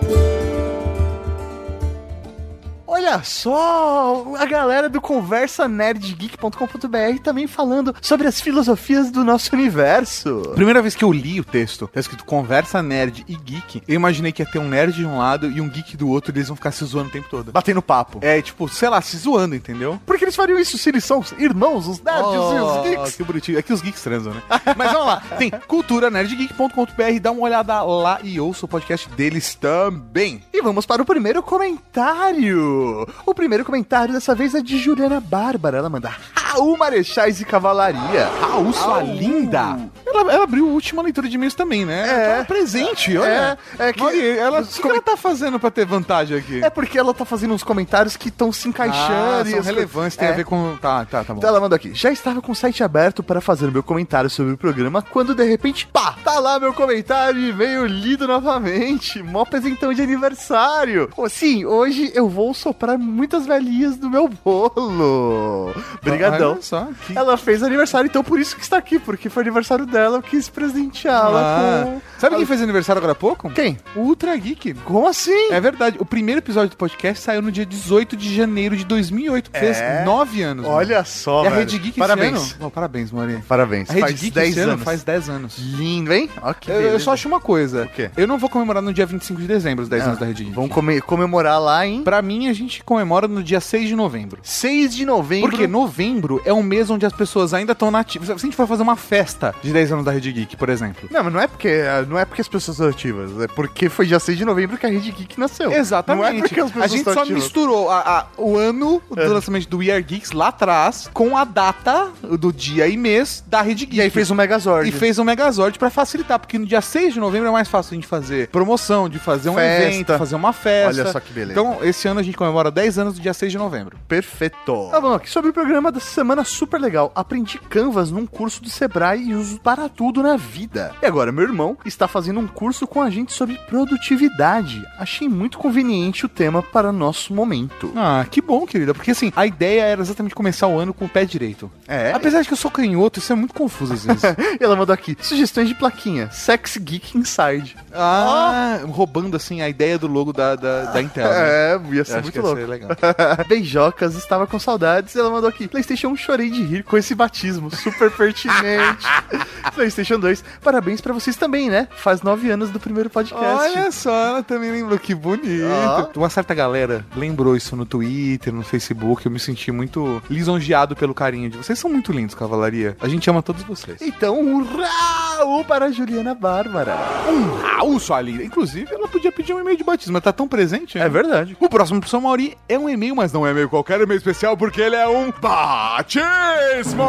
Olha 2.97 3.25
só, 3.25 4.25
a 4.39 4.45
galera 4.47 4.89
do 4.89 5.01
Conversa 5.01 5.67
Nerdgeek.com.br 5.67 7.19
também 7.25 7.49
falando 7.49 7.93
sobre 8.01 8.29
as 8.29 8.41
filosofias 8.41 9.11
do 9.11 9.25
nosso 9.25 9.53
universo. 9.53 10.53
Primeira 10.55 10.81
vez 10.81 10.95
que 10.95 11.03
eu 11.05 11.11
li 11.13 11.41
o 11.41 11.45
texto, 11.45 11.89
tá 11.93 11.99
escrito 11.99 12.25
conversa 12.25 12.81
nerd 12.85 13.25
e 13.27 13.35
geek, 13.35 13.83
eu 13.89 13.97
imaginei 13.97 14.31
que 14.31 14.43
ia 14.43 14.47
ter 14.49 14.61
um 14.61 14.69
nerd 14.69 14.93
de 14.95 15.05
um 15.05 15.19
lado 15.19 15.51
e 15.51 15.61
um 15.61 15.69
geek 15.69 15.97
do 15.97 16.09
outro 16.09 16.31
e 16.33 16.39
eles 16.39 16.47
vão 16.47 16.55
ficar 16.55 16.71
se 16.71 16.85
zoando 16.85 17.09
o 17.09 17.13
tempo 17.13 17.27
todo. 17.29 17.51
Batendo 17.51 17.83
papo. 17.83 18.21
É, 18.23 18.41
tipo, 18.41 18.69
sei 18.69 18.89
lá, 18.89 19.03
se 19.03 19.17
zoando, 19.17 19.57
entendeu? 19.57 20.01
Por 20.07 20.17
que 20.17 20.25
eles 20.25 20.37
fariam 20.37 20.57
isso 20.57 20.79
se 20.79 20.89
eles 20.89 21.03
são 21.03 21.21
irmãos, 21.37 21.89
os 21.89 22.01
nerds 22.01 22.23
e 22.33 22.37
os 22.39 22.77
Oh, 22.77 22.83
geeks? 22.83 23.17
Que 23.17 23.25
bonitinho. 23.25 23.59
É 23.59 23.63
que 23.63 23.73
os 23.73 23.83
geeks 23.83 24.05
transam, 24.05 24.33
né? 24.33 24.43
Mas 24.77 24.93
vamos 24.93 25.07
lá. 25.09 25.21
Tem 25.37 25.51
culturanerdgeek.com.br, 25.51 27.21
dá 27.21 27.33
uma 27.33 27.43
olhada 27.43 27.83
lá 27.83 28.21
e 28.23 28.39
ouça 28.39 28.67
o 28.67 28.69
podcast 28.69 29.09
deles 29.11 29.57
também. 29.57 30.45
E 30.53 30.63
vamos 30.63 30.87
para 30.87 31.03
o 31.03 31.05
primeiro 31.05 31.43
comentário. 31.43 32.84
O 33.27 33.35
primeiro 33.35 33.65
comentário 33.65 34.13
dessa 34.15 34.35
vez 34.35 34.55
é 34.55 34.61
de 34.63 34.79
Juliana 34.79 35.21
Bárbara. 35.21 35.79
Ela 35.79 35.89
manda 35.89 36.13
Raul 36.35 36.77
Marechais 36.77 37.41
e 37.41 37.45
Cavalaria. 37.45 38.29
Raul, 38.41 38.73
sua 38.73 39.03
linda. 39.03 39.79
Ela, 40.07 40.33
ela 40.33 40.45
abriu 40.45 40.69
a 40.69 40.73
última 40.73 41.03
leitura 41.03 41.29
de 41.29 41.35
e-mails 41.35 41.55
também, 41.55 41.85
né? 41.85 42.09
É. 42.09 42.39
Tá 42.39 42.45
presente, 42.45 43.17
olha. 43.17 43.59
É, 43.79 43.89
é 43.89 43.93
que- 43.93 44.01
Mauri, 44.01 44.29
ela, 44.39 44.61
o 44.61 44.67
que, 44.67 44.81
que 44.83 44.89
ela 44.89 45.01
tá 45.03 45.17
fazendo 45.17 45.59
pra 45.59 45.71
ter 45.71 45.85
vantagem 45.85 46.37
aqui? 46.39 46.63
É 46.65 46.71
porque 46.71 46.97
ela 46.99 47.13
tá 47.13 47.25
fazendo 47.25 47.53
uns 47.55 47.65
comentários 47.65 48.17
que 48.17 48.29
estão 48.29 48.53
se 48.53 48.69
encaixando. 48.69 49.13
ah, 49.13 49.45
são 49.45 49.61
relevantes, 49.63 50.17
tem 50.17 50.29
É. 50.29 50.33
a 50.33 50.35
ver 50.35 50.45
com... 50.45 50.77
Tá, 50.81 51.05
tá, 51.05 51.25
tá 51.25 51.33
bom. 51.35 51.39
Então 51.39 51.51
ela 51.51 51.61
mandou 51.61 51.75
aqui. 51.75 51.93
Já 51.95 52.13
estava 52.13 52.41
com 52.41 52.53
o 52.53 52.55
site 52.55 52.85
aberto 52.85 53.23
para 53.23 53.41
fazer 53.41 53.71
meu 53.73 53.83
comentário 53.83 54.31
sobre 54.31 54.53
o 54.53 54.57
programa, 54.57 55.03
quando 55.03 55.35
de 55.35 55.45
repente, 55.45 55.87
pá, 55.89 56.15
tá 56.23 56.39
lá 56.39 56.61
meu 56.61 56.73
comentário 56.73 57.41
e 57.41 57.51
veio 57.51 57.85
lido 57.87 58.29
novamente. 58.29 59.23
Mó 59.23 59.45
presentão 59.45 59.93
de 59.93 60.03
aniversário. 60.03 61.11
Sim, 61.29 61.65
hoje 61.65 62.13
eu 62.15 62.29
vou 62.29 62.55
soprar 62.75 62.99
muitas 62.99 63.47
velhinhas 63.47 63.97
do 63.97 64.11
meu 64.11 64.29
bolo. 64.29 65.73
Obrigadão. 66.03 66.59
Só, 66.61 66.89
que... 67.07 67.17
Ela 67.17 67.37
fez 67.37 67.63
aniversário, 67.63 68.09
então 68.09 68.25
por 68.25 68.39
isso 68.41 68.57
que 68.57 68.63
está 68.63 68.77
aqui, 68.77 68.99
porque 68.99 69.29
foi 69.29 69.43
aniversário 69.43 69.87
dela, 69.87 70.19
eu 70.19 70.23
quis 70.23 70.49
presenteá-la 70.49 71.41
Ah, 71.41 71.85
com... 71.85 72.01
Sabe 72.19 72.37
quem 72.37 72.47
fez 72.47 72.61
aniversário 72.63 72.99
agora 72.99 73.13
há 73.13 73.15
pouco? 73.15 73.49
Quem? 73.51 73.79
O 73.95 74.01
Ultra 74.01 74.37
Geek. 74.37 74.75
Como 74.85 75.07
assim? 75.07 75.51
É 75.53 75.61
verdade. 75.61 75.97
O 76.01 76.05
primeiro 76.05 76.41
episódio 76.41 76.71
do 76.71 76.77
podcast 76.77 77.23
saiu 77.23 77.41
no 77.43 77.53
dia 77.53 77.65
18 77.65 78.17
de 78.17 78.35
janeiro 78.35 78.77
de 78.77 78.85
2008. 78.85 79.51
Fez 79.53 79.79
É? 79.79 80.05
nove 80.05 80.43
anos. 80.43 80.65
mano. 80.65 80.77
Olha 80.77 81.05
só, 81.05 81.45
E 81.45 81.47
a. 81.47 81.51
Rede 81.51 81.79
Geek 81.79 81.99
Parabéns. 81.99 82.57
Oh, 82.61 82.71
parabéns, 82.71 83.13
Maria. 83.13 83.43
Parabéns. 83.47 83.89
A 83.91 83.93
Rede 83.93 84.07
faz 84.07 84.21
Geek 84.21 84.35
10 84.35 84.49
esse 84.51 84.61
ano 84.61 84.73
anos. 84.73 84.85
faz 84.85 85.03
10 85.05 85.29
anos. 85.29 85.59
Lindo, 85.59 86.13
hein? 86.13 86.29
Que 86.61 86.71
Eu, 86.71 86.81
eu 86.81 87.01
só 87.01 87.13
acho 87.13 87.29
uma 87.29 87.41
coisa. 87.41 87.85
O 87.85 87.89
quê? 87.89 88.11
Eu 88.17 88.27
não 88.27 88.39
vou 88.39 88.49
comemorar 88.51 88.83
no 88.83 88.93
dia 88.93 89.07
25 89.07 89.41
de 89.41 89.47
dezembro, 89.47 89.83
os 89.83 89.89
10 89.89 90.03
Ah, 90.03 90.07
anos 90.07 90.19
da 90.19 90.27
Rede 90.27 90.45
Geek. 90.45 90.55
Vamos 90.57 90.71
come- 90.73 91.01
comemorar 91.01 91.61
lá 91.61 91.87
em 91.87 92.03
Pra 92.03 92.21
mim, 92.23 92.49
a 92.49 92.53
gente 92.53 92.64
comemora 92.85 93.27
no 93.29 93.43
dia 93.43 93.61
6 93.61 93.89
de 93.89 93.97
novembro. 93.97 94.41
6 94.43 94.95
de 94.95 95.05
novembro. 95.05 95.51
Porque 95.51 95.67
novembro 95.67 96.41
é 96.45 96.53
um 96.53 96.63
mês 96.63 96.91
onde 96.91 97.05
as 97.07 97.13
pessoas 97.13 97.53
ainda 97.55 97.73
estão 97.73 97.91
nativas. 97.91 98.29
Se 98.29 98.33
a 98.33 98.37
gente 98.39 98.57
for 98.57 98.67
fazer 98.67 98.83
uma 98.83 98.97
festa 98.97 99.55
de 99.63 99.73
10 99.73 99.93
anos 99.93 100.05
da 100.05 100.11
Rede 100.13 100.33
Geek, 100.33 100.57
por 100.57 100.69
exemplo. 100.69 101.09
Não, 101.11 101.23
mas 101.25 101.33
não 101.33 101.41
é 101.41 101.47
porque 101.47 101.83
não 102.09 102.19
é 102.19 102.25
porque 102.25 102.41
as 102.41 102.49
pessoas 102.49 102.77
são 102.77 102.89
ativas, 102.89 103.31
é 103.41 103.47
porque 103.49 103.89
foi 103.89 104.07
dia 104.07 104.19
6 104.19 104.37
de 104.39 104.45
novembro 104.45 104.77
que 104.79 104.87
a 104.87 104.89
Rede 104.89 105.11
Geek 105.13 105.39
nasceu. 105.39 105.73
Exatamente. 105.73 106.23
Não 106.23 106.29
é 106.29 106.41
porque 106.41 106.61
as 106.61 106.71
pessoas 106.71 106.85
a 106.85 106.89
gente 106.89 106.99
estão 106.99 107.15
só 107.15 107.21
ativas. 107.23 107.43
misturou 107.43 107.91
a- 107.91 108.01
a- 108.01 108.27
o 108.37 108.57
ano 108.57 109.03
do 109.11 109.21
É. 109.21 109.27
lançamento 109.27 109.69
do 109.69 109.79
We 109.79 109.91
Are 109.91 110.03
Geeks 110.03 110.33
lá 110.33 110.49
atrás 110.49 111.11
com 111.13 111.37
a 111.37 111.45
data 111.45 112.09
do 112.39 112.53
dia 112.53 112.87
e 112.89 112.97
mês 112.97 113.43
da 113.47 113.63
Rede 113.63 113.87
Geek. 113.87 113.97
E 113.97 114.01
aí 114.01 114.11
fez 114.11 114.31
um 114.31 114.35
Megazord. 114.35 114.89
E 114.89 114.93
fez 114.93 115.19
um 115.19 115.25
Megazord 115.25 115.79
pra 115.79 115.91
facilitar, 115.91 116.39
porque 116.39 116.59
no 116.59 116.67
dia 116.67 116.81
6 116.81 117.15
de 117.15 117.21
novembro 117.21 117.49
é 117.49 117.53
mais 117.53 117.69
fácil 117.69 117.93
a 117.93 117.95
gente 117.95 118.07
fazer 118.07 118.49
promoção, 118.49 119.09
de 119.09 119.19
fazer 119.19 119.51
um 119.51 119.55
Festa. 119.55 119.89
evento, 119.89 120.19
fazer 120.19 120.35
uma 120.37 120.53
festa. 120.53 121.03
Olha 121.03 121.13
só 121.13 121.21
que 121.21 121.33
beleza. 121.33 121.53
Então, 121.53 121.79
esse 121.83 122.07
ano 122.09 122.21
a 122.21 122.23
gente 122.23 122.37
comemora 122.37 122.54
10 122.71 122.99
anos 122.99 123.15
do 123.15 123.21
dia 123.21 123.35
6 123.35 123.53
de 123.53 123.59
novembro. 123.59 123.99
Perfeito. 124.09 124.89
Tá 124.91 125.01
bom, 125.01 125.15
aqui 125.15 125.29
sobre 125.31 125.51
o 125.51 125.55
programa 125.55 125.91
da 125.91 126.01
semana 126.01 126.45
super 126.45 126.81
legal. 126.81 127.11
Aprendi 127.15 127.59
Canvas 127.59 128.11
num 128.11 128.27
curso 128.27 128.63
do 128.63 128.71
Sebrae 128.71 129.29
e 129.31 129.35
uso 129.35 129.59
para 129.61 129.89
tudo 129.89 130.23
na 130.23 130.37
vida. 130.37 130.93
E 131.03 131.07
agora, 131.07 131.33
meu 131.33 131.45
irmão 131.45 131.77
está 131.85 132.07
fazendo 132.09 132.41
um 132.41 132.47
curso 132.47 132.87
com 132.87 133.01
a 133.03 133.11
gente 133.11 133.33
sobre 133.33 133.59
produtividade. 133.69 134.85
Achei 134.99 135.29
muito 135.29 135.59
conveniente 135.59 136.27
o 136.27 136.29
tema 136.29 136.63
para 136.63 136.93
nosso 136.93 137.33
momento. 137.35 137.93
Ah, 137.97 138.25
que 138.31 138.41
bom, 138.41 138.67
querida. 138.67 138.95
Porque 138.95 139.11
assim, 139.11 139.33
a 139.35 139.47
ideia 139.47 139.83
era 139.83 140.01
exatamente 140.01 140.35
começar 140.35 140.67
o 140.67 140.79
ano 140.79 140.93
com 140.95 141.05
o 141.07 141.09
pé 141.09 141.25
direito. 141.25 141.71
É. 141.89 142.13
Apesar 142.13 142.43
de 142.43 142.49
que 142.49 142.53
eu 142.55 142.59
sou 142.59 142.71
canhoto, 142.71 143.19
isso 143.19 143.33
é 143.33 143.37
muito 143.37 143.55
confuso 143.55 143.95
às 143.95 144.05
vezes. 144.07 144.23
E 144.61 144.63
ela 144.65 144.77
mandou 144.77 144.93
aqui 144.93 145.17
sugestões 145.21 145.69
de 145.69 145.75
plaquinha. 145.75 146.31
Sex 146.31 146.77
Geek 146.77 147.17
Inside. 147.17 147.77
ah, 147.93 148.81
roubando 148.87 149.37
assim 149.37 149.63
a 149.63 149.69
ideia 149.69 149.99
do 149.99 150.07
logo 150.07 150.33
da, 150.33 150.55
da, 150.57 150.85
da 150.87 151.03
Intel. 151.03 151.29
né? 151.29 151.35
É, 151.65 151.81
ia 151.93 152.05
ser 152.05 152.23
muito 152.23 152.41
louco. 152.47 152.71
legal. 152.71 152.91
Beijocas 153.49 154.15
estava 154.15 154.47
com 154.47 154.59
saudades 154.59 155.15
e 155.15 155.19
ela 155.19 155.31
mandou 155.31 155.49
aqui. 155.49 155.69
PlayStation 155.69 156.09
1 156.09 156.17
chorei 156.17 156.51
de 156.51 156.63
rir 156.63 156.83
com 156.83 156.97
esse 156.97 157.15
batismo, 157.15 157.71
super 157.75 158.11
pertinente. 158.11 159.07
PlayStation 159.75 160.19
2, 160.19 160.45
parabéns 160.63 161.01
pra 161.01 161.13
vocês 161.13 161.37
também, 161.37 161.71
né? 161.71 161.89
Faz 161.97 162.23
nove 162.23 162.51
anos 162.51 162.71
do 162.71 162.79
primeiro 162.79 163.11
podcast. 163.11 163.45
Olha 163.45 163.91
só, 163.91 164.29
ela 164.29 164.43
também 164.43 164.71
lembrou 164.71 164.99
que 164.99 165.15
bonito. 165.15 165.65
Ó. 165.65 166.19
Uma 166.19 166.31
certa 166.31 166.55
galera 166.55 167.05
lembrou 167.17 167.57
isso 167.57 167.75
no 167.77 167.85
Twitter, 167.85 168.53
no 168.53 168.63
Facebook. 168.63 169.25
Eu 169.25 169.33
me 169.33 169.39
senti 169.39 169.73
muito 169.73 170.23
lisonjeado 170.31 170.95
pelo 170.95 171.15
carinho 171.15 171.51
de 171.51 171.57
vocês. 171.57 171.79
São 171.79 171.91
muito 171.91 172.13
lindos, 172.13 172.35
Cavalaria. 172.35 172.97
A 173.01 173.09
gente 173.09 173.29
ama 173.29 173.43
todos 173.43 173.63
vocês. 173.63 174.01
Então, 174.01 174.41
um 174.41 174.65
Raul 174.65 175.65
para 175.65 175.87
a 175.87 175.91
Juliana 175.91 176.35
Bárbara. 176.35 176.97
Um 177.29 177.63
Raul, 177.63 177.99
sua 177.99 178.21
linda. 178.21 178.45
Inclusive, 178.45 178.93
ela 178.93 179.09
podia 179.25 179.33
pedir 179.33 179.55
um 179.55 179.61
e-mail 179.61 179.77
de 179.77 179.85
batismo. 179.85 180.17
Ela 180.17 180.21
tá 180.21 180.33
tão 180.33 180.49
presente. 180.49 180.99
né? 180.99 181.05
É 181.05 181.09
verdade. 181.09 181.57
O 181.61 181.69
próximo 181.69 182.01
pro 182.01 182.09
São 182.09 182.21
Mauri 182.21 182.57
é 182.69 182.79
um 182.79 182.89
e-mail, 182.89 183.15
mas 183.17 183.33
não 183.33 183.47
é 183.47 183.51
e-mail 183.51 183.69
qualquer 183.69 184.01
e-mail 184.01 184.19
especial, 184.19 184.57
porque 184.57 184.81
ele 184.81 184.97
é 184.97 185.07
um 185.09 185.33
batismo! 185.41 187.05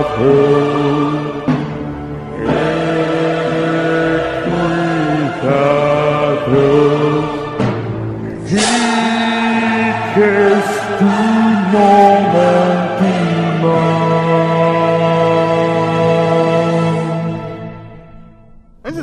Antes 0.00 1.27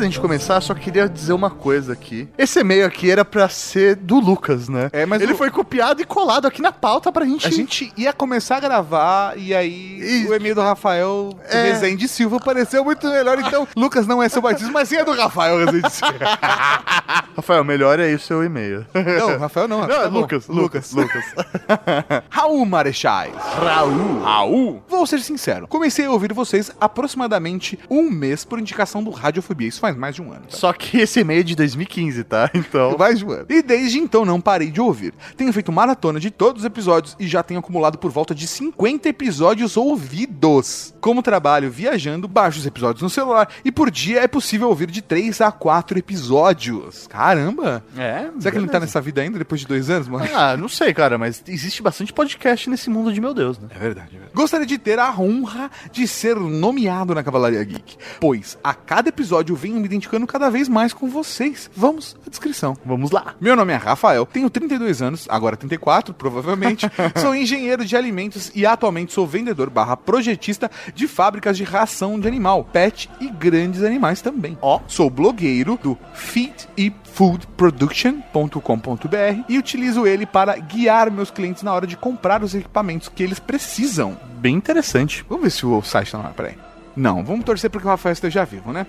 da 0.05 0.11
gente 0.11 0.19
começar, 0.21 0.61
só 0.61 0.73
queria 0.75 1.09
dizer 1.09 1.33
uma 1.33 1.49
coisa 1.49 1.93
aqui. 1.93 2.27
Esse 2.37 2.59
e-mail 2.59 2.85
aqui 2.85 3.09
era 3.09 3.25
pra 3.25 3.49
ser 3.49 3.95
do 3.95 4.19
Lucas, 4.19 4.69
né? 4.69 4.89
É, 4.93 5.05
mas 5.05 5.21
ele 5.21 5.33
o- 5.33 5.37
foi 5.37 5.49
copiado 5.49 6.01
e 6.01 6.05
colado 6.05 6.45
aqui 6.47 6.61
na 6.61 6.71
pauta 6.71 7.11
pra 7.11 7.25
gente. 7.25 7.47
A 7.47 7.49
gente 7.51 7.91
ia 7.97 8.13
começar 8.13 8.57
a 8.57 8.59
gravar 8.59 9.37
e 9.37 9.53
aí 9.53 9.99
Isso. 10.21 10.31
o 10.31 10.35
e-mail 10.35 10.53
do 10.55 10.61
Rafael 10.61 11.29
É. 11.49 11.63
Rezende 11.63 12.07
Silva 12.07 12.39
pareceu 12.39 12.83
muito 12.85 13.07
melhor. 13.09 13.39
Então, 13.39 13.67
Lucas 13.75 14.05
não 14.05 14.21
é 14.21 14.29
seu 14.29 14.41
batismo, 14.41 14.71
mas 14.73 14.89
sim 14.89 14.97
é 14.97 15.03
do 15.03 15.11
Rafael 15.13 15.57
Rezende 15.65 15.89
Silva. 15.91 16.13
Rafael, 17.35 17.63
melhor 17.63 17.99
é 17.99 18.03
aí 18.05 18.15
o 18.15 18.19
seu 18.19 18.43
e-mail. 18.43 18.85
Não, 18.93 19.37
Rafael 19.39 19.67
não. 19.67 19.75
Não, 19.81 19.87
Rafael 19.87 20.03
é 20.03 20.07
Lucas, 20.07 20.47
Lucas, 20.47 20.91
Lucas. 20.93 21.25
Raul 22.29 22.65
Marechais. 22.65 23.33
Raul. 23.35 24.21
Raul. 24.21 24.83
Vou 24.87 25.05
ser 25.05 25.19
sincero, 25.19 25.67
comecei 25.67 26.05
a 26.05 26.11
ouvir 26.11 26.31
vocês 26.33 26.71
aproximadamente 26.79 27.77
um 27.89 28.09
mês 28.09 28.45
por 28.45 28.59
indicação 28.59 29.03
do 29.03 29.09
Radiofobia. 29.11 29.67
Isso 29.67 29.79
faz 29.79 29.94
mais 29.95 30.15
de 30.15 30.21
um 30.21 30.31
ano. 30.31 30.41
tá? 30.47 30.55
Só 30.57 30.71
que 30.73 30.97
esse 30.99 31.19
e-mail 31.19 31.41
é 31.41 31.43
de 31.43 31.55
2015, 31.55 32.23
tá? 32.23 32.49
Então. 32.55 32.95
Mais 32.97 33.19
de 33.19 33.25
um 33.25 33.31
ano. 33.31 33.45
E 33.49 33.61
desde 33.61 33.99
então 33.99 34.25
não 34.25 34.41
parei 34.41 34.71
de 34.71 34.81
ouvir. 34.81 35.13
Tenho 35.37 35.51
feito 35.53 35.71
maratona 35.71 36.19
de 36.19 36.31
todos 36.31 36.61
os 36.61 36.65
episódios 36.65 37.15
e 37.19 37.27
já 37.27 37.43
tenho 37.43 37.59
acumulado 37.59 37.97
por 37.97 38.11
volta 38.11 38.33
de 38.33 38.47
50 38.47 39.07
episódios 39.09 39.77
ouvidos. 39.77 40.93
Como 41.01 41.21
trabalho 41.21 41.69
viajando, 41.69 42.27
baixo 42.27 42.59
os 42.59 42.65
episódios 42.65 43.01
no 43.01 43.09
celular 43.09 43.49
e 43.63 43.71
por 43.71 43.91
dia 43.91 44.21
é 44.21 44.27
possível 44.27 44.69
ouvir 44.69 44.89
de 44.89 45.01
3 45.01 45.41
a 45.41 45.51
4 45.51 45.97
episódios. 45.99 47.07
Caramba! 47.07 47.83
É. 47.97 48.29
Será 48.39 48.51
que 48.51 48.57
ele 48.57 48.65
não 48.65 48.71
tá 48.71 48.79
nessa 48.79 48.99
vida 49.01 49.21
ainda 49.21 49.37
depois 49.37 49.61
de 49.61 49.67
dois 49.67 49.89
anos, 49.89 50.07
mano? 50.07 50.25
Ah, 50.33 50.57
não 50.57 50.67
sei, 50.67 50.93
cara, 50.93 51.17
mas 51.17 51.43
existe 51.47 51.81
bastante 51.81 52.11
podcast 52.11 52.69
nesse 52.69 52.89
mundo 52.89 53.13
de 53.13 53.21
meu 53.21 53.33
Deus, 53.33 53.59
né? 53.59 53.67
É 53.69 53.79
verdade, 53.79 54.09
é 54.09 54.19
verdade. 54.19 54.31
Gostaria 54.33 54.65
de 54.65 54.77
ter 54.77 54.99
a 54.99 55.11
honra 55.19 55.69
de 55.91 56.07
ser 56.07 56.35
nomeado 56.35 57.13
na 57.13 57.23
Cavalaria 57.23 57.63
Geek, 57.63 57.97
pois 58.19 58.57
a 58.63 58.73
cada 58.73 59.09
episódio 59.09 59.55
venho 59.55 59.77
me 59.85 59.87
identificando 59.87 60.25
cada 60.25 60.49
vez 60.49 60.67
mais 60.67 60.93
com 60.93 61.07
vocês. 61.07 61.69
Vamos 61.75 62.17
à 62.25 62.29
descrição. 62.29 62.75
Vamos 62.83 63.11
lá. 63.11 63.35
Meu 63.39 63.55
nome 63.55 63.71
é 63.71 63.75
Rafael, 63.75 64.25
tenho 64.25 64.49
32 64.49 65.01
anos, 65.01 65.27
agora 65.29 65.55
34, 65.55 66.13
provavelmente. 66.13 66.89
sou 67.21 67.35
engenheiro 67.35 67.85
de 67.85 67.95
alimentos 67.95 68.51
e 68.55 68.65
atualmente 68.65 69.13
sou 69.13 69.27
vendedor 69.27 69.69
barra 69.69 69.95
projetista 69.95 70.71
de 70.93 71.07
fábricas 71.07 71.55
de 71.55 71.63
ração 71.63 72.19
de 72.19 72.27
animal, 72.27 72.63
pet 72.63 73.09
e 73.19 73.29
grandes 73.29 73.83
animais 73.83 74.21
também. 74.21 74.57
Ó, 74.61 74.81
sou 74.87 75.09
blogueiro 75.09 75.77
do 75.81 75.97
Feed 76.13 76.67
e 76.77 76.91
foodproduction.com.br 77.13 79.43
e 79.47 79.57
utilizo 79.57 80.07
ele 80.07 80.25
para 80.25 80.57
guiar 80.57 81.11
meus 81.11 81.31
clientes 81.31 81.63
na 81.63 81.73
hora 81.73 81.87
de 81.87 81.95
comprar 81.95 82.43
os 82.43 82.55
equipamentos 82.55 83.07
que 83.07 83.23
eles 83.23 83.39
precisam. 83.39 84.17
Bem 84.37 84.55
interessante. 84.55 85.23
Vamos 85.29 85.43
ver 85.43 85.51
se 85.51 85.65
o 85.65 85.81
site 85.81 86.11
tá 86.11 86.19
ar, 86.19 86.33
peraí. 86.33 86.74
Não, 86.95 87.23
vamos 87.23 87.43
torcer 87.43 87.69
porque 87.69 87.87
o 87.87 87.89
Rafael 87.89 88.13
esteja 88.13 88.45
vivo, 88.45 88.71
né? 88.71 88.85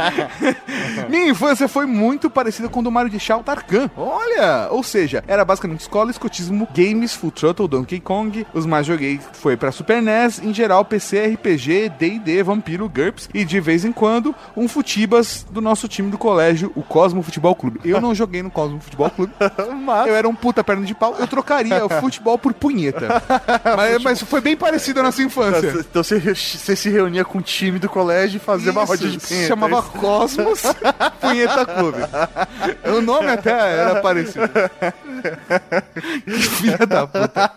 Minha 1.08 1.28
infância 1.28 1.68
foi 1.68 1.84
muito 1.84 2.30
parecida 2.30 2.68
com 2.68 2.80
o 2.80 2.82
do 2.82 2.90
Mario 2.90 3.10
de 3.10 3.20
Shao 3.20 3.42
Tarkan. 3.42 3.90
Olha! 3.96 4.68
Ou 4.70 4.82
seja, 4.82 5.22
era 5.26 5.44
basicamente 5.44 5.80
escola, 5.80 6.10
escotismo, 6.10 6.66
games, 6.74 7.14
Full 7.14 7.30
Throttle, 7.30 7.68
Donkey 7.68 8.00
Kong. 8.00 8.46
Os 8.54 8.64
mais 8.64 8.86
joguei 8.86 9.20
foi 9.32 9.56
pra 9.56 9.70
Super 9.70 10.00
NES, 10.00 10.42
em 10.42 10.54
geral 10.54 10.84
PC, 10.84 11.34
RPG, 11.34 11.92
D&D, 11.98 12.42
Vampiro, 12.42 12.88
GURPS 12.88 13.28
e 13.34 13.44
de 13.44 13.60
vez 13.60 13.84
em 13.84 13.92
quando 13.92 14.34
um 14.56 14.66
futibas 14.66 15.46
do 15.50 15.60
nosso 15.60 15.86
time 15.88 16.10
do 16.10 16.16
colégio, 16.16 16.72
o 16.74 16.82
Cosmo 16.82 17.22
Futebol 17.22 17.54
Clube. 17.54 17.80
Eu 17.84 18.00
não 18.00 18.14
joguei 18.14 18.42
no 18.42 18.50
Cosmo 18.50 18.80
Futebol 18.80 19.10
Clube. 19.10 19.32
Mas... 19.84 20.06
Eu 20.06 20.16
era 20.16 20.28
um 20.28 20.34
puta 20.34 20.64
perna 20.64 20.86
de 20.86 20.94
pau, 20.94 21.16
eu 21.18 21.26
trocaria 21.26 21.84
o 21.84 21.88
futebol 21.88 22.38
por 22.38 22.54
punheta. 22.54 23.22
mas, 23.76 24.02
mas 24.02 24.22
foi 24.22 24.40
bem 24.40 24.56
parecido 24.56 25.00
a 25.00 25.02
nossa 25.02 25.22
infância. 25.22 25.68
Então 25.78 26.02
você, 26.02 26.18
você 26.18 26.76
se 26.76 26.88
reunia 27.02 27.24
com 27.24 27.38
o 27.38 27.42
time 27.42 27.78
do 27.78 27.88
colégio 27.88 28.36
e 28.36 28.40
fazia 28.40 28.72
uma 28.72 28.82
Isso, 28.84 28.92
roda 28.92 29.08
de 29.08 29.20
se 29.20 29.28
punheta. 29.28 29.48
chamava 29.48 29.76
é 29.76 29.78
isso? 29.80 29.90
Cosmos 29.92 30.62
Punheta 31.20 31.66
Clube. 31.66 31.98
O 32.96 33.00
nome 33.00 33.28
até 33.28 33.50
era 33.50 34.00
parecido. 34.00 34.48
que 36.24 36.32
filha 36.32 36.86
da 36.86 37.06
puta. 37.06 37.52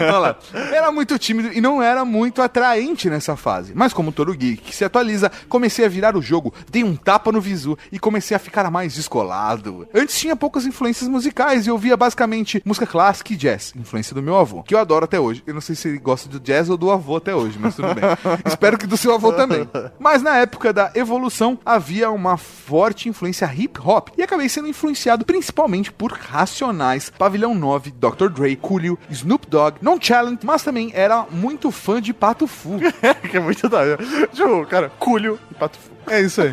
Olha 0.00 0.18
lá. 0.18 0.36
Era 0.72 0.90
muito 0.90 1.18
tímido 1.18 1.52
e 1.52 1.60
não 1.60 1.82
era 1.82 2.04
muito 2.04 2.40
atraente 2.42 3.08
nessa 3.10 3.36
fase. 3.36 3.72
Mas 3.74 3.92
como 3.92 4.12
todo 4.12 4.34
geek 4.34 4.62
que 4.62 4.74
se 4.74 4.84
atualiza, 4.84 5.30
comecei 5.48 5.84
a 5.84 5.88
virar 5.88 6.16
o 6.16 6.22
jogo, 6.22 6.52
dei 6.70 6.84
um 6.84 6.96
tapa 6.96 7.30
no 7.32 7.40
visu 7.40 7.76
e 7.92 7.98
comecei 7.98 8.36
a 8.36 8.40
ficar 8.40 8.70
mais 8.70 8.94
descolado. 8.94 9.86
Antes 9.94 10.18
tinha 10.18 10.36
poucas 10.36 10.66
influências 10.66 11.08
musicais 11.08 11.66
e 11.66 11.70
eu 11.70 11.78
via 11.78 11.96
basicamente 11.96 12.62
música 12.64 12.86
clássica 12.86 13.32
e 13.32 13.36
jazz, 13.36 13.72
influência 13.76 14.14
do 14.14 14.22
meu 14.22 14.36
avô, 14.36 14.62
que 14.62 14.74
eu 14.74 14.78
adoro 14.78 15.04
até 15.04 15.18
hoje. 15.18 15.42
Eu 15.46 15.54
não 15.54 15.60
sei 15.60 15.74
se 15.74 15.88
ele 15.88 15.98
gosta 15.98 16.28
do 16.28 16.40
jazz 16.40 16.68
ou 16.68 16.76
do 16.76 16.90
avô 16.90 17.16
até 17.16 17.34
hoje, 17.34 17.58
mas 17.60 17.74
tudo 17.76 17.94
bem. 17.94 18.04
Espero 18.44 18.78
que 18.78 18.86
do 18.86 18.96
seu 18.96 19.14
avô 19.14 19.32
também. 19.32 19.68
Mas 19.98 20.22
na 20.22 20.36
época 20.36 20.72
da 20.72 20.90
evolução 20.94 21.58
havia 21.64 22.10
uma 22.10 22.36
forte 22.36 23.08
influência 23.08 23.50
hip 23.52 23.80
hop 23.80 24.08
e 24.16 24.22
acabei 24.22 24.48
sendo 24.48 24.68
influenciado 24.68 25.24
principalmente 25.24 25.92
por 25.92 26.12
Racionais, 26.12 27.10
Pavilhão 27.10 27.54
9, 27.54 27.92
Dr. 27.92 28.28
Dre, 28.28 28.56
Coolio, 28.56 28.98
Snoop 29.10 29.46
Dogg, 29.48 29.78
Non 29.80 29.98
Challenge, 30.00 30.38
mas 30.44 30.62
também 30.62 30.90
era 30.94 31.26
muito 31.30 31.70
fã 31.70 32.00
de 32.00 32.12
Pato 32.12 32.46
Fu. 32.46 32.78
que 33.30 33.36
é 33.36 33.40
muito 33.40 33.68
da. 33.68 33.96
Tipo, 34.32 34.66
cara, 34.66 34.90
culho 34.98 35.38
e 35.50 35.54
pato 35.54 35.78
fu. 35.78 35.97
É 36.10 36.20
isso 36.20 36.40
aí. 36.42 36.52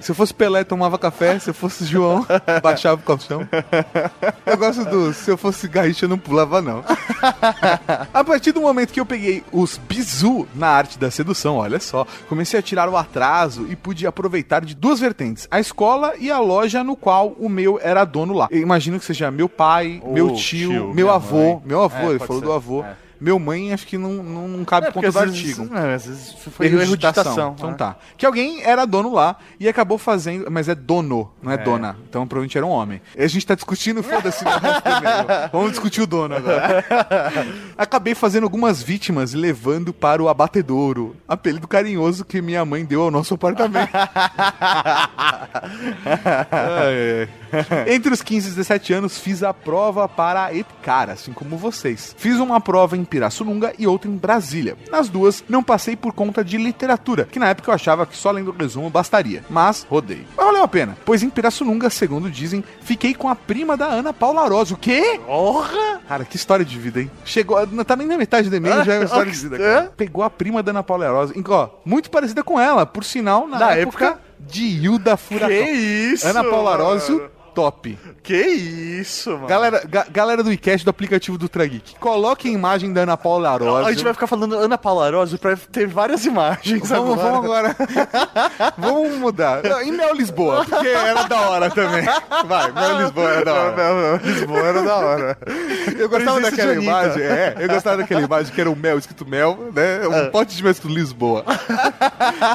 Se 0.00 0.10
eu 0.10 0.14
fosse 0.14 0.32
Pelé, 0.34 0.64
tomava 0.64 0.98
café. 0.98 1.38
Se 1.38 1.50
eu 1.50 1.54
fosse 1.54 1.84
João, 1.84 2.26
baixava 2.62 3.00
o 3.00 3.04
calção. 3.04 3.46
Eu 4.44 4.56
gosto 4.56 4.84
do. 4.84 5.12
Se 5.12 5.30
eu 5.30 5.36
fosse 5.36 5.66
Garrincha, 5.68 6.04
eu 6.04 6.08
não 6.08 6.18
pulava, 6.18 6.60
não. 6.62 6.84
A 8.12 8.24
partir 8.24 8.52
do 8.52 8.60
momento 8.60 8.92
que 8.92 9.00
eu 9.00 9.06
peguei 9.06 9.42
os 9.52 9.76
bizu 9.78 10.46
na 10.54 10.68
arte 10.68 10.98
da 10.98 11.10
sedução, 11.10 11.56
olha 11.56 11.80
só, 11.80 12.06
comecei 12.28 12.58
a 12.58 12.62
tirar 12.62 12.88
o 12.88 12.96
atraso 12.96 13.66
e 13.68 13.76
pude 13.76 14.06
aproveitar 14.06 14.64
de 14.64 14.74
duas 14.74 15.00
vertentes: 15.00 15.46
a 15.50 15.60
escola 15.60 16.14
e 16.18 16.30
a 16.30 16.38
loja 16.38 16.82
no 16.84 16.96
qual 16.96 17.34
o 17.38 17.48
meu 17.48 17.78
era 17.82 18.04
dono 18.04 18.34
lá. 18.34 18.48
Eu 18.50 18.60
imagino 18.60 18.98
que 18.98 19.04
seja 19.04 19.30
meu 19.30 19.48
pai, 19.48 20.00
Ô, 20.04 20.12
meu 20.12 20.28
tio, 20.34 20.70
tio, 20.70 20.94
meu 20.94 21.10
avô. 21.10 21.36
mãe. 21.36 21.62
Meu 21.64 21.82
avô, 21.82 21.96
É, 21.96 22.10
ele 22.10 22.18
falou 22.18 22.40
ser. 22.40 22.46
do 22.46 22.52
avô. 22.52 22.82
É. 22.82 23.05
Meu 23.20 23.38
mãe, 23.38 23.72
acho 23.72 23.86
que 23.86 23.96
não, 23.96 24.22
não, 24.22 24.48
não 24.48 24.64
cabe 24.64 24.88
É, 24.88 24.92
conta 24.92 25.10
do 25.10 25.18
artigo. 25.18 25.68
é, 25.74 25.94
às 25.94 26.06
vezes 26.06 26.32
foi 26.34 26.66
Erro 26.66 26.80
erro 26.80 26.96
de 26.96 27.06
ditação. 27.06 27.54
Então 27.56 27.74
tá. 27.74 27.96
Que 28.16 28.26
alguém 28.26 28.62
era 28.62 28.84
dono 28.84 29.12
lá 29.12 29.36
e 29.58 29.68
acabou 29.68 29.98
fazendo. 29.98 30.50
Mas 30.50 30.68
é 30.68 30.74
dono, 30.74 31.30
não 31.42 31.52
é, 31.52 31.56
dona. 31.58 31.96
Então 32.08 32.26
provavelmente 32.26 32.56
era 32.58 32.66
um 32.66 32.70
homem. 32.70 33.00
E 33.16 33.22
a 33.22 33.28
gente 33.28 33.46
tá 33.46 33.54
discutindo, 33.54 34.02
foda-se. 34.02 34.44
Vamos 35.52 35.70
discutir 35.70 36.02
o 36.02 36.06
dono 36.06 36.36
agora. 36.36 36.84
Acabei 37.76 38.14
fazendo 38.14 38.44
algumas 38.44 38.82
vítimas 38.82 39.32
e 39.32 39.36
levando 39.36 39.92
para 39.92 40.22
o 40.22 40.28
abatedouro. 40.28 41.16
Apelido 41.26 41.66
carinhoso 41.66 42.24
que 42.24 42.40
minha 42.42 42.64
mãe 42.64 42.84
deu 42.84 43.02
ao 43.02 43.10
nosso 43.10 43.34
apartamento. 43.34 43.90
Ai, 46.50 47.28
ai. 47.52 47.94
Entre 47.94 48.12
os 48.12 48.22
15 48.22 48.48
e 48.48 48.50
17 48.50 48.92
anos, 48.92 49.18
fiz 49.18 49.42
a 49.42 49.54
prova 49.54 50.08
para 50.08 50.46
a 50.46 50.54
EPCAR, 50.54 51.10
assim 51.10 51.32
como 51.32 51.56
vocês. 51.56 52.14
Fiz 52.18 52.36
uma 52.38 52.60
prova 52.60 52.96
em 52.96 53.04
Pirassununga 53.06 53.72
e 53.78 53.86
outra 53.86 54.10
em 54.10 54.16
Brasília. 54.16 54.76
Nas 54.90 55.08
duas, 55.08 55.44
não 55.48 55.62
passei 55.62 55.96
por 55.96 56.12
conta 56.12 56.44
de 56.44 56.56
literatura, 56.58 57.24
que 57.24 57.38
na 57.38 57.48
época 57.48 57.70
eu 57.70 57.74
achava 57.74 58.04
que 58.06 58.16
só 58.16 58.30
lendo 58.30 58.50
o 58.50 58.56
resumo 58.56 58.90
bastaria. 58.90 59.44
Mas 59.48 59.86
rodei. 59.88 60.26
Mas 60.36 60.46
valeu 60.46 60.62
a 60.62 60.68
pena, 60.68 60.96
pois 61.04 61.22
em 61.22 61.30
Pirassununga, 61.30 61.88
segundo 61.90 62.30
dizem, 62.30 62.62
fiquei 62.82 63.14
com 63.14 63.28
a 63.28 63.34
prima 63.36 63.76
da 63.76 63.86
Ana 63.86 64.12
Paula 64.12 64.48
Rosa. 64.48 64.74
O 64.74 64.76
quê? 64.76 65.20
Porra! 65.24 66.00
Cara, 66.08 66.24
que 66.24 66.36
história 66.36 66.64
de 66.64 66.78
vida, 66.78 67.00
hein? 67.00 67.10
Chegou, 67.24 67.66
não 67.66 67.84
tá 67.84 67.96
nem 67.96 68.06
na 68.06 68.16
metade 68.18 68.50
do 68.50 68.56
e-mail, 68.56 68.84
já 68.84 68.94
é 68.94 68.98
uma 68.98 69.04
história 69.04 69.32
de 69.32 69.38
vida, 69.38 69.58
cara. 69.58 69.92
Pegou 69.96 70.22
a 70.22 70.30
prima 70.30 70.62
da 70.62 70.70
Ana 70.70 70.82
Paula 70.82 71.08
Rosa, 71.10 71.32
e, 71.36 71.42
ó, 71.48 71.68
muito 71.84 72.10
parecida 72.10 72.42
com 72.42 72.60
ela, 72.60 72.84
por 72.86 73.04
sinal, 73.04 73.46
na, 73.46 73.72
época, 73.72 74.04
época- 74.06 74.20
de 74.38 74.64
Hilda 74.64 75.16
Furacão. 75.16 75.48
Que 75.48 75.62
isso? 75.70 76.26
Ana 76.26 76.44
Paula 76.44 76.76
mano? 76.78 77.30
Top. 77.56 77.98
Que 78.22 78.36
isso, 78.36 79.30
mano. 79.32 79.46
Galera, 79.46 79.82
ga- 79.88 80.06
galera 80.10 80.42
do 80.42 80.52
iCast 80.52 80.84
do 80.84 80.90
aplicativo 80.90 81.38
do 81.38 81.48
Trageek, 81.48 81.94
coloque 81.98 82.48
a 82.48 82.50
imagem 82.50 82.92
da 82.92 83.00
Ana 83.00 83.16
Paula 83.16 83.56
Rosa. 83.56 83.88
a 83.88 83.92
gente 83.92 84.04
vai 84.04 84.12
ficar 84.12 84.26
falando 84.26 84.56
Ana 84.56 84.76
Paula 84.76 85.10
Rosa 85.10 85.38
pra 85.38 85.56
ter 85.56 85.86
várias 85.86 86.26
imagens 86.26 86.86
Vamos, 86.86 87.18
agora. 87.18 87.74
vamos 87.74 87.96
agora. 87.96 88.72
vamos 88.76 89.16
mudar. 89.16 89.62
Não, 89.62 89.80
em 89.80 89.90
Mel 89.90 90.14
Lisboa, 90.14 90.66
porque 90.66 90.86
era 90.86 91.22
da 91.22 91.40
hora 91.48 91.70
também. 91.70 92.04
Vai, 92.46 92.72
Mel 92.72 93.00
Lisboa 93.00 93.30
era 93.30 93.44
da 93.44 93.54
hora. 93.54 93.76
Não, 93.76 94.02
não, 94.02 94.16
Lisboa 94.32 94.58
era 94.58 94.82
da 94.82 94.96
hora. 94.96 95.38
Eu 95.98 96.08
gostava 96.10 96.40
Presença 96.40 96.50
daquela 96.50 96.72
de 96.72 96.78
Anitta. 96.78 96.90
imagem, 96.90 97.22
é, 97.22 97.54
eu 97.58 97.68
gostava 97.68 97.96
daquela 97.96 98.20
imagem 98.20 98.54
que 98.54 98.60
era 98.60 98.70
um 98.70 98.76
mel 98.76 98.98
escrito 98.98 99.26
mel, 99.26 99.70
né? 99.74 100.06
Um 100.06 100.30
pote 100.30 100.54
de 100.54 100.62
mel 100.62 100.72
escrito 100.72 100.94
Lisboa. 100.94 101.42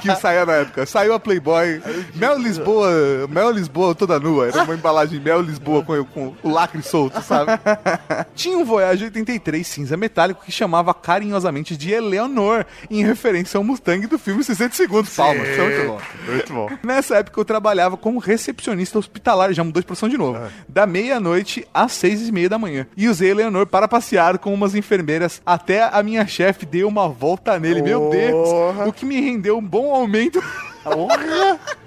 que 0.01 0.15
saía 0.15 0.45
na 0.45 0.53
época. 0.53 0.85
Saiu 0.85 1.13
a 1.15 1.19
Playboy, 1.19 1.81
Mel 2.13 2.37
Lisboa, 2.37 2.91
Mel 3.29 3.49
Lisboa 3.51 3.95
toda 3.95 4.19
nua. 4.19 4.47
Era 4.47 4.63
uma 4.63 4.73
embalagem 4.91 5.19
Mel 5.19 5.41
Lisboa 5.41 5.83
com, 5.83 6.03
com 6.05 6.33
o 6.43 6.49
lacre 6.49 6.83
solto, 6.83 7.21
sabe? 7.21 7.51
Tinha 8.35 8.57
um 8.57 8.65
Voyage 8.65 9.05
83 9.05 9.65
cinza 9.65 9.95
metálico 9.95 10.43
que 10.43 10.51
chamava 10.51 10.93
carinhosamente 10.93 11.77
de 11.77 11.91
Eleanor, 11.91 12.65
em 12.89 13.03
referência 13.03 13.57
ao 13.57 13.63
Mustang 13.63 14.05
do 14.05 14.19
filme 14.19 14.43
60 14.43 14.75
segundos. 14.75 15.15
Palmas, 15.15 15.47
isso 15.47 15.61
é 15.61 15.63
muito 15.63 15.87
bom. 15.87 16.31
Muito 16.31 16.53
bom. 16.53 16.69
Nessa 16.83 17.17
época 17.17 17.39
eu 17.39 17.45
trabalhava 17.45 17.95
como 17.95 18.19
recepcionista 18.19 18.99
hospitalar, 18.99 19.53
já 19.53 19.63
mudou 19.63 19.81
de 19.81 19.85
profissão 19.85 20.09
de 20.09 20.17
novo, 20.17 20.39
da 20.67 20.85
meia-noite 20.85 21.65
às 21.73 21.93
seis 21.93 22.27
e 22.27 22.31
meia 22.31 22.49
da 22.49 22.57
manhã. 22.57 22.85
E 22.97 23.07
usei 23.07 23.31
a 23.31 23.35
Leonor 23.35 23.65
para 23.65 23.87
passear 23.87 24.37
com 24.37 24.53
umas 24.53 24.75
enfermeiras 24.75 25.41
até 25.45 25.83
a 25.83 26.03
minha 26.03 26.27
chefe 26.27 26.65
deu 26.65 26.87
uma 26.87 27.07
volta 27.07 27.57
nele. 27.57 27.81
Meu 27.81 28.09
Deus! 28.09 28.49
O 28.87 28.91
que 28.93 29.05
me 29.05 29.21
rendeu 29.21 29.57
um 29.57 29.65
bom 29.65 29.93
aumento. 29.93 30.43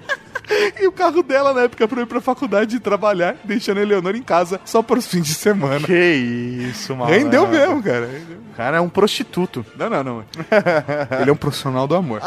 E 0.79 0.87
o 0.87 0.91
carro 0.91 1.23
dela 1.23 1.53
na 1.53 1.61
época 1.61 1.87
pra 1.87 1.99
eu 1.99 2.03
ir 2.03 2.07
pra 2.07 2.19
faculdade 2.21 2.75
e 2.75 2.79
trabalhar, 2.79 3.35
deixando 3.43 3.77
a 3.79 3.81
Eleonor 3.81 4.15
em 4.15 4.21
casa 4.21 4.59
só 4.65 4.81
para 4.81 4.99
os 4.99 5.07
fins 5.07 5.25
de 5.25 5.33
semana. 5.33 5.85
Que 5.85 5.93
isso, 5.93 6.95
mano. 6.95 7.11
Rendeu 7.11 7.47
mesmo, 7.47 7.81
cara. 7.81 8.09
O 8.51 8.55
cara 8.55 8.77
é 8.77 8.81
um 8.81 8.89
prostituto. 8.89 9.65
Não, 9.77 9.89
não, 9.89 10.03
não. 10.03 10.25
Ele 11.19 11.29
é 11.29 11.33
um 11.33 11.37
profissional 11.37 11.87
do 11.87 11.95
amor. 11.95 12.21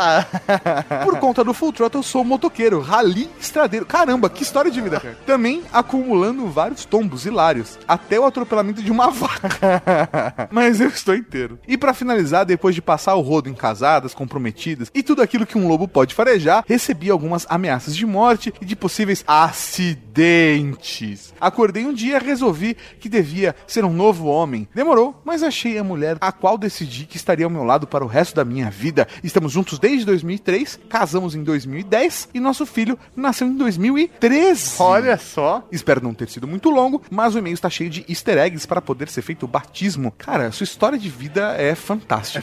Por 1.04 1.18
conta 1.18 1.42
do 1.44 1.54
Full 1.54 1.72
Throttle, 1.72 2.00
eu 2.00 2.02
sou 2.02 2.24
motoqueiro, 2.24 2.80
rally 2.80 3.30
estradeiro. 3.40 3.86
Caramba, 3.86 4.28
que 4.28 4.42
história 4.42 4.70
de 4.70 4.80
vida, 4.80 5.00
cara. 5.00 5.16
Também 5.26 5.62
acumulando 5.72 6.46
vários 6.48 6.84
tombos 6.84 7.24
hilários, 7.26 7.78
até 7.86 8.18
o 8.18 8.24
atropelamento 8.26 8.82
de 8.82 8.90
uma 8.90 9.10
vaca. 9.10 10.48
Mas 10.50 10.80
eu 10.80 10.88
estou 10.88 11.14
inteiro. 11.14 11.58
E 11.66 11.76
pra 11.76 11.94
finalizar, 11.94 12.44
depois 12.44 12.74
de 12.74 12.82
passar 12.82 13.14
o 13.14 13.20
rodo 13.20 13.48
em 13.48 13.54
casadas, 13.54 14.14
comprometidas 14.14 14.90
e 14.94 15.02
tudo 15.02 15.22
aquilo 15.22 15.46
que 15.46 15.56
um 15.58 15.68
lobo 15.68 15.88
pode 15.88 16.14
farejar, 16.14 16.64
recebi 16.66 17.10
algumas 17.10 17.46
ameaças 17.48 17.96
de 17.96 18.04
morte 18.08 18.52
e 18.60 18.64
de 18.64 18.74
possíveis 18.74 19.22
acidentes. 19.26 21.32
Acordei 21.40 21.86
um 21.86 21.92
dia 21.92 22.16
e 22.16 22.24
resolvi 22.24 22.76
que 22.98 23.08
devia 23.08 23.54
ser 23.66 23.84
um 23.84 23.92
novo 23.92 24.26
homem. 24.26 24.66
Demorou, 24.74 25.20
mas 25.24 25.42
achei 25.42 25.78
a 25.78 25.84
mulher 25.84 26.16
a 26.20 26.32
qual 26.32 26.58
decidi 26.58 27.04
que 27.04 27.16
estaria 27.16 27.46
ao 27.46 27.50
meu 27.50 27.62
lado 27.62 27.86
para 27.86 28.04
o 28.04 28.08
resto 28.08 28.34
da 28.34 28.44
minha 28.44 28.70
vida. 28.70 29.06
Estamos 29.22 29.52
juntos 29.52 29.78
desde 29.78 30.04
2003, 30.04 30.80
casamos 30.88 31.34
em 31.34 31.44
2010 31.44 32.30
e 32.34 32.40
nosso 32.40 32.66
filho 32.66 32.98
nasceu 33.14 33.46
em 33.46 33.56
2013. 33.56 34.76
Olha 34.80 35.16
só. 35.16 35.66
Espero 35.70 36.02
não 36.02 36.14
ter 36.14 36.28
sido 36.28 36.48
muito 36.48 36.70
longo, 36.70 37.02
mas 37.10 37.34
o 37.34 37.38
e-mail 37.38 37.54
está 37.54 37.70
cheio 37.70 37.90
de 37.90 38.04
easter 38.08 38.38
eggs 38.38 38.66
para 38.66 38.82
poder 38.82 39.08
ser 39.08 39.22
feito 39.22 39.44
o 39.44 39.48
batismo. 39.48 40.12
Cara, 40.18 40.50
sua 40.50 40.64
história 40.64 40.98
de 40.98 41.08
vida 41.08 41.54
é 41.56 41.74
fantástica. 41.74 42.38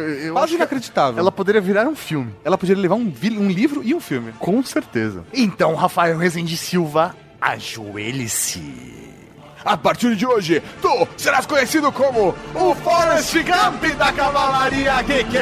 É. 0.00 0.04
Eu 0.10 0.30
eu 0.30 0.34
Quase 0.34 0.54
inacreditável. 0.54 1.18
Ela 1.18 1.32
poderia 1.32 1.60
virar 1.60 1.86
um 1.86 1.96
filme. 1.96 2.32
Ela 2.44 2.56
poderia 2.56 2.80
levar 2.80 2.94
um, 2.94 3.12
um 3.38 3.48
livro 3.48 3.82
e 3.84 3.94
um 3.94 4.00
filme. 4.00 4.32
Com 4.38 4.62
certeza. 4.62 4.99
Então, 5.32 5.74
Rafael 5.74 6.18
Rezende 6.18 6.56
Silva, 6.56 7.14
ajoelhe-se. 7.40 8.90
A 9.64 9.76
partir 9.76 10.16
de 10.16 10.26
hoje, 10.26 10.62
tu 10.80 11.08
serás 11.16 11.44
conhecido 11.44 11.92
como 11.92 12.34
o 12.54 12.74
Forrest 12.76 13.34
Gump 13.34 13.94
da 13.96 14.12
Cavalaria 14.12 15.02
Geek! 15.02 15.36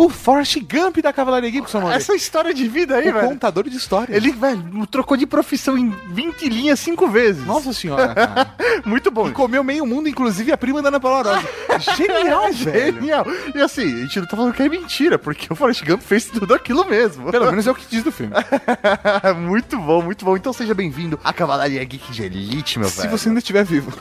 O 0.00 0.08
Forrest 0.08 0.56
Gump 0.60 0.96
da 1.02 1.12
Cavalaria 1.12 1.50
Geek, 1.50 1.70
seu 1.70 1.78
nome. 1.78 1.92
Essa 1.94 2.14
história 2.14 2.54
de 2.54 2.66
vida 2.66 2.96
aí, 2.96 3.10
o 3.10 3.12
velho. 3.12 3.28
contador 3.28 3.68
de 3.68 3.76
histórias. 3.76 4.16
Ele, 4.16 4.32
velho, 4.32 4.86
trocou 4.86 5.14
de 5.14 5.26
profissão 5.26 5.76
em 5.76 5.90
20 6.08 6.48
linhas 6.48 6.80
cinco 6.80 7.06
vezes. 7.08 7.44
Nossa 7.44 7.70
senhora, 7.74 8.14
cara. 8.14 8.54
Muito 8.86 9.10
bom. 9.10 9.28
E 9.28 9.32
comeu 9.32 9.62
meio 9.62 9.84
mundo, 9.84 10.08
inclusive 10.08 10.52
a 10.52 10.56
prima 10.56 10.80
da 10.80 10.88
Ana 10.88 10.98
Paula 10.98 11.34
Rosa. 11.34 11.48
Genial, 11.96 12.50
velho. 12.50 12.94
Genial. 12.94 13.26
E 13.54 13.60
assim, 13.60 13.82
a 13.82 13.96
gente 14.06 14.20
não 14.20 14.26
tá 14.26 14.36
falando 14.38 14.54
que 14.54 14.62
é 14.62 14.68
mentira, 14.70 15.18
porque 15.18 15.52
o 15.52 15.54
Forrest 15.54 15.84
Gump 15.84 16.00
fez 16.00 16.24
tudo 16.24 16.54
aquilo 16.54 16.86
mesmo. 16.86 17.30
Pelo 17.30 17.50
menos 17.50 17.66
é 17.66 17.70
o 17.70 17.74
que 17.74 17.84
diz 17.86 18.02
do 18.02 18.10
filme. 18.10 18.32
muito 19.46 19.76
bom, 19.78 20.00
muito 20.00 20.24
bom. 20.24 20.34
Então 20.34 20.52
seja 20.54 20.72
bem-vindo 20.72 21.20
à 21.22 21.30
Cavalaria 21.30 21.84
Geek 21.84 22.10
de 22.10 22.22
Elite, 22.22 22.78
meu 22.78 22.88
Se 22.88 23.02
velho. 23.02 23.10
você 23.10 23.28
ainda 23.28 23.40
estiver 23.40 23.64
vivo. 23.64 23.92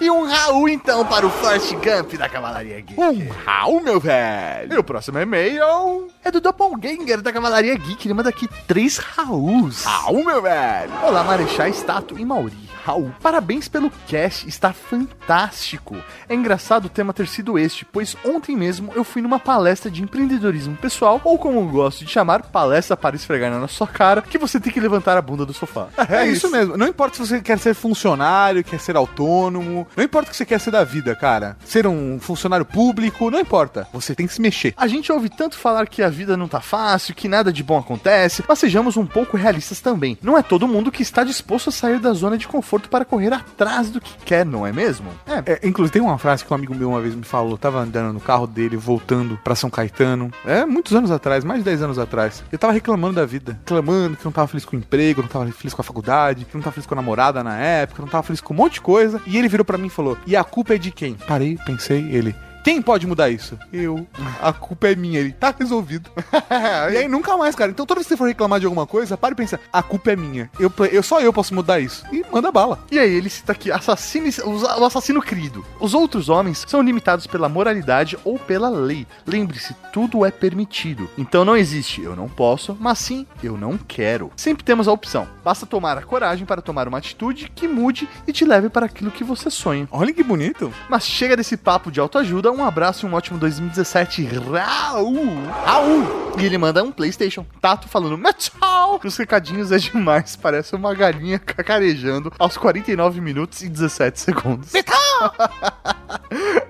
E 0.00 0.10
um 0.10 0.26
Raul, 0.26 0.68
então, 0.68 1.06
para 1.06 1.24
o 1.24 1.30
Forrest 1.30 1.72
Gump 1.74 2.14
da 2.18 2.28
Cavalaria 2.28 2.80
Geek. 2.80 2.98
Um 3.00 3.28
Raul, 3.44 3.80
meu 3.80 3.99
velho. 4.00 4.74
E 4.74 4.78
o 4.78 4.84
próximo 4.84 5.18
e-mail 5.18 6.08
é 6.24 6.30
do 6.30 6.40
Doppelganger 6.40 7.20
da 7.20 7.32
Cavalaria 7.32 7.74
Geek. 7.76 8.06
Ele 8.06 8.14
manda 8.14 8.30
aqui 8.30 8.48
três 8.66 8.96
Rauls. 8.96 9.84
Raul, 9.84 10.24
meu 10.24 10.42
velho. 10.42 10.92
Olá, 11.04 11.22
Marechal 11.22 11.68
Stato 11.68 12.18
e 12.18 12.24
Mauri. 12.24 12.69
Raul, 12.84 13.12
parabéns 13.22 13.68
pelo 13.68 13.90
cast, 14.06 14.48
está 14.48 14.72
fantástico. 14.72 15.96
É 16.28 16.34
engraçado 16.34 16.86
o 16.86 16.88
tema 16.88 17.12
ter 17.12 17.28
sido 17.28 17.58
este, 17.58 17.84
pois 17.84 18.16
ontem 18.24 18.56
mesmo 18.56 18.92
eu 18.94 19.04
fui 19.04 19.20
numa 19.20 19.38
palestra 19.38 19.90
de 19.90 20.02
empreendedorismo 20.02 20.76
pessoal, 20.76 21.20
ou 21.22 21.38
como 21.38 21.60
eu 21.60 21.68
gosto 21.68 22.04
de 22.04 22.10
chamar, 22.10 22.42
palestra 22.42 22.96
para 22.96 23.16
esfregar 23.16 23.50
na 23.50 23.68
sua 23.68 23.86
cara, 23.86 24.22
que 24.22 24.38
você 24.38 24.58
tem 24.58 24.72
que 24.72 24.80
levantar 24.80 25.16
a 25.16 25.22
bunda 25.22 25.44
do 25.44 25.52
sofá. 25.52 25.88
É, 26.10 26.26
isso 26.26 26.50
mesmo. 26.50 26.76
Não 26.76 26.88
importa 26.88 27.16
se 27.16 27.26
você 27.26 27.40
quer 27.40 27.56
ser 27.58 27.72
funcionário, 27.72 28.64
quer 28.64 28.80
ser 28.80 28.96
autônomo, 28.96 29.86
não 29.96 30.02
importa 30.02 30.28
o 30.28 30.30
que 30.32 30.36
você 30.36 30.44
quer 30.44 30.58
ser 30.58 30.72
da 30.72 30.82
vida, 30.82 31.14
cara. 31.14 31.56
Ser 31.64 31.86
um 31.86 32.18
funcionário 32.18 32.66
público, 32.66 33.30
não 33.30 33.38
importa. 33.38 33.86
Você 33.92 34.12
tem 34.12 34.26
que 34.26 34.34
se 34.34 34.40
mexer. 34.40 34.74
A 34.76 34.88
gente 34.88 35.12
ouve 35.12 35.28
tanto 35.28 35.56
falar 35.56 35.86
que 35.86 36.02
a 36.02 36.08
vida 36.08 36.36
não 36.36 36.48
tá 36.48 36.60
fácil, 36.60 37.14
que 37.14 37.28
nada 37.28 37.52
de 37.52 37.62
bom 37.62 37.78
acontece, 37.78 38.42
mas 38.48 38.58
sejamos 38.58 38.96
um 38.96 39.06
pouco 39.06 39.36
realistas 39.36 39.80
também. 39.80 40.18
Não 40.20 40.36
é 40.36 40.42
todo 40.42 40.66
mundo 40.66 40.90
que 40.90 41.02
está 41.02 41.22
disposto 41.22 41.68
a 41.68 41.72
sair 41.72 42.00
da 42.00 42.12
zona 42.12 42.36
de 42.36 42.48
conforto 42.48 42.69
para 42.78 43.04
correr 43.04 43.32
atrás 43.32 43.90
do 43.90 44.00
que 44.00 44.14
quer, 44.24 44.44
não 44.44 44.66
é 44.66 44.72
mesmo? 44.72 45.08
É, 45.26 45.52
é, 45.52 45.66
inclusive 45.66 45.92
tem 45.92 46.02
uma 46.02 46.18
frase 46.18 46.44
que 46.44 46.52
um 46.52 46.56
amigo 46.56 46.74
meu 46.74 46.90
uma 46.90 47.00
vez 47.00 47.14
me 47.14 47.24
falou, 47.24 47.56
tava 47.58 47.80
andando 47.80 48.12
no 48.12 48.20
carro 48.20 48.46
dele, 48.46 48.76
voltando 48.76 49.38
pra 49.42 49.54
São 49.54 49.70
Caetano, 49.70 50.30
é, 50.44 50.64
muitos 50.64 50.94
anos 50.94 51.10
atrás, 51.10 51.44
mais 51.44 51.60
de 51.60 51.64
10 51.64 51.82
anos 51.82 51.98
atrás. 51.98 52.44
Eu 52.52 52.58
tava 52.58 52.72
reclamando 52.72 53.14
da 53.14 53.26
vida, 53.26 53.58
reclamando 53.60 54.16
que 54.16 54.24
não 54.24 54.32
tava 54.32 54.46
feliz 54.46 54.64
com 54.64 54.76
o 54.76 54.78
emprego, 54.78 55.22
não 55.22 55.28
tava 55.28 55.50
feliz 55.50 55.74
com 55.74 55.82
a 55.82 55.84
faculdade, 55.84 56.44
que 56.44 56.54
não 56.54 56.62
tava 56.62 56.74
feliz 56.74 56.86
com 56.86 56.94
a 56.94 56.96
namorada 56.96 57.42
na 57.42 57.56
época, 57.56 58.02
não 58.02 58.08
tava 58.08 58.22
feliz 58.22 58.40
com 58.40 58.54
um 58.54 58.56
monte 58.56 58.74
de 58.74 58.80
coisa. 58.80 59.20
E 59.26 59.36
ele 59.36 59.48
virou 59.48 59.64
pra 59.64 59.78
mim 59.78 59.86
e 59.86 59.90
falou: 59.90 60.16
"E 60.26 60.36
a 60.36 60.44
culpa 60.44 60.74
é 60.74 60.78
de 60.78 60.90
quem?" 60.90 61.14
Parei, 61.14 61.58
pensei, 61.64 62.08
ele: 62.10 62.34
quem 62.62 62.82
pode 62.82 63.06
mudar 63.06 63.30
isso? 63.30 63.58
Eu. 63.72 64.06
A 64.40 64.52
culpa 64.52 64.88
é 64.88 64.94
minha. 64.94 65.20
Ele 65.20 65.32
tá 65.32 65.54
resolvido. 65.56 66.10
e 66.92 66.96
aí 66.96 67.08
nunca 67.08 67.36
mais, 67.36 67.54
cara. 67.54 67.70
Então 67.70 67.86
toda 67.86 67.98
vez 67.98 68.06
que 68.06 68.14
você 68.14 68.16
for 68.16 68.28
reclamar 68.28 68.60
de 68.60 68.66
alguma 68.66 68.86
coisa, 68.86 69.16
para 69.16 69.32
e 69.32 69.36
pensa: 69.36 69.60
a 69.72 69.82
culpa 69.82 70.12
é 70.12 70.16
minha. 70.16 70.50
Eu, 70.58 70.72
eu 70.90 71.02
só 71.02 71.20
eu 71.20 71.32
posso 71.32 71.54
mudar 71.54 71.80
isso. 71.80 72.04
E 72.12 72.24
manda 72.32 72.52
bala. 72.52 72.78
E 72.90 72.98
aí 72.98 73.12
ele 73.12 73.30
cita 73.30 73.52
aqui: 73.52 73.70
assassino, 73.70 74.28
o 74.44 74.84
assassino 74.84 75.22
querido. 75.22 75.64
Os 75.80 75.94
outros 75.94 76.28
homens 76.28 76.64
são 76.66 76.82
limitados 76.82 77.26
pela 77.26 77.48
moralidade 77.48 78.18
ou 78.24 78.38
pela 78.38 78.68
lei. 78.68 79.06
Lembre-se, 79.26 79.74
tudo 79.92 80.24
é 80.24 80.30
permitido. 80.30 81.08
Então 81.16 81.44
não 81.44 81.56
existe 81.56 82.02
eu 82.02 82.14
não 82.14 82.28
posso, 82.28 82.76
mas 82.78 82.98
sim 82.98 83.26
eu 83.42 83.56
não 83.56 83.78
quero. 83.78 84.30
Sempre 84.36 84.64
temos 84.64 84.88
a 84.88 84.92
opção. 84.92 85.26
Basta 85.44 85.66
tomar 85.66 85.96
a 85.96 86.02
coragem 86.02 86.46
para 86.46 86.62
tomar 86.62 86.86
uma 86.88 86.98
atitude 86.98 87.50
que 87.54 87.66
mude 87.66 88.08
e 88.26 88.32
te 88.32 88.44
leve 88.44 88.68
para 88.68 88.86
aquilo 88.86 89.10
que 89.10 89.24
você 89.24 89.50
sonha. 89.50 89.88
Olha 89.90 90.12
que 90.12 90.22
bonito. 90.22 90.72
Mas 90.88 91.04
chega 91.04 91.36
desse 91.36 91.56
papo 91.56 91.90
de 91.90 92.00
autoajuda 92.00 92.49
um 92.50 92.64
abraço 92.64 93.06
e 93.06 93.08
um 93.08 93.14
ótimo 93.14 93.38
2017, 93.38 94.24
Raul! 94.24 95.44
Raul! 95.64 96.32
E 96.38 96.44
ele 96.44 96.58
manda 96.58 96.82
um 96.82 96.92
PlayStation. 96.92 97.46
Tato 97.60 97.88
falando 97.88 98.16
metal! 98.18 99.00
Os 99.02 99.16
recadinhos 99.16 99.72
é 99.72 99.78
demais, 99.78 100.36
parece 100.36 100.74
uma 100.74 100.94
galinha 100.94 101.38
cacarejando 101.38 102.32
aos 102.38 102.56
49 102.56 103.20
minutos 103.20 103.62
e 103.62 103.68
17 103.68 104.20
segundos. 104.20 104.72
Metal! 104.72 105.34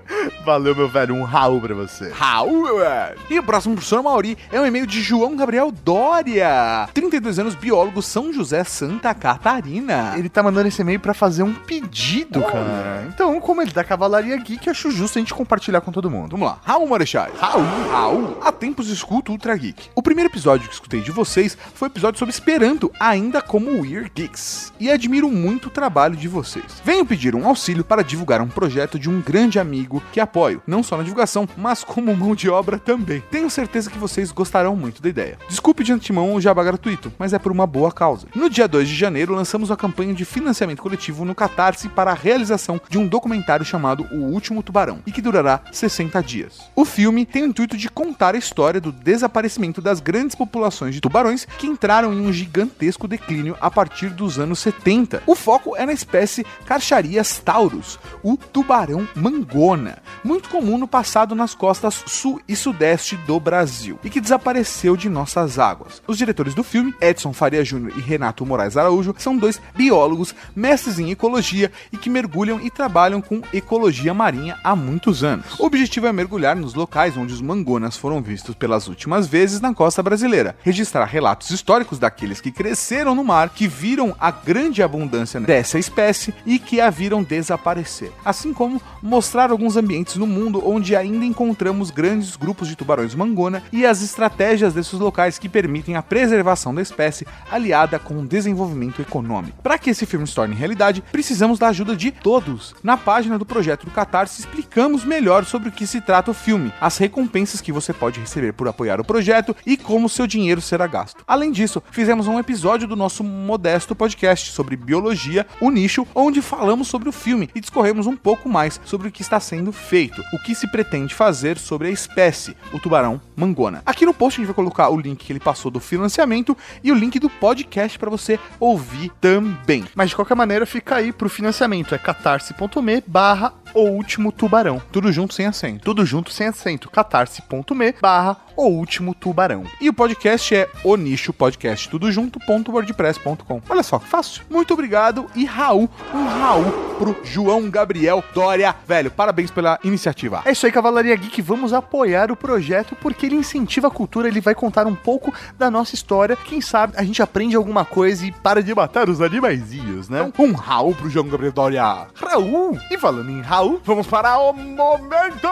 Valeu, 0.45 0.75
meu 0.75 0.87
velho. 0.87 1.15
Um 1.15 1.23
Raul 1.23 1.61
pra 1.61 1.73
você. 1.73 2.09
Raul, 2.11 2.63
meu 2.63 2.79
velho. 2.79 3.19
E 3.29 3.39
o 3.39 3.43
próximo 3.43 3.75
professor 3.75 4.01
Mauri 4.03 4.37
é 4.51 4.59
um 4.59 4.65
e-mail 4.65 4.85
de 4.85 5.01
João 5.01 5.35
Gabriel 5.35 5.71
Dória. 5.71 6.89
32 6.93 7.39
anos, 7.39 7.55
biólogo, 7.55 8.01
São 8.01 8.33
José, 8.33 8.63
Santa 8.63 9.13
Catarina. 9.13 10.13
Ele 10.17 10.29
tá 10.29 10.43
mandando 10.43 10.67
esse 10.67 10.81
e-mail 10.81 10.99
pra 10.99 11.13
fazer 11.13 11.43
um 11.43 11.53
pedido, 11.53 12.41
cara. 12.41 13.05
Então, 13.07 13.39
como 13.39 13.61
ele 13.61 13.71
da 13.71 13.83
Cavalaria 13.83 14.37
Geek, 14.37 14.69
acho 14.69 14.91
justo 14.91 15.17
a 15.17 15.21
gente 15.21 15.33
compartilhar 15.33 15.81
com 15.81 15.91
todo 15.91 16.09
mundo. 16.09 16.31
Vamos 16.31 16.47
lá. 16.47 16.59
Raul 16.63 16.87
Marechais. 16.87 17.33
Raul. 17.39 17.63
Raul. 17.91 18.37
Há 18.41 18.51
tempos 18.51 18.89
escuto 18.89 19.31
Ultra 19.31 19.55
Geek. 19.55 19.89
O 19.95 20.01
primeiro 20.01 20.29
episódio 20.29 20.67
que 20.67 20.73
escutei 20.73 21.01
de 21.01 21.11
vocês 21.11 21.57
foi 21.73 21.87
o 21.87 21.91
episódio 21.91 22.19
sobre 22.19 22.33
Esperanto, 22.33 22.91
ainda 22.99 23.41
como 23.41 23.81
Weird 23.81 24.11
Geeks. 24.13 24.73
E 24.79 24.89
admiro 24.89 25.29
muito 25.29 25.67
o 25.67 25.71
trabalho 25.71 26.15
de 26.15 26.27
vocês. 26.27 26.81
Venho 26.83 27.05
pedir 27.05 27.35
um 27.35 27.47
auxílio 27.47 27.83
para 27.83 28.03
divulgar 28.03 28.41
um 28.41 28.47
projeto 28.47 28.97
de 28.97 29.09
um 29.09 29.21
grande 29.21 29.59
amigo 29.59 30.01
que 30.11 30.19
apoio, 30.19 30.61
não 30.67 30.83
só 30.83 30.97
na 30.97 31.03
divulgação, 31.03 31.47
mas 31.57 31.83
como 31.83 32.15
mão 32.15 32.35
de 32.35 32.49
obra 32.49 32.77
também. 32.77 33.23
Tenho 33.31 33.49
certeza 33.49 33.89
que 33.89 33.97
vocês 33.97 34.31
gostarão 34.31 34.75
muito 34.75 35.01
da 35.01 35.09
ideia. 35.09 35.37
Desculpe 35.47 35.83
de 35.83 35.93
antemão 35.93 36.33
o 36.33 36.41
jabá 36.41 36.63
gratuito, 36.63 37.11
mas 37.17 37.33
é 37.33 37.39
por 37.39 37.51
uma 37.51 37.65
boa 37.65 37.91
causa. 37.91 38.27
No 38.35 38.49
dia 38.49 38.67
2 38.67 38.87
de 38.87 38.95
janeiro, 38.95 39.33
lançamos 39.33 39.71
a 39.71 39.77
campanha 39.77 40.13
de 40.13 40.25
financiamento 40.25 40.81
coletivo 40.81 41.25
no 41.25 41.35
Catarse 41.35 41.89
para 41.89 42.11
a 42.11 42.15
realização 42.15 42.79
de 42.89 42.97
um 42.97 43.07
documentário 43.07 43.65
chamado 43.65 44.07
O 44.11 44.31
Último 44.31 44.61
Tubarão, 44.61 44.99
e 45.05 45.11
que 45.11 45.21
durará 45.21 45.61
60 45.71 46.21
dias. 46.21 46.59
O 46.75 46.85
filme 46.85 47.25
tem 47.25 47.43
o 47.43 47.47
intuito 47.47 47.77
de 47.77 47.89
contar 47.89 48.35
a 48.35 48.37
história 48.37 48.81
do 48.81 48.91
desaparecimento 48.91 49.81
das 49.81 49.99
grandes 49.99 50.35
populações 50.35 50.93
de 50.93 51.01
tubarões 51.01 51.45
que 51.45 51.67
entraram 51.67 52.13
em 52.13 52.21
um 52.21 52.33
gigantesco 52.33 53.07
declínio 53.07 53.57
a 53.61 53.69
partir 53.69 54.09
dos 54.09 54.39
anos 54.39 54.59
70. 54.59 55.23
O 55.25 55.35
foco 55.35 55.75
é 55.75 55.85
na 55.85 55.93
espécie 55.93 56.45
Carcharias 56.65 57.39
taurus, 57.39 57.99
o 58.23 58.37
tubarão 58.37 59.07
mangona, 59.15 60.00
muito 60.23 60.49
comum 60.49 60.77
no 60.77 60.87
passado 60.87 61.35
nas 61.35 61.53
costas 61.53 62.03
sul 62.05 62.41
e 62.47 62.55
sudeste 62.55 63.15
do 63.17 63.39
Brasil, 63.39 63.99
e 64.03 64.09
que 64.09 64.21
desapareceu 64.21 64.95
de 64.95 65.09
nossas 65.09 65.59
águas. 65.59 66.01
Os 66.07 66.17
diretores 66.17 66.53
do 66.53 66.63
filme, 66.63 66.93
Edson 67.01 67.33
Faria 67.33 67.63
Júnior 67.63 67.93
e 67.97 68.01
Renato 68.01 68.45
Moraes 68.45 68.77
Araújo, 68.77 69.13
são 69.17 69.37
dois 69.37 69.61
biólogos, 69.75 70.33
mestres 70.55 70.99
em 70.99 71.11
ecologia 71.11 71.71
e 71.91 71.97
que 71.97 72.09
mergulham 72.09 72.59
e 72.61 72.69
trabalham 72.69 73.21
com 73.21 73.41
ecologia 73.53 74.13
marinha 74.13 74.57
há 74.63 74.75
muitos 74.75 75.23
anos. 75.23 75.59
O 75.59 75.65
objetivo 75.65 76.07
é 76.07 76.11
mergulhar 76.11 76.55
nos 76.55 76.73
locais 76.73 77.15
onde 77.17 77.33
os 77.33 77.41
mangonas 77.41 77.97
foram 77.97 78.21
vistos 78.21 78.55
pelas 78.55 78.87
últimas 78.87 79.27
vezes 79.27 79.61
na 79.61 79.73
costa 79.73 80.01
brasileira, 80.01 80.55
registrar 80.63 81.05
relatos 81.05 81.49
históricos 81.49 81.99
daqueles 81.99 82.41
que 82.41 82.51
cresceram 82.51 83.15
no 83.15 83.23
mar, 83.23 83.49
que 83.49 83.67
viram 83.67 84.15
a 84.19 84.31
grande 84.31 84.81
abundância 84.81 85.39
dessa 85.39 85.77
espécie 85.77 86.33
e 86.45 86.59
que 86.59 86.81
a 86.81 86.89
viram 86.89 87.23
desaparecer, 87.23 88.11
assim 88.23 88.53
como 88.53 88.81
mostrar 89.01 89.51
alguns 89.51 89.75
ambientes 89.75 89.90
no 90.15 90.25
mundo 90.25 90.61
onde 90.65 90.95
ainda 90.95 91.25
encontramos 91.25 91.91
grandes 91.91 92.35
grupos 92.35 92.67
de 92.67 92.75
tubarões 92.75 93.13
mangona 93.13 93.61
e 93.73 93.85
as 93.85 94.01
estratégias 94.01 94.73
desses 94.73 94.93
locais 94.93 95.37
que 95.37 95.49
permitem 95.49 95.95
a 95.95 96.01
preservação 96.01 96.73
da 96.73 96.81
espécie 96.81 97.27
aliada 97.51 97.99
com 97.99 98.19
o 98.19 98.25
desenvolvimento 98.25 99.01
econômico. 99.01 99.61
Para 99.61 99.77
que 99.77 99.89
esse 99.89 100.05
filme 100.05 100.25
se 100.25 100.33
torne 100.33 100.55
realidade, 100.55 101.03
precisamos 101.11 101.59
da 101.59 101.67
ajuda 101.67 101.95
de 101.95 102.09
todos. 102.09 102.73
Na 102.81 102.95
página 102.95 103.37
do 103.37 103.45
projeto 103.45 103.85
do 103.85 103.91
Catarse 103.91 104.39
explicamos 104.39 105.03
melhor 105.03 105.43
sobre 105.45 105.69
o 105.69 105.71
que 105.71 105.85
se 105.85 105.99
trata 105.99 106.31
o 106.31 106.33
filme, 106.33 106.73
as 106.79 106.97
recompensas 106.97 107.59
que 107.59 107.71
você 107.71 107.91
pode 107.91 108.19
receber 108.19 108.53
por 108.53 108.67
apoiar 108.67 109.01
o 109.01 109.05
projeto 109.05 109.55
e 109.65 109.75
como 109.75 110.07
seu 110.07 110.25
dinheiro 110.25 110.61
será 110.61 110.87
gasto. 110.87 111.23
Além 111.27 111.51
disso, 111.51 111.83
fizemos 111.91 112.27
um 112.27 112.39
episódio 112.39 112.87
do 112.87 112.95
nosso 112.95 113.23
modesto 113.23 113.93
podcast 113.93 114.51
sobre 114.51 114.77
biologia, 114.77 115.45
o 115.59 115.69
nicho, 115.69 116.07
onde 116.15 116.41
falamos 116.41 116.87
sobre 116.87 117.09
o 117.09 117.11
filme 117.11 117.49
e 117.53 117.59
discorremos 117.59 118.07
um 118.07 118.15
pouco 118.15 118.47
mais 118.47 118.79
sobre 118.85 119.09
o 119.09 119.11
que 119.11 119.21
está 119.21 119.39
sendo 119.39 119.73
feito, 119.81 120.23
o 120.31 120.39
que 120.39 120.55
se 120.55 120.67
pretende 120.67 121.13
fazer 121.13 121.57
sobre 121.57 121.87
a 121.87 121.91
espécie, 121.91 122.55
o 122.71 122.79
tubarão 122.79 123.19
mangona. 123.35 123.81
Aqui 123.85 124.05
no 124.05 124.13
post 124.13 124.39
a 124.39 124.41
gente 124.41 124.47
vai 124.47 124.55
colocar 124.55 124.89
o 124.89 124.99
link 124.99 125.25
que 125.25 125.33
ele 125.33 125.39
passou 125.39 125.69
do 125.69 125.79
financiamento 125.79 126.55
e 126.83 126.91
o 126.91 126.95
link 126.95 127.19
do 127.19 127.29
podcast 127.29 127.97
para 127.99 128.09
você 128.09 128.39
ouvir 128.59 129.11
também. 129.19 129.85
Mas 129.95 130.11
de 130.11 130.15
qualquer 130.15 130.35
maneira, 130.35 130.65
fica 130.65 130.95
aí 130.95 131.11
pro 131.11 131.29
financiamento. 131.29 131.93
É 131.95 131.97
catarse.me 131.97 133.03
barra 133.05 133.53
o 133.73 133.81
último 133.81 134.31
tubarão. 134.31 134.81
Tudo 134.91 135.11
junto 135.11 135.33
sem 135.33 135.45
acento. 135.45 135.83
Tudo 135.83 136.05
junto 136.05 136.31
sem 136.31 136.47
acento. 136.47 136.89
catarse.me 136.89 137.95
barra 138.01 138.37
o 138.55 138.65
último 138.65 139.13
tubarão. 139.13 139.63
E 139.79 139.89
o 139.89 139.93
podcast 139.93 140.55
é 140.55 140.69
o 140.83 140.95
nicho 140.95 141.33
podcast 141.33 141.89
tudo 141.89 142.11
junto.wordpress.com. 142.11 143.61
Olha 143.69 143.83
só, 143.83 143.99
fácil. 143.99 144.43
Muito 144.49 144.73
obrigado 144.73 145.25
e 145.35 145.45
Raul, 145.45 145.89
um 146.13 146.25
Raul 146.25 146.71
pro 146.97 147.17
João 147.23 147.69
Gabriel 147.69 148.23
Dória. 148.33 148.75
Velho, 148.87 149.11
parabéns 149.11 149.51
pela 149.51 149.79
iniciativa. 149.83 150.41
É 150.45 150.51
isso 150.51 150.65
aí, 150.65 150.71
Cavalaria 150.71 151.15
Geek. 151.15 151.41
Vamos 151.41 151.73
apoiar 151.73 152.31
o 152.31 152.35
projeto 152.35 152.95
porque 152.95 153.25
ele 153.25 153.35
incentiva 153.35 153.87
a 153.87 153.91
cultura, 153.91 154.27
ele 154.27 154.41
vai 154.41 154.53
contar 154.53 154.85
um 154.85 154.95
pouco 154.95 155.33
da 155.57 155.71
nossa 155.71 155.95
história. 155.95 156.35
Quem 156.35 156.61
sabe 156.61 156.93
a 156.95 157.03
gente 157.03 157.21
aprende 157.21 157.55
alguma 157.55 157.83
coisa 157.83 158.25
e 158.25 158.31
para 158.31 158.61
de 158.61 158.73
matar 158.73 159.09
os 159.09 159.21
animaizinhos, 159.21 160.09
né? 160.09 160.25
Então, 160.27 160.45
um 160.45 160.53
Raul 160.53 160.95
pro 160.95 161.09
João 161.09 161.27
Gabriel 161.27 161.51
Dória. 161.51 162.07
Raul! 162.13 162.77
E 162.89 162.97
falando 162.97 163.29
em 163.29 163.41
Raul, 163.41 163.60
vamos 163.69 164.07
para 164.07 164.39
o 164.39 164.53
momento 164.53 165.47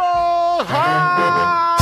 Raul! 0.66 1.78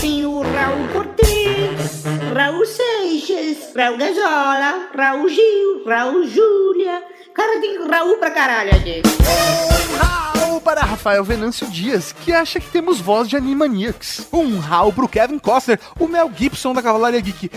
Tem 0.00 0.24
o 0.24 0.40
Raul 0.42 0.88
Cortez, 0.92 2.04
Raul 2.32 2.64
Seixas, 2.64 3.74
Raul 3.74 3.98
Gazola, 3.98 4.88
Raul 4.96 5.28
Gil, 5.28 5.84
Raul 5.84 6.26
Júlia. 6.28 7.02
Cara, 7.34 7.60
tem 7.60 7.88
Raul 7.88 8.16
pra 8.18 8.30
caralho 8.30 8.70
aqui. 8.70 9.02
Raul! 9.98 10.33
Hall 10.44 10.60
para 10.60 10.82
Rafael 10.82 11.24
Venâncio 11.24 11.66
Dias, 11.68 12.12
que 12.12 12.32
acha 12.32 12.60
que 12.60 12.68
temos 12.70 13.00
voz 13.00 13.28
de 13.28 13.36
Animaniacs. 13.36 14.26
Um 14.32 14.58
rau 14.58 14.92
pro 14.92 15.08
Kevin 15.08 15.38
Costner, 15.38 15.80
o 15.98 16.06
Mel 16.06 16.30
Gibson 16.34 16.74
da 16.74 16.82
Cavalaria 16.82 17.20
Geek, 17.20 17.50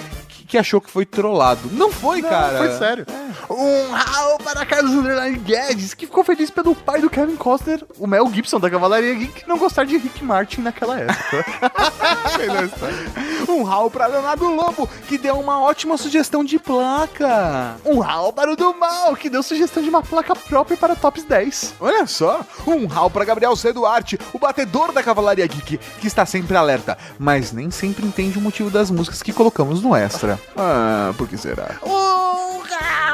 que, 0.48 0.58
achou 0.58 0.80
que 0.80 0.90
foi 0.90 1.06
trollado. 1.06 1.70
Não 1.74 1.92
foi, 1.92 2.22
Não, 2.22 2.30
cara. 2.30 2.58
foi 2.58 2.78
sério. 2.78 3.06
Um 3.50 3.92
hall 3.94 4.38
para 4.38 4.66
Carlos 4.66 4.94
Underline 4.94 5.38
Guedes, 5.40 5.94
que 5.94 6.06
ficou 6.06 6.24
feliz 6.24 6.50
pelo 6.50 6.74
pai 6.74 7.02
do 7.02 7.10
Kevin 7.10 7.36
Costner, 7.36 7.84
o 8.00 8.08
Mel 8.08 8.32
Gibson 8.34 8.58
da 8.60 8.70
Cavalaria 8.70 9.14
Geek, 9.14 9.48
não 9.48 9.58
gostar 9.58 9.86
de 9.86 9.98
Rick 9.98 10.24
Martin 10.24 10.62
naquela 10.62 10.98
época. 11.00 11.46
Um 13.50 13.64
rau 13.64 13.90
pra 13.90 14.08
Leonardo 14.08 14.46
Lobo, 14.46 14.88
que 15.08 15.18
deu 15.18 15.40
uma 15.40 15.62
ótima 15.62 15.98
sugestão 15.98 16.44
de 16.44 16.60
placa. 16.60 17.76
um 17.86 18.00
hall 18.00 18.32
para 18.34 18.52
o 18.52 18.56
do 18.56 18.74
Mal, 18.74 19.16
que 19.16 19.30
deu 19.30 19.42
sugestão 19.42 19.82
de 19.82 19.90
uma 19.90 20.04
placa 20.04 20.36
própria 20.36 20.78
para 20.78 20.96
Tops 20.96 21.24
10. 21.24 21.76
Olha 21.80 22.06
só, 22.06 22.42
um 22.68 22.77
rau 22.86 23.10
pra 23.10 23.26
Gabriel 23.26 23.56
C. 23.56 23.74
Duarte, 23.74 24.20
o 24.34 24.40
batedor 24.40 24.92
da 24.92 25.02
Cavalaria 25.04 25.48
Geek, 25.48 25.78
que 25.78 26.08
está 26.08 26.26
sempre 26.26 26.56
alerta, 26.56 26.98
mas 27.18 27.52
nem 27.52 27.72
sempre 27.72 28.06
entende 28.06 28.38
o 28.38 28.42
motivo 28.42 28.70
das 28.70 28.92
músicas 28.92 29.22
que 29.22 29.34
colocamos 29.34 29.82
no 29.82 29.96
extra. 29.96 30.40
Ah, 30.56 31.14
por 31.18 31.28
que 31.28 31.38
será? 31.38 31.78
Um 31.84 32.62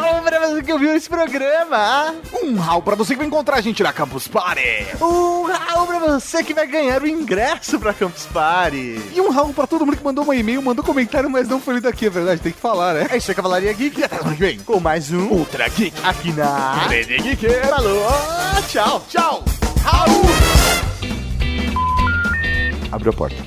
hall 0.03 0.21
para 0.23 0.39
você 0.39 0.63
que 0.63 0.73
ouviu 0.73 0.95
esse 0.95 1.09
programa. 1.09 2.15
Um 2.41 2.55
rau 2.55 2.81
pra 2.81 2.95
você 2.95 3.13
que 3.13 3.19
vai 3.19 3.27
encontrar 3.27 3.57
a 3.57 3.61
gente 3.61 3.81
na 3.83 3.93
Campus 3.93 4.27
Party. 4.27 4.87
Um 5.01 5.43
hall 5.47 5.87
para 5.87 5.99
você 5.99 6.43
que 6.43 6.53
vai 6.53 6.67
ganhar 6.67 7.01
o 7.01 7.07
ingresso 7.07 7.79
para 7.79 7.93
Campus 7.93 8.25
Party. 8.25 8.99
E 9.13 9.21
um 9.21 9.29
rau 9.31 9.49
pra 9.53 9.67
todo 9.67 9.85
mundo 9.85 9.97
que 9.97 10.03
mandou 10.03 10.25
um 10.25 10.33
e-mail, 10.33 10.61
mandou 10.61 10.83
comentário, 10.83 11.29
mas 11.29 11.47
não 11.47 11.59
foi 11.59 11.75
lido 11.75 11.87
aqui, 11.87 12.07
é 12.07 12.09
verdade, 12.09 12.41
tem 12.41 12.51
que 12.51 12.59
falar, 12.59 12.93
né? 12.93 13.07
É 13.09 13.17
isso 13.17 13.31
aí, 13.31 13.35
Cavalaria 13.35 13.71
Geek. 13.73 13.99
E 13.99 14.03
até 14.03 14.17
semana 14.17 14.35
que 14.35 14.41
vem. 14.41 14.59
Com 14.59 14.79
mais 14.79 15.11
um 15.11 15.27
Ultra 15.27 15.67
Geek. 15.69 15.93
aqui 16.03 16.31
na 16.33 16.73
Rede 16.87 17.17
Geek. 17.17 17.47
Falou, 17.69 18.07
tchau. 18.67 19.05
Tchau. 19.09 19.52
Abriu 22.91 23.11
a 23.11 23.15
porta. 23.15 23.43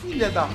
Filha 0.00 0.30
da... 0.30 0.48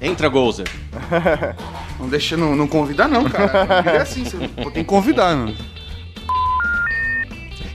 Entra, 0.00 0.28
Gozer. 0.28 0.68
Não 1.98 2.08
deixa, 2.08 2.36
não, 2.36 2.56
não 2.56 2.66
convidar 2.66 3.06
não, 3.06 3.22
cara. 3.30 3.82
É 3.86 3.98
assim, 3.98 4.24
você 4.24 4.36
tem 4.38 4.72
que 4.72 4.84
convidar, 4.84 5.36
não. 5.36 5.54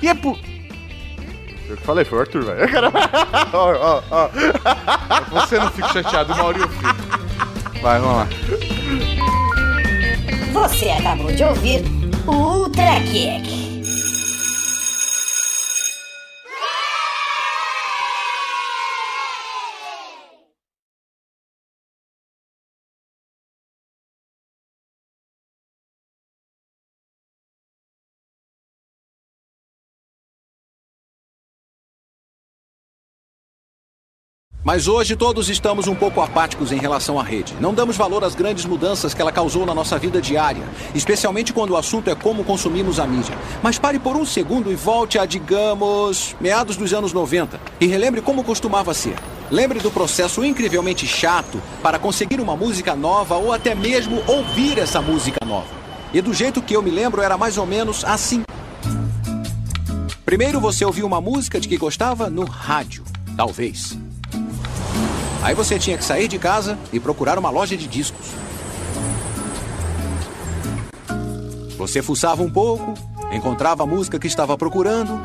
E 0.02 0.10
é 0.10 0.14
por... 0.14 0.38
Eu 1.70 1.78
que 1.78 1.84
falei, 1.84 2.04
foi 2.04 2.18
o 2.18 2.22
Arthur, 2.22 2.44
velho. 2.44 2.68
Ó, 3.54 3.74
ó, 3.74 4.04
ó. 4.12 4.30
Você 5.32 5.58
não 5.58 5.70
fica 5.72 5.88
chateado, 5.88 6.34
o 6.34 6.38
Mauri 6.38 6.60
eu 6.60 6.70
fico. 6.70 7.82
Vai, 7.82 8.00
vamos 8.00 8.18
lá. 8.18 8.28
Você 10.54 10.90
acabou 10.90 11.32
de 11.32 11.44
ouvir 11.44 11.84
o 12.26 12.32
Ultra 12.32 13.00
Kick. 13.02 13.67
Mas 34.68 34.86
hoje 34.86 35.16
todos 35.16 35.48
estamos 35.48 35.88
um 35.88 35.96
pouco 35.96 36.20
apáticos 36.20 36.74
em 36.74 36.78
relação 36.78 37.18
à 37.18 37.24
rede. 37.24 37.56
Não 37.58 37.74
damos 37.74 37.96
valor 37.96 38.22
às 38.26 38.36
grandes 38.36 38.66
mudanças 38.66 39.14
que 39.14 39.22
ela 39.22 39.32
causou 39.32 39.66
na 39.66 39.74
nossa 39.74 39.98
vida 39.98 40.22
diária, 40.22 40.62
especialmente 40.94 41.54
quando 41.54 41.70
o 41.70 41.78
assunto 41.78 42.10
é 42.10 42.16
como 42.16 42.44
consumimos 42.44 43.00
a 43.00 43.08
mídia. 43.08 43.34
Mas 43.64 43.80
pare 43.80 43.98
por 43.98 44.18
um 44.18 44.26
segundo 44.26 44.70
e 44.70 44.76
volte 44.76 45.18
a, 45.18 45.26
digamos, 45.26 46.36
meados 46.42 46.76
dos 46.76 46.94
anos 46.94 47.14
90 47.14 47.58
e 47.80 47.88
relembre 47.88 48.20
como 48.20 48.44
costumava 48.44 48.94
ser. 48.94 49.16
Lembre 49.50 49.80
do 49.80 49.90
processo 49.90 50.44
incrivelmente 50.44 51.08
chato 51.08 51.62
para 51.82 51.98
conseguir 51.98 52.42
uma 52.42 52.58
música 52.58 52.94
nova 52.94 53.38
ou 53.38 53.54
até 53.54 53.74
mesmo 53.74 54.22
ouvir 54.28 54.80
essa 54.80 55.02
música 55.02 55.46
nova. 55.46 55.74
E 56.14 56.20
do 56.20 56.34
jeito 56.34 56.62
que 56.62 56.76
eu 56.76 56.82
me 56.82 56.92
lembro 56.92 57.22
era 57.22 57.38
mais 57.38 57.58
ou 57.58 57.66
menos 57.66 58.04
assim. 58.04 58.44
Primeiro 60.26 60.60
você 60.60 60.84
ouviu 60.84 61.08
uma 61.08 61.22
música 61.22 61.58
de 61.58 61.70
que 61.70 61.78
gostava 61.78 62.30
no 62.30 62.44
rádio, 62.44 63.06
talvez. 63.38 63.98
Aí 65.42 65.54
você 65.54 65.78
tinha 65.78 65.98
que 65.98 66.04
sair 66.04 66.28
de 66.28 66.40
casa 66.40 66.78
e 66.92 67.00
procurar 67.00 67.38
uma 67.38 67.50
loja 67.50 67.78
de 67.78 67.88
discos. 67.88 68.26
Você 71.78 72.02
fuçava 72.02 72.42
um 72.42 72.50
pouco, 72.50 72.94
encontrava 73.32 73.84
a 73.84 73.86
música 73.86 74.20
que 74.20 74.28
estava 74.28 74.58
procurando. 74.58 75.22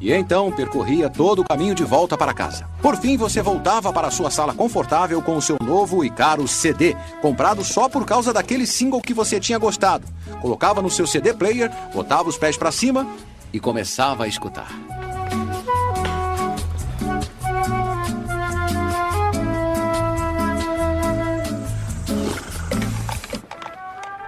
E 0.00 0.10
então 0.12 0.50
percorria 0.50 1.10
todo 1.10 1.40
o 1.40 1.44
caminho 1.44 1.74
de 1.74 1.84
volta 1.84 2.16
para 2.16 2.32
casa. 2.32 2.66
Por 2.80 2.96
fim, 2.96 3.18
você 3.18 3.42
voltava 3.42 3.92
para 3.92 4.08
a 4.08 4.10
sua 4.10 4.30
sala 4.30 4.54
confortável 4.54 5.20
com 5.20 5.36
o 5.36 5.42
seu 5.42 5.58
novo 5.62 6.02
e 6.02 6.08
caro 6.08 6.48
CD, 6.48 6.96
comprado 7.20 7.62
só 7.62 7.86
por 7.86 8.06
causa 8.06 8.32
daquele 8.32 8.66
single 8.66 9.02
que 9.02 9.12
você 9.12 9.38
tinha 9.38 9.58
gostado. 9.58 10.06
Colocava 10.40 10.80
no 10.80 10.88
seu 10.88 11.06
CD 11.06 11.34
player, 11.34 11.70
botava 11.92 12.30
os 12.30 12.38
pés 12.38 12.56
para 12.56 12.72
cima 12.72 13.06
e 13.52 13.60
começava 13.60 14.24
a 14.24 14.28
escutar. 14.28 14.70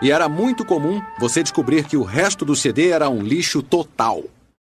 E 0.03 0.11
era 0.11 0.29
muito 0.29 0.65
comum 0.65 1.01
você 1.21 1.45
descobrir 1.45 1.85
que 1.85 1.97
o 1.97 2.03
resto 2.03 2.45
do 2.45 2.57
CD 2.57 2.89
era 2.89 3.09
um 3.09 3.23
lixo 3.23 3.63
total. 3.63 4.25